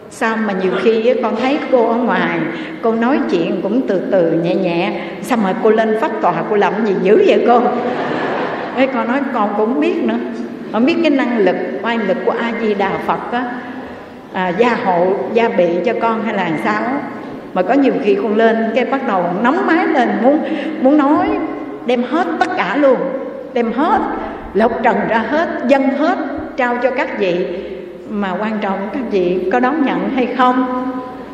sao 0.10 0.38
mà 0.38 0.54
nhiều 0.64 0.72
khi 0.84 1.14
con 1.24 1.36
thấy 1.36 1.60
cô 1.72 1.88
ở 1.88 1.96
ngoài 1.96 2.40
cô 2.82 2.92
nói 2.92 3.20
chuyện 3.32 3.60
cũng 3.64 3.82
từ 3.88 4.02
từ 4.12 4.32
nhẹ 4.32 4.56
nhẹ 4.56 5.02
sao 5.22 5.38
mà 5.44 5.56
cô 5.64 5.70
lên 5.70 5.98
phát 6.02 6.12
tòa 6.22 6.34
cô 6.50 6.56
làm 6.56 6.86
gì 6.86 6.96
dữ 7.04 7.24
vậy 7.28 7.44
cô? 7.48 7.62
Cái 8.76 8.88
con 8.88 9.08
nói 9.08 9.20
con 9.34 9.54
cũng 9.58 9.80
biết 9.80 9.96
nữa. 10.04 10.18
Con 10.74 10.86
biết 10.86 10.96
cái 11.02 11.12
năng 11.12 11.38
lực 11.38 11.56
oai 11.84 11.98
lực 11.98 12.18
của 12.26 12.34
a 12.40 12.52
di 12.62 12.74
đà 12.74 12.92
phật 13.08 13.32
á 13.32 13.44
à, 14.34 14.50
gia 14.50 14.78
hộ 14.86 15.14
gia 15.34 15.50
bị 15.50 15.68
cho 15.86 15.94
con 16.02 16.24
hay 16.26 16.34
là 16.34 16.52
sao 16.64 16.82
mà 17.58 17.64
có 17.64 17.74
nhiều 17.74 17.94
khi 18.04 18.16
con 18.16 18.36
lên, 18.36 18.72
cái 18.76 18.86
bắt 18.86 19.08
đầu 19.08 19.26
nóng 19.44 19.68
máy 19.68 19.88
lên, 19.88 20.10
muốn 20.22 20.40
muốn 20.82 20.98
nói, 20.98 21.28
đem 21.86 22.04
hết 22.04 22.28
tất 22.40 22.48
cả 22.58 22.78
luôn, 22.78 22.98
đem 23.54 23.72
hết, 23.72 24.02
lột 24.54 24.72
trần 24.84 24.98
ra 25.10 25.18
hết 25.18 25.50
dân 25.68 25.90
hết, 25.90 26.18
trao 26.58 26.78
cho 26.84 26.92
các 26.92 27.20
vị. 27.20 27.46
Mà 28.10 28.36
quan 28.40 28.58
trọng 28.62 28.90
các 28.94 29.02
vị 29.12 29.50
có 29.52 29.60
đón 29.60 29.86
nhận 29.86 30.10
hay 30.16 30.26
không? 30.38 30.86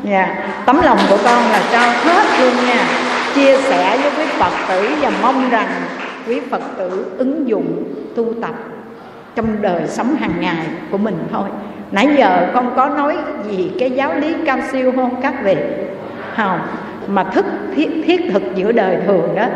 Dạ 0.04 0.10
yeah. 0.10 0.66
tấm 0.66 0.80
lòng 0.84 0.98
của 1.08 1.18
con 1.24 1.42
là 1.52 1.62
trao 1.72 1.90
hết 1.90 2.26
luôn 2.40 2.52
nha. 2.66 2.84
Chia 3.34 3.56
sẻ 3.56 3.98
với 4.02 4.10
quý 4.18 4.32
phật 4.38 4.52
tử 4.68 4.88
và 5.00 5.10
mong 5.22 5.50
rằng 5.50 5.68
quý 6.28 6.40
phật 6.50 6.62
tử 6.78 7.14
ứng 7.18 7.48
dụng, 7.48 7.84
tu 8.16 8.34
tập 8.42 8.54
trong 9.34 9.46
đời 9.60 9.82
sống 9.86 10.16
hàng 10.16 10.34
ngày 10.40 10.66
của 10.90 10.98
mình 10.98 11.18
thôi. 11.32 11.48
Nãy 11.92 12.08
giờ 12.18 12.46
con 12.54 12.72
có 12.76 12.88
nói 12.88 13.16
gì 13.50 13.72
cái 13.78 13.90
giáo 13.90 14.14
lý 14.14 14.34
cao 14.46 14.58
siêu 14.72 14.92
không 14.96 15.20
các 15.22 15.34
vị? 15.44 15.56
Không? 16.36 16.60
Mà 17.08 17.24
thức 17.24 17.44
thiết, 17.76 17.88
thiết 18.06 18.20
thực 18.32 18.42
giữa 18.54 18.72
đời 18.72 18.96
thường 19.06 19.34
đó 19.36 19.46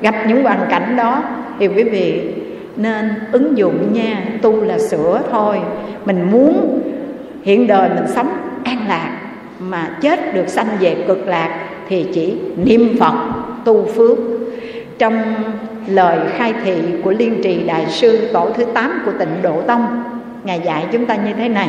gặp 0.00 0.14
những 0.28 0.42
hoàn 0.42 0.66
cảnh 0.70 0.96
đó 0.96 1.22
thì 1.58 1.68
quý 1.68 1.84
vị 1.84 2.34
nên 2.76 3.10
ứng 3.32 3.58
dụng 3.58 3.92
nha 3.92 4.24
tu 4.42 4.62
là 4.62 4.78
sửa 4.78 5.20
thôi. 5.30 5.60
Mình 6.04 6.30
muốn 6.30 6.80
hiện 7.42 7.66
đời 7.66 7.88
mình 7.88 8.06
sống 8.14 8.28
an 8.64 8.78
lạc 8.88 9.18
mà 9.58 9.90
chết 10.00 10.34
được 10.34 10.48
sanh 10.48 10.66
về 10.80 10.96
cực 11.06 11.28
lạc 11.28 11.60
thì 11.88 12.06
chỉ 12.14 12.34
niệm 12.56 12.96
phật 13.00 13.14
tu 13.64 13.86
phước. 13.86 14.18
Trong 14.98 15.22
lời 15.86 16.18
khai 16.36 16.54
thị 16.64 16.76
của 17.04 17.10
liên 17.10 17.40
trì 17.42 17.64
đại 17.66 17.86
sư 17.86 18.28
tổ 18.32 18.50
thứ 18.56 18.64
8 18.74 19.02
của 19.04 19.12
tịnh 19.18 19.42
độ 19.42 19.62
tông 19.62 20.04
ngài 20.44 20.60
dạy 20.64 20.86
chúng 20.92 21.06
ta 21.06 21.16
như 21.16 21.32
thế 21.36 21.48
này 21.48 21.68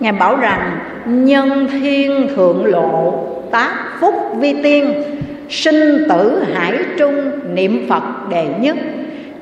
ngài 0.00 0.12
bảo 0.12 0.36
rằng, 0.36 0.78
nhân 1.06 1.68
thiên 1.70 2.28
thượng 2.36 2.64
lộ, 2.64 3.26
tác 3.50 3.74
phúc 4.00 4.14
vi 4.38 4.62
tiên, 4.62 5.02
sinh 5.48 6.06
tử 6.08 6.44
hải 6.52 6.78
trung 6.98 7.30
niệm 7.54 7.86
phật 7.88 8.02
đệ 8.30 8.46
nhất. 8.60 8.76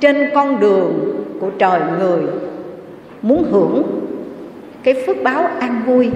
Trên 0.00 0.30
con 0.34 0.60
đường 0.60 1.16
của 1.40 1.50
trời 1.58 1.80
người, 1.98 2.22
muốn 3.22 3.44
hưởng 3.50 4.05
cái 4.86 4.94
phước 5.06 5.22
báo 5.22 5.48
an 5.60 5.82
vui 5.86 6.10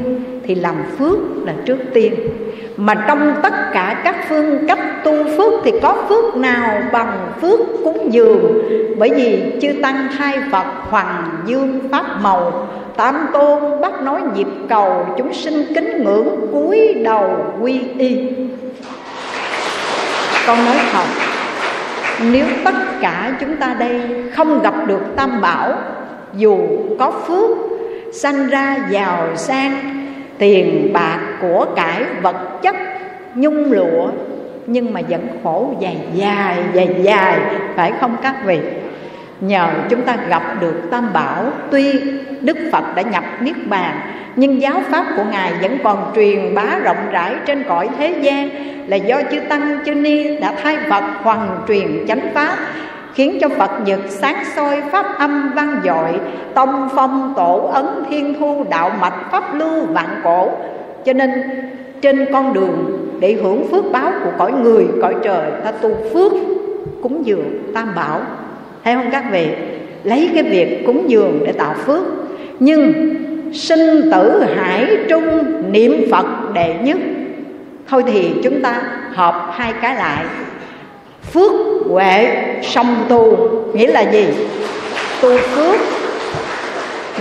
thì 0.47 0.55
làm 0.55 0.75
phước 0.99 1.19
là 1.45 1.55
trước 1.65 1.79
tiên. 1.95 2.15
Mà 2.77 3.05
trong 3.09 3.35
tất 3.43 3.53
cả 3.73 4.01
các 4.05 4.17
phương 4.29 4.67
cách 4.69 4.79
tu 5.05 5.13
phước 5.37 5.53
thì 5.65 5.73
có 5.83 5.97
phước 6.09 6.37
nào 6.37 6.83
bằng 6.93 7.33
phước 7.41 7.61
cúng 7.85 8.09
dường? 8.13 8.63
Bởi 8.99 9.11
vì 9.17 9.43
chư 9.63 9.69
tăng 9.83 10.09
hai 10.09 10.39
phật 10.53 10.67
hoàng 10.91 11.31
dương 11.47 11.81
pháp 11.91 12.05
màu 12.21 12.69
tam 12.97 13.27
tôn 13.33 13.81
bắt 13.81 14.03
nói 14.03 14.23
nhịp 14.35 14.49
cầu 14.69 15.07
chúng 15.19 15.33
sinh 15.33 15.65
kính 15.75 16.05
ngưỡng 16.05 16.47
cúi 16.53 16.95
đầu 16.95 17.55
quy 17.61 17.81
y. 17.99 18.29
Con 20.47 20.65
nói 20.65 20.77
thật, 20.93 21.07
nếu 22.33 22.47
tất 22.65 22.75
cả 23.01 23.33
chúng 23.41 23.57
ta 23.57 23.77
đây 23.79 24.01
không 24.37 24.63
gặp 24.63 24.75
được 24.87 25.03
tam 25.17 25.41
bảo, 25.41 25.73
dù 26.35 26.59
có 26.99 27.11
phước 27.11 27.70
sanh 28.13 28.49
ra 28.49 28.77
giàu 28.91 29.37
sang, 29.37 29.73
tiền 30.39 30.91
bạc 30.93 31.19
của 31.41 31.67
cải 31.77 32.05
vật 32.23 32.63
chất, 32.63 32.77
nhung 33.35 33.73
lụa, 33.73 34.11
nhưng 34.67 34.93
mà 34.93 35.01
vẫn 35.09 35.29
khổ 35.43 35.75
dài 35.81 35.97
dài 36.15 36.57
dài 36.73 36.89
dài, 37.03 37.39
phải 37.77 37.93
không 38.01 38.17
các 38.23 38.35
vị? 38.45 38.59
Nhờ 39.41 39.69
chúng 39.89 40.03
ta 40.03 40.17
gặp 40.29 40.43
được 40.61 40.83
tam 40.91 41.13
bảo, 41.13 41.45
tuy 41.71 42.01
đức 42.41 42.57
phật 42.73 42.85
đã 42.97 43.03
nhập 43.03 43.25
niết 43.41 43.57
bàn, 43.67 44.01
nhưng 44.37 44.61
giáo 44.61 44.83
pháp 44.91 45.07
của 45.17 45.25
ngài 45.31 45.53
vẫn 45.63 45.79
còn 45.85 46.13
truyền 46.17 46.55
bá 46.55 46.79
rộng 46.83 47.11
rãi 47.11 47.35
trên 47.47 47.65
cõi 47.69 47.89
thế 47.99 48.15
gian, 48.21 48.51
là 48.89 48.97
do 48.97 49.23
chư 49.31 49.41
tăng, 49.41 49.79
chư 49.87 49.95
ni 49.95 50.37
đã 50.37 50.55
thay 50.63 50.77
phật 50.89 51.05
hoàn 51.23 51.61
truyền 51.69 52.07
chánh 52.09 52.21
pháp 52.35 52.57
khiến 53.15 53.39
cho 53.41 53.49
phật 53.49 53.71
nhật 53.87 54.01
sáng 54.09 54.45
soi 54.57 54.83
pháp 54.93 55.19
âm 55.19 55.53
vang 55.55 55.81
dội, 55.85 56.21
tông 56.55 56.89
phong 56.95 57.33
tổ 57.37 57.71
ấn 57.73 57.87
thiên 58.11 58.35
thu, 58.41 58.65
đạo 58.71 58.93
mạch 59.01 59.15
pháp 59.33 59.55
lưu 59.55 59.87
vạn 59.87 60.21
cổ. 60.25 60.51
Cho 61.05 61.13
nên, 61.13 61.31
trên 62.01 62.27
con 62.33 62.53
đường 62.53 63.09
để 63.21 63.33
hưởng 63.33 63.69
phước 63.69 63.85
báo 63.93 64.13
của 64.25 64.31
cõi 64.39 64.53
người, 64.53 64.87
cõi 65.03 65.15
trời, 65.23 65.51
ta 65.65 65.71
tu 65.71 65.91
phước 66.13 66.33
cúng 67.03 67.27
dường 67.27 67.73
tam 67.75 67.95
bảo. 67.97 68.21
Thấy 68.85 68.95
không 68.95 69.11
các 69.13 69.25
vị? 69.33 69.49
Lấy 70.05 70.31
cái 70.35 70.43
việc 70.43 70.83
cúng 70.87 71.11
dường 71.11 71.39
để 71.47 71.53
tạo 71.53 71.75
phước. 71.75 72.03
Nhưng 72.61 72.93
sinh 73.53 74.11
tử 74.13 74.45
hải 74.57 74.97
trung 75.09 75.45
niệm 75.73 75.93
phật 76.11 76.27
đệ 76.55 76.75
nhất. 76.83 76.99
Thôi 77.89 78.05
thì 78.07 78.33
chúng 78.43 78.63
ta 78.63 78.83
hợp 79.13 79.51
hai 79.53 79.73
cái 79.83 79.95
lại 79.95 80.25
phước 81.23 81.53
huệ 81.91 82.45
song 82.63 83.05
tu, 83.09 83.37
nghĩa 83.75 83.87
là 83.87 84.01
gì? 84.01 84.27
Tu 85.23 85.39
phước. 85.39 85.81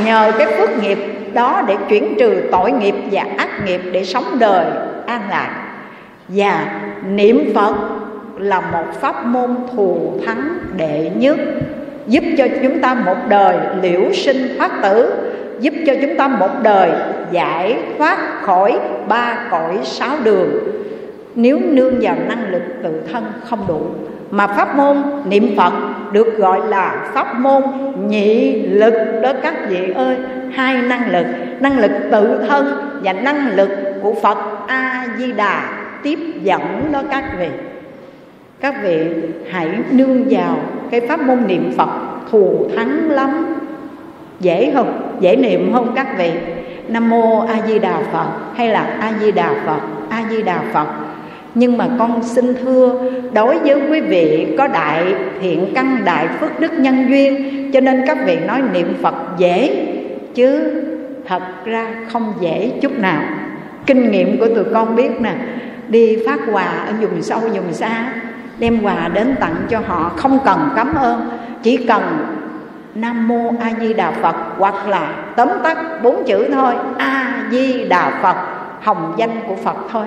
Nhờ 0.05 0.31
cái 0.37 0.47
phước 0.57 0.83
nghiệp 0.83 0.97
đó 1.33 1.63
để 1.67 1.75
chuyển 1.89 2.15
trừ 2.19 2.41
tội 2.51 2.71
nghiệp 2.71 2.95
và 3.11 3.25
ác 3.37 3.49
nghiệp 3.65 3.81
để 3.91 4.03
sống 4.03 4.39
đời, 4.39 4.65
an 5.05 5.21
lạc. 5.29 5.65
Và 6.27 6.81
niệm 7.09 7.51
phật 7.55 7.75
là 8.37 8.61
một 8.61 8.85
pháp 9.01 9.25
môn 9.25 9.55
thù 9.75 10.13
thắng 10.25 10.59
đệ 10.77 11.11
nhất, 11.15 11.37
giúp 12.07 12.23
cho 12.37 12.47
chúng 12.63 12.81
ta 12.81 12.93
một 12.93 13.17
đời 13.27 13.57
liễu 13.81 14.13
sinh 14.13 14.55
thoát 14.57 14.71
tử, 14.83 15.13
giúp 15.59 15.73
cho 15.87 15.93
chúng 16.01 16.17
ta 16.17 16.27
một 16.27 16.49
đời 16.63 16.91
giải 17.31 17.77
thoát 17.97 18.17
khỏi 18.41 18.79
ba 19.07 19.37
cõi 19.51 19.77
sáu 19.83 20.15
đường 20.23 20.49
nếu 21.35 21.59
nương 21.59 21.99
vào 22.01 22.15
năng 22.27 22.51
lực 22.51 22.61
tự 22.83 23.01
thân 23.11 23.23
không 23.45 23.65
đủ, 23.67 23.81
mà 24.31 24.47
pháp 24.47 24.77
môn, 24.77 24.97
niệm 25.25 25.55
phật 25.57 25.73
được 26.11 26.37
gọi 26.37 26.67
là 26.67 27.09
pháp 27.13 27.39
môn 27.39 27.63
nhị 28.07 28.61
lực 28.61 28.93
đó 29.23 29.33
các 29.41 29.55
vị 29.69 29.91
ơi. 29.95 30.17
Hai 30.53 30.81
năng 30.81 31.11
lực 31.11 31.25
năng 31.59 31.79
lực 31.79 31.91
tự 32.11 32.45
thân 32.47 32.77
và 33.03 33.13
năng 33.13 33.55
lực 33.55 33.69
của 34.01 34.13
phật 34.13 34.37
a 34.67 35.07
di 35.17 35.31
đà 35.31 35.83
tiếp 36.03 36.19
dẫn 36.43 36.89
đó 36.91 37.01
các 37.11 37.23
vị. 37.39 37.47
Các 38.59 38.75
vị 38.83 39.05
hãy 39.49 39.69
nương 39.91 40.25
vào 40.29 40.59
cái 40.91 41.01
pháp 41.01 41.21
môn 41.21 41.47
niệm 41.47 41.73
phật 41.77 41.89
thù 42.31 42.69
thắng 42.75 43.09
lắm. 43.09 43.55
Dễ 44.39 44.71
không? 44.73 45.17
Dễ 45.19 45.35
niệm 45.35 45.73
không 45.73 45.93
các 45.95 46.17
vị? 46.17 46.31
Nam 46.87 47.09
mô 47.09 47.39
a 47.39 47.55
di 47.67 47.79
đà 47.79 48.01
phật 48.11 48.27
hay 48.55 48.67
là 48.67 48.97
a 48.99 49.13
di 49.19 49.31
đà 49.31 49.53
phật? 49.65 49.79
A 50.09 50.23
di 50.29 50.41
đà 50.41 50.61
phật 50.73 50.87
nhưng 51.55 51.77
mà 51.77 51.87
con 51.99 52.23
xin 52.23 52.53
thưa, 52.63 53.11
đối 53.33 53.59
với 53.59 53.81
quý 53.89 54.01
vị 54.01 54.47
có 54.57 54.67
đại 54.67 55.15
thiện 55.41 55.71
căn, 55.75 56.01
đại 56.05 56.27
phước 56.27 56.59
đức 56.59 56.71
nhân 56.73 57.09
duyên, 57.09 57.71
cho 57.73 57.79
nên 57.79 58.03
các 58.07 58.17
vị 58.25 58.37
nói 58.47 58.61
niệm 58.73 58.93
phật 59.01 59.15
dễ, 59.37 59.85
chứ 60.35 60.81
thật 61.27 61.43
ra 61.65 61.87
không 62.11 62.33
dễ 62.39 62.71
chút 62.81 62.99
nào. 62.99 63.21
Kinh 63.85 64.11
nghiệm 64.11 64.39
của 64.39 64.47
tụi 64.47 64.63
con 64.73 64.95
biết 64.95 65.21
nè, 65.21 65.35
đi 65.87 66.17
phát 66.25 66.39
quà 66.53 66.65
ở 66.65 66.93
vùng 67.01 67.21
sâu, 67.21 67.39
vùng 67.39 67.73
xa, 67.73 68.13
đem 68.59 68.83
quà 68.83 69.09
đến 69.13 69.35
tặng 69.39 69.55
cho 69.69 69.79
họ, 69.87 70.11
không 70.15 70.39
cần 70.45 70.59
cảm 70.75 70.95
ơn, 70.95 71.29
chỉ 71.63 71.77
cần 71.77 72.03
nam 72.95 73.27
mô 73.27 73.53
a 73.59 73.71
di 73.79 73.93
đà 73.93 74.11
phật 74.11 74.35
hoặc 74.57 74.87
là 74.87 75.13
tóm 75.35 75.49
tắt 75.63 75.77
bốn 76.03 76.23
chữ 76.25 76.49
thôi, 76.53 76.73
a 76.97 77.43
di 77.51 77.83
đà 77.83 78.19
phật, 78.21 78.35
hồng 78.81 79.13
danh 79.17 79.39
của 79.47 79.55
phật 79.63 79.77
thôi 79.91 80.05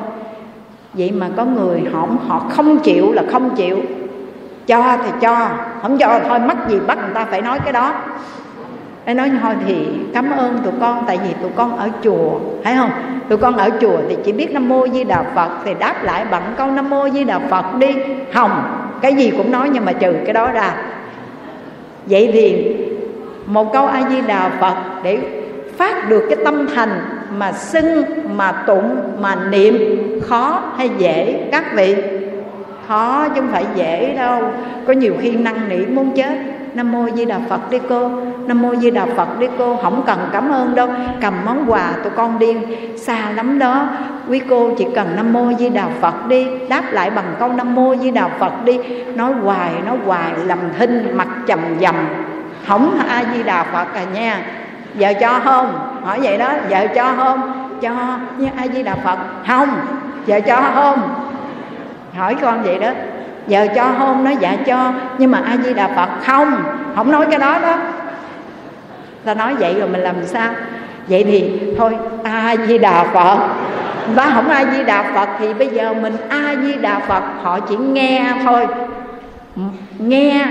vậy 0.94 1.10
mà 1.10 1.28
có 1.36 1.44
người 1.44 1.82
họ 1.93 2.09
họ 2.27 2.39
không 2.39 2.78
chịu 2.78 3.12
là 3.12 3.23
không 3.32 3.56
chịu. 3.56 3.78
Cho 4.66 4.97
thì 5.05 5.10
cho, 5.20 5.48
không 5.82 5.98
cho 5.98 6.20
thôi, 6.28 6.39
mắc 6.39 6.56
gì 6.69 6.81
bắt 6.86 6.98
người 6.98 7.14
ta 7.14 7.24
phải 7.24 7.43
nói 7.43 7.59
cái 7.64 7.73
đó. 7.73 7.94
Để 9.06 9.14
nói 9.14 9.31
thôi 9.43 9.55
thì 9.66 9.86
cảm 10.14 10.31
ơn 10.31 10.59
tụi 10.64 10.73
con, 10.81 11.05
Tại 11.06 11.19
vì 11.24 11.32
tụi 11.43 11.51
con 11.56 11.77
ở 11.77 11.89
chùa, 12.02 12.39
Thấy 12.64 12.74
không? 12.77 12.90
Tụi 13.28 13.39
con 13.39 13.56
ở 13.56 13.70
chùa 13.81 13.97
thì 14.09 14.16
chỉ 14.24 14.32
biết 14.32 14.51
Nam 14.52 14.69
Mô 14.69 14.89
Di 14.89 15.05
Đà 15.05 15.24
Phật 15.35 15.51
Thì 15.64 15.74
đáp 15.78 15.94
lại 16.02 16.24
bằng 16.31 16.55
câu 16.56 16.66
Nam 16.66 16.90
Mô 16.90 17.09
Di 17.09 17.24
Đà 17.24 17.39
Phật 17.39 17.64
đi. 17.78 17.94
Hồng 18.32 18.62
Cái 19.01 19.14
gì 19.14 19.31
cũng 19.31 19.52
nói 19.52 19.70
nhưng 19.73 19.85
mà 19.85 19.93
trừ 19.93 20.14
cái 20.24 20.32
đó 20.32 20.52
ra. 20.52 20.74
Vậy 22.06 22.31
thì 22.32 22.77
Một 23.47 23.73
câu 23.73 23.86
A 23.86 24.02
Di 24.10 24.20
Đà 24.20 24.51
Phật 24.60 24.74
Để 25.02 25.19
phát 25.83 26.09
được 26.09 26.25
cái 26.29 26.39
tâm 26.45 26.67
thành 26.75 27.01
Mà 27.39 27.53
xưng, 27.53 28.05
mà 28.37 28.53
tụng, 28.53 28.97
mà 29.21 29.35
niệm. 29.35 29.75
Khó 30.29 30.63
hay 30.77 30.91
dễ? 30.99 31.49
Các 31.53 31.65
vị. 31.75 31.97
Khó 32.89 33.29
chứ 33.29 33.41
không 33.41 33.51
phải 33.53 33.67
dễ 33.75 34.15
đâu. 34.17 34.43
Có 34.87 34.93
nhiều 34.93 35.15
khi 35.21 35.31
năng 35.31 35.69
nỉ 35.69 35.77
muốn 35.77 36.13
chết. 36.17 36.39
Nam 36.75 36.93
mô 36.93 37.11
Di 37.15 37.25
Đà 37.25 37.41
Phật 37.49 37.71
đi 37.71 37.79
cô. 37.89 38.11
Nam 38.47 38.63
mô 38.63 38.75
Di 38.77 38.91
Đà 38.91 39.07
Phật 39.17 39.39
đi 39.39 39.47
cô. 39.59 39.77
Không 39.83 40.03
cần 40.07 40.19
cảm 40.33 40.51
ơn 40.51 40.75
đâu. 40.75 40.89
Cầm 41.21 41.35
món 41.45 41.65
quà 41.67 41.93
tụi 42.03 42.13
con 42.17 42.39
đi 42.39 42.57
Xa 42.97 43.31
lắm 43.31 43.59
đó. 43.59 43.89
Quý 44.29 44.41
cô 44.49 44.71
chỉ 44.79 44.87
cần 44.95 45.07
Nam 45.17 45.33
mô 45.33 45.53
Di 45.59 45.69
Đà 45.69 45.89
Phật 46.01 46.29
đi. 46.29 46.47
Đáp 46.69 46.83
lại 46.93 47.11
bằng 47.11 47.35
câu 47.39 47.49
Nam 47.49 47.75
mô 47.75 47.97
Di 47.97 48.11
Đà 48.11 48.29
Phật 48.29 48.65
đi. 48.65 48.79
Nói 49.15 49.33
hoài, 49.33 49.71
nói 49.87 49.97
hoài 50.07 50.33
Làm 50.47 50.59
thinh, 50.79 51.17
mặt 51.17 51.29
chầm 51.47 51.61
dầm. 51.81 51.95
Không 52.67 52.99
A 53.09 53.25
Di 53.35 53.43
Đà 53.43 53.65
Phật 53.65 53.87
à 53.95 54.05
nha. 54.15 54.45
Giờ 54.94 55.12
cho 55.20 55.40
không? 55.44 55.78
Hỏi 56.05 56.20
vậy 56.23 56.39
đó. 56.39 56.52
Giờ 56.69 56.86
cho 56.94 57.14
không? 57.16 57.69
Cho 57.81 57.90
như 58.39 58.48
ai 58.56 58.69
Di 58.74 58.82
Đà 58.82 58.94
Phật. 58.94 59.19
Không. 59.47 59.69
Giờ 60.27 60.40
cho 60.47 60.62
không? 60.74 61.14
Hỏi 62.16 62.36
con 62.43 62.62
vậy 62.62 62.78
đó. 62.78 62.90
Giờ 63.47 63.66
cho 63.74 63.85
không 63.98 64.24
nói 64.24 64.36
dạ 64.40 64.56
cho, 64.66 64.93
nhưng 65.19 65.31
mà 65.31 65.43
a 65.47 65.56
di 65.56 65.74
đà 65.74 65.89
phật 65.89 66.09
không. 66.27 66.62
Không 66.97 67.10
nói 67.10 67.27
cái 67.31 67.39
đó 67.39 67.59
đó. 67.62 67.77
Ta 69.24 69.35
nói 69.35 69.55
vậy 69.55 69.74
rồi 69.78 69.89
mình 69.89 70.01
làm 70.01 70.14
sao? 70.27 70.51
Vậy 71.09 71.24
thì 71.24 71.60
thôi 71.78 71.97
a 72.24 72.56
di 72.66 72.78
đà 72.78 73.05
phật. 73.05 73.39
Và 74.14 74.31
không 74.35 74.48
a 74.48 74.64
di 74.64 74.85
đà 74.85 75.02
phật 75.14 75.28
thì 75.39 75.55
bây 75.55 75.69
giờ 75.69 75.94
mình 75.94 76.16
a 76.28 76.55
di 76.62 76.74
đà 76.74 76.98
phật, 76.98 77.23
họ 77.43 77.60
chỉ 77.60 77.77
nghe 77.77 78.35
thôi. 78.43 78.66
Nghe 79.98 80.47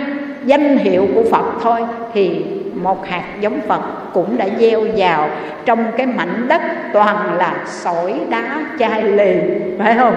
danh 0.46 0.78
hiệu 0.78 1.08
của 1.16 1.24
phật 1.32 1.46
thôi 1.62 1.82
thì 2.14 2.46
một 2.84 3.08
hạt 3.08 3.24
giống 3.40 3.62
phật 3.68 3.82
cũng 4.14 4.38
đã 4.38 4.46
gieo 4.60 4.82
vào 4.98 5.30
trong 5.66 5.86
cái 5.98 6.06
mảnh 6.06 6.46
đất 6.48 6.62
toàn 6.94 7.38
là 7.38 7.56
sỏi 7.66 8.20
đá 8.30 8.44
chai 8.80 9.04
lì 9.04 9.34
phải 9.80 9.96
không? 9.98 10.16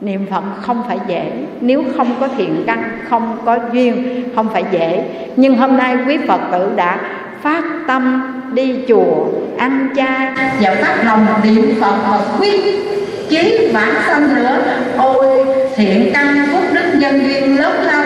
Niệm 0.00 0.26
phật 0.30 0.42
không 0.60 0.82
phải 0.88 0.98
dễ, 1.06 1.32
nếu 1.60 1.84
không 1.96 2.14
có 2.20 2.28
thiện 2.36 2.64
căn, 2.66 2.98
không 3.08 3.38
có 3.44 3.58
duyên, 3.72 4.24
không 4.36 4.48
phải 4.52 4.64
dễ. 4.70 5.04
Nhưng 5.36 5.56
hôm 5.56 5.76
nay 5.76 5.96
quý 6.06 6.18
phật 6.28 6.40
tử 6.52 6.72
đã 6.76 6.98
phát 7.42 7.64
tâm 7.86 8.32
đi 8.52 8.78
chùa, 8.88 9.26
ăn 9.58 9.88
chay 9.96 10.28
và 10.60 10.74
phát 10.74 10.96
lòng 11.04 11.26
niệm 11.44 11.74
phật 11.80 11.96
và 12.10 12.20
quyết 12.38 12.60
chí 13.28 13.70
bản 13.74 13.94
thân 14.06 14.34
nữa. 14.34 14.58
Ôi, 14.98 15.44
thiện 15.76 16.10
căn 16.14 16.46
phúc 16.52 16.62
đức 16.72 16.94
nhân 16.94 17.20
duyên 17.26 17.60
lớn 17.60 17.72
lao 17.86 17.97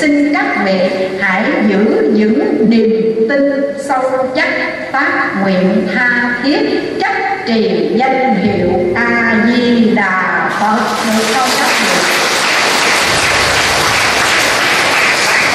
xin 0.00 0.34
các 0.34 0.64
vị 0.64 0.78
hãy 1.20 1.44
giữ 1.68 1.84
vững 2.14 2.70
niềm 2.70 3.14
tin 3.28 3.62
sâu 3.88 4.02
chắc. 4.36 4.48
Phát 4.92 5.36
nguyện 5.42 5.88
tha 5.94 6.40
thiết 6.44 6.60
chấp 7.00 7.12
trì 7.46 7.90
danh 7.96 8.34
hiệu 8.34 8.68
a 8.94 9.40
di 9.46 9.90
đà 9.94 10.50
phật. 10.60 10.78
Được 11.06 11.24
không 11.34 11.48
các 11.58 11.70
vị. 11.80 11.88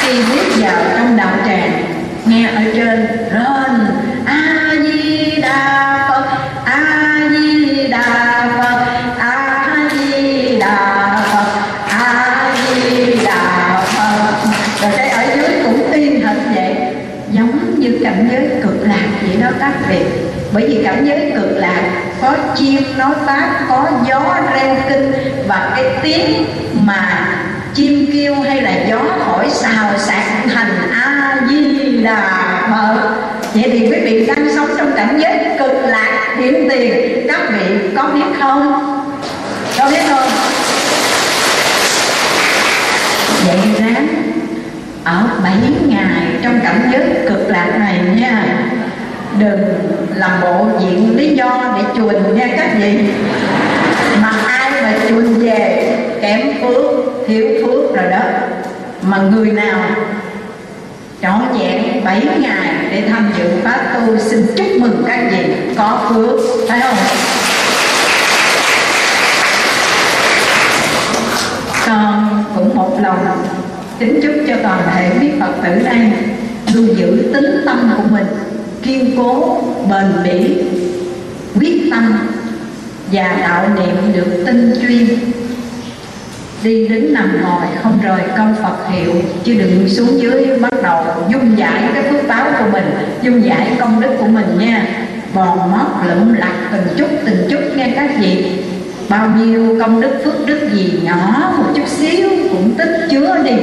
Khi 0.02 0.24
bước 0.30 0.62
vào 0.62 0.84
trong 0.98 1.18
đạo 1.18 1.36
tràng, 1.46 1.84
nghe 2.26 2.48
ở 2.48 2.62
trên 2.76 3.08
rên 3.32 3.93
vậy 19.88 20.04
bởi 20.54 20.68
vì 20.68 20.84
cảnh 20.84 21.06
giới 21.06 21.32
cực 21.36 21.58
lạc 21.58 21.82
có 22.22 22.36
chim 22.56 22.84
nói 22.98 23.12
pháp 23.26 23.66
có 23.70 23.88
gió 24.08 24.36
reo 24.56 24.76
kinh 24.90 25.14
và 25.48 25.72
cái 25.76 25.86
tiếng 26.04 26.46
mà 26.74 27.28
chim 27.74 28.10
kêu 28.14 28.36
hay 28.36 28.62
là 28.62 28.72
gió 28.90 29.00
thổi 29.26 29.50
xào 29.50 29.98
xạc 29.98 30.24
thành 30.54 30.92
a 30.92 31.38
di 31.50 31.98
đà 32.04 32.44
phật. 32.72 33.24
Vậy 33.54 33.70
thì 33.74 33.80
quý 33.80 34.00
vị 34.04 34.26
đang 34.26 34.56
sống 34.56 34.70
trong 34.78 34.92
cảnh 34.96 35.20
giới 35.22 35.38
cực 35.60 35.86
lạc 35.86 36.36
hiển 36.38 36.70
tiền, 36.70 37.28
các 37.28 37.42
vị 37.50 37.76
có 37.98 38.04
biết 38.04 38.40
không? 38.40 38.84
Có 39.78 39.90
biết 39.90 40.02
không? 40.10 40.30
Vậy 43.48 43.58
ráng 43.80 44.08
ở 45.04 45.28
bảy 45.44 45.56
ngày 45.88 46.28
trong 46.44 46.60
cảnh 46.64 46.90
giới 46.92 47.04
cực 47.30 47.50
lạc 47.50 47.76
này 47.80 48.00
nha 48.16 48.46
đừng 49.40 49.60
làm 50.16 50.42
bộ 50.42 50.68
diện 50.80 51.18
lý 51.18 51.36
do 51.36 51.76
để 51.78 51.84
chuồn 51.96 52.36
nha 52.36 52.48
các 52.58 52.70
vị. 52.80 53.00
Mà 54.22 54.32
ai 54.48 54.82
mà 54.82 54.94
chuồn 55.10 55.34
về 55.34 55.90
kém 56.22 56.42
phước, 56.62 56.86
thiếu 57.28 57.48
phước 57.62 57.96
rồi 57.96 58.12
đó, 58.12 58.22
mà 59.02 59.18
người 59.18 59.52
nào 59.52 59.80
trọn 61.22 61.42
vẹn 61.60 62.04
7 62.06 62.22
ngày 62.40 62.74
để 62.92 63.04
tham 63.10 63.32
dự 63.38 63.50
pháp 63.64 63.94
tu, 63.94 64.18
xin 64.20 64.46
chúc 64.58 64.68
mừng 64.80 65.04
các 65.08 65.20
vị 65.32 65.46
có 65.78 66.00
phước, 66.10 66.40
phải 66.70 66.80
không? 66.80 66.96
Con 71.86 72.44
cũng 72.56 72.76
một 72.76 72.98
lòng 73.02 73.44
kính 74.00 74.20
chúc 74.24 74.34
cho 74.48 74.56
toàn 74.64 74.82
thể 74.94 75.10
biết 75.20 75.32
phật 75.40 75.52
tử 75.64 75.84
đây 75.86 76.12
luôn 76.74 76.98
giữ 76.98 77.32
tính 77.34 77.62
tâm 77.66 77.94
của 77.98 78.04
mình 78.10 78.26
kiên 78.84 79.14
cố, 79.18 79.62
bền 79.90 80.06
bỉ, 80.24 80.64
quyết 81.60 81.90
tâm 81.92 82.28
và 83.12 83.38
đạo 83.42 83.70
niệm 83.76 84.14
được 84.14 84.44
tinh 84.46 84.74
chuyên. 84.82 85.08
Đi 86.64 86.88
đứng 86.88 87.14
nằm 87.14 87.42
ngồi 87.42 87.66
không 87.84 88.00
rời 88.04 88.22
công 88.38 88.56
Phật 88.64 88.90
hiệu, 88.92 89.14
chứ 89.44 89.54
đừng 89.54 89.90
xuống 89.90 90.22
dưới 90.22 90.60
bắt 90.60 90.74
đầu 90.84 91.06
dung 91.30 91.58
giải 91.58 91.84
cái 91.94 92.04
phước 92.12 92.28
báo 92.28 92.52
của 92.60 92.66
mình, 92.72 92.86
dung 93.22 93.46
giải 93.46 93.72
công 93.80 94.02
đức 94.02 94.10
của 94.20 94.28
mình 94.28 94.58
nha. 94.60 94.88
Bòn 95.34 95.58
mót 95.58 96.08
lụm 96.08 96.34
lặt 96.34 96.54
từng 96.72 96.98
chút 96.98 97.08
từng 97.26 97.38
chút 97.50 97.60
nghe 97.76 97.92
các 97.96 98.12
vị. 98.20 98.46
Bao 99.10 99.30
nhiêu 99.38 99.78
công 99.80 100.02
đức 100.02 100.22
phước 100.26 100.48
đức 100.48 100.60
gì 100.74 101.00
nhỏ, 101.04 101.54
một 101.58 101.74
chút 101.76 101.88
xíu 101.88 102.30
cũng 102.30 102.74
tích 102.78 103.08
chứa 103.12 103.44
đi. 103.44 103.56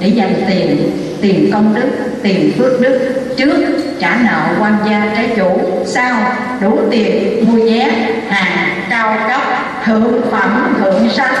Để 0.00 0.08
dành 0.08 0.34
tiền 0.48 0.90
tiền 1.20 1.50
công 1.52 1.74
đức, 1.74 1.88
tiền 2.22 2.52
phước 2.58 2.80
đức 2.80 2.98
trước 3.36 3.87
trả 4.00 4.16
nợ 4.16 4.40
quan 4.60 4.76
gia 4.90 5.06
trái 5.14 5.30
chủ. 5.36 5.60
Sau 5.86 6.12
đủ 6.60 6.78
tiền, 6.90 7.44
mua 7.48 7.64
vé, 7.64 7.90
hàng, 8.30 8.80
cao 8.90 9.16
cấp, 9.28 9.40
thượng 9.84 10.30
phẩm, 10.30 10.74
thượng 10.80 11.10
sanh 11.10 11.34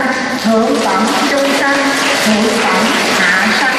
thượng 0.44 0.76
phẩm, 0.84 1.02
trung 1.30 1.50
sanh 1.58 1.78
thượng 2.24 2.52
phẩm, 2.62 2.84
hạ 3.18 3.46
sanh 3.60 3.76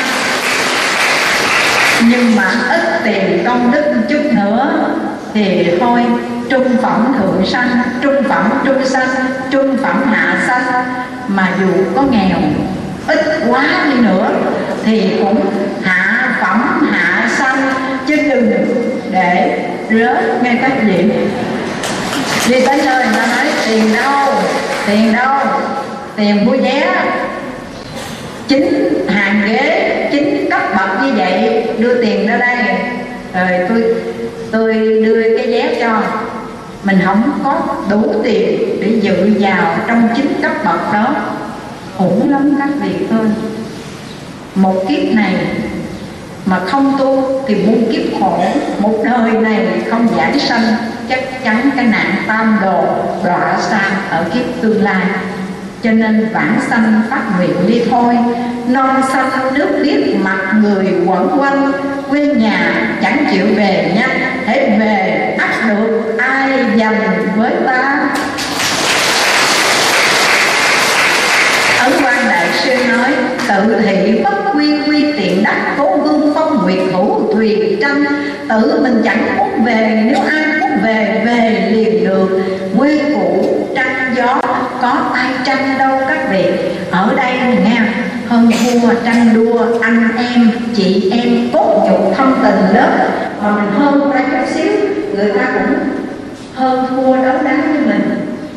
nhưng 2.10 2.36
mà 2.36 2.52
ít 2.70 2.82
tiền 3.04 3.44
công 3.46 3.72
đức 3.72 3.84
chút 4.10 4.22
nữa 4.32 4.90
thì 5.34 5.68
thôi, 5.80 6.06
trung 6.50 6.78
phẩm, 6.82 7.14
thượng 7.20 7.46
sanh 7.46 7.82
trung 8.02 8.24
phẩm, 8.30 8.50
trung 8.66 8.86
sanh 8.86 9.10
trung 9.52 9.78
phẩm, 9.78 10.04
hạ 10.14 10.38
sanh 10.48 10.84
mà 11.28 11.48
dù 11.60 11.68
có 11.96 12.02
nghèo, 12.02 12.40
ít 13.08 13.20
quá 13.50 13.66
đi 13.86 14.02
nữa 14.02 14.30
thì 14.86 15.18
cũng 15.20 15.46
hạ 15.84 16.30
phẩm 16.42 16.89
hạ 16.89 16.89
chứ 18.10 18.16
đừng 18.16 18.52
để 19.12 19.60
rớt 19.90 20.44
ngay 20.44 20.58
các 20.62 20.84
điểm 20.88 21.12
đi 22.50 22.66
tới 22.66 22.82
nơi 22.86 23.06
người 23.06 23.16
ta 23.16 23.28
nói, 23.28 23.46
tiền 23.68 23.94
đâu 23.94 24.34
tiền 24.88 25.14
đâu, 25.14 25.38
tiền 26.16 26.46
mua 26.46 26.58
vé. 26.58 26.88
Chính 28.48 28.94
hàng 29.08 29.42
ghế, 29.48 30.10
chính 30.12 30.50
cấp 30.50 30.62
bậc 30.78 31.04
như 31.04 31.14
vậy, 31.18 31.64
đưa 31.78 32.04
tiền 32.04 32.28
ra 32.28 32.38
đây. 32.38 32.58
Rồi 33.34 33.60
tôi 33.70 33.96
tôi 34.52 34.74
đưa 35.06 35.38
cái 35.38 35.48
vé 35.48 35.76
cho. 35.82 36.02
Mình 36.84 37.00
không 37.06 37.40
có 37.44 37.60
đủ 37.90 38.22
tiền 38.24 38.60
để 38.82 39.00
dự 39.02 39.16
vào 39.40 39.78
trong 39.88 40.10
chính 40.16 40.34
cấp 40.42 40.52
bậc 40.66 40.94
đó. 40.94 41.16
Khủng 41.98 42.32
lắm 42.32 42.56
các 42.60 42.70
vị 42.82 43.06
ơi 43.10 43.28
một 44.56 44.84
kiếp 44.90 45.16
này 45.16 45.34
mà 46.46 46.60
không 46.60 46.96
tu 47.00 47.42
thì 47.48 47.56
muôn 47.56 47.92
kiếp 47.92 48.20
khổ. 48.20 48.44
Một 48.80 48.98
đời 49.04 49.32
này 49.32 49.68
không 49.90 50.08
giải 50.18 50.40
sanh. 50.40 50.76
Chắc 51.10 51.44
chắn 51.44 51.70
cái 51.76 51.86
nạn 51.86 52.16
tam 52.28 52.60
đồ 52.62 52.84
đọa 53.24 53.58
sang 53.70 53.92
ở 54.10 54.24
kiếp 54.34 54.62
tương 54.62 54.84
lai. 54.84 55.06
Cho 55.84 55.92
nên 55.92 56.30
vãng 56.34 56.60
sanh 56.70 57.02
phát 57.10 57.22
nguyện 57.38 57.68
đi 57.68 57.82
thôi. 57.92 58.18
Non 58.68 59.02
xanh 59.14 59.54
nước 59.54 59.80
biếc 59.84 60.16
mặt 60.16 60.54
người 60.62 60.94
quẩn 61.06 61.40
quanh. 61.40 61.72
Quê 62.10 62.26
nhà 62.26 62.72
chẳng 63.02 63.26
chịu 63.32 63.46
về 63.56 63.92
nha. 63.96 64.08
Hãy 64.46 64.78
về 64.80 65.36
ắt 65.40 65.50
được 65.70 66.16
ai 66.18 66.50
dành 66.76 67.28
với 67.38 67.52
ta 67.66 68.00
ấn 71.80 71.92
quan 72.04 72.30
đại 72.30 72.48
sư 72.64 72.76
nói 72.88 73.12
tự 73.50 73.76
thị 73.86 74.22
bất 74.24 74.54
quy 74.56 74.78
quy 74.88 75.12
tiện 75.18 75.44
đắc 75.44 75.76
cố 75.78 75.98
gương 76.04 76.34
phong 76.36 76.64
nguyệt 76.64 76.80
hữu 76.94 77.34
thuyền 77.34 77.82
tranh. 77.82 78.04
Tự 78.50 78.80
mình 78.84 79.02
chẳng 79.04 79.38
muốn 79.38 79.66
về, 79.66 80.04
nếu 80.06 80.22
ai 80.30 80.60
muốn 80.60 80.70
về 80.84 81.22
về 81.26 81.70
liền 81.72 82.04
được. 82.04 82.42
Quê 82.78 83.02
cũ 83.14 83.58
tranh 83.76 84.14
gió, 84.18 84.42
có 84.82 85.12
ai 85.14 85.32
tranh 85.46 85.78
đâu 85.80 86.00
các 86.08 86.32
vị. 86.32 86.44
Ở 86.92 87.14
đây 87.18 87.34
nghe, 87.64 87.82
hơn 88.28 88.52
thua 88.52 88.94
tranh 89.06 89.30
đua, 89.34 89.80
anh 89.82 90.08
em, 90.18 90.52
chị 90.76 91.12
em 91.12 91.50
cốt 91.54 91.88
nhục 91.90 92.18
thân 92.18 92.34
tình 92.44 92.76
lớp. 92.76 93.08
Mà 93.44 93.52
mình 93.52 93.72
hơn 93.80 94.12
ra 94.12 94.22
chút 94.32 94.54
xíu, 94.56 94.72
người 95.16 95.32
ta 95.32 95.52
cũng 95.54 95.80
hơn 96.56 96.86
thua 96.90 97.16
đấu 97.16 97.36
đá 97.44 97.58
với 97.68 97.82
mình. 97.86 98.10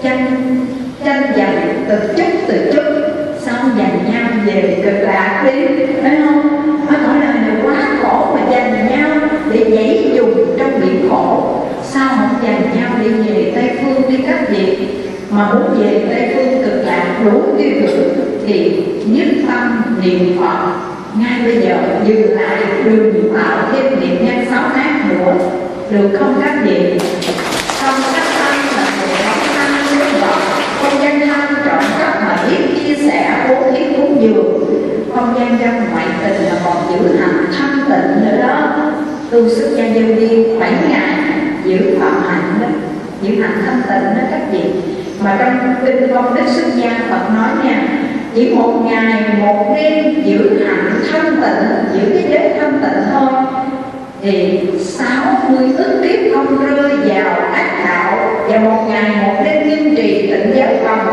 Tranh 0.02 0.26
tranh 1.04 1.22
giành 1.36 1.84
từ 1.88 1.98
chút 2.16 2.32
từ 2.48 2.72
chút 2.72 2.84
xong 3.46 3.70
giành 3.78 4.12
nhau 4.12 4.31
về 4.46 4.82
cực 4.84 5.08
lạc 5.08 5.44
đi 5.46 5.84
phải 6.02 6.16
không? 6.24 6.42
Ở 6.88 6.96
cõi 7.06 7.16
đời 7.20 7.34
này 7.34 7.56
quá 7.62 7.74
khổ 8.02 8.34
mà 8.34 8.40
dành 8.50 8.88
nhau 8.90 9.10
để 9.52 9.64
nhảy 9.64 10.12
dùng 10.14 10.56
trong 10.58 10.80
biển 10.80 11.08
khổ. 11.10 11.58
Sao 11.82 12.08
không 12.08 12.42
dành 12.42 12.62
nhau 12.76 12.90
đi 13.02 13.08
về 13.08 13.52
tây 13.54 13.70
phương 13.82 14.10
đi 14.10 14.24
các 14.26 14.50
vị? 14.50 14.88
Mà 15.30 15.52
muốn 15.52 15.80
về 15.80 16.06
tây 16.10 16.32
phương 16.34 16.62
cực 16.64 16.86
lạc 16.86 17.20
đủ 17.24 17.42
tiêu 17.58 17.70
chuẩn 17.80 18.20
thì 18.46 18.84
nhất 19.06 19.28
tâm 19.48 19.82
niệm 20.04 20.36
phật. 20.40 20.72
Ngay 21.18 21.40
bây 21.44 21.62
giờ 21.62 21.76
dừng 22.06 22.30
lại, 22.30 22.62
đừng 22.84 23.34
tạo 23.34 23.58
thêm 23.72 24.00
niệm 24.00 24.26
nhân 24.26 24.44
sáu 24.50 24.62
tháng 24.74 25.08
nữa. 25.08 25.34
Được 25.90 26.18
không 26.18 26.42
các 26.44 26.54
vị 26.64 26.98
không 27.82 28.00
các 28.14 28.24
tâm 28.38 28.54
là 28.76 28.84
một 29.00 29.14
món 29.26 29.56
ăn 29.56 29.84
nước 29.98 30.04
bọt 30.20 30.42
không 30.82 31.02
gian 31.02 31.20
thân 31.20 31.54
chọn 31.66 31.84
các 31.98 32.20
mà 32.20 32.36
biết 32.48 32.64
chia 32.86 32.94
sẻ 32.94 33.46
bố 33.48 33.70
thí 33.72 33.84
cúng 33.96 34.18
dường 34.22 34.62
trong 35.52 35.60
gian 35.60 35.90
ngoại 35.92 36.06
tình 36.24 36.44
là 36.44 36.52
còn 36.64 36.76
giữ 36.90 37.16
hành 37.16 37.44
thanh 37.52 37.78
tịnh 37.88 38.24
nữa 38.24 38.42
đó. 38.42 38.76
Tu 39.30 39.48
xuất 39.48 39.68
gia 39.76 39.84
dân 39.84 40.16
đi 40.16 40.58
bảy 40.60 40.72
ngày 40.88 41.14
giữ 41.64 41.98
phạm 42.00 42.22
hạnh 42.28 42.58
đó, 42.60 42.66
giữ 43.22 43.42
hạnh 43.42 43.62
thanh 43.66 43.82
tịnh 43.82 44.18
đó 44.18 44.22
các 44.30 44.40
vị. 44.52 44.62
Mà 45.24 45.36
trong 45.38 45.74
kinh 45.86 46.14
công 46.14 46.34
đức 46.34 46.42
xuất 46.46 46.66
gia 46.76 46.90
Phật 47.10 47.34
nói 47.34 47.48
nha, 47.64 47.88
chỉ 48.34 48.54
một 48.54 48.82
ngày 48.84 49.22
một 49.40 49.74
đêm 49.76 50.22
giữ 50.24 50.64
hạnh 50.66 51.00
thanh 51.12 51.36
tịnh, 51.36 51.92
giữ 51.92 52.14
cái 52.14 52.24
giới 52.28 52.58
thanh 52.60 52.80
tịnh 52.82 53.02
thôi, 53.12 53.32
thì 54.22 54.60
sáu 54.78 55.24
mươi 55.48 55.72
ức 55.76 56.02
kiếp 56.02 56.34
không 56.34 56.66
rơi 56.66 56.90
vào 57.04 57.40
ác 57.52 57.84
đạo. 57.84 58.18
Và 58.48 58.58
một 58.58 58.84
ngày 58.88 59.10
một 59.22 59.42
đêm 59.44 59.70
kiên 59.70 59.96
trì 59.96 60.26
tịnh 60.26 60.52
giới 60.54 60.76
phòng 60.84 61.11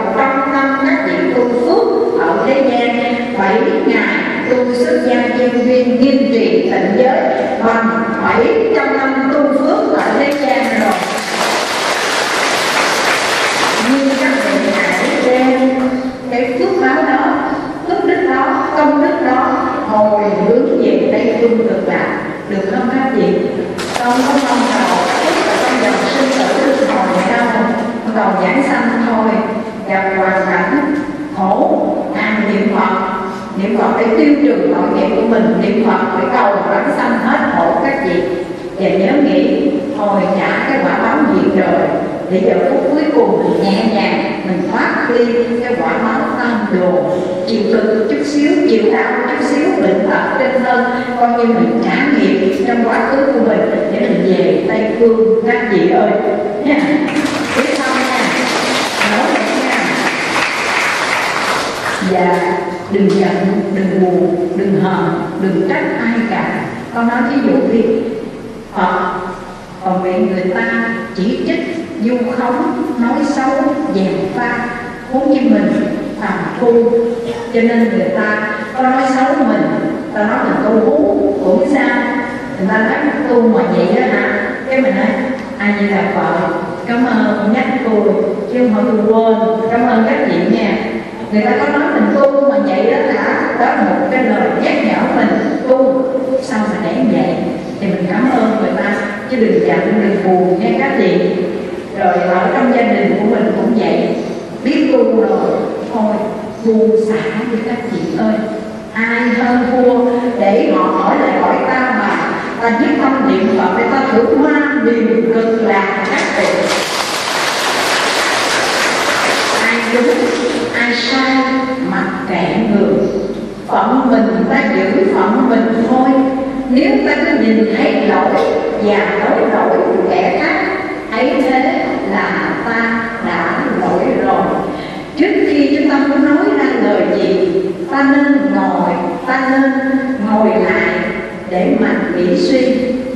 suy. 142.40 142.62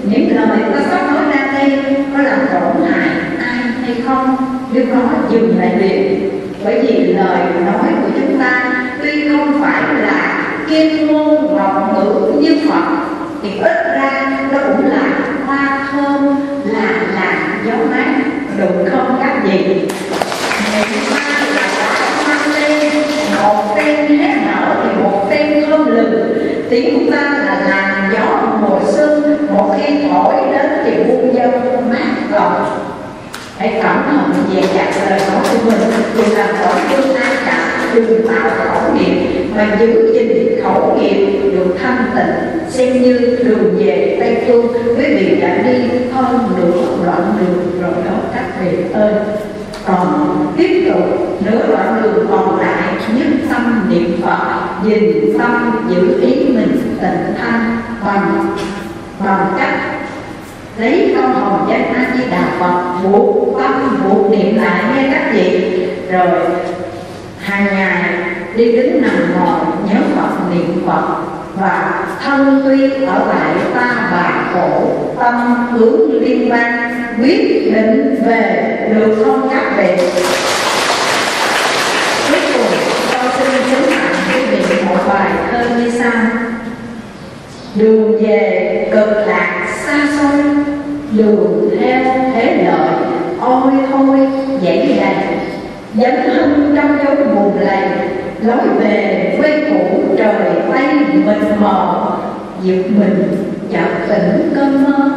Những 0.09 0.35
lời 0.35 0.57
ta 0.73 0.81
sắp 0.89 1.11
nói 1.13 1.23
ra 1.35 1.53
đây, 1.53 1.79
có 2.13 2.23
làm 2.23 2.39
tổn 2.53 2.91
hại 2.91 3.09
ai 3.39 3.63
hay 3.83 3.95
không? 4.07 4.35
Nếu 4.73 4.85
có, 4.91 4.99
dừng 5.31 5.59
lại 5.59 5.77
liền 5.79 6.29
bởi 6.63 6.81
vì 6.81 7.13
lời 7.13 7.39
nói 7.65 7.91
của 8.01 8.09
chúng 8.15 8.39
ta 8.39 8.73
tuy 9.03 9.29
không 9.29 9.61
phải 9.61 9.81
là 10.01 10.43
kim 10.69 11.07
môn 11.07 11.55
ngọc 11.55 11.93
ngữ 11.93 12.41
như 12.41 12.57
phật 12.69 13.02
xem 42.93 43.03
như 43.03 43.37
đường 43.43 43.77
về 43.77 44.17
tây 44.19 44.43
phương 44.47 44.67
quý 44.97 45.15
vị 45.15 45.41
đã 45.41 45.57
đi 45.57 45.73
hơn 46.11 46.39
nửa 46.57 47.05
đoạn 47.05 47.33
đường 47.39 47.81
rồi 47.81 47.91
đó, 48.05 48.11
các 48.35 48.45
vị 48.61 48.77
ơi. 48.93 49.13
Còn 49.85 50.35
tiếp 50.57 50.91
tục, 50.93 51.37
nửa 51.45 51.67
đoạn 51.67 52.01
đường 52.03 52.27
còn 52.31 52.59
lại, 52.59 52.93
nhất 53.17 53.27
tâm 53.49 53.89
niệm 53.89 54.21
phật 54.21 54.39
nhìn 54.85 55.37
tâm 55.39 55.85
giữ 55.89 56.21
ý 56.21 56.35
mình 56.35 56.97
tịnh 57.01 57.35
thanh 57.37 57.77
bằng 58.05 58.55
bằng 59.25 59.53
cách 59.57 59.79
lấy 60.77 61.15
câu 61.15 61.27
hồng 61.27 61.67
danh 61.69 61.93
a 61.93 62.15
di 62.17 62.23
đà 62.31 62.43
phật, 62.59 63.09
buộc 63.09 63.59
tâm 63.59 64.05
buộc 64.09 64.31
niệm 64.31 64.55
lại 64.55 64.83
nghe 64.95 65.09
các 65.13 65.31
vị. 65.33 65.87
Rồi, 66.11 66.39
hàng 67.39 67.65
ngày 67.65 68.13
đi 68.55 68.71
đứng 68.71 69.01
nằm 69.01 69.15
ngồi 69.39 69.59
nhớ 69.89 69.99
phật, 70.15 70.55
niệm 70.55 70.83
phật 70.85 71.42
và 71.55 72.03
thân 72.23 72.61
tuy 72.63 73.05
ở 73.05 73.25
lại 73.27 73.55
ta 73.75 74.09
bà 74.11 74.53
khổ, 74.53 74.95
tâm 75.19 75.67
hướng 75.71 76.21
liên 76.21 76.51
quan 76.51 76.93
quyết 77.19 77.71
định 77.75 78.23
về 78.25 78.77
được 78.95 79.23
không 79.25 79.49
các 79.51 79.73
vị 79.77 80.03
cuối 82.29 82.39
cùng, 82.53 82.65
tôi 83.13 83.31
xin 83.37 83.61
chứng 83.69 83.91
tặng 83.91 84.15
quý 84.33 84.55
vị 84.55 84.75
một 84.89 84.97
bài 85.07 85.31
thơ 85.51 85.65
như 85.77 85.91
sau. 85.99 86.11
Đường 87.75 88.23
về 88.23 88.89
cực 88.91 89.27
lạc 89.27 89.67
xa 89.85 90.07
xôi, 90.17 90.43
đường 91.11 91.69
theo 91.79 92.03
thế 92.33 92.65
lợi, 92.65 92.93
ôi 93.39 93.71
thôi 93.91 94.19
dãy 94.63 94.99
đầy 95.01 95.15
dấn 95.95 96.15
thân 96.25 96.75
trong 96.75 96.97
dấu 97.05 97.15
buồn 97.15 97.59
lầy 97.59 97.87
lối 98.45 98.67
về 98.79 99.35
quê 99.37 99.69
cũ, 99.69 100.03
trời 100.17 100.51
tây 100.73 100.87
mịt 101.13 101.59
mờ. 101.59 102.11
Giật 102.63 102.83
mình, 102.99 103.45
chợt 103.71 104.07
tỉnh 104.07 104.51
cơn 104.55 104.83
mơ. 104.83 105.09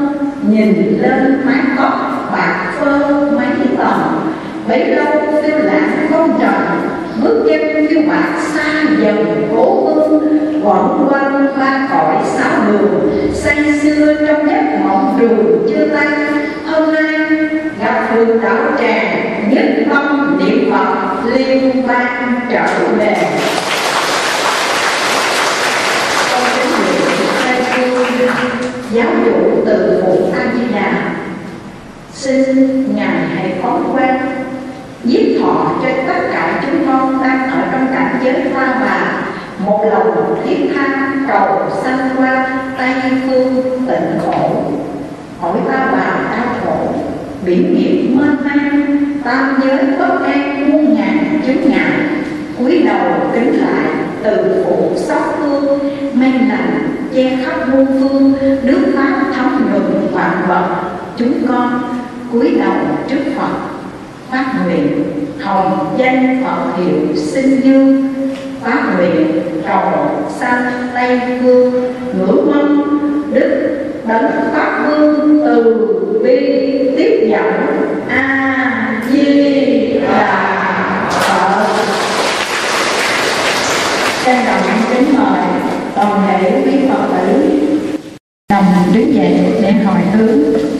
Nhìn 0.48 0.98
lên 1.03 1.40
mái 1.44 1.61
tóc, 1.77 1.93
bạc 2.32 2.73
phơ 2.81 3.31
mấy 3.31 3.47
tầng. 3.78 4.32
Bấy 4.69 4.85
lâu 4.85 5.12
phiêu 5.43 5.59
lãng 5.59 6.09
không 6.11 6.39
trần 6.40 6.89
bước 7.23 7.47
chân 7.48 7.86
phiêu 7.89 8.03
bạc 8.09 8.40
xa 8.55 8.85
dần 9.01 9.48
cố 9.53 9.94
hương 9.94 10.62
quẩn 10.65 11.09
quanh 11.11 11.47
ba 11.61 11.89
cõi 11.90 12.16
sáu 12.24 12.73
đường. 12.73 13.11
Say 13.35 13.78
xưa 13.82 14.15
trong 14.27 14.47
giấc 14.48 14.81
mộng 14.85 15.16
đường 15.20 15.66
chưa 15.69 15.89
tan. 15.89 16.27
Hôm 16.66 16.94
nay 16.94 17.05
gặp 17.81 18.09
phương 18.15 18.40
đạo 18.43 18.57
tràng, 18.78 19.51
nhất 19.51 19.66
tâm 19.90 20.26
niệm 20.38 20.70
phật, 20.72 20.86
liên 21.34 21.82
quan 21.88 22.40
trở 22.50 22.66
về. 22.98 23.16
Con 26.30 26.42
kính 26.56 26.70
nguyện 26.70 27.28
khai 27.42 27.62
phương 27.70 28.28
giáo 28.92 29.06
chủ 29.24 29.62
từ 29.66 30.02
phụ 30.06 30.30
a 30.34 30.42
di 30.54 30.74
đà. 30.74 30.92
Xin 32.14 32.96
ngài 32.96 33.18
hãy 33.36 33.54
phóng 33.62 33.92
quang, 33.92 34.44
giết 35.04 35.38
thọ 35.40 35.72
cho 35.82 35.88
tất 36.06 36.20
cả 36.32 36.62
chúng 36.62 36.86
con 36.86 37.22
đang 37.22 37.50
ở 37.50 37.58
trong 37.72 37.86
cảnh 37.94 38.20
giới 38.24 38.50
hoa 38.54 38.74
bà. 38.80 39.22
Một 39.58 39.84
lòng 39.90 40.42
thiết 40.44 40.70
tha, 40.74 41.12
cầu 41.28 41.70
sanh 41.84 42.10
qua 42.16 42.58
tây 42.78 42.94
phương 43.26 43.62
tịnh 43.88 44.18
khổ. 44.26 44.62
Hỏi 45.40 45.58
ta 45.68 45.86
bà 45.92 46.36
đau 46.36 46.54
khổ, 46.64 46.94
biển 47.44 47.74
nghiệp 47.74 48.08
mênh 48.14 48.36
mang 48.44 49.06
tam 49.27 49.61
giới 49.65 49.78
bất 49.98 50.23
an, 50.24 50.73
muôn 50.73 50.94
ngàn 50.94 51.40
chứng 51.47 51.70
ngại. 51.70 52.01
Cúi 52.59 52.82
đầu 52.82 53.31
kính 53.35 53.61
lại, 53.61 53.90
từ 54.23 54.65
phụ 54.65 54.93
sóc 54.97 55.39
hương 55.40 55.78
men 56.15 56.48
lành 56.48 56.97
che 57.15 57.39
khắp 57.44 57.69
muôn 57.69 57.86
phương. 57.86 58.32
Nước 58.62 58.93
pháp 58.94 59.32
thấm 59.35 59.70
nhuận 59.70 60.07
vạn 60.12 60.43
vật, 60.48 60.66
chúng 61.16 61.32
con 61.48 61.82
cúi 62.32 62.51
đầu 62.59 62.77
trước 63.09 63.23
phật. 63.36 63.57
Phát 64.31 64.55
nguyện, 64.65 65.05
hồng 65.40 65.97
danh 65.98 66.44
phật 66.44 66.77
hiệu 66.77 67.16
sinh 67.16 67.61
dương 67.61 68.15
phát 68.62 68.82
nguyện, 68.97 69.43
cầu 69.69 69.93
sanh 70.39 70.89
tây 70.94 71.20
phương. 71.43 71.73
Ngưỡng 72.19 72.51
mong, 72.55 73.03
đức 73.35 73.78
đấng 74.07 74.31
pháp 74.53 74.86
vương 74.86 75.40
từ 75.44 76.20
bi 76.24 76.39
tiếp 76.97 77.28
dẫn. 77.31 77.95
Đứng 88.97 89.14
dậy 89.14 89.39
để 89.62 89.73
hồi 89.73 90.01
hướng 90.01 90.76